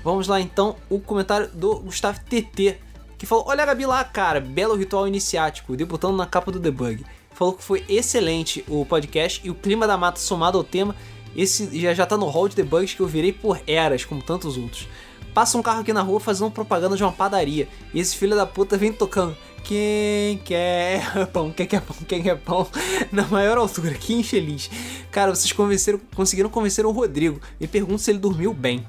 Vamos 0.02 0.26
lá 0.26 0.40
então, 0.40 0.76
o 0.88 0.98
comentário 0.98 1.48
do 1.48 1.80
Gustavo 1.80 2.18
TT, 2.20 2.78
que 3.18 3.26
falou: 3.26 3.44
Olha 3.46 3.62
a 3.62 3.66
Gabi 3.66 3.84
lá, 3.84 4.02
cara, 4.02 4.40
belo 4.40 4.74
ritual 4.74 5.06
iniciático, 5.06 5.76
debutando 5.76 6.16
na 6.16 6.24
capa 6.24 6.50
do 6.50 6.58
debug. 6.58 7.04
Falou 7.34 7.54
que 7.54 7.62
foi 7.62 7.84
excelente 7.88 8.64
o 8.68 8.84
podcast 8.84 9.40
e 9.44 9.50
o 9.50 9.54
clima 9.54 9.86
da 9.86 9.96
mata 9.96 10.20
somado 10.20 10.58
ao 10.58 10.64
tema. 10.64 10.94
Esse 11.34 11.78
já, 11.80 11.94
já 11.94 12.06
tá 12.06 12.16
no 12.16 12.26
hall 12.26 12.48
de 12.48 12.56
debugs 12.56 12.94
que 12.94 13.00
eu 13.00 13.06
virei 13.06 13.32
por 13.32 13.60
eras, 13.66 14.04
como 14.04 14.22
tantos 14.22 14.56
outros. 14.56 14.86
Passa 15.34 15.56
um 15.56 15.62
carro 15.62 15.80
aqui 15.80 15.92
na 15.92 16.02
rua 16.02 16.20
fazendo 16.20 16.50
propaganda 16.50 16.94
de 16.94 17.02
uma 17.02 17.12
padaria 17.12 17.66
e 17.94 18.00
esse 18.00 18.16
filho 18.16 18.36
da 18.36 18.44
puta 18.44 18.76
vem 18.76 18.92
tocando. 18.92 19.36
Quem 19.64 20.38
quer 20.44 21.26
pão, 21.32 21.50
quem 21.50 21.66
quer 21.66 21.80
pão, 21.80 21.96
quem 22.06 22.22
quer 22.22 22.36
pão, 22.36 22.66
na 23.10 23.26
maior 23.28 23.56
altura, 23.56 23.94
que 23.94 24.12
infeliz. 24.12 24.70
Cara, 25.10 25.34
vocês 25.34 25.52
convenceram, 25.52 26.00
conseguiram 26.14 26.50
convencer 26.50 26.84
o 26.84 26.90
Rodrigo. 26.90 27.40
Me 27.58 27.66
pergunto 27.66 28.02
se 28.02 28.10
ele 28.10 28.18
dormiu 28.18 28.52
bem. 28.52 28.86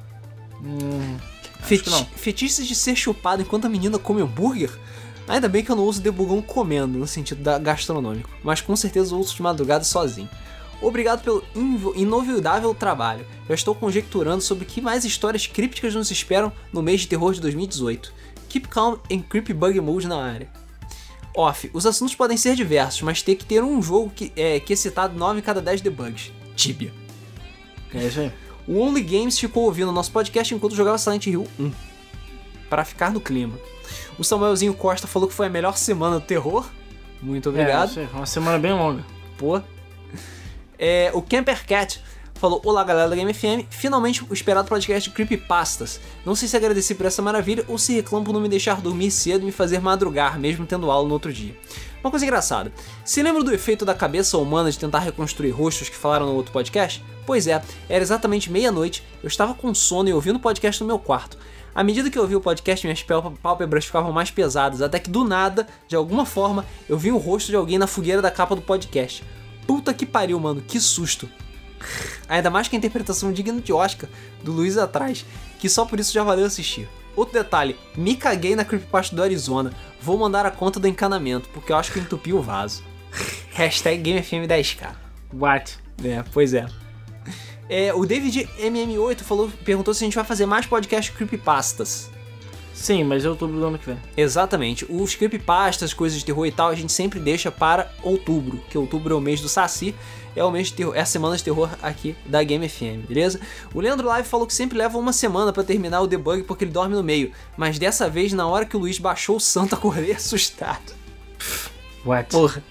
Hum, 0.62 1.18
Feti. 1.62 2.08
Fetiches 2.16 2.68
de 2.68 2.76
ser 2.76 2.96
chupado 2.96 3.42
enquanto 3.42 3.66
a 3.66 3.70
menina 3.70 3.98
come 3.98 4.22
hambúrguer? 4.22 4.72
Ainda 5.28 5.48
bem 5.48 5.64
que 5.64 5.72
eu 5.72 5.76
não 5.76 5.86
uso 5.86 6.02
debugão 6.02 6.42
comendo, 6.42 6.98
no 6.98 7.08
sentido 7.08 7.42
gastronômico, 7.62 8.30
mas 8.44 8.62
com 8.62 8.76
certeza 8.76 9.14
eu 9.14 9.20
uso 9.20 9.36
de 9.36 9.42
madrugada 9.42 9.84
sozinho. 9.84 10.30
Obrigado 10.82 11.24
pelo 11.24 11.44
inovidável 11.96 12.74
trabalho. 12.76 13.26
Já 13.48 13.56
estou 13.56 13.74
conjecturando 13.74 14.42
sobre 14.42 14.66
que 14.66 14.82
mais 14.82 15.06
histórias 15.06 15.48
crípticas 15.48 15.96
nos 15.96 16.12
esperam 16.12 16.52
no 16.74 16.82
mês 16.82 17.02
de 17.02 17.08
terror 17.08 17.34
de 17.34 17.40
2018. 17.40 18.14
Keep 18.50 18.68
calm 18.68 18.98
and 19.10 19.22
creepy 19.22 19.54
bug 19.54 19.80
mode 19.80 20.08
na 20.08 20.22
área. 20.22 20.50
Off, 21.36 21.70
os 21.74 21.86
assuntos 21.86 22.14
podem 22.14 22.38
ser 22.38 22.56
diversos, 22.56 23.02
mas 23.02 23.22
tem 23.22 23.36
que 23.36 23.46
ter 23.46 23.64
um 23.64 23.82
jogo 23.82 24.12
que 24.14 24.32
é, 24.36 24.60
que 24.60 24.74
é 24.74 24.76
citado 24.76 25.18
9 25.18 25.40
em 25.40 25.42
cada 25.42 25.62
10 25.62 25.82
debugs. 25.82 26.32
Tibia. 26.56 26.94
é 27.94 28.06
isso 28.06 28.20
aí. 28.20 28.32
O 28.68 28.80
Only 28.80 29.02
Games 29.02 29.40
ficou 29.40 29.64
ouvindo 29.64 29.92
nosso 29.92 30.12
podcast 30.12 30.54
enquanto 30.54 30.76
jogava 30.76 30.98
Silent 30.98 31.28
Hill 31.28 31.48
1. 31.60 31.72
Para 32.70 32.86
ficar 32.86 33.12
no 33.12 33.20
clima. 33.20 33.58
O 34.18 34.24
Samuelzinho 34.24 34.74
Costa 34.74 35.08
falou 35.08 35.28
que 35.28 35.34
foi 35.34 35.48
a 35.48 35.50
melhor 35.50 35.78
semana 35.78 36.20
do 36.20 36.26
terror. 36.26 36.66
Muito 37.22 37.50
É, 37.50 37.52
obrigado. 37.52 37.98
aí. 38.00 38.08
Uma 38.14 38.26
semana 38.26 38.60
bem 38.60 38.74
longa. 38.74 39.04
Pô. 39.38 39.60
É, 40.78 41.12
o 41.14 41.22
Camper 41.22 41.66
Cat 41.66 42.02
falou: 42.36 42.62
Olá 42.66 42.84
galera 42.84 43.10
da 43.10 43.16
Game 43.16 43.34
FM, 43.34 43.66
finalmente 43.70 44.24
o 44.30 44.34
esperado 44.34 44.68
podcast 44.68 45.10
de 45.10 45.16
Creepypastas. 45.16 46.00
Não 46.26 46.36
sei 46.36 46.48
se 46.48 46.58
agradeci 46.58 46.94
por 46.96 47.06
essa 47.06 47.22
maravilha 47.22 47.64
ou 47.68 47.78
se 47.78 47.94
reclamo 47.94 48.26
por 48.26 48.34
não 48.34 48.42
me 48.42 48.50
deixar 48.50 48.82
dormir 48.82 49.10
cedo 49.12 49.42
e 49.44 49.46
me 49.46 49.52
fazer 49.52 49.80
madrugar, 49.80 50.38
mesmo 50.40 50.66
tendo 50.66 50.92
aula 50.92 51.08
no 51.08 51.14
outro 51.14 51.32
dia. 51.32 51.56
Uma 52.04 52.10
coisa 52.12 52.26
engraçada: 52.26 52.72
se 53.06 53.24
lembra 53.24 53.44
do 53.44 53.54
efeito 53.54 53.86
da 53.86 53.94
cabeça 53.94 54.38
humana 54.38 54.70
de 54.70 54.78
tentar 54.78 55.00
reconstruir 55.00 55.52
rostos 55.52 55.90
que 55.90 55.96
falaram 55.96 56.26
no 56.26 56.34
outro 56.36 56.52
podcast? 56.52 57.04
Pois 57.26 57.48
é, 57.48 57.62
era 57.88 58.04
exatamente 58.04 58.52
meia-noite, 58.52 59.02
eu 59.24 59.28
estava 59.28 59.54
com 59.54 59.74
sono 59.74 60.10
e 60.10 60.14
ouvindo 60.14 60.36
o 60.36 60.40
podcast 60.42 60.82
no 60.82 60.88
meu 60.88 61.00
quarto. 61.00 61.38
À 61.76 61.84
medida 61.84 62.10
que 62.10 62.18
eu 62.18 62.22
ouvi 62.22 62.36
o 62.36 62.42
podcast, 62.42 62.86
minhas 62.86 63.02
pál- 63.02 63.34
pálpebras 63.42 63.86
ficavam 63.86 64.12
mais 64.12 64.30
pesadas, 64.30 64.82
até 64.82 65.00
que 65.00 65.10
do 65.10 65.24
nada, 65.24 65.68
de 65.88 65.96
alguma 65.96 66.26
forma, 66.26 66.66
eu 66.88 66.98
vi 66.98 67.12
o 67.12 67.18
rosto 67.18 67.48
de 67.50 67.56
alguém 67.56 67.78
na 67.78 67.88
fogueira 67.88 68.22
da 68.22 68.30
capa 68.30 68.56
do 68.56 68.62
podcast. 68.62 69.24
Puta 69.66 69.94
que 69.94 70.06
pariu, 70.06 70.40
mano, 70.40 70.62
que 70.62 70.80
susto. 70.80 71.28
Ainda 72.30 72.50
mais 72.50 72.68
que 72.68 72.76
a 72.76 72.80
interpretação 72.80 73.32
digna 73.32 73.60
de 73.60 73.74
Oscar 73.74 74.10
do 74.44 74.52
Luiz 74.52 74.78
atrás, 74.78 75.26
que 75.60 75.68
só 75.70 75.86
por 75.86 76.00
isso 76.00 76.14
já 76.14 76.24
valeu 76.24 76.46
assistir. 76.46 76.88
Outro 77.16 77.34
detalhe, 77.34 77.76
me 77.96 78.16
caguei 78.16 78.56
na 78.56 78.66
creepypasta 78.66 79.16
do 79.16 79.22
Arizona. 79.24 79.72
Vou 80.02 80.18
mandar 80.18 80.46
a 80.46 80.52
conta 80.52 80.80
do 80.80 80.88
encanamento, 80.88 81.48
porque 81.50 81.72
eu 81.72 81.76
acho 81.78 81.92
que 81.92 82.00
eu 82.00 82.04
entupi 82.04 82.34
o 82.34 82.42
vaso. 82.42 82.84
Hashtag 83.54 84.02
GameFM10k. 84.12 84.92
What? 85.34 85.78
É, 86.04 86.24
pois 86.34 86.54
é. 86.54 86.66
É, 87.70 87.94
o 87.94 88.06
David 88.06 88.50
MM8 88.60 89.22
falou, 89.22 89.50
perguntou 89.64 89.94
se 89.94 90.04
a 90.04 90.06
gente 90.06 90.16
vai 90.16 90.24
fazer 90.24 90.46
mais 90.46 90.66
podcast 90.66 91.12
creepypastas. 91.12 92.12
Sim, 92.74 93.04
mas 93.04 93.24
outubro 93.24 93.60
do 93.60 93.66
ano 93.66 93.78
que 93.78 93.86
vem. 93.86 93.98
Exatamente. 94.18 94.86
Os 94.90 95.16
creepypastas, 95.16 95.94
coisas 95.94 96.20
de 96.20 96.26
terror 96.26 96.46
e 96.46 96.52
tal, 96.52 96.70
a 96.70 96.76
gente 96.76 96.92
sempre 96.92 97.20
deixa 97.20 97.52
para 97.52 97.92
outubro, 98.02 98.58
que 98.70 98.78
outubro 98.78 99.14
é 99.14 99.18
o 99.18 99.22
mês 99.22 99.40
do 99.40 99.48
Saci, 99.48 99.96
é 100.36 100.44
o 100.44 100.52
mês 100.52 100.68
de 100.68 100.74
terror, 100.74 100.96
é 100.96 101.00
a 101.00 101.06
semana 101.06 101.38
de 101.38 101.44
terror 101.44 101.70
aqui 101.82 102.16
da 102.26 102.44
Game 102.44 102.68
FM, 102.68 103.08
beleza? 103.08 103.40
O 103.74 103.80
Leandro 103.80 104.08
Live 104.08 104.28
falou 104.28 104.48
que 104.48 104.54
sempre 104.54 104.78
leva 104.78 104.98
uma 104.98 105.14
semana 105.14 105.54
para 105.54 105.64
terminar 105.64 106.02
o 106.02 106.08
debug 106.08 106.44
porque 106.44 106.64
ele 106.64 106.72
dorme 106.72 106.96
no 106.96 107.04
meio, 107.04 107.32
mas 107.56 107.78
dessa 107.78 108.10
vez, 108.10 108.34
na 108.34 108.48
hora 108.48 108.66
que 108.66 108.76
o 108.76 108.80
Luiz 108.80 108.98
baixou 108.98 109.38
o 109.38 109.40
santo, 109.40 109.76
acordei 109.76 110.12
assustado. 110.12 110.94
What? 112.04 112.32
Porra. 112.32 112.64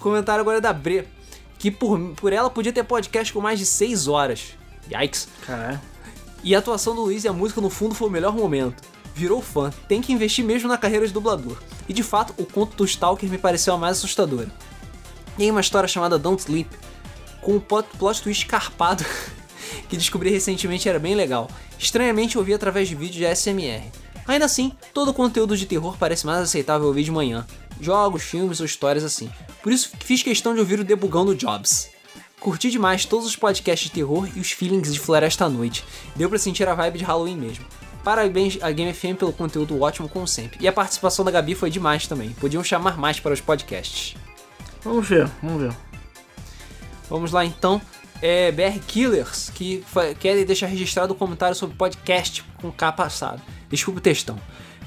Comentário 0.00 0.42
agora 0.42 0.58
é 0.58 0.60
da 0.60 0.72
Bre, 0.72 1.08
que 1.64 1.70
por, 1.70 1.98
por 2.16 2.30
ela 2.30 2.50
podia 2.50 2.74
ter 2.74 2.84
podcast 2.84 3.32
com 3.32 3.40
mais 3.40 3.58
de 3.58 3.64
6 3.64 4.06
horas. 4.06 4.50
Yikes. 4.92 5.28
Caralho. 5.46 5.80
E 6.42 6.54
a 6.54 6.58
atuação 6.58 6.94
do 6.94 7.00
Luiz 7.00 7.24
e 7.24 7.28
a 7.28 7.32
música 7.32 7.58
no 7.58 7.70
fundo 7.70 7.94
foi 7.94 8.06
o 8.06 8.10
melhor 8.10 8.34
momento. 8.34 8.82
Virou 9.14 9.40
fã, 9.40 9.72
tem 9.88 10.02
que 10.02 10.12
investir 10.12 10.44
mesmo 10.44 10.68
na 10.68 10.76
carreira 10.76 11.06
de 11.06 11.12
dublador. 11.14 11.56
E 11.88 11.94
de 11.94 12.02
fato, 12.02 12.34
o 12.36 12.44
conto 12.44 12.76
do 12.76 12.84
Stalker 12.84 13.30
me 13.30 13.38
pareceu 13.38 13.72
a 13.72 13.78
mais 13.78 13.96
assustadora. 13.96 14.52
Tem 15.38 15.50
uma 15.50 15.62
história 15.62 15.88
chamada 15.88 16.18
Don't 16.18 16.42
Sleep, 16.42 16.68
com 17.40 17.52
um 17.52 17.60
plot, 17.60 18.20
twist 18.22 18.44
carpado 18.44 19.02
que 19.88 19.96
descobri 19.96 20.28
recentemente 20.28 20.86
era 20.86 20.98
bem 20.98 21.14
legal. 21.14 21.48
Estranhamente 21.78 22.36
ouvi 22.36 22.52
através 22.52 22.90
de 22.90 22.94
vídeos 22.94 23.16
de 23.16 23.24
ASMR. 23.24 23.90
Ainda 24.26 24.44
assim, 24.44 24.70
todo 24.92 25.12
o 25.12 25.14
conteúdo 25.14 25.56
de 25.56 25.64
terror 25.64 25.96
parece 25.98 26.26
mais 26.26 26.40
aceitável 26.40 26.88
ouvir 26.88 27.04
de 27.04 27.10
manhã. 27.10 27.46
Jogos, 27.80 28.22
filmes 28.22 28.60
ou 28.60 28.66
histórias 28.66 29.04
assim. 29.04 29.30
Por 29.62 29.72
isso 29.72 29.90
fiz 30.00 30.22
questão 30.22 30.54
de 30.54 30.60
ouvir 30.60 30.80
o 30.80 30.84
Debugando 30.84 31.34
Jobs. 31.34 31.90
Curti 32.40 32.70
demais 32.70 33.04
todos 33.06 33.26
os 33.26 33.36
podcasts 33.36 33.88
de 33.88 33.94
terror 33.94 34.28
e 34.36 34.40
os 34.40 34.52
feelings 34.52 34.92
de 34.92 35.00
Floresta 35.00 35.46
à 35.46 35.48
Noite. 35.48 35.84
Deu 36.14 36.28
pra 36.28 36.38
sentir 36.38 36.68
a 36.68 36.74
vibe 36.74 36.98
de 36.98 37.04
Halloween 37.04 37.36
mesmo. 37.36 37.64
Parabéns 38.04 38.58
a 38.60 38.70
Game 38.70 38.92
FM 38.92 39.18
pelo 39.18 39.32
conteúdo 39.32 39.80
ótimo 39.80 40.10
como 40.10 40.28
sempre. 40.28 40.58
E 40.60 40.68
a 40.68 40.72
participação 40.72 41.24
da 41.24 41.30
Gabi 41.30 41.54
foi 41.54 41.70
demais 41.70 42.06
também. 42.06 42.30
Podiam 42.32 42.62
chamar 42.62 42.98
mais 42.98 43.18
para 43.18 43.32
os 43.32 43.40
podcasts. 43.40 44.14
Vamos 44.82 45.08
ver, 45.08 45.26
vamos 45.42 45.62
ver. 45.62 45.74
Vamos 47.08 47.32
lá 47.32 47.44
então. 47.46 47.80
É 48.20 48.52
BR 48.52 48.78
Killers, 48.86 49.50
que 49.54 49.82
querem 50.20 50.44
deixar 50.44 50.66
registrado 50.66 51.14
o 51.14 51.16
comentário 51.16 51.56
sobre 51.56 51.76
podcast 51.76 52.44
com 52.60 52.70
K 52.70 52.92
passado. 52.92 53.40
Desculpa 53.70 54.00
o 54.00 54.02
textão. 54.02 54.38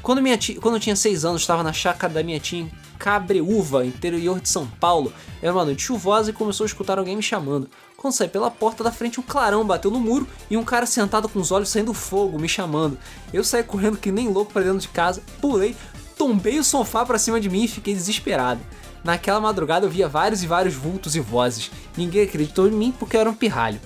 Quando, 0.07 0.21
minha 0.21 0.37
tia, 0.37 0.57
quando 0.61 0.75
eu 0.75 0.79
tinha 0.79 0.95
6 0.95 1.25
anos, 1.25 1.41
estava 1.41 1.61
na 1.61 1.73
chácara 1.73 2.13
da 2.13 2.23
minha 2.23 2.39
tia 2.39 2.61
em 2.61 2.71
Cabreúva, 2.97 3.85
interior 3.85 4.39
de 4.39 4.47
São 4.47 4.65
Paulo. 4.65 5.11
Era 5.41 5.51
uma 5.51 5.65
noite 5.65 5.83
chuvosa 5.83 6.29
e 6.29 6.33
começou 6.33 6.63
a 6.63 6.65
escutar 6.65 6.97
alguém 6.97 7.13
me 7.13 7.21
chamando. 7.21 7.69
Quando 7.97 8.13
saí 8.13 8.29
pela 8.29 8.49
porta 8.49 8.85
da 8.85 8.89
frente, 8.89 9.19
um 9.19 9.23
clarão 9.23 9.67
bateu 9.67 9.91
no 9.91 9.99
muro 9.99 10.25
e 10.49 10.55
um 10.55 10.63
cara 10.63 10.85
sentado 10.85 11.27
com 11.27 11.39
os 11.39 11.51
olhos 11.51 11.67
saindo 11.67 11.93
fogo 11.93 12.39
me 12.39 12.47
chamando. 12.47 12.97
Eu 13.33 13.43
saí 13.43 13.63
correndo 13.63 13.97
que 13.97 14.09
nem 14.09 14.29
louco 14.29 14.53
para 14.53 14.61
dentro 14.61 14.79
de 14.79 14.87
casa, 14.87 15.21
pulei, 15.41 15.75
tombei 16.17 16.57
o 16.57 16.63
sofá 16.63 17.05
para 17.05 17.19
cima 17.19 17.37
de 17.37 17.49
mim 17.49 17.65
e 17.65 17.67
fiquei 17.67 17.93
desesperado. 17.93 18.61
Naquela 19.03 19.41
madrugada 19.41 19.87
eu 19.87 19.89
via 19.89 20.07
vários 20.07 20.41
e 20.41 20.47
vários 20.47 20.73
vultos 20.73 21.17
e 21.17 21.19
vozes. 21.19 21.69
Ninguém 21.97 22.23
acreditou 22.23 22.65
em 22.65 22.71
mim 22.71 22.93
porque 22.97 23.17
eu 23.17 23.19
era 23.19 23.29
um 23.29 23.35
pirralho. 23.35 23.81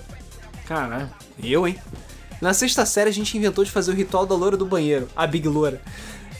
Caralho. 0.66 1.10
Eu, 1.42 1.66
hein? 1.66 1.76
Na 2.42 2.52
sexta 2.52 2.84
série 2.84 3.08
a 3.08 3.12
gente 3.12 3.38
inventou 3.38 3.62
de 3.62 3.70
fazer 3.70 3.92
o 3.92 3.94
ritual 3.94 4.26
da 4.26 4.34
loura 4.34 4.56
do 4.56 4.66
banheiro, 4.66 5.08
a 5.14 5.28
Big 5.28 5.46
Loura. 5.46 5.80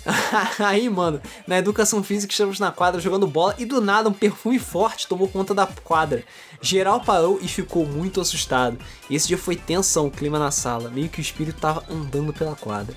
Aí, 0.58 0.88
mano, 0.90 1.20
na 1.46 1.58
educação 1.58 2.02
física 2.02 2.32
estamos 2.32 2.58
na 2.58 2.72
quadra 2.72 3.00
jogando 3.00 3.26
bola 3.26 3.54
e 3.58 3.64
do 3.64 3.80
nada 3.80 4.08
um 4.08 4.12
perfume 4.12 4.58
forte 4.58 5.06
tomou 5.06 5.28
conta 5.28 5.54
da 5.54 5.66
quadra. 5.66 6.24
Geral 6.60 7.00
parou 7.00 7.38
e 7.42 7.48
ficou 7.48 7.86
muito 7.86 8.20
assustado. 8.20 8.78
Esse 9.10 9.28
dia 9.28 9.38
foi 9.38 9.56
tensão 9.56 10.06
o 10.06 10.10
clima 10.10 10.38
na 10.38 10.50
sala, 10.50 10.90
meio 10.90 11.08
que 11.08 11.20
o 11.20 11.22
espírito 11.22 11.60
tava 11.60 11.84
andando 11.90 12.32
pela 12.32 12.54
quadra, 12.56 12.94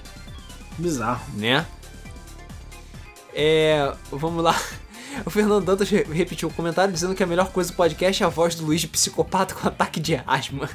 Bizarro. 0.78 1.22
né? 1.36 1.66
É. 3.34 3.94
Vamos 4.12 4.44
lá. 4.44 4.56
O 5.26 5.30
Fernando 5.30 5.64
Dantas 5.64 5.90
re- 5.90 6.04
repetiu 6.12 6.50
o 6.50 6.54
comentário 6.54 6.94
dizendo 6.94 7.16
que 7.16 7.24
a 7.24 7.26
melhor 7.26 7.50
coisa 7.50 7.72
do 7.72 7.76
podcast 7.78 8.22
é 8.22 8.26
a 8.26 8.30
voz 8.30 8.54
do 8.54 8.66
Luiz 8.66 8.82
de 8.82 8.88
psicopata 8.90 9.56
com 9.56 9.66
ataque 9.66 9.98
de 9.98 10.22
asma. 10.28 10.70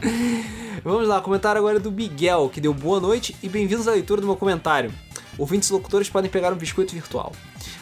Vamos 0.84 1.08
lá, 1.08 1.20
comentário 1.20 1.58
agora 1.58 1.80
do 1.80 1.90
Miguel, 1.90 2.50
que 2.52 2.60
deu 2.60 2.72
boa 2.72 3.00
noite 3.00 3.34
e 3.42 3.48
bem-vindos 3.48 3.88
à 3.88 3.92
leitura 3.92 4.20
do 4.20 4.26
meu 4.26 4.36
comentário. 4.36 4.92
Ouvintes 5.36 5.70
locutores 5.70 6.08
podem 6.08 6.30
pegar 6.30 6.52
um 6.52 6.56
biscoito 6.56 6.94
virtual. 6.94 7.32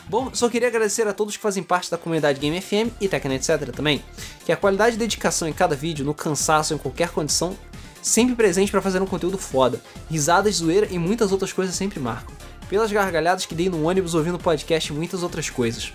Bom, 0.08 0.30
só 0.32 0.48
queria 0.48 0.68
agradecer 0.68 1.06
a 1.06 1.12
todos 1.12 1.36
que 1.36 1.42
fazem 1.42 1.62
parte 1.62 1.90
da 1.90 1.98
comunidade 1.98 2.40
Game 2.40 2.58
FM 2.60 2.90
e 3.00 3.08
Tecna 3.08 3.34
etc 3.34 3.70
também, 3.74 4.02
que 4.44 4.52
a 4.52 4.56
qualidade 4.56 4.96
e 4.96 4.98
dedicação 4.98 5.46
em 5.48 5.52
cada 5.52 5.74
vídeo, 5.74 6.04
no 6.04 6.14
cansaço, 6.14 6.72
em 6.72 6.78
qualquer 6.78 7.10
condição, 7.10 7.56
sempre 8.00 8.34
presente 8.34 8.70
para 8.70 8.80
fazer 8.80 9.02
um 9.02 9.06
conteúdo 9.06 9.36
foda. 9.36 9.80
Risadas, 10.10 10.56
zoeira 10.56 10.88
e 10.90 10.98
muitas 10.98 11.32
outras 11.32 11.52
coisas 11.52 11.74
sempre 11.74 12.00
marcam. 12.00 12.34
Pelas 12.68 12.90
gargalhadas 12.90 13.44
que 13.44 13.54
dei 13.54 13.68
no 13.68 13.86
ônibus 13.86 14.14
ouvindo 14.14 14.38
podcast 14.38 14.90
e 14.90 14.96
muitas 14.96 15.22
outras 15.22 15.50
coisas. 15.50 15.92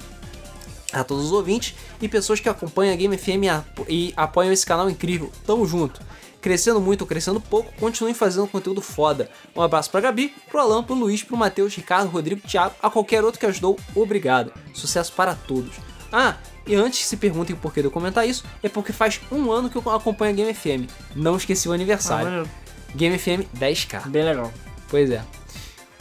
A 0.94 1.04
todos 1.04 1.26
os 1.26 1.32
ouvintes 1.32 1.74
e 2.02 2.08
pessoas 2.08 2.40
que 2.40 2.50
acompanham 2.50 2.94
a 2.94 2.98
Game 2.98 3.18
FM 3.18 3.48
e 3.88 4.14
apoiam 4.16 4.52
esse 4.52 4.66
canal 4.66 4.90
incrível. 4.90 5.32
Tamo 5.46 5.66
junto. 5.66 6.11
Crescendo 6.42 6.82
muito 6.82 7.02
ou 7.02 7.08
crescendo 7.08 7.40
pouco, 7.40 7.72
continuem 7.80 8.14
fazendo 8.16 8.48
conteúdo 8.48 8.82
foda. 8.82 9.30
Um 9.56 9.62
abraço 9.62 9.92
pra 9.92 10.02
Gabi, 10.02 10.34
pro 10.50 10.60
Alan, 10.60 10.84
pro 10.84 10.96
Luiz, 10.96 11.22
pro 11.24 11.38
Matheus, 11.38 11.76
Ricardo, 11.76 12.10
Rodrigo, 12.10 12.42
Thiago, 12.48 12.74
a 12.82 12.90
qualquer 12.90 13.24
outro 13.24 13.40
que 13.40 13.46
ajudou, 13.46 13.78
obrigado. 13.96 14.52
Sucesso 14.74 15.14
para 15.14 15.36
todos. 15.36 15.76
Ah, 16.12 16.36
e 16.66 16.76
antes 16.76 17.00
que 17.00 17.06
se 17.06 17.16
perguntem 17.18 17.56
o 17.56 17.60
porquê 17.60 17.82
de 17.82 17.88
eu 17.88 17.92
comentar 17.92 18.28
isso, 18.28 18.44
é 18.64 18.68
porque 18.68 18.92
faz 18.92 19.22
um 19.32 19.52
ano 19.52 19.70
que 19.70 19.76
eu 19.78 19.90
acompanho 19.92 20.32
a 20.34 20.36
Game 20.36 20.54
FM. 20.54 20.90
Não 21.16 21.38
esqueci 21.38 21.70
o 21.70 21.72
Ah, 21.72 21.76
aniversário. 21.76 22.26
maneiro. 22.26 22.50
Game 22.96 23.18
FM 23.18 23.48
10k. 23.58 24.08
Bem 24.10 24.24
legal. 24.24 24.52
Pois 24.90 25.10
é. 25.10 25.22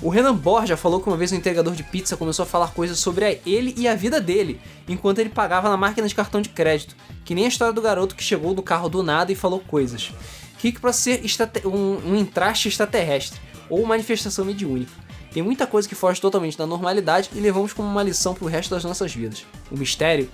O 0.03 0.09
Renan 0.09 0.35
Borja 0.35 0.79
falou 0.79 1.01
que 1.01 1.09
uma 1.09 1.17
vez 1.17 1.31
um 1.31 1.37
entregador 1.37 1.75
de 1.75 1.83
pizza 1.83 2.17
começou 2.17 2.45
a 2.45 2.47
falar 2.47 2.69
coisas 2.69 2.99
sobre 2.99 3.41
ele 3.45 3.75
e 3.77 3.87
a 3.87 3.95
vida 3.95 4.19
dele, 4.19 4.59
enquanto 4.89 5.19
ele 5.19 5.29
pagava 5.29 5.69
na 5.69 5.77
máquina 5.77 6.09
de 6.09 6.15
cartão 6.15 6.41
de 6.41 6.49
crédito, 6.49 6.97
que 7.25 7.35
nem 7.35 7.45
a 7.45 7.49
história 7.49 7.75
do 7.75 7.83
garoto 7.83 8.15
que 8.15 8.25
chegou 8.25 8.55
do 8.55 8.63
carro 8.63 8.89
do 8.89 9.03
nada 9.03 9.31
e 9.31 9.35
falou 9.35 9.61
coisas. 9.61 10.11
Fique 10.57 10.81
pra 10.81 10.93
ser 10.93 11.23
um, 11.67 12.13
um 12.13 12.17
entraste 12.17 12.69
extraterrestre, 12.69 13.39
ou 13.69 13.85
manifestação 13.85 14.45
mediúnica. 14.45 14.93
Tem 15.33 15.43
muita 15.43 15.67
coisa 15.67 15.89
que 15.89 15.95
foge 15.95 16.21
totalmente 16.21 16.59
da 16.59 16.67
normalidade 16.67 17.31
e 17.35 17.39
levamos 17.39 17.73
como 17.73 17.89
uma 17.89 18.03
lição 18.03 18.35
pro 18.35 18.47
resto 18.47 18.71
das 18.71 18.83
nossas 18.83 19.15
vidas. 19.15 19.47
O 19.71 19.77
mistério 19.77 20.31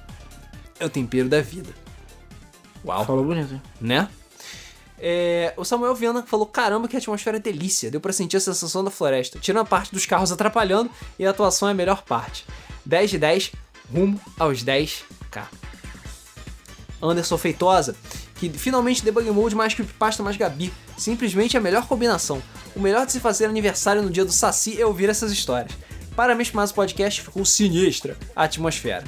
é 0.80 0.86
o 0.86 0.88
tempero 0.88 1.28
da 1.28 1.42
vida. 1.42 1.70
Uau 2.84 3.04
Falou 3.04 3.24
bonito, 3.24 3.52
hein? 3.52 3.62
né? 3.80 4.08
É, 4.98 5.52
o 5.56 5.64
Samuel 5.64 5.94
Viana 5.94 6.22
falou: 6.22 6.46
caramba, 6.46 6.88
que 6.88 6.96
atmosfera 6.96 7.38
delícia. 7.38 7.90
Deu 7.90 8.00
pra 8.00 8.12
sentir 8.12 8.36
a 8.36 8.40
sensação 8.40 8.82
da 8.82 8.90
floresta. 8.90 9.38
Tirando 9.38 9.62
a 9.62 9.64
parte 9.64 9.92
dos 9.92 10.06
carros 10.06 10.32
atrapalhando 10.32 10.90
e 11.18 11.26
a 11.26 11.30
atuação 11.30 11.68
é 11.68 11.72
a 11.72 11.74
melhor 11.74 12.02
parte. 12.02 12.44
10 12.84 13.10
de 13.10 13.18
10, 13.18 13.52
rumo 13.92 14.20
aos 14.38 14.64
10k. 14.64 15.44
Anderson 17.02 17.36
Feitosa, 17.36 17.94
que 18.36 18.48
finalmente 18.50 19.04
debug 19.04 19.30
mode 19.30 19.54
mais 19.54 19.74
creepypasta 19.74 20.22
mais 20.22 20.36
Gabi. 20.36 20.72
Simplesmente 20.96 21.56
a 21.56 21.60
melhor 21.60 21.86
combinação. 21.86 22.42
O 22.74 22.80
melhor 22.80 23.06
de 23.06 23.12
se 23.12 23.20
fazer 23.20 23.46
aniversário 23.46 24.02
no 24.02 24.10
dia 24.10 24.24
do 24.24 24.32
Saci 24.32 24.80
é 24.80 24.86
ouvir 24.86 25.08
essas 25.08 25.30
histórias. 25.30 25.72
Parabéns 26.14 26.50
mais 26.52 26.70
um 26.70 26.74
podcast, 26.74 27.20
ficou 27.20 27.44
sinistra 27.44 28.16
a 28.34 28.44
atmosfera. 28.44 29.04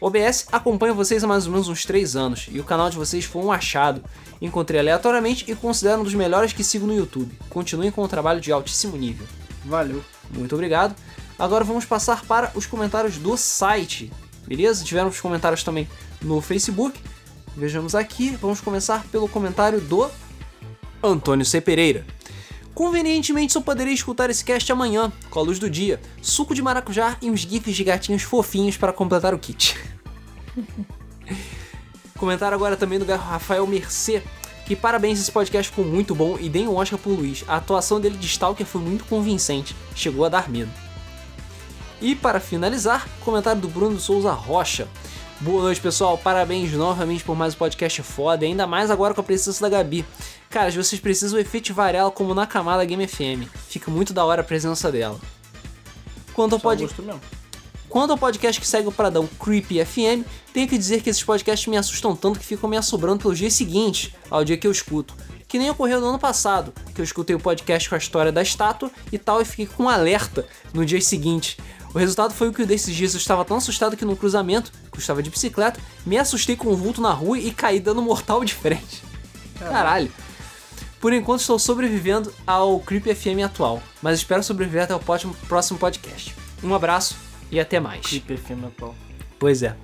OBS 0.00 0.46
acompanha 0.52 0.92
vocês 0.92 1.24
há 1.24 1.26
mais 1.26 1.46
ou 1.46 1.52
menos 1.52 1.66
uns 1.66 1.84
3 1.84 2.14
anos 2.14 2.46
e 2.50 2.60
o 2.60 2.64
canal 2.64 2.90
de 2.90 2.96
vocês 2.96 3.24
foi 3.24 3.42
um 3.42 3.50
achado. 3.50 4.04
Encontrei 4.40 4.80
aleatoriamente 4.80 5.50
e 5.50 5.54
considero 5.54 6.00
um 6.00 6.04
dos 6.04 6.14
melhores 6.14 6.52
que 6.52 6.64
sigo 6.64 6.86
no 6.86 6.94
YouTube. 6.94 7.32
Continuem 7.48 7.90
com 7.90 8.02
o 8.02 8.08
trabalho 8.08 8.40
de 8.40 8.52
altíssimo 8.52 8.96
nível. 8.96 9.26
Valeu. 9.64 10.04
Muito 10.30 10.54
obrigado. 10.54 10.94
Agora 11.38 11.64
vamos 11.64 11.84
passar 11.84 12.24
para 12.24 12.52
os 12.54 12.66
comentários 12.66 13.16
do 13.18 13.36
site, 13.36 14.12
beleza? 14.46 14.84
Tivemos 14.84 15.20
comentários 15.20 15.64
também 15.64 15.88
no 16.22 16.40
Facebook. 16.40 17.00
Vejamos 17.56 17.94
aqui, 17.94 18.30
vamos 18.30 18.60
começar 18.60 19.04
pelo 19.10 19.28
comentário 19.28 19.80
do 19.80 20.08
Antônio 21.02 21.44
C. 21.44 21.60
Pereira. 21.60 22.04
Convenientemente 22.74 23.52
só 23.52 23.60
poderei 23.60 23.94
escutar 23.94 24.30
esse 24.30 24.44
cast 24.44 24.70
amanhã, 24.72 25.12
com 25.30 25.38
a 25.38 25.42
luz 25.42 25.60
do 25.60 25.70
dia, 25.70 26.00
suco 26.20 26.54
de 26.54 26.62
maracujá 26.62 27.16
e 27.22 27.30
uns 27.30 27.40
gifs 27.40 27.76
de 27.76 27.84
gatinhos 27.84 28.22
fofinhos 28.22 28.76
para 28.76 28.92
completar 28.92 29.32
o 29.32 29.38
kit. 29.38 29.76
Comentário 32.24 32.54
agora 32.54 32.74
também 32.74 32.98
do 32.98 33.04
Rafael 33.04 33.66
Mercê, 33.66 34.22
que 34.64 34.74
parabéns, 34.74 35.20
esse 35.20 35.30
podcast 35.30 35.68
ficou 35.68 35.84
muito 35.84 36.14
bom 36.14 36.38
e 36.40 36.48
deem 36.48 36.66
um 36.66 36.76
Oscar 36.76 36.98
pro 36.98 37.12
Luiz. 37.12 37.44
A 37.46 37.56
atuação 37.56 38.00
dele 38.00 38.16
de 38.16 38.26
Stalker 38.26 38.64
foi 38.64 38.80
muito 38.80 39.04
convincente, 39.04 39.76
chegou 39.94 40.24
a 40.24 40.30
dar 40.30 40.48
medo. 40.48 40.70
E 42.00 42.14
para 42.14 42.40
finalizar, 42.40 43.06
comentário 43.20 43.60
do 43.60 43.68
Bruno 43.68 44.00
Souza 44.00 44.32
Rocha. 44.32 44.88
Boa 45.38 45.64
noite, 45.64 45.82
pessoal. 45.82 46.16
Parabéns 46.16 46.72
novamente 46.72 47.22
por 47.22 47.36
mais 47.36 47.52
um 47.52 47.58
podcast 47.58 48.02
foda, 48.02 48.46
ainda 48.46 48.66
mais 48.66 48.90
agora 48.90 49.12
com 49.12 49.20
a 49.20 49.24
presença 49.24 49.60
da 49.60 49.68
Gabi. 49.68 50.02
Cara, 50.48 50.70
vocês 50.70 50.98
precisam 50.98 51.38
efetivar 51.38 51.94
ela 51.94 52.10
como 52.10 52.34
na 52.34 52.46
camada 52.46 52.86
Game 52.86 53.06
FM. 53.06 53.46
Fica 53.68 53.90
muito 53.90 54.14
da 54.14 54.24
hora 54.24 54.40
a 54.40 54.44
presença 54.44 54.90
dela. 54.90 55.20
Quanto 56.32 56.54
ao, 56.54 56.58
Só 56.58 56.70
pod... 56.70 56.88
Quanto 57.86 58.12
ao 58.12 58.16
podcast 58.16 58.58
que 58.58 58.66
segue 58.66 58.88
o 58.88 58.92
Pradão 58.92 59.28
Creepy 59.38 59.84
FM, 59.84 60.24
tenho 60.54 60.68
que 60.68 60.78
dizer 60.78 61.02
que 61.02 61.10
esses 61.10 61.22
podcasts 61.22 61.66
me 61.66 61.76
assustam 61.76 62.14
tanto 62.14 62.38
que 62.38 62.46
ficam 62.46 62.70
me 62.70 62.76
assobrando 62.76 63.18
pelos 63.20 63.36
dias 63.36 63.52
seguintes 63.54 64.12
ao 64.30 64.44
dia 64.44 64.56
que 64.56 64.66
eu 64.66 64.70
escuto. 64.70 65.12
Que 65.48 65.58
nem 65.58 65.68
ocorreu 65.68 66.00
no 66.00 66.06
ano 66.06 66.18
passado, 66.18 66.72
que 66.94 67.00
eu 67.00 67.04
escutei 67.04 67.34
o 67.34 67.40
podcast 67.40 67.88
com 67.88 67.94
a 67.96 67.98
história 67.98 68.30
da 68.30 68.40
estátua 68.40 68.90
e 69.12 69.18
tal 69.18 69.42
e 69.42 69.44
fiquei 69.44 69.66
com 69.66 69.82
um 69.84 69.88
alerta 69.88 70.46
no 70.72 70.86
dia 70.86 71.00
seguinte. 71.00 71.58
O 71.92 71.98
resultado 71.98 72.32
foi 72.32 72.48
o 72.48 72.52
que 72.52 72.64
desses 72.64 72.94
dias 72.94 73.14
eu 73.14 73.18
estava 73.18 73.44
tão 73.44 73.56
assustado 73.56 73.96
que 73.96 74.04
no 74.04 74.16
cruzamento, 74.16 74.70
que 74.92 74.96
eu 74.96 75.00
estava 75.00 75.22
de 75.22 75.28
bicicleta, 75.30 75.80
me 76.06 76.16
assustei 76.16 76.54
com 76.56 76.70
um 76.70 76.76
vulto 76.76 77.00
na 77.00 77.10
rua 77.12 77.36
e 77.38 77.50
caí 77.50 77.80
dando 77.80 78.00
mortal 78.00 78.44
de 78.44 78.54
frente. 78.54 79.02
Caralho. 79.58 80.10
Por 81.00 81.12
enquanto 81.12 81.40
estou 81.40 81.58
sobrevivendo 81.58 82.32
ao 82.46 82.78
Creep 82.80 83.06
FM 83.06 83.44
atual, 83.44 83.82
mas 84.00 84.18
espero 84.20 84.42
sobreviver 84.42 84.84
até 84.84 84.94
o 84.94 85.00
próximo- 85.00 85.78
podcast. 85.78 86.34
Um 86.62 86.74
abraço 86.74 87.16
e 87.50 87.58
até 87.60 87.78
mais. 87.80 88.06
Clipe 88.06 88.36
FM 88.36 88.64
atual. 88.66 88.94
Pois 89.38 89.62
é. 89.62 89.76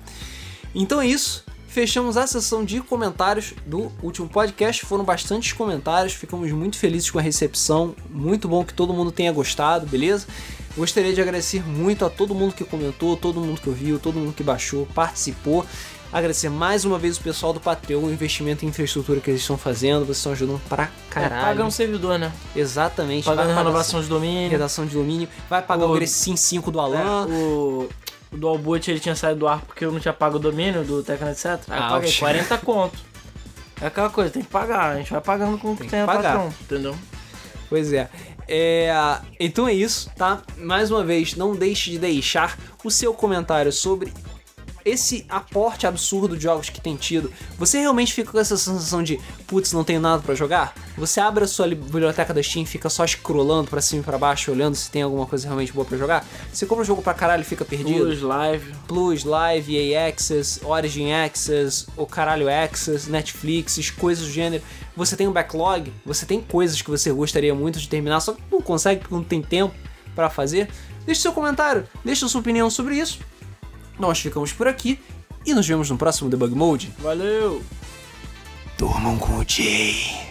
Então 0.73 1.01
é 1.01 1.07
isso. 1.07 1.43
Fechamos 1.67 2.17
a 2.17 2.27
sessão 2.27 2.65
de 2.65 2.81
comentários 2.81 3.53
do 3.65 3.89
último 4.03 4.27
podcast. 4.27 4.85
Foram 4.85 5.05
bastantes 5.05 5.53
comentários, 5.53 6.13
ficamos 6.13 6.51
muito 6.51 6.77
felizes 6.77 7.09
com 7.09 7.17
a 7.17 7.21
recepção. 7.21 7.95
Muito 8.09 8.47
bom 8.47 8.63
que 8.65 8.73
todo 8.73 8.93
mundo 8.93 9.09
tenha 9.11 9.31
gostado, 9.31 9.85
beleza? 9.87 10.27
Gostaria 10.75 11.13
de 11.13 11.21
agradecer 11.21 11.65
muito 11.65 12.05
a 12.05 12.09
todo 12.09 12.35
mundo 12.35 12.53
que 12.53 12.63
comentou, 12.65 13.15
todo 13.15 13.39
mundo 13.39 13.61
que 13.61 13.69
ouviu, 13.69 13.99
todo 13.99 14.15
mundo 14.19 14.33
que 14.33 14.43
baixou, 14.43 14.85
participou. 14.93 15.65
Agradecer 16.13 16.49
mais 16.49 16.83
uma 16.83 16.99
vez 16.99 17.15
o 17.17 17.21
pessoal 17.21 17.53
do 17.53 17.61
Patreon, 17.61 18.01
o 18.03 18.11
investimento 18.11 18.65
em 18.65 18.67
infraestrutura 18.67 19.21
que 19.21 19.29
eles 19.29 19.39
estão 19.39 19.57
fazendo. 19.57 20.01
Vocês 20.05 20.17
estão 20.17 20.33
ajudando 20.33 20.61
pra 20.67 20.83
É, 20.83 20.89
caralho. 21.09 21.41
paga 21.41 21.63
um 21.65 21.71
servidor, 21.71 22.19
né? 22.19 22.33
Exatamente. 22.53 23.23
Pagando 23.23 23.47
vai 23.47 23.55
renovação 23.55 24.01
de 24.01 24.09
domínio. 24.09 24.49
redação 24.49 24.85
de 24.85 24.93
domínio. 24.93 25.29
Vai 25.49 25.61
pagar 25.61 25.85
o, 25.85 25.91
O- 25.91 25.95
Grecin 25.95 26.35
5 26.35 26.69
do 26.69 26.81
Alan. 26.81 27.27
É, 27.29 27.31
o, 27.33 27.89
o 28.31 28.37
Dual 28.37 28.57
Boot 28.57 28.89
ele 28.89 28.99
tinha 28.99 29.15
saído 29.15 29.41
do 29.41 29.47
ar 29.47 29.61
porque 29.61 29.83
eu 29.85 29.91
não 29.91 29.99
tinha 29.99 30.13
pago 30.13 30.37
o 30.37 30.39
domínio 30.39 30.83
do 30.83 31.03
Tecno 31.03 31.29
etc. 31.29 31.45
Aí 31.45 31.79
eu 31.79 31.83
Ah, 31.83 31.89
paguei 31.89 32.09
oxe. 32.09 32.19
40 32.19 32.57
conto. 32.59 32.99
É 33.81 33.87
aquela 33.87 34.09
coisa, 34.09 34.29
tem 34.31 34.41
que 34.43 34.49
pagar. 34.49 34.91
A 34.91 34.97
gente 34.97 35.11
vai 35.11 35.21
pagando 35.21 35.57
com 35.57 35.71
o 35.73 35.77
que 35.77 35.87
Tem 35.87 36.01
a 36.01 36.05
pagar. 36.05 36.23
patrão, 36.23 36.53
entendeu? 36.61 36.95
Pois 37.67 37.91
é. 37.93 38.09
É, 38.47 38.91
Então 39.39 39.67
é 39.67 39.73
isso, 39.73 40.09
tá? 40.15 40.41
Mais 40.57 40.91
uma 40.91 41.03
vez, 41.03 41.35
não 41.35 41.55
deixe 41.55 41.91
de 41.91 41.97
deixar 41.99 42.57
o 42.83 42.91
seu 42.91 43.13
comentário 43.13 43.71
sobre 43.71 44.13
esse 44.85 45.25
aporte 45.29 45.85
absurdo 45.87 46.35
de 46.37 46.43
jogos 46.43 46.69
que 46.69 46.79
tem 46.81 46.95
tido. 46.95 47.31
Você 47.57 47.79
realmente 47.79 48.13
fica 48.13 48.31
com 48.31 48.39
essa 48.39 48.57
sensação 48.57 49.01
de, 49.03 49.19
putz, 49.47 49.71
não 49.73 49.83
tenho 49.83 49.99
nada 50.01 50.21
pra 50.21 50.33
jogar? 50.35 50.73
Você 50.97 51.19
abre 51.19 51.43
a 51.43 51.47
sua 51.47 51.65
li- 51.67 51.75
biblioteca 51.75 52.33
da 52.33 52.41
Steam 52.43 52.63
e 52.63 52.65
fica 52.65 52.89
só 52.89 53.05
scrollando 53.05 53.69
pra 53.69 53.81
cima 53.81 54.01
e 54.01 54.03
pra 54.05 54.17
baixo, 54.17 54.51
olhando 54.51 54.75
se 54.75 54.89
tem 54.91 55.01
alguma 55.01 55.25
coisa 55.25 55.45
realmente 55.47 55.71
boa 55.73 55.85
pra 55.85 55.97
jogar? 55.97 56.25
Você 56.51 56.65
compra 56.65 56.83
um 56.83 56.85
jogo 56.85 57.01
pra 57.01 57.13
caralho 57.13 57.41
e 57.41 57.45
fica 57.45 57.63
perdido? 57.65 58.05
Plus, 58.05 58.21
live. 58.21 58.73
Plus, 58.87 59.23
Live, 59.23 59.75
EA 59.75 60.07
Access, 60.09 60.59
Origin 60.65 61.11
Access, 61.11 61.85
o 61.95 62.05
caralho 62.05 62.47
Access, 62.49 63.09
Netflix, 63.09 63.89
coisas 63.91 64.25
do 64.27 64.31
gênero. 64.31 64.63
Você 64.95 65.15
tem 65.15 65.27
um 65.27 65.31
backlog, 65.31 65.91
você 66.05 66.25
tem 66.25 66.41
coisas 66.41 66.81
que 66.81 66.89
você 66.89 67.11
gostaria 67.11 67.55
muito 67.55 67.79
de 67.79 67.87
terminar, 67.87 68.19
só 68.19 68.33
que 68.33 68.41
não 68.51 68.61
consegue 68.61 69.01
porque 69.01 69.15
não 69.15 69.23
tem 69.23 69.41
tempo 69.41 69.73
pra 70.13 70.29
fazer. 70.29 70.69
Deixe 71.05 71.21
seu 71.21 71.31
comentário, 71.33 71.87
deixe 72.05 72.27
sua 72.27 72.41
opinião 72.41 72.69
sobre 72.69 72.95
isso. 72.95 73.19
Nós 74.01 74.19
ficamos 74.19 74.51
por 74.51 74.67
aqui 74.67 74.99
e 75.45 75.53
nos 75.53 75.67
vemos 75.67 75.87
no 75.91 75.95
próximo 75.95 76.27
Debug 76.27 76.55
Mode. 76.55 76.91
Valeu! 76.97 77.61
Durmam 78.75 79.15
com 79.19 79.37
o 79.37 79.45
Jay. 79.47 80.30